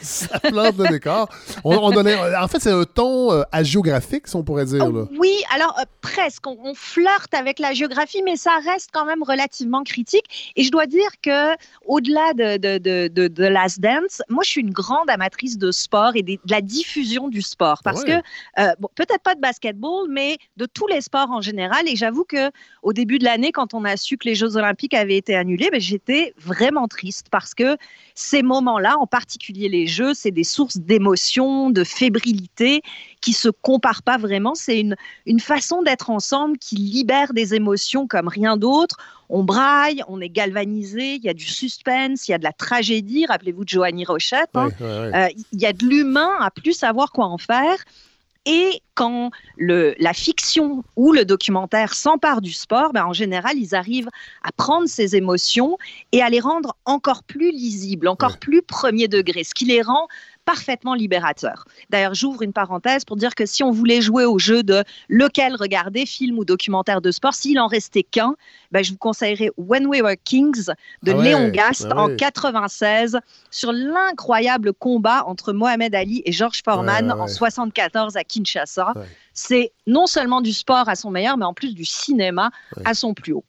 Ça, 0.00 0.38
plante 0.38 0.78
le 0.78 0.88
décor. 0.88 1.28
On, 1.64 1.90
donnait, 1.90 2.16
en 2.36 2.46
fait, 2.46 2.60
c'est 2.60 2.70
un 2.70 2.84
ton 2.84 3.32
euh, 3.32 3.42
géographique, 3.62 4.28
si 4.28 4.36
on 4.36 4.44
pourrait 4.44 4.64
dire. 4.64 4.92
Là. 4.92 5.06
Oui, 5.18 5.42
alors 5.52 5.76
euh, 5.80 5.84
presque. 6.00 6.46
On, 6.46 6.72
flirte 6.74 7.34
avec 7.34 7.58
la 7.58 7.74
géographie, 7.74 8.22
mais 8.22 8.36
ça 8.36 8.52
reste 8.64 8.90
quand 8.92 9.04
même 9.04 9.24
relativement 9.24 9.82
critique. 9.82 10.52
Et 10.54 10.62
je 10.62 10.70
dois 10.70 10.86
dire 10.86 11.08
que 11.20 11.54
au-delà 11.84 12.32
de, 12.34 12.56
de, 12.58 12.78
de, 13.08 13.28
de, 13.28 13.44
Last 13.44 13.80
Dance, 13.80 14.22
moi, 14.28 14.44
je 14.44 14.50
suis 14.50 14.60
une 14.60 14.70
grande 14.70 15.10
amatrice 15.10 15.58
de 15.58 15.72
sport 15.72 16.12
et 16.14 16.22
de, 16.22 16.38
la 16.48 16.60
diffusion 16.60 17.28
du 17.28 17.42
sport. 17.42 17.80
Parce 17.82 18.04
que, 18.04 18.12
euh, 18.12 18.72
bon, 18.78 18.88
peut-être 18.94 19.22
pas 19.22 19.34
de 19.34 19.40
basketball, 19.40 20.06
mais 20.08 20.38
de 20.56 20.66
tous 20.66 20.86
les 20.86 21.00
sports 21.00 21.30
en 21.30 21.40
général. 21.40 21.88
Et 21.88 21.96
j'avoue 21.96 22.24
que 22.24 22.50
au 22.82 22.92
début 22.92 23.18
de 23.18 23.24
l'année, 23.24 23.50
quand 23.50 23.74
on 23.74 23.84
a 23.84 23.96
su 23.96 24.16
que 24.16 24.28
les 24.28 24.36
Jeux 24.36 24.56
Olympiques 24.56 24.94
avaient 24.94 25.16
été 25.16 25.34
annulés, 25.34 25.70
ben, 25.72 25.80
j'étais 25.80 26.34
vraiment 26.38 26.86
triste 26.86 27.26
parce 27.30 27.54
que 27.54 27.76
ces 28.14 28.42
moments-là, 28.42 28.96
en 28.98 29.06
particulier 29.06 29.68
les 29.68 29.86
jeux, 29.86 30.14
c'est 30.14 30.30
des 30.30 30.44
sources 30.44 30.78
d'émotion, 30.78 31.70
de 31.70 31.84
fébrilité 31.84 32.82
qui 33.20 33.32
se 33.32 33.48
comparent 33.48 34.02
pas 34.02 34.18
vraiment. 34.18 34.54
C'est 34.54 34.80
une, 34.80 34.96
une 35.26 35.40
façon 35.40 35.82
d'être 35.82 36.10
ensemble 36.10 36.58
qui 36.58 36.76
libère 36.76 37.32
des 37.32 37.54
émotions 37.54 38.06
comme 38.06 38.28
rien 38.28 38.56
d'autre. 38.56 38.96
On 39.28 39.44
braille, 39.44 40.02
on 40.08 40.20
est 40.20 40.28
galvanisé, 40.28 41.14
il 41.14 41.24
y 41.24 41.28
a 41.28 41.34
du 41.34 41.46
suspense, 41.46 42.28
il 42.28 42.32
y 42.32 42.34
a 42.34 42.38
de 42.38 42.44
la 42.44 42.52
tragédie. 42.52 43.24
Rappelez-vous 43.26 43.64
de 43.64 43.68
Joanie 43.68 44.04
Rochette. 44.04 44.50
Hein. 44.54 44.68
Euh, 44.80 45.28
il 45.52 45.60
y 45.60 45.66
a 45.66 45.72
de 45.72 45.84
l'humain 45.86 46.32
à 46.40 46.50
plus 46.50 46.74
savoir 46.74 47.12
quoi 47.12 47.26
en 47.26 47.38
faire. 47.38 47.76
Et 48.44 48.82
quand 48.94 49.30
le, 49.56 49.94
la 49.98 50.12
fiction 50.12 50.82
ou 50.96 51.12
le 51.12 51.24
documentaire 51.24 51.94
s'empare 51.94 52.40
du 52.40 52.52
sport, 52.52 52.92
ben 52.92 53.04
en 53.04 53.12
général, 53.12 53.56
ils 53.56 53.74
arrivent 53.74 54.10
à 54.42 54.50
prendre 54.50 54.88
ces 54.88 55.14
émotions 55.14 55.78
et 56.10 56.22
à 56.22 56.28
les 56.28 56.40
rendre 56.40 56.76
encore 56.84 57.22
plus 57.22 57.52
lisibles, 57.52 58.08
encore 58.08 58.38
plus 58.38 58.62
premier 58.62 59.06
degré, 59.06 59.44
ce 59.44 59.54
qui 59.54 59.64
les 59.64 59.80
rend 59.80 60.08
parfaitement 60.44 60.94
libérateur. 60.94 61.64
D'ailleurs, 61.90 62.14
j'ouvre 62.14 62.42
une 62.42 62.52
parenthèse 62.52 63.04
pour 63.04 63.16
dire 63.16 63.34
que 63.34 63.46
si 63.46 63.62
on 63.62 63.70
voulait 63.70 64.00
jouer 64.00 64.24
au 64.24 64.38
jeu 64.38 64.62
de 64.62 64.82
lequel 65.08 65.54
regarder, 65.54 66.06
film 66.06 66.38
ou 66.38 66.44
documentaire 66.44 67.00
de 67.00 67.10
sport, 67.10 67.34
s'il 67.34 67.58
en 67.60 67.66
restait 67.66 68.02
qu'un, 68.02 68.34
ben, 68.70 68.82
je 68.82 68.92
vous 68.92 68.98
conseillerais 68.98 69.50
When 69.56 69.86
We 69.86 70.02
Were 70.02 70.16
Kings 70.24 70.66
de 71.02 71.12
ah 71.12 71.22
Léon 71.22 71.48
Gast 71.48 71.86
ah 71.90 71.98
en 71.98 72.16
96 72.16 73.18
sur 73.50 73.72
l'incroyable 73.72 74.72
combat 74.72 75.24
entre 75.26 75.52
Mohamed 75.52 75.94
Ali 75.94 76.22
et 76.24 76.32
George 76.32 76.62
Foreman 76.64 77.12
en 77.12 77.28
74 77.28 78.16
à 78.16 78.24
Kinshasa. 78.24 78.94
C'est 79.34 79.72
non 79.86 80.06
seulement 80.06 80.40
du 80.40 80.52
sport 80.52 80.88
à 80.88 80.94
son 80.94 81.10
meilleur, 81.10 81.36
mais 81.36 81.44
en 81.44 81.54
plus 81.54 81.74
du 81.74 81.84
cinéma 81.84 82.50
à 82.84 82.94
son 82.94 83.14
plus 83.14 83.32
haut. 83.32 83.44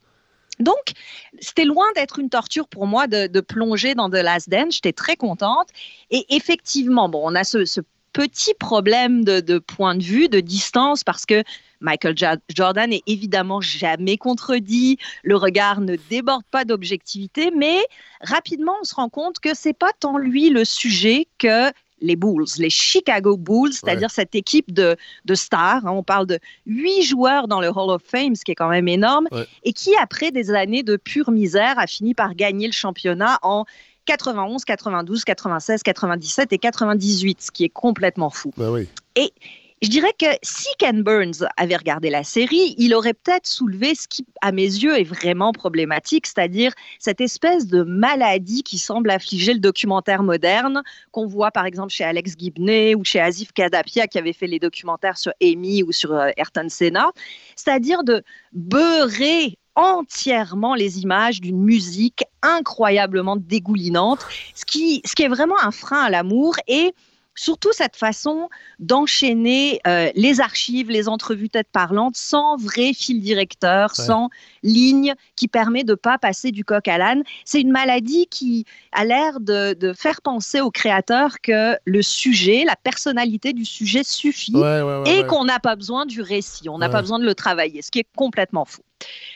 Donc, 0.60 0.92
c'était 1.40 1.64
loin 1.64 1.86
d'être 1.94 2.18
une 2.18 2.30
torture 2.30 2.68
pour 2.68 2.86
moi 2.86 3.06
de, 3.06 3.40
plonger 3.40 3.94
dans 3.94 4.08
The 4.08 4.14
Last 4.14 4.48
Dance. 4.48 4.74
J'étais 4.74 4.92
très 4.92 5.16
contente. 5.16 5.68
Et 6.10 6.24
effectivement, 6.34 7.08
bon, 7.08 7.22
on 7.24 7.34
a 7.34 7.44
ce, 7.44 7.80
petit 8.12 8.54
problème 8.54 9.24
de, 9.24 9.58
point 9.58 9.96
de 9.96 10.02
vue, 10.02 10.28
de 10.28 10.40
distance, 10.40 11.02
parce 11.02 11.26
que 11.26 11.42
Michael 11.80 12.14
Jordan 12.48 12.92
est 12.92 13.02
évidemment 13.06 13.60
jamais 13.60 14.16
contredit, 14.16 14.98
le 15.22 15.36
regard 15.36 15.80
ne 15.80 15.96
déborde 16.08 16.44
pas 16.50 16.64
d'objectivité, 16.64 17.50
mais 17.54 17.84
rapidement 18.22 18.74
on 18.80 18.84
se 18.84 18.94
rend 18.94 19.10
compte 19.10 19.38
que 19.40 19.52
c'est 19.52 19.74
pas 19.74 19.90
tant 19.98 20.16
lui 20.16 20.48
le 20.48 20.64
sujet 20.64 21.26
que 21.38 21.70
les 22.04 22.16
Bulls, 22.16 22.46
les 22.58 22.70
Chicago 22.70 23.36
Bulls, 23.36 23.72
c'est-à-dire 23.72 24.10
cette 24.10 24.34
équipe 24.34 24.72
de, 24.72 24.96
stars. 25.34 25.86
Hein. 25.86 25.90
on 25.90 26.02
parle 26.02 26.26
de 26.26 26.38
huit 26.66 27.02
joueurs 27.02 27.48
dans 27.48 27.60
le 27.60 27.68
Hall 27.68 27.90
of 27.90 28.02
Fame, 28.04 28.36
ce 28.36 28.44
qui 28.44 28.52
est 28.52 28.54
quand 28.54 28.68
même 28.68 28.88
énorme, 28.88 29.28
et 29.64 29.72
qui, 29.72 29.94
après 29.96 30.30
des 30.30 30.50
années 30.50 30.82
de 30.82 30.96
pure 30.96 31.30
misère, 31.30 31.78
a 31.78 31.86
fini 31.86 32.14
par 32.14 32.34
gagner 32.34 32.66
le 32.66 32.72
championnat 32.72 33.38
en 33.42 33.64
91, 34.06 34.64
92, 34.64 35.24
96, 35.24 35.82
97 35.82 36.52
et 36.52 36.58
98, 36.58 37.42
ce 37.42 37.50
qui 37.50 37.64
est 37.64 37.70
complètement 37.70 38.30
fou. 38.30 38.52
Ben 38.56 38.70
oui. 38.70 38.86
Et 39.16 39.32
je 39.82 39.88
dirais 39.88 40.12
que 40.18 40.26
si 40.42 40.68
Ken 40.78 41.02
Burns 41.02 41.44
avait 41.56 41.76
regardé 41.76 42.08
la 42.08 42.24
série, 42.24 42.74
il 42.78 42.94
aurait 42.94 43.12
peut-être 43.12 43.46
soulevé 43.46 43.94
ce 43.94 44.08
qui, 44.08 44.24
à 44.40 44.52
mes 44.52 44.62
yeux, 44.62 44.98
est 44.98 45.04
vraiment 45.04 45.52
problématique, 45.52 46.26
c'est-à-dire 46.26 46.72
cette 46.98 47.20
espèce 47.20 47.66
de 47.66 47.82
maladie 47.82 48.62
qui 48.62 48.78
semble 48.78 49.10
affliger 49.10 49.52
le 49.52 49.60
documentaire 49.60 50.22
moderne, 50.22 50.82
qu'on 51.10 51.26
voit 51.26 51.50
par 51.50 51.66
exemple 51.66 51.92
chez 51.92 52.04
Alex 52.04 52.34
Gibney 52.38 52.94
ou 52.94 53.04
chez 53.04 53.20
Asif 53.20 53.52
Kadapia 53.52 54.06
qui 54.06 54.18
avait 54.18 54.32
fait 54.32 54.46
les 54.46 54.58
documentaires 54.58 55.18
sur 55.18 55.32
Amy 55.42 55.82
ou 55.82 55.92
sur 55.92 56.12
euh, 56.14 56.30
Ayrton 56.36 56.68
Senna, 56.68 57.10
c'est-à-dire 57.56 58.04
de 58.04 58.22
beurrer 58.52 59.58
entièrement 59.74 60.74
les 60.74 61.00
images 61.00 61.40
d'une 61.40 61.60
musique 61.60 62.24
incroyablement 62.42 63.36
dégoulinante, 63.36 64.20
ce 64.54 64.64
qui, 64.64 65.02
ce 65.04 65.14
qui 65.14 65.24
est 65.24 65.28
vraiment 65.28 65.58
un 65.60 65.72
frein 65.72 66.02
à 66.02 66.10
l'amour 66.10 66.56
et 66.68 66.94
surtout 67.34 67.72
cette 67.72 67.96
façon 67.96 68.48
d'enchaîner 68.78 69.80
euh, 69.86 70.10
les 70.14 70.40
archives, 70.40 70.90
les 70.90 71.08
entrevues 71.08 71.48
tête 71.48 71.68
parlante 71.72 72.16
sans 72.16 72.56
vrai 72.56 72.92
fil 72.92 73.20
directeur, 73.20 73.94
sans 73.96 74.30
ligne 74.62 75.14
qui 75.36 75.48
permet 75.48 75.84
de 75.84 75.92
ne 75.92 75.96
pas 75.96 76.18
passer 76.18 76.50
du 76.50 76.64
coq 76.64 76.86
à 76.88 76.98
l'âne. 76.98 77.22
C'est 77.44 77.60
une 77.60 77.70
maladie 77.70 78.26
qui 78.26 78.64
a 78.92 79.04
l'air 79.04 79.40
de, 79.40 79.74
faire 79.96 80.22
penser 80.22 80.60
au 80.60 80.70
créateur 80.70 81.40
que 81.42 81.76
le 81.84 82.02
sujet, 82.02 82.64
la 82.64 82.76
personnalité 82.76 83.52
du 83.52 83.64
sujet 83.64 84.02
suffit 84.02 84.54
et 85.06 85.24
qu'on 85.26 85.44
n'a 85.44 85.60
pas 85.60 85.76
besoin 85.76 86.06
du 86.06 86.20
récit, 86.20 86.68
on 86.68 86.78
n'a 86.78 86.88
pas 86.88 87.00
besoin 87.00 87.18
de 87.18 87.24
le 87.24 87.34
travailler, 87.34 87.82
ce 87.82 87.90
qui 87.90 88.00
est 88.00 88.06
complètement 88.16 88.64
faux. 88.64 88.82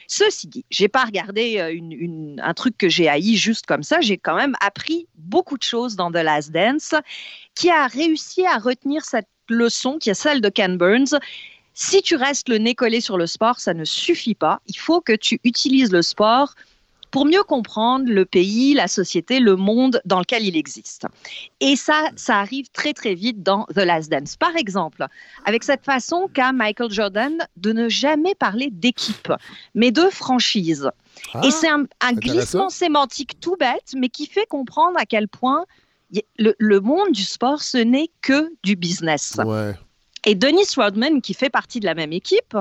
Ceci 0.06 0.48
dit, 0.48 0.64
j'ai 0.70 0.88
pas 0.88 1.04
regardé 1.04 1.58
euh, 1.58 2.36
un 2.42 2.54
truc 2.54 2.76
que 2.78 2.88
j'ai 2.88 3.08
haï 3.08 3.36
juste 3.36 3.66
comme 3.66 3.82
ça. 3.82 4.00
J'ai 4.00 4.16
quand 4.16 4.36
même 4.36 4.54
appris 4.60 5.06
beaucoup 5.16 5.58
de 5.58 5.62
choses 5.62 5.96
dans 5.96 6.10
The 6.10 6.16
Last 6.16 6.50
Dance, 6.50 6.94
qui 7.54 7.70
a 7.70 7.86
réussi 7.86 8.46
à 8.46 8.58
retenir 8.58 9.04
cette 9.04 9.28
leçon 9.48 9.98
qui 9.98 10.10
est 10.10 10.14
celle 10.14 10.40
de 10.40 10.48
Ken 10.48 10.76
Burns. 10.76 11.18
Si 11.74 12.02
tu 12.02 12.16
restes 12.16 12.48
le 12.48 12.58
nez 12.58 12.74
collé 12.74 13.00
sur 13.00 13.18
le 13.18 13.26
sport, 13.26 13.60
ça 13.60 13.74
ne 13.74 13.84
suffit 13.84 14.34
pas. 14.34 14.60
Il 14.66 14.76
faut 14.76 15.00
que 15.00 15.14
tu 15.14 15.40
utilises 15.44 15.92
le 15.92 16.02
sport 16.02 16.54
pour 17.10 17.24
mieux 17.24 17.42
comprendre 17.42 18.10
le 18.10 18.24
pays, 18.24 18.74
la 18.74 18.88
société, 18.88 19.40
le 19.40 19.56
monde 19.56 20.00
dans 20.04 20.18
lequel 20.20 20.44
il 20.44 20.56
existe. 20.56 21.06
Et 21.60 21.76
ça, 21.76 22.10
ça 22.16 22.38
arrive 22.38 22.68
très 22.70 22.92
très 22.92 23.14
vite 23.14 23.42
dans 23.42 23.64
The 23.74 23.78
Last 23.78 24.10
Dance. 24.10 24.36
Par 24.36 24.56
exemple, 24.56 25.06
avec 25.44 25.64
cette 25.64 25.84
façon 25.84 26.28
qu'a 26.32 26.52
Michael 26.52 26.90
Jordan 26.90 27.38
de 27.56 27.72
ne 27.72 27.88
jamais 27.88 28.34
parler 28.34 28.68
d'équipe, 28.70 29.32
mais 29.74 29.90
de 29.90 30.08
franchise. 30.10 30.90
et 31.34 31.38
ah, 31.48 31.50
c'est 31.50 31.68
un, 31.68 31.86
glissement 32.12 32.68
sémantique 32.68 33.40
tout 33.40 33.56
bête, 33.56 33.94
mais 33.96 34.08
qui 34.08 34.26
fait 34.26 34.46
comprendre 34.46 34.98
à 34.98 35.06
quel 35.06 35.28
point 35.28 35.64
le, 36.38 36.80
monde 36.80 37.12
du 37.12 37.24
sport, 37.24 37.62
ce 37.62 37.78
n'est 37.78 38.10
que 38.22 38.50
du 38.62 38.76
business. 38.76 39.38
Et 40.26 40.34
Dennis 40.34 40.74
Rodman, 40.76 41.22
qui 41.22 41.34
fait 41.34 41.50
partie 41.50 41.80
de 41.80 41.86
la 41.86 41.94
même 41.94 42.12
équipe, 42.12 42.56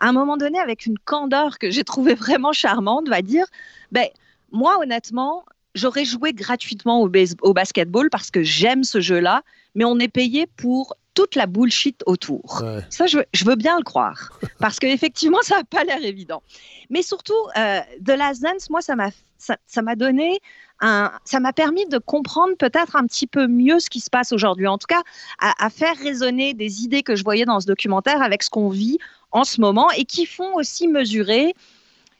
à 0.00 0.08
un 0.08 0.12
moment 0.12 0.36
donné, 0.36 0.58
avec 0.58 0.86
une 0.86 0.98
candeur 0.98 1.58
que 1.58 1.70
j'ai 1.70 1.84
trouvée 1.84 2.14
vraiment 2.14 2.52
charmante, 2.52 3.08
va 3.08 3.22
dire 3.22 3.46
ben, 3.92 4.06
Moi, 4.50 4.78
honnêtement, 4.80 5.44
j'aurais 5.74 6.04
joué 6.04 6.32
gratuitement 6.32 7.02
au, 7.02 7.10
au 7.42 7.52
basketball 7.54 8.10
parce 8.10 8.30
que 8.30 8.42
j'aime 8.42 8.82
ce 8.82 9.00
jeu-là, 9.00 9.42
mais 9.74 9.84
on 9.84 9.98
est 9.98 10.08
payé 10.08 10.46
pour 10.46 10.96
toute 11.14 11.34
la 11.34 11.46
bullshit 11.46 12.02
autour. 12.06 12.62
Ça, 12.88 13.06
je, 13.06 13.18
veux 13.44 13.56
bien 13.56 13.76
le 13.76 13.84
croire, 13.84 14.30
parce 14.58 14.78
qu'effectivement, 14.78 15.40
ça 15.42 15.58
n'a 15.58 15.64
pas 15.64 15.84
l'air 15.84 16.02
évident. 16.02 16.42
Mais 16.88 17.02
surtout, 17.02 17.34
euh, 17.56 17.80
The 18.04 18.10
Last 18.10 18.42
Dance, 18.42 18.70
moi, 18.70 18.80
ça 18.80 18.96
m'a 18.96 19.10
ça, 19.38 19.82
m'a 19.82 19.96
donné 19.96 20.38
un, 20.80 21.10
ça 21.24 21.40
m'a 21.40 21.54
permis 21.54 21.86
de 21.86 21.96
comprendre 21.96 22.54
peut-être 22.58 22.94
un 22.94 23.06
petit 23.06 23.26
peu 23.26 23.46
mieux 23.46 23.80
ce 23.80 23.88
qui 23.88 24.00
se 24.00 24.10
passe 24.10 24.32
aujourd'hui. 24.32 24.66
En 24.66 24.76
tout 24.76 24.86
cas, 24.86 25.02
à, 25.38 25.64
à, 25.64 25.70
faire 25.70 25.96
résonner 25.96 26.52
des 26.52 26.84
idées 26.84 27.02
que 27.02 27.16
je 27.16 27.24
voyais 27.24 27.46
dans 27.46 27.58
ce 27.58 27.66
documentaire 27.66 28.20
avec 28.20 28.42
ce 28.42 28.50
qu'on 28.50 28.68
vit 28.68 28.98
en 29.32 29.44
ce 29.44 29.60
moment 29.60 29.90
et 29.92 30.04
qui 30.04 30.26
font 30.26 30.54
aussi 30.54 30.88
mesurer 30.88 31.54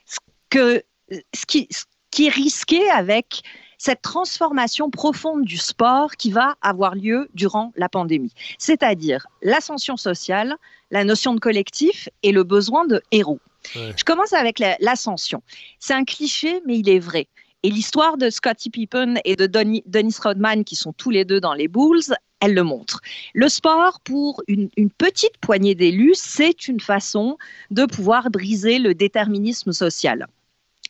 ce, 0.06 0.18
que, 0.48 0.82
ce, 1.10 1.46
qui, 1.46 1.68
qui 2.10 2.26
est 2.26 2.30
risqué 2.30 2.88
avec 2.90 3.42
cette 3.78 4.02
transformation 4.02 4.90
profonde 4.90 5.44
du 5.44 5.56
sport 5.56 6.12
qui 6.16 6.30
va 6.30 6.56
avoir 6.60 6.94
lieu 6.94 7.30
durant 7.32 7.72
la 7.76 7.88
pandémie, 7.88 8.32
c'est-à-dire 8.58 9.26
l'ascension 9.40 9.96
sociale, 9.96 10.56
la 10.90 11.02
notion 11.02 11.34
de 11.34 11.40
collectif 11.40 12.08
et 12.22 12.30
le 12.30 12.44
besoin 12.44 12.86
de 12.86 13.00
héros. 13.10 13.40
Je 13.74 14.04
commence 14.04 14.32
avec 14.32 14.58
l'ascension. 14.58 15.42
C'est 15.78 15.94
un 15.94 16.04
cliché, 16.04 16.62
mais 16.66 16.78
il 16.78 16.88
est 16.88 16.98
vrai. 16.98 17.26
Et 17.62 17.70
l'histoire 17.70 18.16
de 18.16 18.30
Scottie 18.30 18.70
Pippen 18.70 19.16
et 19.24 19.36
de 19.36 19.46
Dennis 19.46 20.16
Rodman, 20.22 20.64
qui 20.64 20.76
sont 20.76 20.92
tous 20.92 21.10
les 21.10 21.24
deux 21.24 21.40
dans 21.40 21.54
les 21.54 21.68
Bulls, 21.68 22.14
elle 22.40 22.54
le 22.54 22.62
montre. 22.62 23.00
Le 23.34 23.48
sport, 23.48 24.00
pour 24.00 24.42
une, 24.48 24.68
petite 24.98 25.36
poignée 25.40 25.74
d'élus, 25.74 26.14
c'est 26.16 26.68
une 26.68 26.80
façon 26.80 27.38
de 27.70 27.84
pouvoir 27.84 28.30
briser 28.30 28.78
le 28.78 28.94
déterminisme 28.94 29.72
social. 29.72 30.26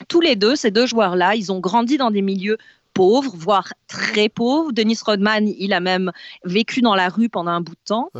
Tous 0.09 0.21
les 0.21 0.37
deux, 0.37 0.57
ces 0.57 0.71
deux 0.71 0.87
joueurs-là, 0.87 1.35
ils 1.35 1.53
ont 1.53 1.61
grandi 1.61 1.97
dans 1.97 2.11
des 2.11 2.23
milieux 2.23 2.57
pauvres, 2.95 3.35
voire 3.37 3.73
très 3.89 4.29
pauvres. 4.29 4.73
Dennis 4.73 5.01
Rodman, 5.05 5.49
il 5.49 5.73
a 5.73 5.81
même 5.81 6.13
vécu 6.45 6.81
dans 6.81 6.95
la 6.95 7.09
rue 7.09 7.29
pendant 7.29 7.51
un 7.51 7.61
bout 7.61 7.75
de 7.75 7.85
temps. 7.85 8.11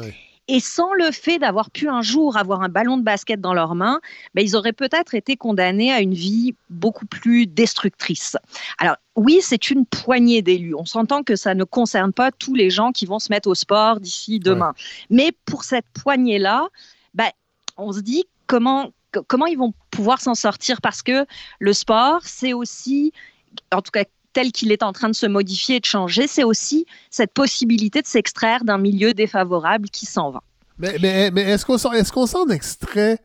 Et 0.53 0.59
sans 0.59 0.93
le 0.95 1.13
fait 1.13 1.39
d'avoir 1.39 1.71
pu 1.71 1.89
un 1.89 2.03
jour 2.03 2.37
avoir 2.37 2.63
un 2.63 2.69
ballon 2.69 2.99
de 2.99 3.05
basket 3.05 3.41
dans 3.41 3.55
leurs 3.55 3.77
mains, 3.77 4.01
ben, 4.35 4.45
ils 4.45 4.57
auraient 4.57 4.73
peut-être 4.73 5.15
été 5.15 5.37
condamnés 5.37 5.93
à 5.93 6.01
une 6.01 6.13
vie 6.13 6.57
beaucoup 6.71 7.07
plus 7.07 7.47
destructrice. 7.47 8.37
Alors 8.79 8.97
oui, 9.15 9.39
c'est 9.43 9.71
une 9.71 9.87
poignée 9.87 10.43
d'élus. 10.43 10.75
On 10.75 10.85
s'entend 10.85 11.23
que 11.23 11.37
ça 11.37 11.55
ne 11.55 11.63
concerne 11.63 12.13
pas 12.13 12.33
tous 12.33 12.57
les 12.57 12.69
gens 12.69 12.91
qui 12.91 13.07
vont 13.07 13.21
se 13.21 13.31
mettre 13.31 13.49
au 13.49 13.55
sport 13.55 14.01
d'ici 14.01 14.41
demain. 14.41 14.75
Mais 15.09 15.31
pour 15.45 15.63
cette 15.63 15.87
poignée-là, 16.03 16.67
ben, 17.15 17.31
on 17.77 17.93
se 17.93 18.01
dit 18.01 18.25
comment, 18.49 18.91
comment 19.29 19.47
ils 19.47 19.59
vont 19.59 19.73
pouvoir 19.93 20.21
s'en 20.21 20.35
sortir? 20.35 20.81
Parce 20.81 21.03
que 21.03 21.27
le 21.61 21.73
sport, 21.73 22.23
c'est 22.25 22.55
aussi, 22.55 23.13
en 23.73 23.83
tout 23.83 23.93
cas 23.93 24.03
tel 24.33 24.53
qu'il 24.53 24.73
est 24.73 24.83
en 24.83 24.93
train 24.93 25.09
de 25.09 25.15
se 25.15 25.27
modifier 25.27 25.77
et 25.77 25.81
de 25.81 25.85
changer, 25.85 26.27
c'est 26.27 26.45
aussi 26.45 26.87
cette 27.11 27.33
possibilité 27.33 28.03
de 28.03 28.07
s'extraire 28.07 28.65
d'un 28.65 28.79
milieu 28.79 29.15
défavorable 29.15 29.89
qui 29.89 30.07
s'en 30.07 30.31
va. 30.31 30.43
Mais, 30.79 30.97
mais, 31.01 31.31
mais 31.31 31.43
est-ce 31.43 31.65
qu'on 31.65 32.27
s'en 32.27 32.47
extrait 32.49 33.19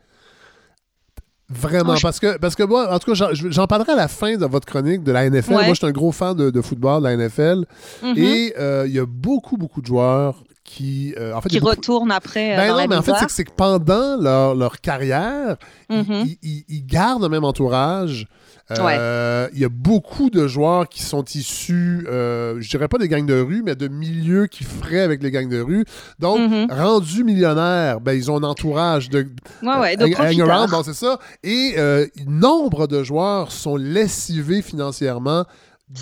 Vraiment, 1.47 1.95
parce 2.01 2.19
que, 2.19 2.37
parce 2.39 2.55
que 2.55 2.63
moi, 2.63 2.91
en 2.91 2.97
tout 2.97 3.13
cas, 3.13 3.29
j'en 3.33 3.67
parlerai 3.67 3.91
à 3.91 3.95
la 3.95 4.07
fin 4.07 4.35
de 4.35 4.45
votre 4.47 4.65
chronique 4.65 5.03
de 5.03 5.11
la 5.11 5.29
NFL. 5.29 5.51
Moi, 5.51 5.63
je 5.69 5.73
suis 5.75 5.85
un 5.85 5.91
gros 5.91 6.11
fan 6.11 6.35
de, 6.35 6.61
football, 6.61 7.03
de 7.03 7.07
la 7.07 7.15
NFL. 7.15 7.65
Mm-hmm. 8.03 8.17
Et 8.17 8.53
euh, 8.57 8.85
il 8.87 8.93
y 8.93 8.99
a 8.99 9.05
beaucoup, 9.05 9.55
beaucoup 9.55 9.81
de 9.81 9.85
joueurs 9.85 10.43
qui, 10.63 11.13
euh, 11.19 11.35
en 11.35 11.41
fait, 11.41 11.49
qui 11.49 11.59
retournent 11.59 12.11
après. 12.11 12.53
Euh, 12.53 12.57
ben 12.57 12.67
non, 12.69 12.87
mais 12.89 12.95
en 12.95 13.03
fait, 13.03 13.13
c'est 13.27 13.43
que, 13.43 13.51
pendant 13.51 14.17
leur, 14.19 14.55
leur 14.55 14.81
carrière, 14.81 15.57
mm-hmm. 15.91 16.37
ils, 16.41 16.85
gardent 16.85 17.21
le 17.21 17.29
même 17.29 17.43
entourage. 17.43 18.27
Euh, 18.71 19.47
il 19.53 19.59
y 19.59 19.65
a 19.65 19.69
beaucoup 19.69 20.29
de 20.31 20.47
joueurs 20.47 20.89
qui 20.89 21.03
sont 21.03 21.23
issus, 21.23 22.05
euh, 22.09 22.55
je 22.59 22.69
dirais 22.69 22.87
pas 22.87 22.97
des 22.97 23.07
gangs 23.07 23.25
de 23.25 23.39
rue, 23.39 23.61
mais 23.63 23.75
de 23.75 23.87
milieux 23.87 24.47
qui 24.47 24.63
feraient 24.63 25.01
avec 25.01 25.21
les 25.21 25.29
gangs 25.29 25.49
de 25.49 25.59
rue. 25.59 25.85
Donc, 26.19 26.39
mm-hmm. 26.39 26.73
rendus 26.73 27.23
millionnaires, 27.23 28.01
ben, 28.01 28.13
ils 28.13 28.31
ont 28.31 28.37
un 28.37 28.43
entourage 28.43 29.09
de, 29.09 29.27
ouais, 29.61 29.79
ouais, 29.79 29.97
de 29.97 30.05
hang 30.05 30.41
around, 30.41 30.83
c'est 30.83 30.95
ça. 30.95 31.19
Et 31.43 31.75
euh, 31.77 32.07
nombre 32.25 32.87
de 32.87 33.03
joueurs 33.03 33.51
sont 33.51 33.75
lessivés 33.75 34.63
financièrement 34.63 35.45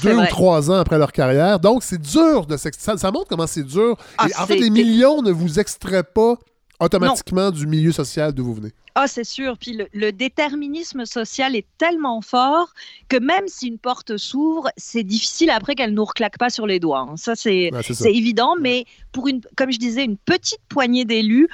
deux 0.02 0.16
ou 0.16 0.26
trois 0.28 0.72
ans 0.72 0.76
après 0.76 0.98
leur 0.98 1.12
carrière. 1.12 1.60
Donc, 1.60 1.84
c'est 1.84 2.02
dur 2.02 2.46
de 2.46 2.56
s'extraire. 2.56 2.98
Ça, 2.98 3.12
montre 3.12 3.28
comment 3.28 3.48
c'est 3.48 3.64
dur. 3.64 3.98
Ah, 4.18 4.28
et 4.30 4.42
en 4.42 4.48
fait, 4.48 4.56
les 4.56 4.70
millions 4.70 5.22
ne 5.22 5.32
vous 5.32 5.60
extraient 5.60 6.04
pas 6.04 6.38
automatiquement 6.80 7.52
du 7.52 7.68
milieu 7.68 7.92
social 7.92 8.34
d'où 8.34 8.46
vous 8.46 8.54
venez. 8.56 8.72
Ah, 8.96 9.08
c'est 9.08 9.24
sûr. 9.24 9.58
Puis 9.58 9.80
le, 9.94 10.12
déterminisme 10.12 11.06
social 11.06 11.56
est 11.56 11.66
tellement 11.78 12.22
fort 12.22 12.74
que 13.10 13.18
même 13.18 13.48
si 13.48 13.68
une 13.68 13.80
porte 13.80 14.18
s'ouvre, 14.18 14.70
c'est 14.78 15.04
difficile 15.04 15.50
après 15.50 15.76
qu'elle 15.76 15.92
ne 15.92 15.96
nous 15.96 16.06
reclaque 16.06 16.38
pas 16.38 16.50
sur 16.50 16.68
les 16.68 16.80
doigts. 16.80 17.08
Hein. 17.10 17.18
Ça, 17.18 17.36
c'est 17.36 17.72
évident. 18.06 18.56
Mais 18.60 18.86
pour 19.12 19.28
une, 19.28 19.42
comme 19.56 19.72
je 19.72 19.80
disais, 19.80 20.04
une 20.04 20.18
petite 20.18 20.62
poignée 20.70 21.06
d'élus, 21.06 21.48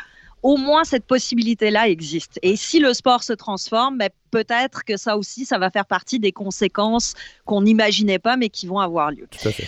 au 0.43 0.57
moins 0.57 0.83
cette 0.83 1.05
possibilité-là 1.05 1.87
existe. 1.87 2.39
Et 2.41 2.55
si 2.55 2.79
le 2.79 2.93
sport 2.93 3.23
se 3.23 3.33
transforme, 3.33 3.97
ben, 3.97 4.09
peut-être 4.31 4.83
que 4.83 4.97
ça 4.97 5.17
aussi, 5.17 5.45
ça 5.45 5.57
va 5.57 5.69
faire 5.69 5.85
partie 5.85 6.19
des 6.19 6.31
conséquences 6.31 7.13
qu'on 7.45 7.61
n'imaginait 7.61 8.19
pas, 8.19 8.37
mais 8.37 8.49
qui 8.49 8.67
vont 8.67 8.79
avoir 8.79 9.11
lieu. 9.11 9.27
Tout 9.29 9.47
à 9.47 9.51
fait. 9.51 9.67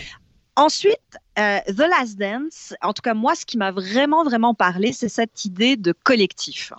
Ensuite, 0.57 0.99
euh, 1.39 1.59
The 1.65 1.87
Last 1.89 2.17
Dance, 2.17 2.73
en 2.81 2.91
tout 2.91 3.01
cas 3.01 3.13
moi, 3.13 3.35
ce 3.35 3.45
qui 3.45 3.57
m'a 3.57 3.71
vraiment, 3.71 4.25
vraiment 4.25 4.53
parlé, 4.53 4.91
c'est 4.91 5.07
cette 5.07 5.45
idée 5.45 5.77
de 5.77 5.93
collectif. 5.93 6.73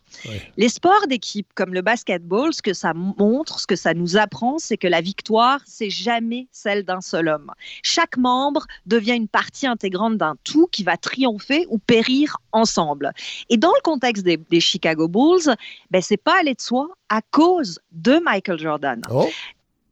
Les 0.59 0.69
sports 0.69 1.07
d'équipe, 1.09 1.47
comme 1.55 1.73
le 1.73 1.81
basketball, 1.81 2.53
ce 2.53 2.61
que 2.61 2.74
ça 2.74 2.93
montre, 2.93 3.61
ce 3.61 3.66
que 3.66 3.77
ça 3.77 3.94
nous 3.94 4.19
apprend, 4.19 4.59
c'est 4.59 4.77
que 4.77 4.86
la 4.86 5.01
victoire, 5.01 5.61
c'est 5.65 5.89
jamais 5.89 6.49
celle 6.53 6.85
d'un 6.85 7.01
seul 7.01 7.28
homme. 7.28 7.51
Chaque 7.82 8.19
membre 8.19 8.66
devient 8.85 9.16
une 9.16 9.28
partie 9.28 9.66
intégrante 9.66 10.19
d'un 10.19 10.36
tout 10.44 10.66
qui 10.70 10.82
va 10.82 10.99
triompher 10.99 11.66
ou 11.70 11.78
périr 11.78 12.36
ensemble. 12.53 13.12
Et 13.49 13.57
dans 13.57 13.73
le 13.73 13.81
contexte 13.82 14.23
des, 14.23 14.61
Chicago 14.61 15.09
Bulls, 15.09 15.57
ben, 15.90 16.03
c'est 16.03 16.19
pas 16.19 16.39
aller 16.39 16.55
de 16.55 16.61
soi 16.61 16.89
à 17.09 17.23
cause 17.23 17.81
de 17.90 18.19
Michael 18.19 18.59
Jordan. 18.59 19.01
Oh 19.11 19.28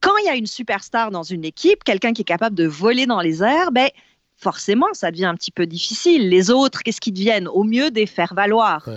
quand 0.01 0.16
il 0.18 0.27
y 0.27 0.28
a 0.28 0.36
une 0.36 0.47
superstar 0.47 1.10
dans 1.10 1.22
une 1.22 1.44
équipe, 1.44 1.85
quelqu'un 1.85 2.12
qui 2.12 2.22
est 2.22 2.24
capable 2.24 2.56
de 2.56 2.66
voler 2.66 3.06
dans 3.06 3.20
les 3.20 3.43
airs, 3.43 3.72
ben, 3.72 3.89
forcément, 4.36 4.89
ça 4.93 5.10
devient 5.10 5.27
un 5.27 5.35
petit 5.35 5.51
peu 5.51 5.66
difficile. 5.66 6.28
Les 6.28 6.51
autres, 6.51 6.82
qu'est-ce 6.82 7.01
qu'ils 7.01 7.14
deviennent? 7.14 7.48
Au 7.48 7.64
mieux, 7.64 7.90
des 7.90 8.06
faire 8.06 8.35
valoir. 8.35 8.89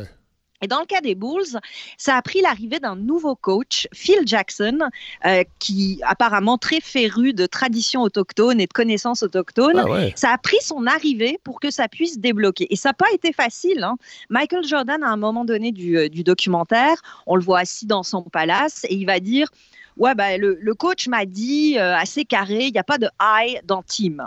Et 0.64 0.68
dans 0.68 0.80
le 0.80 0.86
cas 0.86 1.02
des 1.02 1.14
Bulls, 1.14 1.60
ça 1.98 2.16
a 2.16 2.22
pris 2.22 2.40
l'arrivée 2.42 2.80
d'un 2.80 2.96
nouveau 2.96 3.36
coach, 3.36 3.86
Phil 3.94 4.22
Jackson, 4.26 4.80
euh, 5.26 5.44
qui 5.60 6.00
apparemment 6.08 6.58
très 6.58 6.80
féru 6.80 7.34
de 7.34 7.46
traditions 7.46 8.02
autochtones 8.02 8.62
et 8.62 8.66
de 8.66 8.72
connaissances 8.72 9.24
autochtones. 9.24 9.78
Ah 9.78 10.08
ça 10.16 10.32
a 10.32 10.38
pris 10.38 10.62
son 10.62 10.88
arrivée 10.88 11.38
pour 11.44 11.60
que 11.60 11.70
ça 11.70 11.90
puisse 11.90 12.18
débloquer. 12.18 12.68
Et 12.72 12.78
ça 12.78 12.90
n'a 12.90 12.94
pas 12.94 13.12
été 13.14 13.34
facile. 13.34 13.84
Hein. 13.84 13.98
Michael 14.30 14.64
Jordan, 14.64 15.04
à 15.04 15.10
un 15.10 15.18
moment 15.18 15.44
donné 15.44 15.74
du, 15.74 15.98
euh, 15.98 16.08
du 16.08 16.24
documentaire, 16.24 16.96
on 17.28 17.36
le 17.36 17.44
voit 17.44 17.60
assis 17.60 17.86
dans 17.86 18.04
son 18.04 18.22
palace 18.22 18.86
et 18.88 18.96
il 18.96 19.06
va 19.06 19.20
dire 19.20 19.50
ouais, 19.98 20.16
bah, 20.16 20.38
le, 20.38 20.74
coach 20.74 21.08
m'a 21.08 21.26
dit 21.26 21.78
euh, 21.78 21.96
assez 21.96 22.26
carré, 22.26 22.66
il 22.66 22.72
n'y 22.72 22.80
a 22.80 22.84
pas 22.84 22.98
de 22.98 23.08
I 23.22 23.58
dans 23.64 23.84
team. 23.84 24.26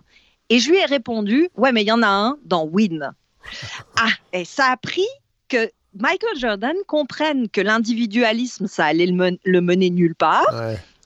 Et 0.49 0.59
je 0.59 0.71
lui 0.71 0.79
ai 0.79 0.85
répondu, 0.85 1.49
ouais, 1.57 1.73
mais 1.73 1.83
il 1.83 1.89
y 1.89 1.93
en 1.93 2.03
a 2.03 2.09
un 2.09 2.39
dans 2.45 2.65
win. 2.65 3.13
Ah, 3.99 4.11
et 4.33 4.45
ça 4.45 4.73
a 4.73 4.77
pris 4.77 5.07
que 5.49 5.71
Michael 5.95 6.37
Jordan 6.37 6.75
comprenne 6.87 7.49
que 7.49 7.61
l'individualisme, 7.61 8.67
ça 8.67 8.87
allait 8.87 9.07
le, 9.07 9.61
mener 9.61 9.89
nulle 9.91 10.17
part 10.17 10.53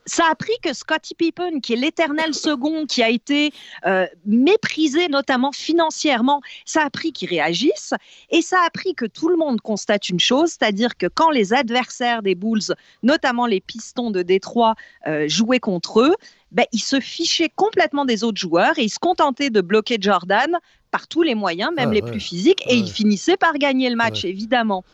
ça 0.06 0.24
a 0.30 0.34
pris 0.34 0.52
que 0.62 0.72
Scottie 0.72 1.14
Pippen, 1.14 1.60
qui 1.60 1.74
est 1.74 1.76
l'éternel 1.76 2.34
second, 2.34 2.86
qui 2.86 3.02
a 3.02 3.08
été 3.08 3.52
euh, 3.86 4.06
méprisé 4.24 5.08
notamment 5.08 5.52
financièrement, 5.52 6.40
ça 6.64 6.82
a 6.84 6.90
pris 6.90 7.12
qu'il 7.12 7.28
réagisse. 7.28 7.94
Et 8.30 8.42
ça 8.42 8.58
a 8.66 8.70
pris 8.70 8.94
que 8.94 9.06
tout 9.06 9.28
le 9.28 9.36
monde 9.36 9.60
constate 9.60 10.08
une 10.08 10.20
chose, 10.20 10.50
c'est-à-dire 10.50 10.96
que 10.96 11.06
quand 11.06 11.30
les 11.30 11.52
adversaires 11.52 12.22
des 12.22 12.34
Bulls, 12.34 12.74
notamment 13.02 13.46
les 13.46 13.60
Pistons 13.60 14.10
de 14.10 14.22
Détroit, 14.22 14.74
euh, 15.06 15.28
jouaient 15.28 15.60
contre 15.60 16.00
eux, 16.00 16.14
ben, 16.50 16.64
ils 16.72 16.82
se 16.82 16.98
fichaient 16.98 17.52
complètement 17.54 18.04
des 18.04 18.24
autres 18.24 18.40
joueurs 18.40 18.78
et 18.78 18.82
ils 18.82 18.90
se 18.90 18.98
contentaient 18.98 19.50
de 19.50 19.60
bloquer 19.60 19.98
Jordan 20.00 20.58
par 20.90 21.06
tous 21.06 21.22
les 21.22 21.36
moyens, 21.36 21.70
même 21.76 21.92
les 21.92 22.02
plus 22.02 22.18
physiques, 22.18 22.64
et 22.66 22.74
ils 22.74 22.90
finissaient 22.90 23.36
par 23.36 23.54
gagner 23.54 23.88
le 23.88 23.96
match, 23.96 24.24
évidemment. 24.24 24.84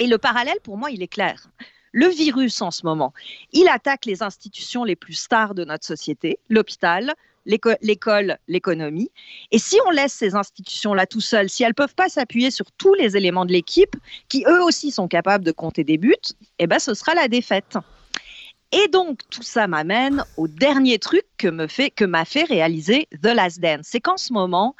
Et 0.00 0.08
le 0.08 0.18
parallèle, 0.18 0.58
pour 0.64 0.76
moi, 0.76 0.90
il 0.90 1.02
est 1.02 1.08
clair 1.08 1.48
le 1.92 2.06
virus 2.08 2.60
en 2.62 2.70
ce 2.70 2.84
moment, 2.84 3.12
il 3.52 3.68
attaque 3.68 4.06
les 4.06 4.22
institutions 4.22 4.84
les 4.84 4.96
plus 4.96 5.14
stars 5.14 5.54
de 5.54 5.64
notre 5.64 5.86
société, 5.86 6.38
l'hôpital, 6.48 7.14
l'école, 7.46 8.38
l'économie. 8.46 9.10
Et 9.50 9.58
si 9.58 9.76
on 9.86 9.90
laisse 9.90 10.12
ces 10.12 10.34
institutions-là 10.34 11.06
tout 11.06 11.20
seules, 11.20 11.48
si 11.48 11.62
elles 11.62 11.70
ne 11.70 11.74
peuvent 11.74 11.94
pas 11.94 12.08
s'appuyer 12.08 12.50
sur 12.50 12.70
tous 12.72 12.94
les 12.94 13.16
éléments 13.16 13.46
de 13.46 13.52
l'équipe, 13.52 13.96
qui 14.28 14.44
eux 14.46 14.62
aussi 14.62 14.90
sont 14.90 15.08
capables 15.08 15.44
de 15.44 15.52
compter 15.52 15.84
des 15.84 15.98
buts, 15.98 16.14
eh 16.58 16.66
ben, 16.66 16.78
ce 16.78 16.94
sera 16.94 17.14
la 17.14 17.28
défaite. 17.28 17.78
Et 18.70 18.88
donc, 18.88 19.20
tout 19.30 19.42
ça 19.42 19.66
m'amène 19.66 20.24
au 20.36 20.46
dernier 20.46 20.98
truc 20.98 21.24
que 21.38 21.48
m'a 21.48 21.68
fait, 21.68 21.92
fait 22.26 22.44
réaliser 22.44 23.08
The 23.22 23.28
Last 23.28 23.60
Dance. 23.60 23.86
C'est 23.86 24.00
qu'en 24.00 24.18
ce 24.18 24.32
moment, 24.32 24.76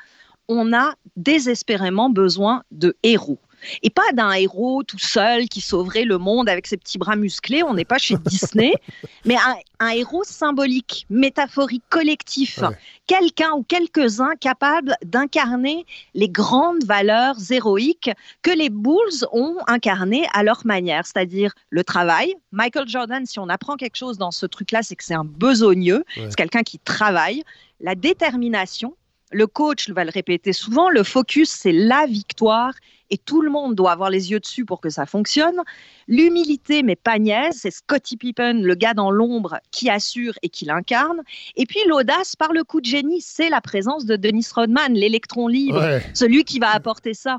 on 0.49 0.75
a 0.75 0.95
désespérément 1.17 2.11
besoin 2.11 2.63
de 2.71 2.97
héros. 3.03 3.39
Et 3.83 3.91
pas 3.91 4.13
d'un 4.13 4.33
héros 4.33 4.83
tout 4.83 4.99
seul 4.99 5.49
qui 5.49 5.61
sauverait 5.61 6.05
le 6.05 6.19
monde 6.19 6.49
avec 6.49 6.67
ses 6.67 6.77
petits 6.77 6.99
bras 6.99 7.17
musclés, 7.17 7.63
on 7.63 7.75
n'est 7.75 7.85
pas 7.85 7.99
chez 7.99 8.17
Disney, 8.17 8.73
mais 9.25 9.37
un, 9.81 9.89
héros 9.91 10.25
symbolique, 10.25 11.07
métaphorique, 11.11 11.85
collectif. 11.89 12.61
Quelqu'un 13.07 13.53
ou 13.53 13.63
quelques-uns 13.63 14.35
capables 14.41 14.97
d'incarner 15.05 15.87
les 16.15 16.29
grandes 16.29 16.85
valeurs 16.85 17.37
héroïques 17.51 18.11
que 18.43 18.51
les 18.51 18.71
Bulls 18.71 19.27
ont 19.33 19.57
incarnées 19.67 20.27
à 20.35 20.43
leur 20.43 20.67
manière, 20.67 21.07
c'est-à-dire 21.07 21.53
le 21.71 21.85
travail. 21.85 22.35
Michael 22.53 22.89
Jordan, 22.89 23.25
si 23.27 23.39
on 23.39 23.49
apprend 23.49 23.77
quelque 23.77 23.97
chose 23.97 24.19
dans 24.19 24.31
ce 24.31 24.47
truc-là, 24.47 24.83
c'est 24.83 24.97
que 24.97 25.05
c'est 25.05 25.15
un 25.15 25.25
besogneux, 25.25 26.05
c'est 26.15 26.35
quelqu'un 26.35 26.63
qui 26.63 26.79
travaille. 26.79 27.45
La 27.81 27.95
détermination, 27.95 28.95
le 29.31 29.47
coach 29.47 29.91
va 29.91 30.05
le 30.05 30.11
répéter 30.11 30.53
souvent, 30.53 30.89
le 30.89 31.03
focus, 31.03 31.51
c'est 31.51 31.73
la 31.73 32.07
victoire 32.07 32.73
et 33.11 33.19
tout 33.19 33.41
le 33.41 33.51
monde 33.51 33.75
doit 33.75 33.93
avoir 33.93 34.11
les 34.11 34.31
yeux 34.31 34.41
dessus 34.41 34.65
pour 34.65 34.81
que 34.81 34.91
ça 34.91 35.07
fonctionne. 35.07 35.63
L'humilité, 36.09 36.83
mais 36.83 36.97
pas 36.97 37.19
niaise, 37.19 37.59
c'est 37.63 37.71
Scottie 37.71 38.17
Pippen, 38.17 38.63
le 38.63 38.75
gars 38.75 38.95
dans 38.95 39.11
l'ombre 39.11 39.59
qui 39.71 39.89
assure 39.89 40.35
et 40.43 40.49
qui 40.49 40.65
l'incarne. 40.65 41.23
Et 41.57 41.67
puis 41.67 41.81
l'audace, 41.87 42.37
par 42.37 42.53
le 42.53 42.65
coup 42.65 42.81
de 42.81 42.87
génie, 42.87 43.21
c'est 43.21 43.49
la 43.49 43.61
présence 43.61 44.05
de 44.05 44.17
Dennis 44.17 44.49
Rodman, 44.55 44.93
l'électron 44.93 45.49
libre, 45.49 46.01
celui 46.15 46.45
qui 46.45 46.59
va 46.59 46.71
apporter 46.71 47.15
ça. 47.15 47.39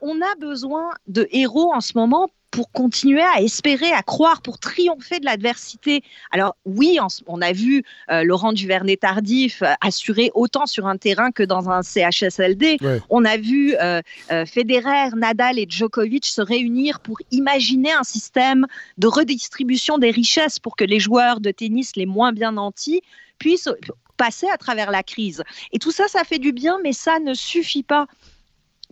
On 0.00 0.20
a 0.20 0.34
besoin 0.40 0.90
de 1.06 1.28
héros 1.30 1.72
en 1.72 1.80
ce 1.80 1.92
moment 1.96 2.28
pour 2.58 2.72
continuer 2.72 3.22
à 3.22 3.40
espérer, 3.40 3.92
à 3.92 4.02
croire, 4.02 4.42
pour 4.42 4.58
triompher 4.58 5.20
de 5.20 5.24
l'adversité. 5.26 6.02
Alors 6.32 6.56
oui, 6.64 6.98
on 7.28 7.40
a 7.40 7.52
vu 7.52 7.84
euh, 8.10 8.24
Laurent 8.24 8.52
Duvernay-Tardif 8.52 9.62
euh, 9.62 9.74
assurer 9.80 10.32
autant 10.34 10.66
sur 10.66 10.88
un 10.88 10.96
terrain 10.96 11.30
que 11.30 11.44
dans 11.44 11.70
un 11.70 11.82
CHSLD. 11.82 12.78
On 13.10 13.24
a 13.24 13.36
vu 13.36 13.76
euh, 13.80 14.02
Federer, 14.44 15.10
Nadal 15.14 15.60
et 15.60 15.66
Djokovic 15.68 16.26
se 16.26 16.42
réunir 16.42 16.98
pour 16.98 17.18
imaginer 17.30 17.92
un 17.92 18.02
système 18.02 18.66
de 18.96 19.06
redistribution 19.06 19.98
des 19.98 20.10
richesses 20.10 20.58
pour 20.58 20.74
que 20.74 20.82
les 20.82 20.98
joueurs 20.98 21.38
de 21.38 21.52
tennis 21.52 21.94
les 21.94 22.06
moins 22.06 22.32
bien 22.32 22.50
nantis 22.50 23.02
puissent 23.38 23.70
passer 24.16 24.48
à 24.52 24.56
travers 24.56 24.90
la 24.90 25.04
crise. 25.04 25.44
Et 25.70 25.78
tout 25.78 25.92
ça, 25.92 26.08
ça 26.08 26.24
fait 26.24 26.40
du 26.40 26.50
bien, 26.50 26.80
mais 26.82 26.92
ça 26.92 27.20
ne 27.20 27.34
suffit 27.34 27.84
pas 27.84 28.08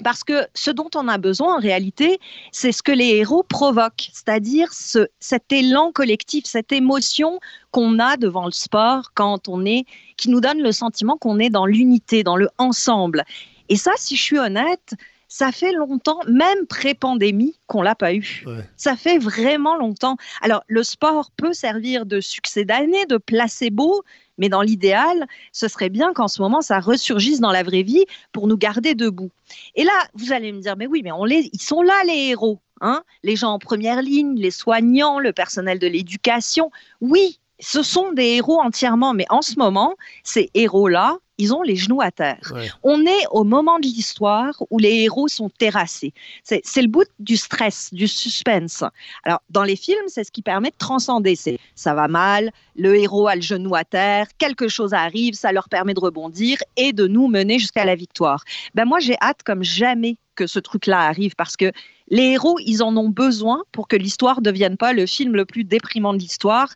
Parce 0.05 0.25
que 0.25 0.47
ce 0.55 0.71
dont 0.71 0.91
on 0.95 1.09
a 1.09 1.17
besoin 1.17 1.57
en 1.57 1.59
réalité, 1.59 2.19
c'est 2.53 2.73
ce 2.73 2.83
que 2.83 2.93
les 2.93 3.17
héros 3.17 3.43
provoquent, 3.43 4.11
c'est-à-dire 4.13 4.73
ce, 4.73 5.09
cet 5.21 5.51
élan 5.53 5.91
collectif, 5.91 6.45
cette 6.45 6.71
émotion 6.71 7.41
qu'on 7.71 7.99
a 7.99 8.17
devant 8.17 8.45
le 8.45 8.53
sport 8.53 9.13
quand 9.15 9.49
on 9.49 9.65
est, 9.65 9.85
qui 10.17 10.29
nous 10.29 10.41
donne 10.41 10.61
le 10.61 10.73
sentiment 10.73 11.17
qu'on 11.17 11.39
est 11.39 11.51
dans 11.51 11.67
l'unité, 11.67 12.23
dans 12.23 12.37
le 12.37 12.49
ensemble. 12.59 13.25
Et 13.69 13.77
ça, 13.77 13.93
si 13.97 14.17
je 14.17 14.23
suis 14.23 14.39
honnête, 14.39 14.95
ça 15.37 15.53
fait 15.53 15.73
longtemps, 15.73 16.21
même 16.27 16.67
pré-pandémie, 16.67 17.59
qu'on 17.67 17.83
l'a 17.83 17.95
pas 17.95 18.15
eu. 18.15 18.43
Ça 18.79 18.97
fait 18.97 19.19
vraiment 19.19 19.77
longtemps. 19.77 20.17
Alors, 20.41 20.65
le 20.67 20.83
sport 20.83 21.31
peut 21.37 21.53
servir 21.53 22.07
de 22.07 22.21
succès 22.21 22.65
d'année, 22.65 23.05
de 23.05 23.19
placebo, 23.19 24.03
mais 24.39 24.49
dans 24.49 24.63
l'idéal, 24.63 25.27
ce 25.53 25.69
serait 25.69 25.91
bien 25.91 26.15
qu'en 26.15 26.29
ce 26.29 26.41
moment, 26.41 26.63
ça 26.63 26.81
ressurgisse 26.81 27.39
dans 27.39 27.53
la 27.53 27.65
vraie 27.65 27.83
vie 27.83 28.07
pour 28.33 28.47
nous 28.47 28.57
garder 28.57 28.95
debout. 28.95 29.31
Et 29.75 29.85
là, 29.85 30.09
vous 30.15 30.33
allez 30.33 30.53
me 30.53 30.61
dire, 30.63 30.75
mais 30.79 30.87
oui, 30.87 31.03
mais 31.05 31.13
on 31.13 31.27
les, 31.27 31.51
ils 31.53 31.61
sont 31.61 31.83
là, 31.83 32.03
les 32.07 32.31
héros. 32.31 32.59
Hein 32.81 33.03
les 33.23 33.37
gens 33.37 33.51
en 33.51 33.59
première 33.59 34.01
ligne, 34.01 34.41
les 34.41 34.51
soignants, 34.51 35.19
le 35.19 35.35
personnel 35.35 35.79
de 35.79 35.87
l'éducation. 35.87 36.71
Oui, 37.03 37.41
ce 37.61 37.83
sont 37.83 38.11
des 38.13 38.37
héros 38.37 38.59
entièrement, 38.63 39.13
mais 39.13 39.27
en 39.29 39.43
ce 39.43 39.59
moment, 39.59 39.97
ces 40.25 40.51
héros-là, 40.55 41.19
ils 41.39 41.53
ont 41.55 41.63
les 41.63 41.77
genoux 41.77 42.01
à 42.01 42.11
terre. 42.11 42.53
On 42.83 43.05
est 43.05 43.27
au 43.31 43.45
moment 43.45 43.79
de 43.79 43.87
l'histoire 43.87 44.55
où 44.71 44.79
les 44.79 45.03
héros 45.03 45.29
sont 45.29 45.51
terrassés. 45.51 46.13
C'est 46.43 46.83
le 46.83 46.89
bout 46.89 47.09
du 47.19 47.37
stress, 47.37 47.93
du 47.93 48.09
suspense. 48.09 48.83
Alors, 49.25 49.41
dans 49.51 49.65
les 49.65 49.77
films, 49.77 50.09
c'est 50.09 50.25
ce 50.25 50.33
qui 50.33 50.43
permet 50.43 50.71
de 50.71 50.77
transcender. 50.79 51.37
C'est 51.37 51.59
ça 51.75 51.95
va 51.95 52.09
mal, 52.09 52.51
le 52.77 52.97
héros 52.97 53.29
a 53.29 53.35
le 53.35 53.43
genou 53.43 53.75
à 53.75 53.85
terre, 53.85 54.27
quelque 54.39 54.69
chose 54.69 54.95
arrive, 54.95 55.35
ça 55.35 55.53
leur 55.53 55.69
permet 55.69 55.95
de 55.95 56.01
rebondir 56.01 56.59
et 56.77 56.93
de 56.93 57.07
nous 57.07 57.29
mener 57.29 57.59
jusqu'à 57.59 57.85
la 57.85 57.95
victoire. 57.95 58.43
Ben 58.75 58.85
moi, 58.85 58.99
j'ai 59.01 59.17
hâte 59.21 59.43
comme 59.45 59.63
jamais 59.63 60.17
que 60.35 60.47
ce 60.47 60.59
truc-là 60.59 61.01
arrive 61.01 61.35
parce 61.37 61.57
que 61.57 61.73
les 62.09 62.33
héros, 62.33 62.59
ils 62.65 62.83
en 62.83 62.97
ont 62.97 63.09
besoin 63.09 63.65
pour 63.73 63.89
que 63.89 63.97
l'histoire 63.97 64.39
ne 64.39 64.43
devienne 64.43 64.77
pas 64.77 64.93
le 64.93 65.07
film 65.07 65.35
le 65.35 65.45
plus 65.45 65.65
déprimant 65.65 66.13
de 66.13 66.19
l'histoire. 66.19 66.73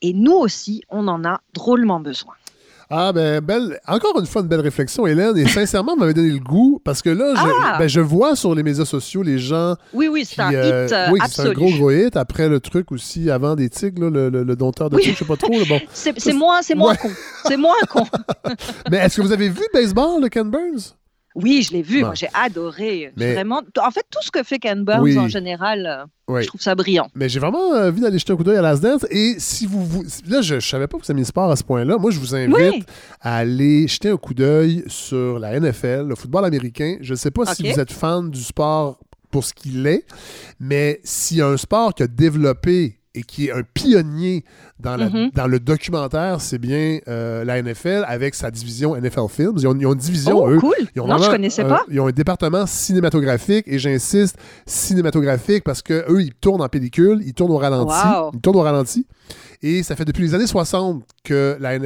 Et 0.00 0.12
nous 0.12 0.32
aussi, 0.32 0.82
on 0.88 1.06
en 1.06 1.24
a 1.24 1.40
drôlement 1.54 2.00
besoin. 2.00 2.34
Ah, 2.94 3.10
ben, 3.10 3.40
belle, 3.40 3.80
encore 3.88 4.20
une 4.20 4.26
fois, 4.26 4.42
une 4.42 4.48
belle 4.48 4.60
réflexion, 4.60 5.06
Hélène. 5.06 5.34
Et 5.38 5.48
sincèrement, 5.48 5.96
m'avait 5.98 6.12
donné 6.12 6.28
le 6.28 6.38
goût 6.38 6.78
parce 6.84 7.00
que 7.00 7.08
là, 7.08 7.32
je, 7.34 7.40
ah! 7.64 7.76
ben, 7.78 7.88
je 7.88 8.00
vois 8.00 8.36
sur 8.36 8.54
les 8.54 8.62
médias 8.62 8.84
sociaux 8.84 9.22
les 9.22 9.38
gens. 9.38 9.76
Oui, 9.94 10.08
oui, 10.08 10.26
c'est 10.26 10.42
un 10.42 10.52
euh, 10.52 10.84
hit. 10.84 10.92
Euh, 10.92 11.06
oui, 11.10 11.18
c'est 11.26 11.40
un 11.40 11.52
gros, 11.52 11.70
gros 11.70 11.90
hit. 11.90 12.18
Après 12.18 12.50
le 12.50 12.60
truc 12.60 12.92
aussi, 12.92 13.30
avant 13.30 13.54
des 13.54 13.70
tigres, 13.70 14.10
le, 14.10 14.28
le, 14.28 14.42
le, 14.42 14.56
dompteur 14.56 14.90
de 14.90 14.98
tigres, 14.98 15.14
je 15.14 15.18
sais 15.20 15.24
pas 15.24 15.38
trop. 15.38 15.58
Bon. 15.66 15.80
c'est 15.94 16.34
moins, 16.34 16.60
moins 16.76 16.94
con. 16.94 17.10
C'est 17.46 17.56
moins 17.56 17.80
con. 17.88 18.04
Mais 18.90 18.98
est-ce 18.98 19.16
que 19.16 19.22
vous 19.22 19.32
avez 19.32 19.48
vu 19.48 19.62
baseball, 19.72 20.20
le 20.20 20.28
Ken 20.28 20.50
Burns? 20.50 20.94
Oui, 21.34 21.62
je 21.62 21.72
l'ai 21.72 21.82
vu. 21.82 22.00
Moi, 22.00 22.14
j'ai 22.14 22.28
adoré. 22.34 23.12
Vraiment. 23.16 23.62
En 23.80 23.90
fait, 23.90 24.04
tout 24.10 24.22
ce 24.22 24.30
que 24.30 24.42
fait 24.42 24.58
Ken 24.58 24.84
Burns 24.84 25.16
en 25.18 25.28
général, 25.28 26.08
euh, 26.28 26.40
je 26.40 26.46
trouve 26.46 26.60
ça 26.60 26.74
brillant. 26.74 27.08
Mais 27.14 27.28
j'ai 27.28 27.40
vraiment 27.40 27.70
envie 27.70 28.00
d'aller 28.00 28.18
jeter 28.18 28.32
un 28.32 28.36
coup 28.36 28.44
d'œil 28.44 28.56
à 28.56 28.62
Last 28.62 28.82
Dance. 28.82 29.06
Et 29.10 29.36
si 29.38 29.66
vous, 29.66 30.04
là, 30.28 30.42
je, 30.42 30.56
ne 30.56 30.60
savais 30.60 30.86
pas 30.86 30.98
que 30.98 31.04
vous 31.04 31.10
aimiez 31.10 31.22
le 31.22 31.26
sport 31.26 31.50
à 31.50 31.56
ce 31.56 31.64
point-là. 31.64 31.96
Moi, 31.98 32.10
je 32.10 32.18
vous 32.18 32.34
invite 32.34 32.86
à 33.20 33.36
aller 33.36 33.88
jeter 33.88 34.10
un 34.10 34.16
coup 34.16 34.34
d'œil 34.34 34.84
sur 34.86 35.38
la 35.38 35.58
NFL, 35.58 36.06
le 36.08 36.14
football 36.14 36.44
américain. 36.44 36.96
Je 37.00 37.12
ne 37.12 37.16
sais 37.16 37.30
pas 37.30 37.46
si 37.54 37.70
vous 37.70 37.80
êtes 37.80 37.92
fan 37.92 38.30
du 38.30 38.42
sport 38.42 38.98
pour 39.30 39.44
ce 39.44 39.54
qu'il 39.54 39.86
est, 39.86 40.04
mais 40.60 41.00
s'il 41.04 41.38
y 41.38 41.40
a 41.40 41.48
un 41.48 41.56
sport 41.56 41.94
qui 41.94 42.02
a 42.02 42.06
développé 42.06 42.98
et 43.14 43.22
qui 43.22 43.46
est 43.46 43.52
un 43.52 43.62
pionnier 43.62 44.44
dans, 44.82 44.96
la, 44.96 45.08
mm-hmm. 45.08 45.34
dans 45.34 45.46
le 45.46 45.60
documentaire, 45.60 46.40
c'est 46.40 46.58
bien 46.58 46.98
euh, 47.08 47.44
la 47.44 47.62
NFL 47.62 48.04
avec 48.06 48.34
sa 48.34 48.50
division 48.50 48.96
NFL 48.96 49.28
Films. 49.30 49.54
Ils 49.58 49.66
ont, 49.66 49.74
une 49.74 49.94
division, 49.94 50.42
oh, 50.42 50.50
eux. 50.50 50.58
Cool. 50.58 50.74
Ils 50.94 51.00
ont 51.00 51.06
non, 51.06 51.18
je 51.18 51.30
connaissais 51.30 51.64
pas. 51.64 51.82
Ils 51.90 52.00
ont 52.00 52.08
un 52.08 52.12
département 52.12 52.66
cinématographique, 52.66 53.64
et 53.68 53.78
j'insiste, 53.78 54.36
cinématographique, 54.66 55.64
parce 55.64 55.82
que 55.82 56.04
eux, 56.10 56.22
ils 56.22 56.34
tournent 56.34 56.62
en 56.62 56.68
pellicule, 56.68 57.22
ils 57.24 57.34
tournent 57.34 57.52
au 57.52 57.58
ralenti. 57.58 57.94
Ils 58.34 58.40
tournent 58.40 58.56
au 58.56 58.62
ralenti. 58.62 59.06
Et 59.62 59.84
ça 59.84 59.94
fait 59.94 60.04
depuis 60.04 60.24
les 60.24 60.34
années 60.34 60.48
60 60.48 61.04
que 61.22 61.56
la 61.60 61.78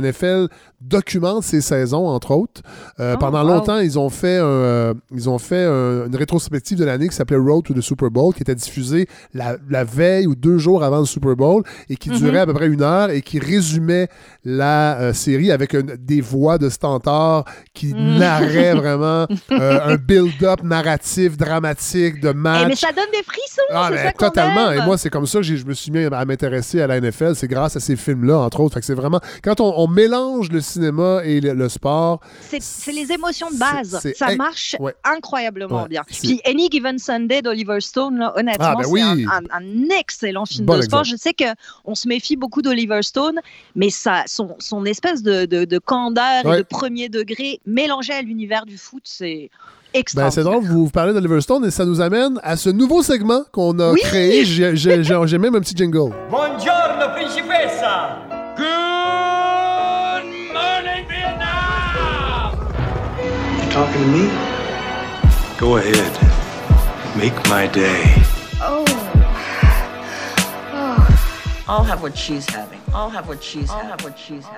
NFL, 0.00 0.46
documente 0.80 1.42
ses 1.42 1.60
saisons, 1.60 2.06
entre 2.06 2.30
autres. 2.30 2.62
Euh, 3.00 3.14
oh, 3.16 3.18
pendant 3.18 3.42
longtemps, 3.42 3.78
ils 3.78 3.98
ont 3.98 4.08
fait, 4.08 4.38
euh, 4.40 4.94
ils 5.12 5.28
ont 5.28 5.38
fait 5.38 5.64
une 5.66 6.14
rétrospective 6.14 6.78
de 6.78 6.84
l'année 6.84 7.08
qui 7.08 7.16
s'appelait 7.16 7.36
Road 7.36 7.64
to 7.64 7.74
the 7.74 7.80
Super 7.80 8.10
Bowl, 8.10 8.32
qui 8.32 8.42
était 8.42 8.54
diffusée 8.54 9.08
la, 9.32 9.56
veille 9.84 10.28
ou 10.28 10.36
deux 10.36 10.58
jours 10.58 10.84
avant 10.84 11.00
le 11.00 11.06
Super 11.06 11.34
Bowl 11.34 11.64
et 11.88 11.96
qui 11.96 12.10
durait 12.10 12.43
mm-hmm. 12.43 12.43
À 12.44 12.46
peu 12.46 12.54
près 12.54 12.68
une 12.68 12.82
heure 12.82 13.10
et 13.10 13.22
qui 13.22 13.38
résumait 13.38 14.08
la 14.44 14.98
euh, 14.98 15.12
série 15.12 15.50
avec 15.50 15.76
des 15.76 16.20
voix 16.20 16.58
de 16.58 16.68
stentors 16.68 17.44
qui 17.74 17.94
mm. 17.94 18.18
narraient 18.18 18.74
vraiment 18.82 19.26
un 19.50 19.96
build-up 19.96 20.62
narratif, 20.62 21.36
dramatique 21.36 22.20
de 22.20 22.30
match. 22.30 22.62
Eh, 22.64 22.68
mais 22.68 22.76
ça 22.76 22.92
donne 22.92 23.10
des 23.12 23.22
frissons, 23.22 23.62
ah, 23.70 23.90
ben, 23.90 24.12
Totalement. 24.16 24.72
Et 24.72 24.80
moi, 24.82 24.96
c'est 24.98 25.10
comme 25.10 25.26
ça 25.26 25.38
que 25.38 25.44
je 25.44 25.64
me 25.64 25.74
suis 25.74 25.90
mis 25.90 26.04
à 26.04 26.24
m'intéresser 26.24 26.80
à 26.80 26.86
la 26.86 27.00
NFL 27.00 27.34
c'est 27.34 27.48
grâce 27.48 27.76
à 27.76 27.80
ces 27.80 27.96
films-là, 27.96 28.38
entre 28.38 28.60
autres. 28.60 28.78
c'est 28.82 28.94
vraiment. 28.94 29.20
Quand 29.42 29.60
on, 29.60 29.88
mélange 29.94 30.50
le 30.50 30.60
cinéma 30.60 31.20
et 31.24 31.40
le, 31.40 31.68
sport. 31.68 32.20
C'est 32.40 32.92
les 32.92 33.12
émotions 33.12 33.50
de 33.50 33.58
base. 33.58 34.00
ça 34.16 34.34
marche 34.36 34.76
incroyablement 35.04 35.86
bien. 35.86 36.02
Puis 36.06 36.40
Any 36.44 36.68
Given 36.70 36.98
Sunday 36.98 37.42
d'Oliver 37.42 37.80
Stone, 37.80 38.32
honnêtement, 38.34 38.66
ah, 38.66 38.74
ben 38.76 38.84
c'est 38.84 39.00
un, 39.00 39.98
excellent 39.98 40.46
film 40.46 40.66
de 40.66 40.82
sport. 40.82 41.04
Je 41.04 41.16
sais 41.16 41.34
qu'on 41.34 41.94
se 41.94 42.08
méfie 42.08 42.33
beaucoup 42.36 42.62
d'Oliver 42.62 43.02
Stone, 43.02 43.40
mais 43.74 43.90
ça, 43.90 44.22
son, 44.26 44.56
son 44.58 44.84
espèce 44.84 45.22
de, 45.22 45.44
de, 45.44 45.78
candeur 45.78 46.52
et 46.52 46.58
de 46.58 46.62
premier 46.62 47.08
degré 47.08 47.60
mélangé 47.66 48.12
à 48.12 48.22
l'univers 48.22 48.66
du 48.66 48.78
foot, 48.78 49.02
c'est. 49.04 49.50
Ben, 50.16 50.28
c'est 50.28 50.42
drôle, 50.42 50.64
vous, 50.64 50.86
vous 50.86 50.90
parlez 50.90 51.12
d'Oliver 51.12 51.40
Stone 51.40 51.64
et 51.66 51.70
ça 51.70 51.84
nous 51.84 52.00
amène 52.00 52.40
à 52.42 52.56
ce 52.56 52.68
nouveau 52.68 53.00
segment 53.02 53.42
qu'on 53.52 53.78
a 53.78 53.94
créé. 53.94 54.44
J'ai 54.44 55.38
même 55.38 55.54
un 55.54 55.60
petit 55.60 55.76
jingle. 55.76 56.10
Buongiorno, 56.28 57.14
principessa! 57.14 58.18
Good 58.56 60.24
morning, 60.52 61.06
Vietnam! 61.08 62.58
You 63.62 63.70
talking 63.70 64.02
to 64.02 64.08
me? 64.08 64.28
Go 65.60 65.76
ahead. 65.76 66.12
Make 67.16 67.48
my 67.48 67.68
day. 67.68 68.13
I'll 71.66 71.84
have 71.84 72.02
what 72.02 72.14
she's 72.14 72.46
having. 72.46 72.84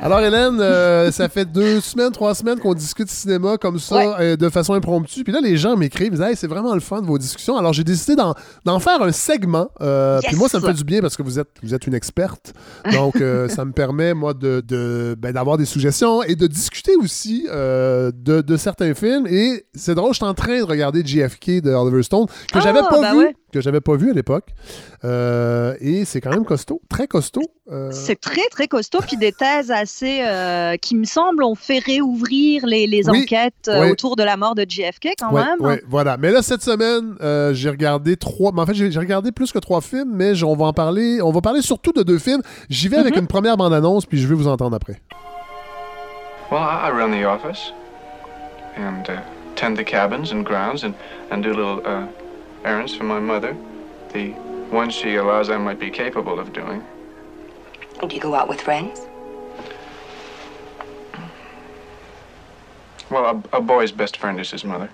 Alors, 0.01 0.20
Hélène, 0.20 0.61
euh, 0.61 1.11
ça 1.11 1.28
fait 1.31 1.47
deux 1.47 1.81
semaines, 1.81 2.12
trois 2.12 2.35
semaines 2.35 2.59
qu'on 2.59 2.74
discute 2.74 3.09
cinéma 3.09 3.57
comme 3.57 3.78
ça, 3.78 4.19
euh, 4.20 4.37
de 4.37 4.51
façon 4.51 4.74
impromptue. 4.74 5.24
Puis 5.24 5.33
là, 5.33 5.41
les 5.41 5.57
gens 5.57 5.74
m'écrivent, 5.74 6.09
ils 6.09 6.19
disent 6.19 6.20
hey, 6.20 6.37
c'est 6.37 6.47
vraiment 6.47 6.74
le 6.74 6.81
fun 6.81 7.01
de 7.01 7.07
vos 7.07 7.16
discussions. 7.16 7.57
Alors, 7.57 7.73
j'ai 7.73 7.85
décidé 7.85 8.15
d'en 8.15 8.78
faire 8.78 9.01
un 9.01 9.12
segment. 9.12 9.69
Euh, 9.81 10.20
puis 10.23 10.37
moi, 10.37 10.51
ça 10.51 10.61
me 10.61 10.66
fait 10.66 10.74
du 10.74 10.85
bien 10.85 11.01
parce 11.01 11.16
que 11.16 11.23
vous 11.23 11.39
êtes, 11.39 11.49
vous 11.62 11.74
êtes 11.74 11.87
une 11.87 11.95
experte. 11.95 12.53
Donc, 12.93 13.15
ça 13.49 13.65
me 13.65 13.73
permet, 13.73 14.12
moi, 14.12 14.35
de, 14.35 14.62
de 14.66 15.16
ben, 15.19 15.33
d'avoir 15.33 15.57
des 15.57 15.65
suggestions 15.65 16.23
et 16.23 16.37
de 16.37 16.47
discuter 16.47 16.95
aussi 16.97 17.47
de, 17.49 18.12
de, 18.12 18.57
certains 18.57 18.93
films. 18.95 19.27
Et 19.28 19.65
c'est 19.74 19.95
drôle, 19.95 20.12
je 20.12 20.16
suis 20.16 20.27
en 20.27 20.35
train 20.35 20.59
de 20.59 20.65
regarder 20.65 21.03
JFK 21.07 21.62
de 21.62 21.73
Oliver 21.73 22.03
Stone, 22.03 22.27
que 22.53 22.61
j'avais 22.61 22.81
ah, 22.83 22.89
pas 22.91 23.01
bah 23.01 23.12
vu. 23.15 23.35
Que 23.57 23.62
j'avais 23.62 23.81
pas 23.81 23.97
vu 23.97 24.11
à 24.11 24.15
l'époque. 24.15 24.49
et 25.03 26.05
c'est 26.05 26.20
quand 26.20 26.31
même 26.31 26.45
costaud, 26.45 26.83
très 26.89 27.07
costaud. 27.07 27.43
C'est 27.91 28.20
très, 28.20 28.47
très 28.51 28.69
costaud, 28.69 29.01
puis 29.07 29.16
des 29.16 29.33
thèses 29.33 29.70
assez, 29.70 30.20
euh, 30.23 30.77
qui 30.77 30.95
me 30.95 31.05
semblent, 31.05 31.43
ont 31.43 31.55
fait 31.55 31.78
réouvrir 31.78 32.66
les, 32.66 32.87
les 32.87 33.09
enquêtes 33.09 33.69
euh, 33.69 33.91
autour 33.91 34.16
de 34.16 34.23
la 34.23 34.37
mort 34.37 34.55
de 34.55 34.65
JFK 34.69 35.15
quand 35.19 35.33
même. 35.33 35.57
Oui, 35.61 35.74
voilà. 35.89 36.16
Mais 36.16 36.31
là, 36.31 36.43
cette 36.43 36.62
semaine, 36.62 37.16
euh, 37.23 37.53
j'ai 37.55 37.70
regardé 37.70 38.16
trois, 38.16 38.53
mais 38.53 38.61
en 38.61 38.66
fait, 38.66 38.74
j'ai 38.74 38.99
regardé 38.99 39.33
plus 39.33 39.53
que 39.53 39.59
trois 39.59 39.81
films, 39.81 40.12
mais 40.12 40.43
on 40.45 40.55
va 40.55 40.66
en 40.66 40.73
parler, 40.73 41.20
on 41.23 41.33
va 41.33 41.41
parler 41.41 41.62
surtout 41.62 41.93
de 41.93 42.03
deux 42.03 42.19
films. 42.19 42.43
J'y 42.69 42.89
vais 42.89 42.99
avec 42.99 43.15
mm-hmm. 43.15 43.20
une 43.20 43.27
première 43.27 43.57
bande-annonce, 43.57 44.07
puis 44.07 44.19
je 44.19 44.27
vais 44.28 44.35
vous 44.35 44.49
entendre 44.49 44.77
après. 44.77 45.01
Well, 46.51 46.61
I 46.61 46.91
run 46.91 47.11
the 47.11 47.24
office 47.24 47.73
and 48.77 49.09
uh, 49.09 49.20
tend 49.57 49.77
the 49.77 49.85
cabins 49.85 50.33
and 50.33 50.45
grounds 50.45 50.85
and, 50.85 50.93
and 51.33 51.43
do 51.43 51.49
little 51.49 51.83
uh, 51.85 52.07
errands 52.66 52.94
for 52.94 53.05
my 53.05 53.20
mother. 53.20 53.56
The 54.12 54.30
ones 54.70 54.94
she 54.94 55.14
allows 55.16 55.48
I 55.48 55.56
might 55.56 55.78
be 55.78 55.90
capable 55.90 56.38
of 56.38 56.52
doing. 56.52 56.84
Do 58.06 58.14
you 58.14 58.20
go 58.20 58.34
out 58.34 58.48
with 58.48 58.60
friends? 58.60 59.06
Well, 63.09 63.43
a, 63.52 63.59
a 63.59 63.60
boy's 63.60 63.93
best 63.93 64.16
friend 64.16 64.40
is 64.40 64.51
his 64.51 64.64
mother. 64.64 64.90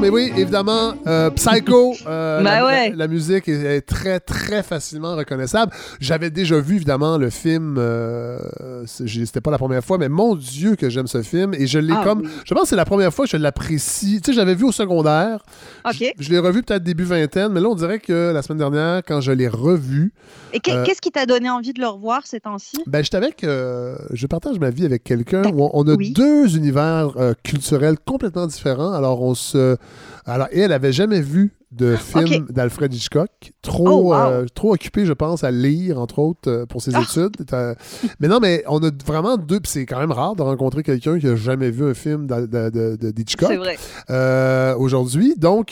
Mais 0.00 0.08
oui, 0.08 0.32
évidemment, 0.36 0.94
euh, 1.06 1.28
Psycho, 1.30 1.94
euh, 2.06 2.42
bah 2.42 2.88
la, 2.94 3.08
musique 3.08 3.46
est, 3.48 3.82
très, 3.82 4.20
très 4.20 4.62
facilement 4.62 5.16
reconnaissable. 5.16 5.72
J'avais 6.00 6.30
déjà 6.30 6.58
vu, 6.60 6.76
évidemment, 6.76 7.18
le 7.18 7.28
film. 7.28 7.76
Euh, 7.78 8.38
C'était 8.86 9.42
pas 9.42 9.50
la 9.50 9.58
première 9.58 9.84
fois, 9.84 9.98
mais 9.98 10.08
mon 10.08 10.34
Dieu 10.34 10.76
que 10.76 10.88
j'aime 10.88 11.06
ce 11.06 11.20
film. 11.20 11.52
Et 11.52 11.66
je 11.66 11.78
l'ai 11.78 11.92
ah 11.94 12.02
comme. 12.04 12.22
Je 12.46 12.54
pense 12.54 12.64
que 12.64 12.68
c'est 12.70 12.76
la 12.76 12.86
première 12.86 13.12
fois 13.12 13.26
que 13.26 13.30
je 13.32 13.36
l'apprécie. 13.36 14.22
Tu 14.22 14.30
sais, 14.30 14.36
j'avais 14.36 14.54
vu 14.54 14.64
au 14.64 14.72
secondaire. 14.72 15.44
OK. 15.84 16.14
Je, 16.18 16.30
l'ai 16.30 16.38
revu 16.38 16.62
peut-être 16.62 16.82
début 16.82 17.04
vingtaine, 17.04 17.52
mais 17.52 17.60
là, 17.60 17.68
on 17.68 17.74
dirait 17.74 17.98
que 17.98 18.32
la 18.32 18.40
semaine 18.40 18.58
dernière, 18.58 19.02
quand 19.06 19.20
je 19.20 19.32
l'ai 19.32 19.48
revu. 19.48 20.12
Et 20.54 20.60
euh, 20.70 20.84
qu'est-ce 20.84 21.02
qui 21.02 21.10
t'a 21.10 21.26
donné 21.26 21.50
envie 21.50 21.74
de 21.74 21.80
le 21.80 21.88
revoir 21.88 22.26
ces 22.26 22.40
temps-ci? 22.40 22.78
Ben, 22.86 23.04
j'étais 23.04 23.18
avec. 23.18 23.40
je 23.42 24.26
partage 24.26 24.58
ma 24.58 24.70
vie 24.70 24.86
avec 24.86 25.04
quelqu'un 25.04 25.42
où 25.52 25.68
on, 25.72 25.82
a 25.86 25.96
deux 25.96 26.56
univers 26.56 27.10
culturels 27.44 27.96
complètement 28.06 28.46
différents. 28.46 28.69
Alors, 28.78 29.22
on 29.22 29.34
se. 29.34 29.76
Alors, 30.26 30.48
et 30.52 30.60
elle 30.60 30.72
avait 30.72 30.92
jamais 30.92 31.20
vu 31.20 31.56
de 31.72 31.94
film 31.94 32.46
d'Alfred 32.50 32.92
Hitchcock. 32.92 33.30
Trop, 33.62 34.12
oh, 34.12 34.14
euh, 34.14 34.44
trop 34.54 34.74
occupé, 34.74 35.06
je 35.06 35.12
pense, 35.12 35.44
à 35.44 35.50
lire, 35.50 36.00
entre 36.00 36.18
autres, 36.18 36.50
euh, 36.50 36.66
pour 36.66 36.82
ses 36.82 36.94
ah! 36.94 37.02
études. 37.02 37.36
mais 38.18 38.28
non, 38.28 38.40
mais 38.40 38.64
on 38.66 38.82
a 38.82 38.90
vraiment 39.06 39.36
deux. 39.36 39.60
c'est 39.64 39.86
quand 39.86 40.00
même 40.00 40.10
rare 40.10 40.34
de 40.34 40.42
rencontrer 40.42 40.82
quelqu'un 40.82 41.18
qui 41.18 41.28
a 41.28 41.36
jamais 41.36 41.70
vu 41.70 41.88
un 41.88 41.94
film 41.94 42.26
d'Hitchcock. 42.26 43.52
Euh, 44.10 44.74
aujourd'hui. 44.76 45.34
Donc, 45.36 45.70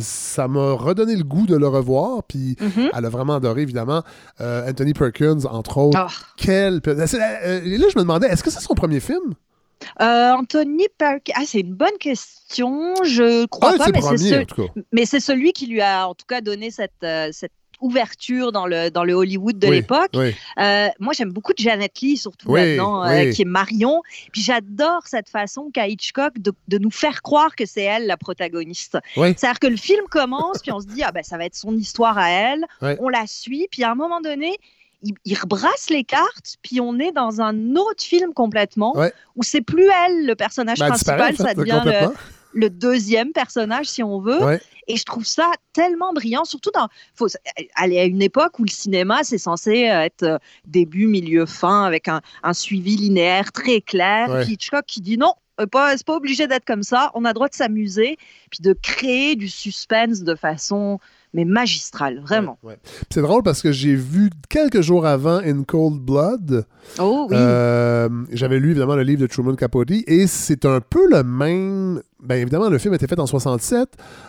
ça 0.00 0.48
m'a 0.48 0.72
redonné 0.72 1.16
le 1.16 1.24
goût 1.24 1.46
de 1.46 1.56
le 1.56 1.68
revoir. 1.68 2.22
Puis, 2.24 2.54
mm-hmm. 2.54 2.90
elle 2.94 3.04
a 3.04 3.10
vraiment 3.10 3.34
adoré, 3.34 3.62
évidemment, 3.62 4.02
Anthony 4.40 4.94
Perkins, 4.94 5.44
entre 5.50 5.78
autres. 5.78 5.98
Ah. 5.98 6.08
Quel. 6.36 6.80
Et 6.86 7.78
là, 7.78 7.86
je 7.92 7.98
me 7.98 8.02
demandais, 8.02 8.28
est-ce 8.28 8.42
que 8.42 8.50
c'est 8.50 8.60
son 8.60 8.74
premier 8.74 9.00
film? 9.00 9.34
Euh, 10.00 10.32
Anthony 10.32 10.86
Perkins, 10.98 11.32
ah, 11.36 11.42
c'est 11.46 11.60
une 11.60 11.74
bonne 11.74 11.96
question. 11.98 12.94
Je 13.04 13.46
crois 13.46 13.74
pas, 13.74 13.86
mais 14.92 15.06
c'est, 15.06 15.20
celui 15.20 15.52
qui 15.52 15.66
lui 15.66 15.80
a 15.80 16.08
en 16.08 16.14
tout 16.14 16.26
cas 16.26 16.40
donné 16.40 16.70
cette, 16.70 16.92
euh, 17.02 17.28
cette 17.32 17.52
ouverture 17.80 18.52
dans 18.52 18.66
le, 18.66 18.90
dans 18.90 19.04
le 19.04 19.14
Hollywood 19.14 19.58
de 19.58 19.68
l'époque. 19.68 20.14
Euh, 20.14 20.88
moi, 20.98 21.14
j'aime 21.14 21.32
beaucoup 21.32 21.52
Janet 21.56 21.98
Lee, 22.00 22.18
surtout 22.18 22.52
maintenant, 22.52 23.06
qui 23.32 23.42
est 23.42 23.46
Marion. 23.46 24.02
Puis 24.32 24.42
j'adore 24.42 25.06
cette 25.06 25.30
façon 25.30 25.70
qu'a 25.72 25.88
Hitchcock 25.88 26.38
de, 26.38 26.52
de, 26.68 26.78
nous 26.78 26.90
faire 26.90 27.22
croire 27.22 27.56
que 27.56 27.64
c'est 27.64 27.82
elle 27.82 28.06
la 28.06 28.18
protagoniste. 28.18 28.98
C'est-à-dire 29.14 29.58
que 29.58 29.66
le 29.66 29.76
film 29.76 30.04
commence, 30.10 30.58
puis 30.60 30.72
on 30.72 30.80
se 30.80 30.86
dit, 30.86 31.02
ah 31.02 31.10
ben, 31.10 31.22
ça 31.22 31.38
va 31.38 31.46
être 31.46 31.56
son 31.56 31.74
histoire 31.76 32.18
à 32.18 32.30
elle. 32.30 32.66
On 32.82 33.08
la 33.08 33.26
suit, 33.26 33.66
puis 33.70 33.82
à 33.82 33.92
un 33.92 33.94
moment 33.94 34.20
donné, 34.20 34.58
il, 35.02 35.38
rebrasse 35.38 35.90
les 35.90 36.04
cartes, 36.04 36.56
puis 36.62 36.80
on 36.80 36.98
est 36.98 37.12
dans 37.12 37.40
un 37.40 37.74
autre 37.76 38.02
film 38.02 38.32
complètement, 38.32 38.94
où 39.36 39.42
c'est 39.42 39.62
plus 39.62 39.88
elle 40.06 40.26
le 40.26 40.34
personnage 40.34 40.78
ben, 40.78 40.88
principal, 40.88 41.36
ça 41.36 41.54
devient 41.54 41.82
le, 42.52 42.68
deuxième 42.68 43.32
personnage, 43.32 43.86
si 43.86 44.02
on 44.02 44.20
veut. 44.20 44.60
Et 44.88 44.96
je 44.96 45.04
trouve 45.04 45.24
ça 45.24 45.52
tellement 45.72 46.12
brillant, 46.12 46.44
surtout 46.44 46.72
dans. 46.74 46.88
Faut 47.14 47.28
aller 47.76 48.00
à 48.00 48.04
une 48.04 48.22
époque 48.22 48.58
où 48.58 48.64
le 48.64 48.70
cinéma, 48.70 49.20
c'est 49.22 49.38
censé 49.38 49.82
être 49.82 50.24
euh, 50.24 50.38
début, 50.66 51.06
milieu, 51.06 51.46
fin, 51.46 51.84
avec 51.84 52.08
un, 52.08 52.20
suivi 52.52 52.96
linéaire 52.96 53.52
très 53.52 53.80
clair. 53.80 54.48
Hitchcock 54.48 54.84
qui 54.86 55.00
dit 55.00 55.16
non, 55.16 55.34
euh, 55.60 55.66
pas, 55.66 55.96
c'est 55.96 56.06
pas 56.06 56.16
obligé 56.16 56.46
d'être 56.48 56.64
comme 56.64 56.82
ça. 56.82 57.12
On 57.14 57.24
a 57.24 57.28
le 57.28 57.34
droit 57.34 57.48
de 57.48 57.54
s'amuser, 57.54 58.16
puis 58.50 58.60
de 58.62 58.72
créer 58.72 59.36
du 59.36 59.48
suspense 59.48 60.22
de 60.22 60.34
façon 60.34 60.98
mais 61.32 61.44
magistral, 61.44 62.20
vraiment. 62.20 62.58
C'est 63.10 63.22
drôle 63.22 63.42
parce 63.42 63.62
que 63.62 63.72
j'ai 63.72 63.94
vu 63.94 64.30
quelques 64.48 64.80
jours 64.80 65.06
avant 65.06 65.38
In 65.38 65.62
Cold 65.62 66.00
Blood. 66.00 66.64
Oh 66.98 67.26
oui. 67.30 67.36
Euh, 67.38 68.08
j'avais 68.32 68.58
lu 68.58 68.70
évidemment 68.70 68.96
le 68.96 69.02
livre 69.02 69.20
de 69.20 69.26
Truman 69.26 69.54
Capote 69.54 69.90
et 69.90 70.26
c'est 70.26 70.64
un 70.64 70.80
peu 70.80 71.08
le 71.08 71.22
même. 71.22 72.02
Bien 72.22 72.36
évidemment, 72.36 72.68
le 72.68 72.78
film 72.78 72.92
a 72.92 72.96
été 72.96 73.06
fait 73.06 73.18
en 73.18 73.26
67, 73.26 73.88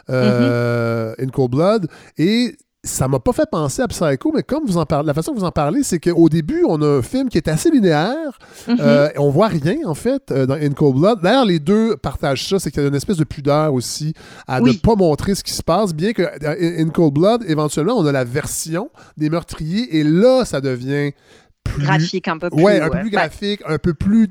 euh, 0.09 1.13
mm-hmm. 1.13 1.23
In 1.23 1.29
Cold 1.29 1.51
Blood, 1.51 1.87
et 2.17 2.55
ça 2.83 3.07
m'a 3.07 3.19
pas 3.19 3.31
fait 3.31 3.47
penser 3.49 3.83
à 3.83 3.87
Psycho, 3.87 4.31
mais 4.33 4.41
comme 4.41 4.65
vous 4.65 4.77
en 4.77 4.87
parlez, 4.87 5.05
la 5.05 5.13
façon 5.13 5.33
que 5.33 5.39
vous 5.39 5.45
en 5.45 5.51
parlez, 5.51 5.83
c'est 5.83 5.99
qu'au 5.99 6.29
début, 6.29 6.65
on 6.67 6.81
a 6.81 6.87
un 6.87 7.01
film 7.03 7.29
qui 7.29 7.37
est 7.37 7.47
assez 7.47 7.69
linéaire. 7.69 8.39
Mm-hmm. 8.67 8.77
Euh, 8.79 9.09
on 9.17 9.29
voit 9.29 9.49
rien, 9.49 9.75
en 9.85 9.93
fait, 9.93 10.31
euh, 10.31 10.47
dans 10.47 10.55
In 10.55 10.71
Cold 10.71 10.95
Blood. 10.95 11.21
D'ailleurs, 11.21 11.45
les 11.45 11.59
deux 11.59 11.95
partagent 11.95 12.49
ça, 12.49 12.57
c'est 12.57 12.71
qu'il 12.71 12.81
y 12.81 12.85
a 12.85 12.89
une 12.89 12.95
espèce 12.95 13.17
de 13.17 13.23
pudeur 13.23 13.73
aussi 13.73 14.15
à 14.47 14.61
ne 14.61 14.71
pas 14.71 14.95
montrer 14.95 15.35
ce 15.35 15.43
qui 15.43 15.53
se 15.53 15.61
passe, 15.61 15.93
bien 15.93 16.13
que 16.13 16.23
In 16.23 16.89
Cold 16.89 17.13
Blood, 17.13 17.43
éventuellement, 17.47 17.97
on 17.97 18.05
a 18.05 18.11
la 18.11 18.23
version 18.23 18.89
des 19.15 19.29
meurtriers, 19.29 19.97
et 19.97 20.03
là, 20.03 20.43
ça 20.45 20.59
devient 20.59 21.11
plus... 21.63 21.83
Graphique, 21.83 22.27
un 22.27 22.39
peu 22.39 22.49
plus. 22.49 22.63
Ouais, 22.63 22.79
un 22.81 22.89
peu 22.89 22.99
plus 23.01 23.11
graphique, 23.11 23.61
un 23.67 23.77
peu 23.77 23.93
plus... 23.93 24.27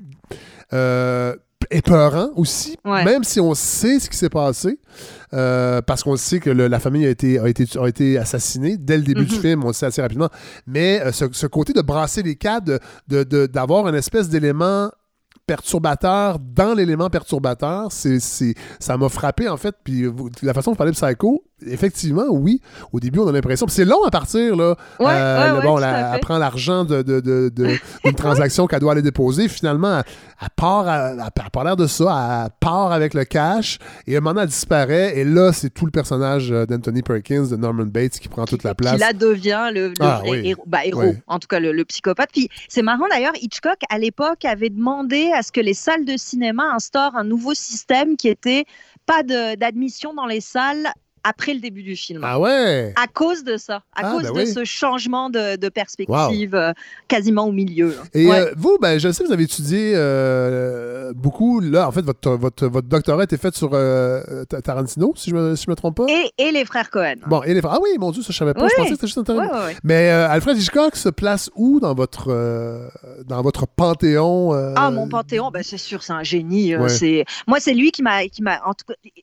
Euh, 0.72 1.36
épeurant 1.70 2.30
aussi, 2.36 2.76
même 2.84 3.24
si 3.24 3.40
on 3.40 3.55
sait 3.55 4.01
ce 4.01 4.10
qui 4.10 4.16
s'est 4.16 4.28
passé, 4.28 4.78
euh, 5.32 5.80
parce 5.82 6.02
qu'on 6.02 6.16
sait 6.16 6.40
que 6.40 6.51
la 6.51 6.80
famille 6.80 7.06
a 7.06 7.10
été, 7.10 7.38
a, 7.38 7.48
été, 7.48 7.64
a 7.78 7.86
été 7.86 8.18
assassinée 8.18 8.76
dès 8.76 8.97
le 8.97 9.05
début 9.05 9.24
du 9.24 9.36
mhm. 9.36 9.40
film, 9.40 9.64
on 9.64 9.68
le 9.68 9.72
sait 9.72 9.86
assez 9.86 10.02
rapidement. 10.02 10.28
Mais 10.66 11.01
euh, 11.01 11.12
ce, 11.12 11.47
côté 11.47 11.72
de 11.72 11.82
brasser 11.82 12.22
les 12.22 12.36
cadres, 12.36 12.78
d'avoir 13.09 13.84
de, 13.84 13.90
une 13.90 13.94
espèce 13.94 14.28
d'élément 14.28 14.90
perturbateur 15.51 16.39
dans 16.39 16.74
l'élément 16.74 17.10
perturbateur, 17.10 17.90
c'est, 17.90 18.20
ça 18.78 18.97
m'a 18.97 19.09
frappé 19.09 19.48
en 19.48 19.56
fait. 19.56 19.74
Puis 19.82 20.05
la 20.43 20.55
façon 20.55 20.70
dont 20.70 20.74
vous 20.74 20.78
parlez 20.78 20.93
de 20.93 20.97
Psycho, 20.97 21.43
effectivement, 21.66 22.27
oui. 22.31 22.60
Au 22.93 23.01
début, 23.01 23.18
on 23.18 23.28
a 23.28 23.32
l'impression. 23.32 23.66
c'est 23.68 23.85
long 23.85 24.05
à 24.05 24.10
partir, 24.10 24.56
là. 24.56 24.77
Euh, 25.01 25.60
bon, 25.60 25.78
elle, 25.78 26.20
prend 26.20 26.39
l'argent 26.39 26.85
de, 26.85 27.02
de, 27.02 27.51
d'une 28.05 28.14
transaction 28.14 28.66
qu'elle 28.66 28.81
doit 28.81 28.93
aller 28.93 29.02
déposer. 29.02 29.48
Finalement, 29.48 29.98
elle, 30.40 30.48
part, 30.56 30.89
elle, 30.89 31.18
elle, 31.20 31.64
l'air 31.64 31.77
de 31.77 31.86
ça. 31.86 32.44
Elle 32.44 32.51
part 32.60 32.93
avec 32.93 33.14
le 33.14 33.24
cash. 33.24 33.78
Et 34.06 34.14
à 34.14 34.18
un 34.18 34.20
moment, 34.20 34.43
elle 34.43 34.48
disparaît. 34.48 35.18
Et 35.18 35.24
là, 35.24 35.52
c'est 35.52 35.70
tout 35.70 35.85
le 35.85 35.93
personnage 35.93 36.51
euh, 36.52 36.66
d'Anthony 36.66 37.02
Perkins, 37.02 37.47
de 37.51 37.56
Norman 37.56 37.86
Bates, 37.86 38.18
qui 38.18 38.28
prend 38.28 38.44
toute 38.44 38.64
la 38.64 38.74
place. 38.74 38.94
Qui 38.94 39.01
là 39.01 39.12
devient 39.12 39.70
le, 39.72 39.93
ah, 40.01 40.22
héros, 40.24 40.62
bah, 40.66 40.85
héros 40.85 41.14
en 41.27 41.39
tout 41.39 41.48
cas 41.48 41.60
le, 41.60 41.85
psychopathe. 41.85 42.31
Puis 42.32 42.48
c'est 42.68 42.82
marrant 42.82 43.06
d'ailleurs, 43.10 43.32
Hitchcock, 43.40 43.78
à 43.89 43.98
l'époque, 43.98 44.44
avait 44.44 44.70
demandé 44.70 45.31
à 45.35 45.39
ce 45.42 45.52
que 45.52 45.60
les 45.60 45.74
salles 45.74 46.04
de 46.04 46.16
cinéma 46.16 46.72
instaurent 46.74 47.16
un 47.16 47.24
nouveau 47.24 47.54
système 47.54 48.16
qui 48.16 48.28
était 48.28 48.64
pas 49.06 49.22
d'admission 49.22 50.14
dans 50.14 50.26
les 50.26 50.40
salles 50.40 50.92
après 51.24 51.55
le 51.55 51.60
début 51.60 51.82
du 51.82 51.97
film. 51.97 52.22
Ah 52.24 52.38
ouais 52.38 52.92
À 52.97 53.06
cause 53.06 53.44
de 53.44 53.56
ça, 53.56 53.76
à 53.94 54.02
ah, 54.02 54.12
cause 54.12 54.32
ben 54.32 54.40
de 54.40 54.44
ce 54.44 54.64
changement 54.64 55.30
de, 55.30 55.68
perspective 55.68 56.55
euh, 56.55 56.72
quasiment 57.09 57.47
au 57.47 57.52
milieu. 57.52 57.94
Et 58.14 58.30
euh, 58.30 58.52
vous, 58.56 58.78
ben, 58.80 58.98
je 58.98 59.10
sais, 59.10 59.24
vous 59.24 59.32
avez 59.32 59.44
étudié 59.44 59.92
euh, 59.94 61.12
beaucoup. 61.14 61.60
Là, 61.60 61.88
en 61.88 61.92
fait, 61.92 62.02
votre, 62.02 62.30
votre, 62.30 62.66
votre 62.66 62.88
doctorat 62.88 63.24
était 63.24 63.36
fait 63.36 63.55
sur 63.55 63.70
Tarantino, 64.64 65.12
si 65.16 65.30
je 65.30 65.36
ne 65.36 65.40
me, 65.40 65.51
me, 65.68 65.74
trompe 65.74 65.97
pas. 65.97 66.06
Et, 66.09 66.32
et, 66.38 66.52
les 66.52 66.64
frères 66.64 66.90
Cohen. 66.90 67.16
Bon, 67.26 67.42
et 67.42 67.55
les 67.55 67.60
frères. 67.60 67.74
Ah 67.74 67.80
oui, 67.82 67.90
mon 67.98 68.10
Dieu, 68.10 68.22
ça, 68.22 68.32
je 68.32 68.38
savais 68.38 68.55
pas. 68.55 68.68
Je 68.68 68.74
pensais 68.74 68.88
que 68.88 68.94
c'était 68.94 69.06
juste 69.06 69.18
intéressant. 69.18 69.52
Mais 69.84 70.09
Alfred 70.09 70.56
Hitchcock 70.56 70.97
se 70.97 71.09
place 71.09 71.51
où 71.55 71.80
dans 71.80 71.94
votre, 71.94 72.32
dans 73.26 73.42
votre 73.42 73.66
panthéon 73.66 74.52
Ah, 74.76 74.90
mon 74.90 75.09
panthéon, 75.09 75.51
ben, 75.51 75.62
c'est 75.62 75.78
sûr, 75.78 76.02
c'est 76.02 76.12
un 76.12 76.22
génie. 76.22 76.74
c'est 76.88 77.24
Moi, 77.47 77.60
c'est 77.60 77.74
lui 77.74 77.90
qui 77.90 78.02
m'a. 78.02 78.20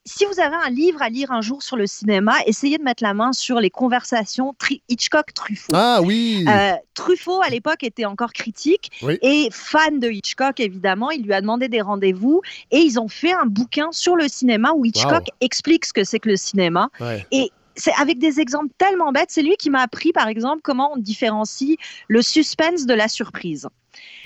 Si 0.06 0.26
vous 0.26 0.40
avez 0.40 0.56
un 0.56 0.70
livre 0.70 1.02
à 1.02 1.10
lire 1.10 1.32
un 1.32 1.42
jour 1.42 1.64
sur 1.64 1.76
le 1.76 1.87
cinéma, 1.88 2.36
essayez 2.46 2.78
de 2.78 2.84
mettre 2.84 3.04
la 3.04 3.14
main 3.14 3.34
sur 3.34 3.60
les 3.60 3.70
conversations 3.70 4.56
Hitchcock-Truffaut. 4.90 5.74
Ah 5.74 6.02
oui 6.04 6.46
euh, 6.48 6.74
Truffaut, 6.94 7.42
à 7.42 7.50
l'époque, 7.50 7.84
était 7.84 8.06
encore 8.06 8.34
critique 8.34 8.92
et 9.22 9.50
fan 9.52 10.00
de 10.00 10.10
Hitchcock, 10.10 10.60
évidemment. 10.60 11.12
Il 11.12 11.24
lui 11.24 11.34
a 11.34 11.42
demandé 11.42 11.70
des 11.70 11.82
rendez-vous 11.82 12.42
et 12.72 12.80
ils 12.80 13.00
ont 13.00 13.08
fait 13.08 13.34
un 13.34 13.46
bouquin 13.46 13.90
sur 13.92 14.16
le 14.16 14.28
cinéma 14.28 14.72
où 14.76 14.86
Hitchcock 14.86 15.28
explique 15.42 15.86
ce 15.86 15.94
que 15.94 16.04
c'est 16.04 16.20
que 16.20 16.30
le 16.30 16.38
cinéma. 16.38 16.90
Et 17.32 17.52
c'est 17.76 17.94
avec 18.00 18.18
des 18.20 18.40
exemples 18.40 18.74
tellement 18.78 19.12
bêtes. 19.12 19.30
C'est 19.30 19.44
lui 19.44 19.56
qui 19.58 19.70
m'a 19.70 19.82
appris, 19.82 20.12
par 20.12 20.28
exemple, 20.28 20.62
comment 20.64 20.94
on 20.94 20.98
différencie 20.98 21.78
le 22.08 22.22
suspense 22.22 22.86
de 22.86 22.94
la 22.94 23.08
surprise. 23.08 23.68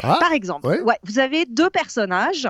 Ah, 0.02 0.18
par 0.20 0.32
exemple, 0.32 0.68
ouais. 0.68 0.98
vous 1.04 1.20
avez 1.20 1.46
deux 1.46 1.70
personnages 1.70 2.48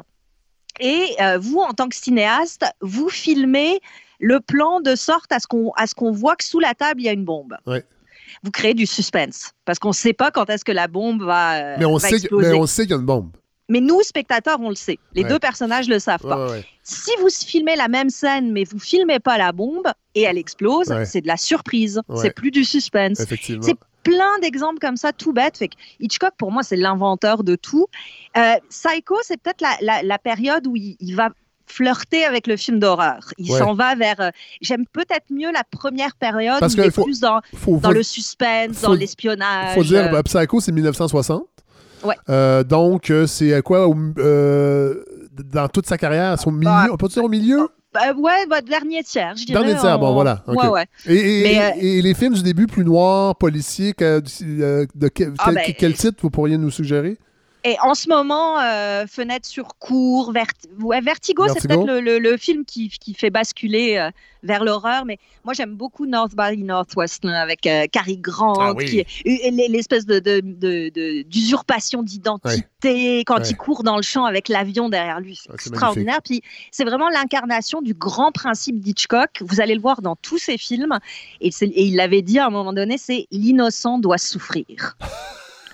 et 0.80 1.16
euh, 1.20 1.38
vous, 1.38 1.60
en 1.60 1.74
tant 1.74 1.90
que 1.90 1.96
cinéaste, 1.96 2.66
vous 2.82 3.10
filmez 3.10 3.82
le 4.22 4.40
plan 4.40 4.80
de 4.80 4.96
sorte 4.96 5.32
à 5.32 5.40
ce 5.40 5.48
qu'on 5.48 5.72
à 5.72 5.88
ce 5.88 5.96
qu'on 5.96 6.12
voit 6.12 6.36
que 6.36 6.44
sous 6.44 6.60
la 6.60 6.74
table 6.74 7.02
il 7.02 7.06
y 7.06 7.10
a 7.10 7.14
une 7.14 7.26
bombe. 7.26 7.58
Vous 8.44 8.52
créez 8.52 8.74
du 8.74 8.86
suspense 8.86 9.52
parce 9.66 9.78
qu'on 9.78 9.90
ne 9.90 9.94
sait 9.94 10.14
pas 10.14 10.32
quand 10.32 10.50
est-ce 10.50 10.64
que 10.64 10.72
la 10.72 10.88
bombe 10.88 11.24
va, 11.24 11.78
mais 11.78 11.86
on 11.86 12.00
sait 12.00 12.16
exploser. 12.16 12.52
mais 12.52 12.58
on 12.58 12.66
sait 12.66 12.84
qu'il 12.84 12.92
y 12.92 12.94
a 12.94 12.98
une 12.98 13.06
bombe. 13.06 13.32
Mais 13.72 13.80
nous, 13.80 14.02
spectateurs, 14.02 14.60
on 14.60 14.68
le 14.68 14.76
sait. 14.76 15.00
Les 15.14 15.24
deux 15.24 15.40
personnages 15.40 15.88
ne 15.88 15.94
le 15.94 16.00
savent 16.00 16.22
pas. 16.22 16.56
si 16.84 17.12
vous 17.22 17.30
filmez 17.30 17.78
la 17.78 17.88
même 17.88 18.10
scène, 18.10 18.52
mais 18.52 18.66
vous 18.66 18.80
filmez 18.80 19.20
pas 19.20 19.38
la 19.38 19.54
bombe 19.54 19.88
et 20.14 20.24
elle 20.24 20.38
explose, 20.38 20.94
c'est 21.06 21.22
de 21.22 21.28
la 21.28 21.38
surprise. 21.38 22.02
C'est 22.16 22.36
plus 22.36 22.52
du 22.52 22.66
suspense. 22.66 23.24
C'est 23.62 23.76
plein 24.04 24.40
d'exemples 24.42 24.80
comme 24.80 24.98
ça, 24.98 25.14
tout 25.14 25.32
bête. 25.32 25.58
Fait 25.58 25.70
Hitchcock, 26.00 26.34
pour 26.38 26.52
moi, 26.52 26.64
c'est 26.64 26.76
l'inventeur 26.76 27.44
de 27.44 27.56
tout. 27.56 27.88
Euh, 28.36 28.56
Psycho, 28.70 29.16
c'est 29.24 29.40
peut-être 29.42 29.62
la, 29.62 30.04
la, 30.04 30.18
période 30.18 30.66
où 30.68 30.76
il, 30.76 30.98
il, 31.00 31.16
va 31.16 31.30
flirter 31.66 32.26
avec 32.26 32.48
le 32.48 32.58
film 32.58 32.80
d'horreur. 32.80 33.34
Il 33.38 33.52
s'en 33.52 33.74
va 33.74 33.96
vers. 33.96 34.20
Euh, 34.20 34.30
j'aime 34.62 34.86
peut-être 34.92 35.26
mieux 35.30 35.52
la 35.52 35.64
première 35.64 36.16
période 36.16 36.60
Parce 36.60 36.74
où 36.76 36.78
il 36.80 36.86
est 36.86 36.92
plus 37.04 37.20
dans, 37.20 37.42
dans 37.68 37.92
le 37.92 38.04
suspense, 38.04 38.82
dans 38.82 38.94
l'espionnage. 38.94 39.72
Il 39.76 39.84
faut 39.84 39.88
dire, 39.88 40.12
bah, 40.12 40.24
Psycho, 40.24 40.60
c'est 40.60 40.72
1960. 40.72 41.44
Ouais. 42.04 42.16
Euh, 42.30 42.64
donc, 42.64 43.10
euh, 43.10 43.28
c'est 43.28 43.62
quoi 43.62 43.88
dans 45.54 45.68
toute 45.70 45.88
sa 45.88 45.98
carrière, 45.98 46.40
son 46.40 46.52
milieu, 46.52 46.66
bah, 46.66 46.88
on 46.92 46.98
peut 46.98 47.08
dire 47.08 47.24
au 47.24 47.30
milieu? 47.30 47.70
Bah, 47.94 48.14
ouais, 48.14 48.46
bah, 48.50 48.62
dernier 48.62 49.04
tiers, 49.04 49.36
je 49.36 49.46
dirais. 49.46 49.64
Dernier 49.64 49.80
tiers, 49.80 50.00
bon, 50.00 50.14
voilà. 50.14 50.44
Ouais, 50.48 50.68
ouais. 50.68 50.86
Et, 51.08 51.98
et, 51.98 52.02
les 52.02 52.14
films 52.14 52.34
du 52.34 52.44
début 52.44 52.68
plus 52.68 52.86
noirs, 52.86 53.36
policiers, 53.36 53.94
de, 53.98 54.88
ah, 55.40 55.52
ben, 55.52 55.74
quel 55.78 55.94
titre 55.94 56.18
vous 56.22 56.30
pourriez 56.30 56.58
nous 56.58 56.72
suggérer? 56.72 57.18
Et 57.64 57.78
en 57.80 57.94
ce 57.94 58.10
moment, 58.10 58.60
euh, 58.60 59.06
Fenêtre 59.08 59.48
sur 59.48 59.76
cours, 59.78 60.32
Vertigo, 60.34 61.48
c'est 61.48 61.68
peut-être 61.68 61.86
le, 61.86 62.38
film 62.38 62.66
qui, 62.66 62.90
qui, 62.90 63.14
fait 63.14 63.30
basculer 63.30 63.98
euh, 63.98 64.10
vers 64.42 64.64
l'horreur. 64.64 65.06
Mais 65.06 65.20
moi, 65.46 65.54
j'aime 65.54 65.76
beaucoup 65.76 66.08
North 66.08 66.34
by 66.36 66.58
Northwest 66.58 67.24
avec 67.26 67.68
euh, 67.68 67.86
Cary 67.92 68.18
Grant, 68.18 68.56
ah 68.60 68.74
l'espèce 69.70 70.08
de, 70.08 71.22
d'usurpation 71.22 72.02
d'identité 72.02 73.24
quand 73.28 73.48
il 73.48 73.56
court 73.56 73.84
dans 73.84 73.96
le 73.96 74.02
champ 74.02 74.26
avec 74.26 74.50
l'avion 74.50 74.90
derrière 74.90 75.20
lui. 75.20 75.40
C'est 75.44 75.54
extraordinaire. 75.54 76.22
Puis 76.24 76.42
c'est 76.72 76.86
vraiment 76.86 77.10
l'incarnation 77.10 77.84
du 77.84 77.94
grand 77.94 78.32
principe 78.32 78.80
d'Hitchcock. 78.80 79.42
Vous 79.42 79.62
allez 79.62 79.76
le 79.76 79.82
voir 79.82 80.02
dans 80.02 80.16
tous 80.16 80.40
ses 80.40 80.58
films. 80.58 80.98
Et, 81.42 81.50
et 81.50 81.84
il 81.86 81.96
l'avait 81.96 82.24
dit 82.24 82.40
à 82.40 82.48
un 82.48 82.52
moment 82.52 82.74
donné, 82.74 82.98
c'est 82.98 83.28
l'innocent 83.32 84.00
doit 84.00 84.18
souffrir. 84.18 84.98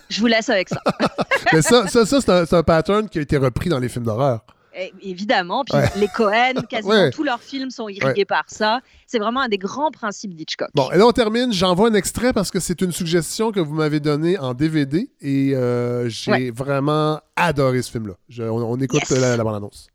Je 0.10 0.20
vous 0.20 0.28
laisse 0.28 0.50
avec 0.50 0.70
ça. 0.70 0.82
Mais 1.54 1.62
ça, 1.62 1.88
ça, 1.88 2.06
c'est 2.06 2.54
un, 2.54 2.64
pattern 2.64 3.10
qui 3.10 3.20
a 3.20 3.22
été 3.22 3.38
repris 3.38 3.70
dans 3.70 3.80
les 3.80 3.90
films 3.90 4.06
d'horreur. 4.06 4.42
Eh, 4.80 4.94
évidemment, 5.02 5.64
puis 5.64 5.76
les 5.96 6.08
Cohen, 6.08 6.54
quasiment 6.70 7.10
tous 7.10 7.24
leurs 7.24 7.42
films 7.42 7.72
sont 7.72 7.90
irrigués 7.90 8.26
par 8.26 8.44
ça. 8.48 8.80
C'est 9.08 9.18
vraiment 9.18 9.42
un 9.42 9.48
des 9.48 9.58
grands 9.58 9.90
principes 9.90 10.36
d'Hitchcock. 10.36 10.70
Bon, 10.76 10.92
et 10.92 10.98
là 10.98 11.08
on 11.08 11.12
termine. 11.12 11.52
J'envoie 11.52 11.90
un 11.90 11.96
extrait 11.96 12.32
parce 12.32 12.52
que 12.52 12.60
c'est 12.60 12.82
une 12.82 12.92
suggestion 12.92 13.52
que 13.52 13.60
vous 13.60 13.74
m'avez 13.74 14.00
donnée 14.00 14.38
en 14.38 14.54
DVD 14.54 15.10
et 15.20 15.56
euh, 15.56 16.08
j'ai 16.10 16.52
vraiment 16.52 17.20
adoré 17.36 17.82
ce 17.82 17.92
film-là. 17.92 18.14
On, 18.52 18.80
écoute 18.80 19.10
la, 19.10 19.36
la 19.36 19.44
bande-annonce. 19.44 19.88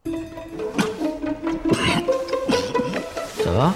Ça 3.45 3.53
va? 3.53 3.73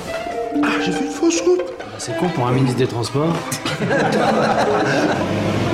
Ah, 0.65 0.69
j'ai 0.85 0.91
fait 0.91 1.05
une 1.05 1.11
fausse 1.11 1.41
route. 1.43 1.63
C'est 1.99 2.17
con 2.19 2.29
pour 2.29 2.47
un 2.47 2.53
ministre 2.53 2.79
des 2.79 2.87
Transports? 2.87 3.35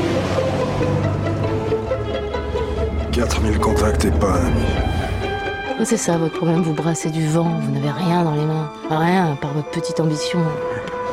4000 3.23 3.59
contacts 3.61 4.05
et 4.05 4.11
pas 4.11 4.33
un 4.33 4.47
ami. 4.47 5.85
C'est 5.85 5.97
ça 5.97 6.19
votre 6.19 6.35
problème, 6.35 6.63
vous 6.63 6.73
brassez 6.73 7.09
du 7.09 7.25
vent, 7.29 7.57
vous 7.61 7.71
n'avez 7.71 7.91
rien 7.91 8.25
dans 8.25 8.35
les 8.35 8.45
mains. 8.45 8.69
Rien, 8.91 9.39
par 9.41 9.53
votre 9.53 9.71
petite 9.71 10.01
ambition. 10.01 10.41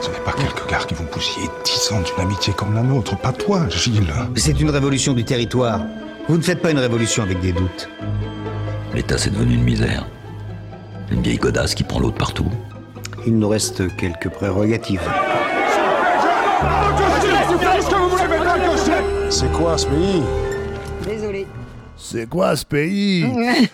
Ce 0.01 0.09
n'est 0.09 0.17
pas 0.25 0.31
quelques 0.31 0.67
gars 0.67 0.79
qui 0.87 0.95
vont 0.95 1.05
bousiller 1.13 1.47
10 1.63 1.91
ans 1.91 2.01
d'une 2.01 2.25
amitié 2.25 2.51
comme 2.53 2.73
la 2.73 2.81
nôtre, 2.81 3.15
pas 3.15 3.31
toi, 3.31 3.69
Gilles. 3.69 4.11
C'est 4.35 4.59
une 4.59 4.71
révolution 4.71 5.13
du 5.13 5.23
territoire. 5.23 5.81
Vous 6.27 6.37
ne 6.37 6.41
faites 6.41 6.63
pas 6.63 6.71
une 6.71 6.79
révolution 6.79 7.21
avec 7.21 7.41
des 7.41 7.51
doutes. 7.51 7.87
L'État, 8.95 9.19
c'est 9.19 9.29
devenu 9.29 9.53
une 9.53 9.63
misère. 9.63 10.07
Une 11.11 11.21
vieille 11.21 11.37
godasse 11.37 11.75
qui 11.75 11.83
prend 11.83 11.99
l'autre 11.99 12.17
partout. 12.17 12.49
Il 13.27 13.37
nous 13.37 13.49
reste 13.49 13.95
quelques 13.97 14.29
prérogatives. 14.29 15.07
C'est 19.29 19.51
quoi 19.51 19.77
ce 19.77 19.85
pays? 19.85 20.23
C'est 22.11 22.27
quoi 22.27 22.55
ce 22.55 22.65
pays? 22.65 23.23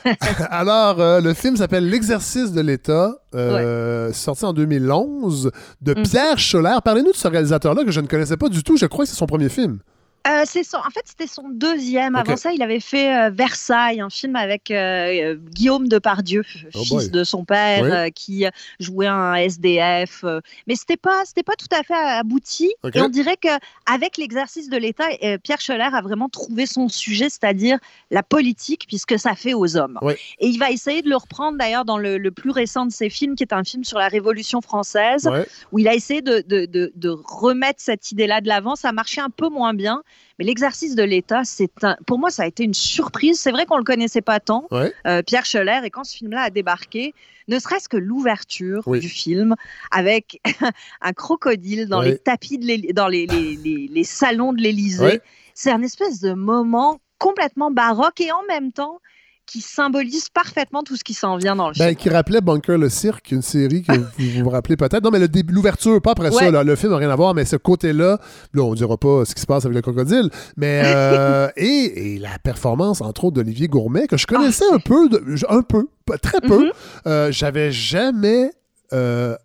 Alors, 0.49 0.99
euh, 0.99 1.21
le 1.21 1.33
film 1.33 1.55
s'appelle 1.55 1.89
L'exercice 1.89 2.51
de 2.51 2.59
l'État, 2.59 3.15
euh, 3.33 4.11
sorti 4.11 4.43
en 4.43 4.51
2011, 4.51 5.51
de 5.81 5.93
mm. 5.93 6.03
Pierre 6.03 6.37
Scholler. 6.37 6.75
Parlez-nous 6.83 7.13
de 7.13 7.15
ce 7.15 7.29
réalisateur-là 7.29 7.85
que 7.85 7.91
je 7.91 8.01
ne 8.01 8.07
connaissais 8.07 8.35
pas 8.35 8.49
du 8.49 8.61
tout. 8.61 8.75
Je 8.75 8.87
crois 8.87 9.05
que 9.05 9.09
c'est 9.09 9.15
son 9.15 9.25
premier 9.25 9.47
film. 9.47 9.79
Euh, 10.27 10.43
son, 10.45 10.77
en 10.77 10.89
fait, 10.89 11.03
c'était 11.05 11.27
son 11.27 11.49
deuxième. 11.49 12.15
Avant 12.15 12.35
ça, 12.35 12.51
il 12.51 12.61
avait 12.63 12.79
fait 12.79 13.15
euh, 13.15 13.29
Versailles, 13.29 14.01
un 14.01 14.09
film 14.09 14.35
avec 14.35 14.71
euh, 14.71 15.35
Guillaume 15.35 15.87
Depardieu, 15.87 16.43
oh 16.73 16.83
fils 16.83 17.11
de 17.11 17.23
son 17.23 17.45
père, 17.45 18.11
qui 18.13 18.45
jouait 18.79 19.07
un 19.07 19.35
SDF. 19.35 20.23
mais 20.67 20.75
c'était 20.75 20.97
pas, 20.97 21.25
c'était 21.25 21.43
pas 21.43 21.55
tout 21.55 21.67
à 21.71 21.83
fait 21.83 21.93
abouti. 21.93 22.73
Et 22.93 23.01
on 23.01 23.09
dirait 23.09 23.37
que 23.37 23.49
avec 23.85 24.17
l'exercice 24.17 24.69
de 24.69 24.77
l'État, 24.77 25.05
Pierre 25.43 25.61
Scholler 25.61 25.89
a 25.93 26.01
vraiment 26.01 26.29
trouvé 26.29 26.65
son 26.65 26.89
sujet, 26.89 27.29
c'est-à-dire 27.29 27.77
la 28.09 28.23
politique, 28.23 28.85
puisque 28.87 29.19
ça 29.19 29.35
fait 29.35 29.53
aux 29.53 29.77
hommes. 29.77 29.99
Et 30.39 30.47
il 30.47 30.57
va 30.57 30.71
essayer 30.71 31.01
de 31.03 31.09
le 31.09 31.17
reprendre 31.17 31.57
d'ailleurs 31.57 31.85
dans 31.85 31.97
le, 31.97 32.31
plus 32.31 32.49
récent 32.49 32.85
de 32.85 32.91
ses 32.91 33.09
films, 33.09 33.35
qui 33.35 33.43
est 33.43 33.53
un 33.53 33.63
film 33.63 33.83
sur 33.83 33.99
la 33.99 34.07
Révolution 34.07 34.61
française, 34.61 35.29
où 35.71 35.79
il 35.79 35.87
a 35.87 35.93
essayé 35.93 36.21
de, 36.21 36.43
de, 36.47 36.65
de, 36.65 36.91
de 36.95 37.09
remettre 37.09 37.79
cette 37.81 38.11
idée-là 38.11 38.41
de 38.41 38.47
l'avant. 38.47 38.75
Ça 38.75 38.89
a 38.89 38.91
marché 38.91 39.21
un 39.21 39.29
peu 39.29 39.49
moins 39.49 39.73
bien. 39.73 40.01
Mais 40.37 40.45
l'exercice 40.45 40.95
de 40.95 41.03
l'État, 41.03 41.43
c'est 41.45 41.69
pour 42.05 42.19
moi, 42.19 42.29
ça 42.29 42.43
a 42.43 42.45
été 42.45 42.63
une 42.63 42.73
surprise. 42.73 43.39
C'est 43.39 43.51
vrai 43.51 43.65
qu'on 43.65 43.77
le 43.77 43.83
connaissait 43.83 44.21
pas 44.21 44.39
tant, 44.39 44.67
euh, 44.71 45.21
Pierre 45.23 45.45
Scheller, 45.45 45.81
et 45.83 45.89
quand 45.89 46.03
ce 46.03 46.17
film-là 46.17 46.41
a 46.41 46.49
débarqué, 46.49 47.13
ne 47.47 47.59
serait-ce 47.59 47.87
que 47.87 47.97
l'ouverture 47.97 48.83
du 48.89 49.07
film 49.07 49.55
avec 49.91 50.41
un 51.01 51.13
crocodile 51.13 51.87
dans 51.87 52.01
les 52.01 52.17
tapis, 52.17 52.57
de 52.57 52.91
dans 52.91 53.07
les, 53.07 53.27
les, 53.27 53.87
les, 53.89 54.03
salons 54.03 54.51
de 54.51 54.61
l'Élysée, 54.61 55.21
c'est 55.53 55.71
un 55.71 55.81
espèce 55.81 56.19
de 56.19 56.33
moment 56.33 56.99
complètement 57.17 57.71
baroque 57.71 58.19
et 58.19 58.31
en 58.31 58.43
même 58.47 58.71
temps 58.71 58.99
qui 59.45 59.61
symbolise 59.61 60.29
parfaitement 60.29 60.83
tout 60.83 60.95
ce 60.95 61.03
qui 61.03 61.13
s'en 61.13 61.37
vient 61.37 61.55
dans 61.55 61.69
le 61.69 61.75
ben, 61.77 61.95
Qui 61.95 62.09
rappelait 62.09 62.41
Bunker 62.41 62.77
le 62.77 62.89
Cirque, 62.89 63.31
une 63.31 63.41
série 63.41 63.83
que 63.83 63.91
vous 64.17 64.43
vous 64.43 64.49
rappelez 64.49 64.75
peut-être. 64.75 65.03
Non, 65.03 65.11
mais 65.11 65.19
l'ouverture, 65.49 66.01
pas 66.01 66.11
après 66.11 66.31
ça. 66.31 66.63
le 66.63 66.75
film 66.75 66.91
n'a 66.91 66.97
rien 66.97 67.09
à 67.09 67.15
voir, 67.15 67.33
mais 67.33 67.45
ce 67.45 67.55
côté-là, 67.55 68.19
là, 68.53 68.63
on 68.63 68.71
ne 68.71 68.75
dira 68.75 68.97
pas 68.97 69.25
ce 69.25 69.35
qui 69.35 69.41
se 69.41 69.45
passe 69.45 69.65
avec 69.65 69.75
le 69.75 69.81
crocodile. 69.81 70.29
Mais, 70.57 70.81
euh, 70.85 71.49
et, 71.55 72.19
la 72.19 72.39
performance, 72.39 73.01
entre 73.01 73.25
autres, 73.25 73.35
d'Olivier 73.35 73.67
Gourmet, 73.67 74.07
que 74.07 74.17
je 74.17 74.25
connaissais 74.25 74.65
ah, 74.71 74.75
un 74.75 74.79
peu, 74.79 75.09
un 75.49 75.61
peu, 75.61 75.87
très 76.21 76.41
peu. 76.41 76.65
Mm-hmm. 76.65 76.71
Euh, 77.07 77.31
j'avais 77.31 77.71
jamais 77.71 78.51
euh, 78.93 79.35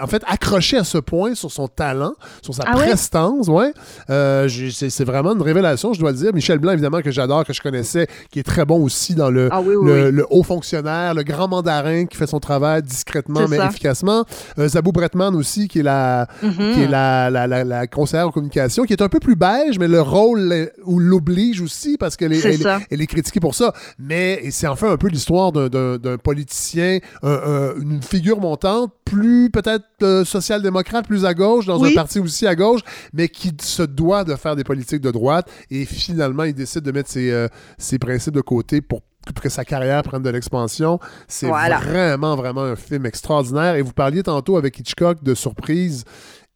en 0.00 0.06
fait, 0.06 0.22
accroché 0.26 0.76
à 0.76 0.84
ce 0.84 0.98
point 0.98 1.34
sur 1.34 1.50
son 1.50 1.68
talent, 1.68 2.12
sur 2.42 2.54
sa 2.54 2.64
ah 2.66 2.72
prestance, 2.72 3.48
ouais. 3.48 3.72
Euh, 4.08 4.48
c'est 4.48 5.04
vraiment 5.04 5.32
une 5.32 5.42
révélation, 5.42 5.92
je 5.92 6.00
dois 6.00 6.12
le 6.12 6.16
dire. 6.16 6.32
Michel 6.32 6.58
Blanc, 6.58 6.72
évidemment, 6.72 7.00
que 7.02 7.10
j'adore, 7.10 7.44
que 7.44 7.52
je 7.52 7.60
connaissais, 7.60 8.06
qui 8.30 8.38
est 8.38 8.44
très 8.44 8.64
bon 8.64 8.82
aussi 8.82 9.14
dans 9.14 9.30
le, 9.30 9.48
ah 9.52 9.60
le, 9.62 10.26
haut 10.30 10.42
fonctionnaire, 10.42 11.14
le 11.14 11.22
grand 11.22 11.48
mandarin 11.48 12.06
qui 12.06 12.16
fait 12.16 12.26
son 12.26 12.40
travail 12.40 12.82
discrètement 12.82 13.48
mais 13.48 13.58
efficacement. 13.58 14.24
Euh, 14.58 14.68
Zabou 14.68 14.92
Bretman 14.92 15.34
aussi, 15.34 15.68
qui 15.68 15.80
est 15.80 15.84
la, 15.84 16.26
mm-hmm. 16.42 16.74
qui 16.74 16.80
est 16.82 16.88
la, 16.88 17.30
la, 17.30 17.46
la, 17.46 17.86
conseillère 17.86 18.28
en 18.28 18.30
communication, 18.30 18.84
qui 18.84 18.92
est 18.92 19.02
un 19.02 19.08
peu 19.08 19.20
plus 19.20 19.36
beige, 19.36 19.78
mais 19.78 19.88
le 19.88 20.00
rôle 20.00 20.70
l'oblige 20.86 21.60
aussi 21.60 21.96
parce 21.98 22.16
qu'elle 22.16 22.32
est, 22.32 22.44
elle, 22.90 23.02
est 23.02 23.06
critiquée 23.06 23.40
pour 23.40 23.54
ça. 23.54 23.72
Mais 23.98 24.50
c'est 24.50 24.66
enfin 24.66 24.90
un 24.90 24.96
peu 24.96 25.08
l'histoire 25.08 25.52
d'un 25.52 26.16
politicien, 26.22 26.98
une 27.22 28.00
figure 28.02 28.40
montante, 28.40 28.92
plus 29.10 29.50
peut-être 29.50 30.24
social-démocrate 30.24 31.06
plus 31.06 31.24
à 31.24 31.34
gauche, 31.34 31.66
dans 31.66 31.82
un 31.84 31.92
parti 31.94 32.18
aussi 32.20 32.46
à 32.46 32.54
gauche, 32.54 32.80
mais 33.12 33.28
qui 33.28 33.52
se 33.60 33.82
doit 33.82 34.24
de 34.24 34.34
faire 34.36 34.56
des 34.56 34.64
politiques 34.64 35.00
de 35.00 35.10
droite. 35.10 35.50
Et 35.70 35.84
finalement, 35.84 36.44
il 36.44 36.54
décide 36.54 36.82
de 36.82 36.92
mettre 36.92 37.10
ses, 37.10 37.30
euh, 37.30 37.48
ses 37.78 37.98
principes 37.98 38.34
de 38.34 38.40
côté 38.40 38.80
pour 38.80 39.02
que 39.42 39.48
sa 39.48 39.64
carrière 39.64 40.02
prenne 40.02 40.22
de 40.22 40.30
l'expansion. 40.30 40.98
C'est 41.28 41.48
vraiment, 41.48 42.36
vraiment 42.36 42.62
un 42.62 42.76
film 42.76 43.06
extraordinaire. 43.06 43.74
Et 43.74 43.82
vous 43.82 43.92
parliez 43.92 44.22
tantôt 44.22 44.56
avec 44.56 44.78
Hitchcock 44.78 45.22
de 45.22 45.34
surprise 45.34 46.04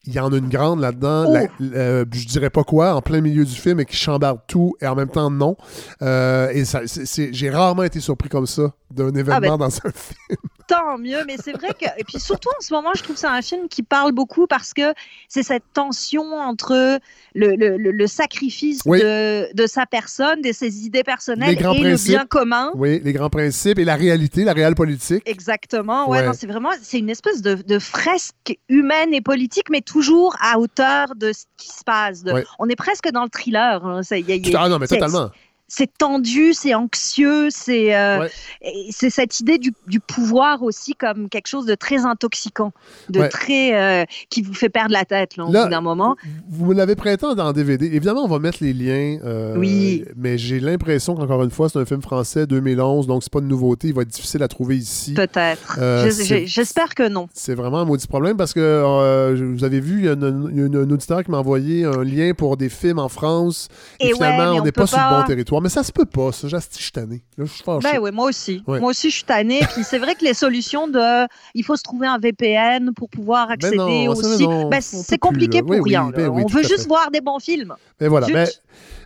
il 0.06 0.12
y 0.12 0.20
en 0.20 0.32
a 0.32 0.36
une 0.36 0.48
grande 0.48 0.80
là-dedans, 0.80 1.26
oh! 1.28 1.62
euh, 1.62 2.04
je 2.12 2.26
dirais 2.26 2.50
pas 2.50 2.64
quoi, 2.64 2.94
en 2.94 3.02
plein 3.02 3.20
milieu 3.20 3.44
du 3.44 3.54
film 3.54 3.80
et 3.80 3.84
qui 3.84 3.96
chambarde 3.96 4.40
tout 4.46 4.74
et 4.80 4.86
en 4.86 4.94
même 4.94 5.08
temps 5.08 5.30
non. 5.30 5.56
Euh, 6.02 6.48
et 6.50 6.64
j'ai 7.32 7.50
rarement 7.50 7.82
été 7.84 8.00
surpris 8.00 8.28
comme 8.28 8.46
ça 8.46 8.72
d'un 8.90 9.14
ah, 9.14 9.18
événement 9.18 9.40
ben, 9.40 9.68
dans 9.68 9.76
un 9.76 9.92
film. 9.94 10.38
Tant 10.66 10.96
mieux, 10.96 11.24
mais 11.26 11.36
c'est 11.42 11.52
vrai 11.52 11.68
que. 11.78 11.84
Et 11.98 12.04
puis 12.04 12.18
surtout 12.18 12.48
en 12.48 12.60
ce 12.60 12.72
moment, 12.72 12.90
je 12.94 13.02
trouve 13.02 13.16
que 13.16 13.20
c'est 13.20 13.26
un 13.26 13.42
film 13.42 13.68
qui 13.68 13.82
parle 13.82 14.12
beaucoup 14.12 14.46
parce 14.46 14.72
que 14.72 14.94
c'est 15.28 15.42
cette 15.42 15.64
tension 15.74 16.22
entre 16.34 16.98
le, 17.34 17.54
le, 17.56 17.76
le 17.76 18.06
sacrifice 18.06 18.82
de, 18.84 19.54
de, 19.54 19.66
sa 19.66 19.84
personne, 19.84 20.40
de 20.40 20.52
ses 20.52 20.86
idées 20.86 21.02
personnelles 21.02 21.58
et 21.58 21.62
le 21.62 22.02
bien 22.06 22.24
commun. 22.24 22.70
Oui, 22.74 23.00
les 23.04 23.12
grands 23.12 23.28
principes 23.28 23.78
et 23.78 23.84
la 23.84 23.96
réalité, 23.96 24.44
la 24.44 24.54
réelle 24.54 24.74
politique. 24.74 25.22
Exactement. 25.26 26.08
Ouais, 26.08 26.24
c'est 26.32 26.46
vraiment. 26.46 26.70
C'est 26.80 26.98
une 26.98 27.10
espèce 27.10 27.42
de, 27.42 27.56
de, 27.56 27.78
fresque 27.78 28.58
humaine 28.70 29.12
et 29.12 29.20
politique, 29.20 29.68
mais 29.70 29.82
toujours 29.94 30.34
à 30.40 30.58
hauteur 30.58 31.14
de 31.14 31.32
ce 31.32 31.44
qui 31.56 31.68
se 31.68 31.84
passe. 31.84 32.24
On 32.58 32.68
est 32.68 32.74
presque 32.74 33.08
dans 33.10 33.22
le 33.22 33.28
thriller. 33.28 33.86
Hein. 33.86 34.00
ah 34.56 34.68
non, 34.68 34.80
mais 34.80 34.88
totalement 34.88 35.30
c'est 35.66 35.90
tendu, 35.96 36.52
c'est 36.52 36.74
anxieux, 36.74 37.48
c'est 37.50 37.96
euh, 37.96 38.28
c'est 38.90 39.10
cette 39.10 39.40
idée 39.40 39.58
du, 39.58 39.72
du, 39.86 39.98
pouvoir 39.98 40.62
aussi 40.62 40.94
comme 40.94 41.28
quelque 41.28 41.46
chose 41.46 41.64
de 41.64 41.74
très 41.74 42.04
intoxicant, 42.04 42.72
de 43.08 43.26
très 43.28 43.74
euh, 43.74 44.04
qui 44.28 44.42
vous 44.42 44.52
fait 44.52 44.68
perdre 44.68 44.92
la 44.92 45.04
tête 45.04 45.36
là, 45.36 45.44
au 45.44 45.46
bout 45.48 45.68
d'un 45.68 45.80
moment. 45.80 46.16
Vous 46.50 46.66
me 46.66 46.74
l'avez 46.74 46.96
prêté 46.96 47.26
dans 47.34 47.52
DVD. 47.52 47.86
Évidemment, 47.86 48.24
on 48.24 48.28
va 48.28 48.38
mettre 48.38 48.58
les 48.60 48.74
liens. 48.74 49.18
Euh, 49.24 49.56
oui. 49.56 50.04
Mais 50.16 50.36
j'ai 50.36 50.60
l'impression 50.60 51.14
qu'encore 51.14 51.42
une 51.42 51.50
fois, 51.50 51.68
c'est 51.68 51.78
un 51.78 51.86
film 51.86 52.02
français 52.02 52.46
2011, 52.46 53.06
donc 53.06 53.22
c'est 53.22 53.32
pas 53.32 53.40
de 53.40 53.46
nouveauté. 53.46 53.88
Il 53.88 53.94
va 53.94 54.02
être 54.02 54.08
difficile 54.08 54.42
à 54.42 54.48
trouver 54.48 54.76
ici. 54.76 55.14
Peut-être. 55.14 55.78
J'espère 56.44 56.94
que 56.94 57.08
non. 57.08 57.28
C'est 57.32 57.54
vraiment 57.54 57.80
un 57.80 57.84
maudit 57.84 58.06
problème 58.06 58.36
parce 58.36 58.52
que 58.52 59.34
vous 59.54 59.64
avez 59.64 59.80
vu, 59.80 60.00
il 60.00 60.04
y 60.04 60.08
a 60.08 60.12
un 60.12 60.90
auditeur 60.90 61.24
qui 61.24 61.30
m'a 61.30 61.38
envoyé 61.38 61.84
un 61.84 62.04
lien 62.04 62.32
pour 62.34 62.56
des 62.58 62.68
films 62.68 62.98
en 62.98 63.08
France 63.08 63.68
et, 63.98 64.12
finalement, 64.12 64.60
on 64.60 64.62
n'est 64.62 64.72
pas 64.72 64.86
sur 64.86 64.98
le 64.98 65.20
bon 65.20 65.26
territoire 65.26 65.53
soir. 65.54 65.62
Mais 65.62 65.68
ça 65.68 65.82
se 65.82 65.92
peut 65.92 66.04
pas, 66.04 66.32
ça. 66.32 66.48
Je 66.48 66.56
suis 66.70 66.92
tanné. 66.92 67.22
Là, 67.36 67.44
je 67.44 67.52
suis 67.52 67.64
Ben 67.64 67.98
oui, 68.00 68.10
moi 68.12 68.28
aussi. 68.28 68.62
Moi 68.66 68.90
aussi, 68.90 69.10
je 69.10 69.16
suis 69.16 69.24
tanné. 69.24 69.60
Puis 69.74 69.84
c'est 69.84 69.98
vrai 69.98 70.14
que 70.14 70.24
les 70.24 70.34
solutions 70.34 70.88
de 70.88 71.26
il 71.54 71.64
faut 71.64 71.76
se 71.76 71.82
trouver 71.82 72.06
un 72.06 72.18
VPN 72.18 72.92
pour 72.94 73.08
pouvoir 73.08 73.48
ben 73.48 73.54
accéder 73.54 74.08
aussi. 74.08 74.46
Ben, 74.70 74.80
c'est 74.80 75.18
compliqué 75.18 75.62
pour 75.62 75.84
rien. 75.84 76.10
Ben 76.10 76.28
on 76.28 76.46
veut 76.46 76.62
juste 76.62 76.86
voir 76.86 77.10
des 77.10 77.20
bons 77.20 77.38
films. 77.38 77.74
Mais 78.00 78.08
voilà. 78.08 78.26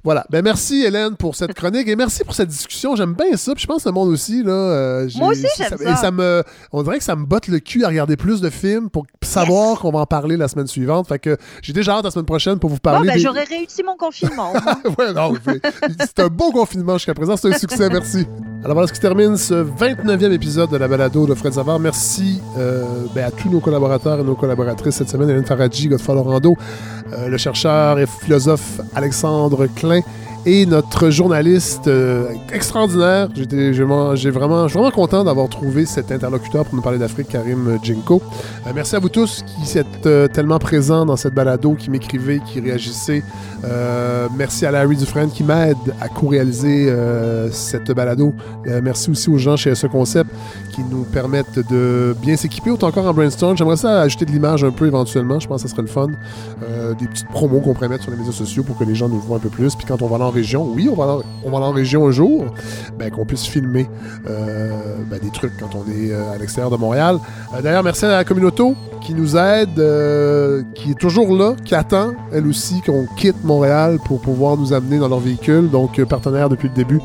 Voilà. 0.04 0.24
Ben, 0.30 0.42
merci, 0.42 0.84
Hélène, 0.84 1.16
pour 1.16 1.34
cette 1.34 1.54
chronique 1.54 1.88
et 1.88 1.96
merci 1.96 2.24
pour 2.24 2.34
cette 2.34 2.48
discussion. 2.48 2.96
J'aime 2.96 3.14
bien 3.14 3.36
ça. 3.36 3.54
Puis 3.54 3.62
je 3.62 3.66
pense 3.66 3.84
que 3.84 3.88
le 3.88 3.94
monde 3.94 4.08
aussi. 4.08 4.42
Là, 4.42 4.52
euh, 4.52 5.08
Moi 5.16 5.28
aussi, 5.28 5.46
j'aime 5.56 5.76
ça. 5.76 5.92
Et 5.92 5.96
ça 5.96 6.10
me, 6.10 6.42
on 6.72 6.82
dirait 6.82 6.98
que 6.98 7.04
ça 7.04 7.16
me 7.16 7.24
botte 7.24 7.48
le 7.48 7.58
cul 7.58 7.84
à 7.84 7.88
regarder 7.88 8.16
plus 8.16 8.40
de 8.40 8.50
films 8.50 8.90
pour 8.90 9.06
savoir 9.22 9.78
qu'on 9.80 9.90
va 9.90 10.00
en 10.00 10.06
parler 10.06 10.36
la 10.36 10.48
semaine 10.48 10.66
suivante. 10.66 11.08
Fait 11.08 11.18
que 11.18 11.36
j'ai 11.62 11.72
déjà 11.72 11.96
hâte 11.96 12.04
la 12.04 12.10
semaine 12.10 12.26
prochaine 12.26 12.58
pour 12.58 12.70
vous 12.70 12.78
parler. 12.78 13.08
Bon, 13.08 13.14
ben, 13.14 13.20
J'aurais 13.20 13.44
réussi 13.44 13.82
mon 13.82 13.96
confinement. 13.96 14.52
ouais, 14.98 15.12
non, 15.12 15.34
c'est 15.98 16.20
un 16.20 16.28
beau 16.28 16.50
confinement 16.50 16.94
jusqu'à 16.94 17.14
présent. 17.14 17.36
C'est 17.36 17.52
un 17.52 17.58
succès. 17.58 17.88
Merci. 17.88 18.26
Alors 18.64 18.74
voilà 18.74 18.88
ce 18.88 18.92
qui 18.92 19.00
termine 19.00 19.36
ce 19.36 19.64
29e 19.64 20.32
épisode 20.32 20.70
de 20.70 20.76
la 20.76 20.88
balado 20.88 21.26
de 21.26 21.34
Fred 21.34 21.52
Savard. 21.52 21.78
Merci 21.78 22.40
euh, 22.58 22.84
ben, 23.14 23.24
à 23.24 23.30
tous 23.30 23.48
nos 23.48 23.60
collaborateurs 23.60 24.20
et 24.20 24.24
nos 24.24 24.34
collaboratrices 24.34 24.96
cette 24.96 25.08
semaine. 25.08 25.30
Hélène 25.30 25.44
Faradji, 25.44 25.88
Godfrey 25.88 26.14
Lorando, 26.14 26.56
euh, 27.12 27.28
le 27.28 27.38
chercheur 27.38 27.98
et 27.98 28.06
philosophe 28.06 28.80
Alexandre 28.94 29.66
Klein 29.66 29.87
actually. 29.90 30.27
Et 30.48 30.64
notre 30.64 31.10
journaliste 31.10 31.88
euh, 31.88 32.30
extraordinaire. 32.54 33.28
J'ai 33.34 33.82
vraiment, 33.82 34.12
je 34.16 34.20
suis 34.20 34.30
vraiment 34.30 34.90
content 34.90 35.22
d'avoir 35.22 35.50
trouvé 35.50 35.84
cet 35.84 36.10
interlocuteur 36.10 36.64
pour 36.64 36.74
nous 36.74 36.80
parler 36.80 36.96
d'Afrique, 36.96 37.28
Karim 37.28 37.78
Djenko. 37.82 38.22
Euh, 38.66 38.70
merci 38.74 38.96
à 38.96 38.98
vous 38.98 39.10
tous 39.10 39.44
qui 39.44 39.76
êtes 39.76 40.06
euh, 40.06 40.26
tellement 40.26 40.58
présents 40.58 41.04
dans 41.04 41.16
cette 41.16 41.34
balado, 41.34 41.74
qui 41.74 41.90
m'écrivez, 41.90 42.40
qui 42.40 42.60
réagissez. 42.60 43.22
merci 44.38 44.64
à 44.64 44.70
Larry 44.70 44.96
Dufresne 44.96 45.30
qui 45.30 45.44
m'aide 45.44 45.76
à 46.00 46.08
co-réaliser 46.08 46.90
cette 47.50 47.90
balado. 47.92 48.32
merci 48.82 49.10
aussi 49.10 49.28
aux 49.28 49.36
gens 49.36 49.56
chez 49.56 49.74
ce 49.74 49.86
concept 49.86 50.30
qui 50.72 50.82
nous 50.82 51.02
permettent 51.02 51.58
de 51.68 52.14
bien 52.22 52.36
s'équiper, 52.36 52.70
autant 52.70 52.86
encore 52.86 53.06
en 53.06 53.12
brainstorm. 53.12 53.56
J'aimerais 53.56 53.76
ça 53.76 54.00
ajouter 54.00 54.24
de 54.24 54.30
l'image 54.30 54.62
un 54.64 54.70
peu 54.70 54.86
éventuellement. 54.86 55.40
Je 55.40 55.48
pense 55.48 55.62
que 55.62 55.68
ça 55.68 55.74
serait 55.74 55.82
le 55.82 55.88
fun. 55.88 56.08
des 56.98 57.06
petites 57.06 57.28
promos 57.28 57.60
qu'on 57.60 57.74
pourrait 57.74 57.88
mettre 57.88 58.04
sur 58.04 58.12
les 58.12 58.18
médias 58.18 58.32
sociaux 58.32 58.62
pour 58.62 58.78
que 58.78 58.84
les 58.84 58.94
gens 58.94 59.08
nous 59.08 59.20
voient 59.20 59.36
un 59.36 59.40
peu 59.40 59.50
plus. 59.50 59.74
Puis 59.74 59.86
quand 59.86 60.00
on 60.02 60.06
va 60.06 60.24
en 60.24 60.30
oui, 60.74 60.88
on 60.90 60.94
va, 60.94 61.04
aller, 61.04 61.64
en 61.64 61.72
région 61.72 62.06
un 62.06 62.10
jour, 62.10 62.44
ben, 62.98 63.10
qu'on 63.10 63.24
puisse 63.24 63.46
filmer 63.46 63.88
euh, 64.28 64.70
ben, 65.10 65.18
des 65.18 65.30
trucs 65.30 65.56
quand 65.58 65.70
on 65.74 65.90
est 65.90 66.12
euh, 66.12 66.32
à 66.32 66.38
l'extérieur 66.38 66.70
de 66.70 66.76
Montréal. 66.76 67.18
Euh, 67.54 67.62
d'ailleurs, 67.62 67.82
merci 67.82 68.04
à 68.04 68.08
la 68.08 68.24
communauté 68.24 68.62
qui 69.00 69.14
nous 69.14 69.36
aide, 69.36 69.76
qui 70.74 70.90
est 70.90 70.98
toujours 70.98 71.34
là, 71.34 71.54
qui 71.64 71.74
attend, 71.74 72.12
elle 72.32 72.46
aussi, 72.46 72.80
qu'on 72.82 73.06
quitte 73.16 73.42
Montréal 73.44 73.98
pour 74.04 74.20
pouvoir 74.20 74.56
nous 74.56 74.72
amener 74.72 74.98
dans 74.98 75.08
leur 75.08 75.20
véhicule, 75.20 75.70
donc 75.70 76.02
partenaire 76.04 76.48
depuis 76.48 76.68
le 76.68 76.74
début. 76.74 77.00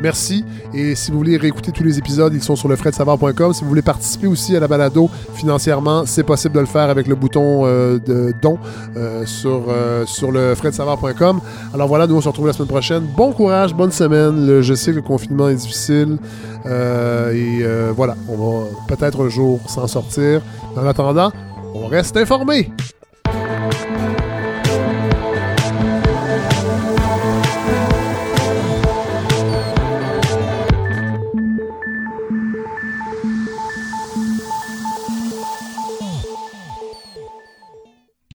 Merci. 0.00 0.44
Et 0.72 0.94
si 0.94 1.10
vous 1.10 1.18
voulez 1.18 1.36
réécouter 1.36 1.72
tous 1.72 1.84
les 1.84 1.98
épisodes, 1.98 2.32
ils 2.34 2.42
sont 2.42 2.56
sur 2.56 2.68
le 2.68 2.74
lefredsavard.com. 2.74 3.52
Si 3.52 3.62
vous 3.62 3.68
voulez 3.68 3.82
participer 3.82 4.26
aussi 4.26 4.56
à 4.56 4.60
la 4.60 4.68
balado 4.68 5.10
financièrement, 5.34 6.04
c'est 6.06 6.22
possible 6.22 6.54
de 6.54 6.60
le 6.60 6.66
faire 6.66 6.88
avec 6.88 7.06
le 7.06 7.14
bouton 7.14 7.62
euh, 7.64 7.98
de 7.98 8.32
don 8.40 8.58
euh, 8.96 9.26
sur, 9.26 9.66
euh, 9.68 10.06
sur 10.06 10.32
le 10.32 10.54
fredsavard.com. 10.54 11.40
Alors 11.74 11.88
voilà, 11.88 12.06
nous 12.06 12.16
on 12.16 12.20
se 12.20 12.28
retrouve 12.28 12.46
la 12.46 12.52
semaine 12.52 12.68
prochaine. 12.68 13.06
Bon 13.16 13.32
courage, 13.32 13.74
bonne 13.74 13.92
semaine. 13.92 14.60
je 14.62 14.74
sais 14.74 14.92
que 14.92 14.96
le 14.96 15.02
confinement 15.02 15.48
est 15.48 15.54
difficile. 15.54 16.18
et 16.66 17.64
voilà, 17.94 18.16
on 18.28 18.36
va 18.36 18.66
peut-être 18.88 19.24
un 19.24 19.28
jour 19.28 19.60
s'en 19.68 19.86
sortir. 19.86 20.40
En 20.76 20.86
attendant, 20.86 21.32
on 21.74 21.86
reste 21.86 22.16
informé. 22.16 22.70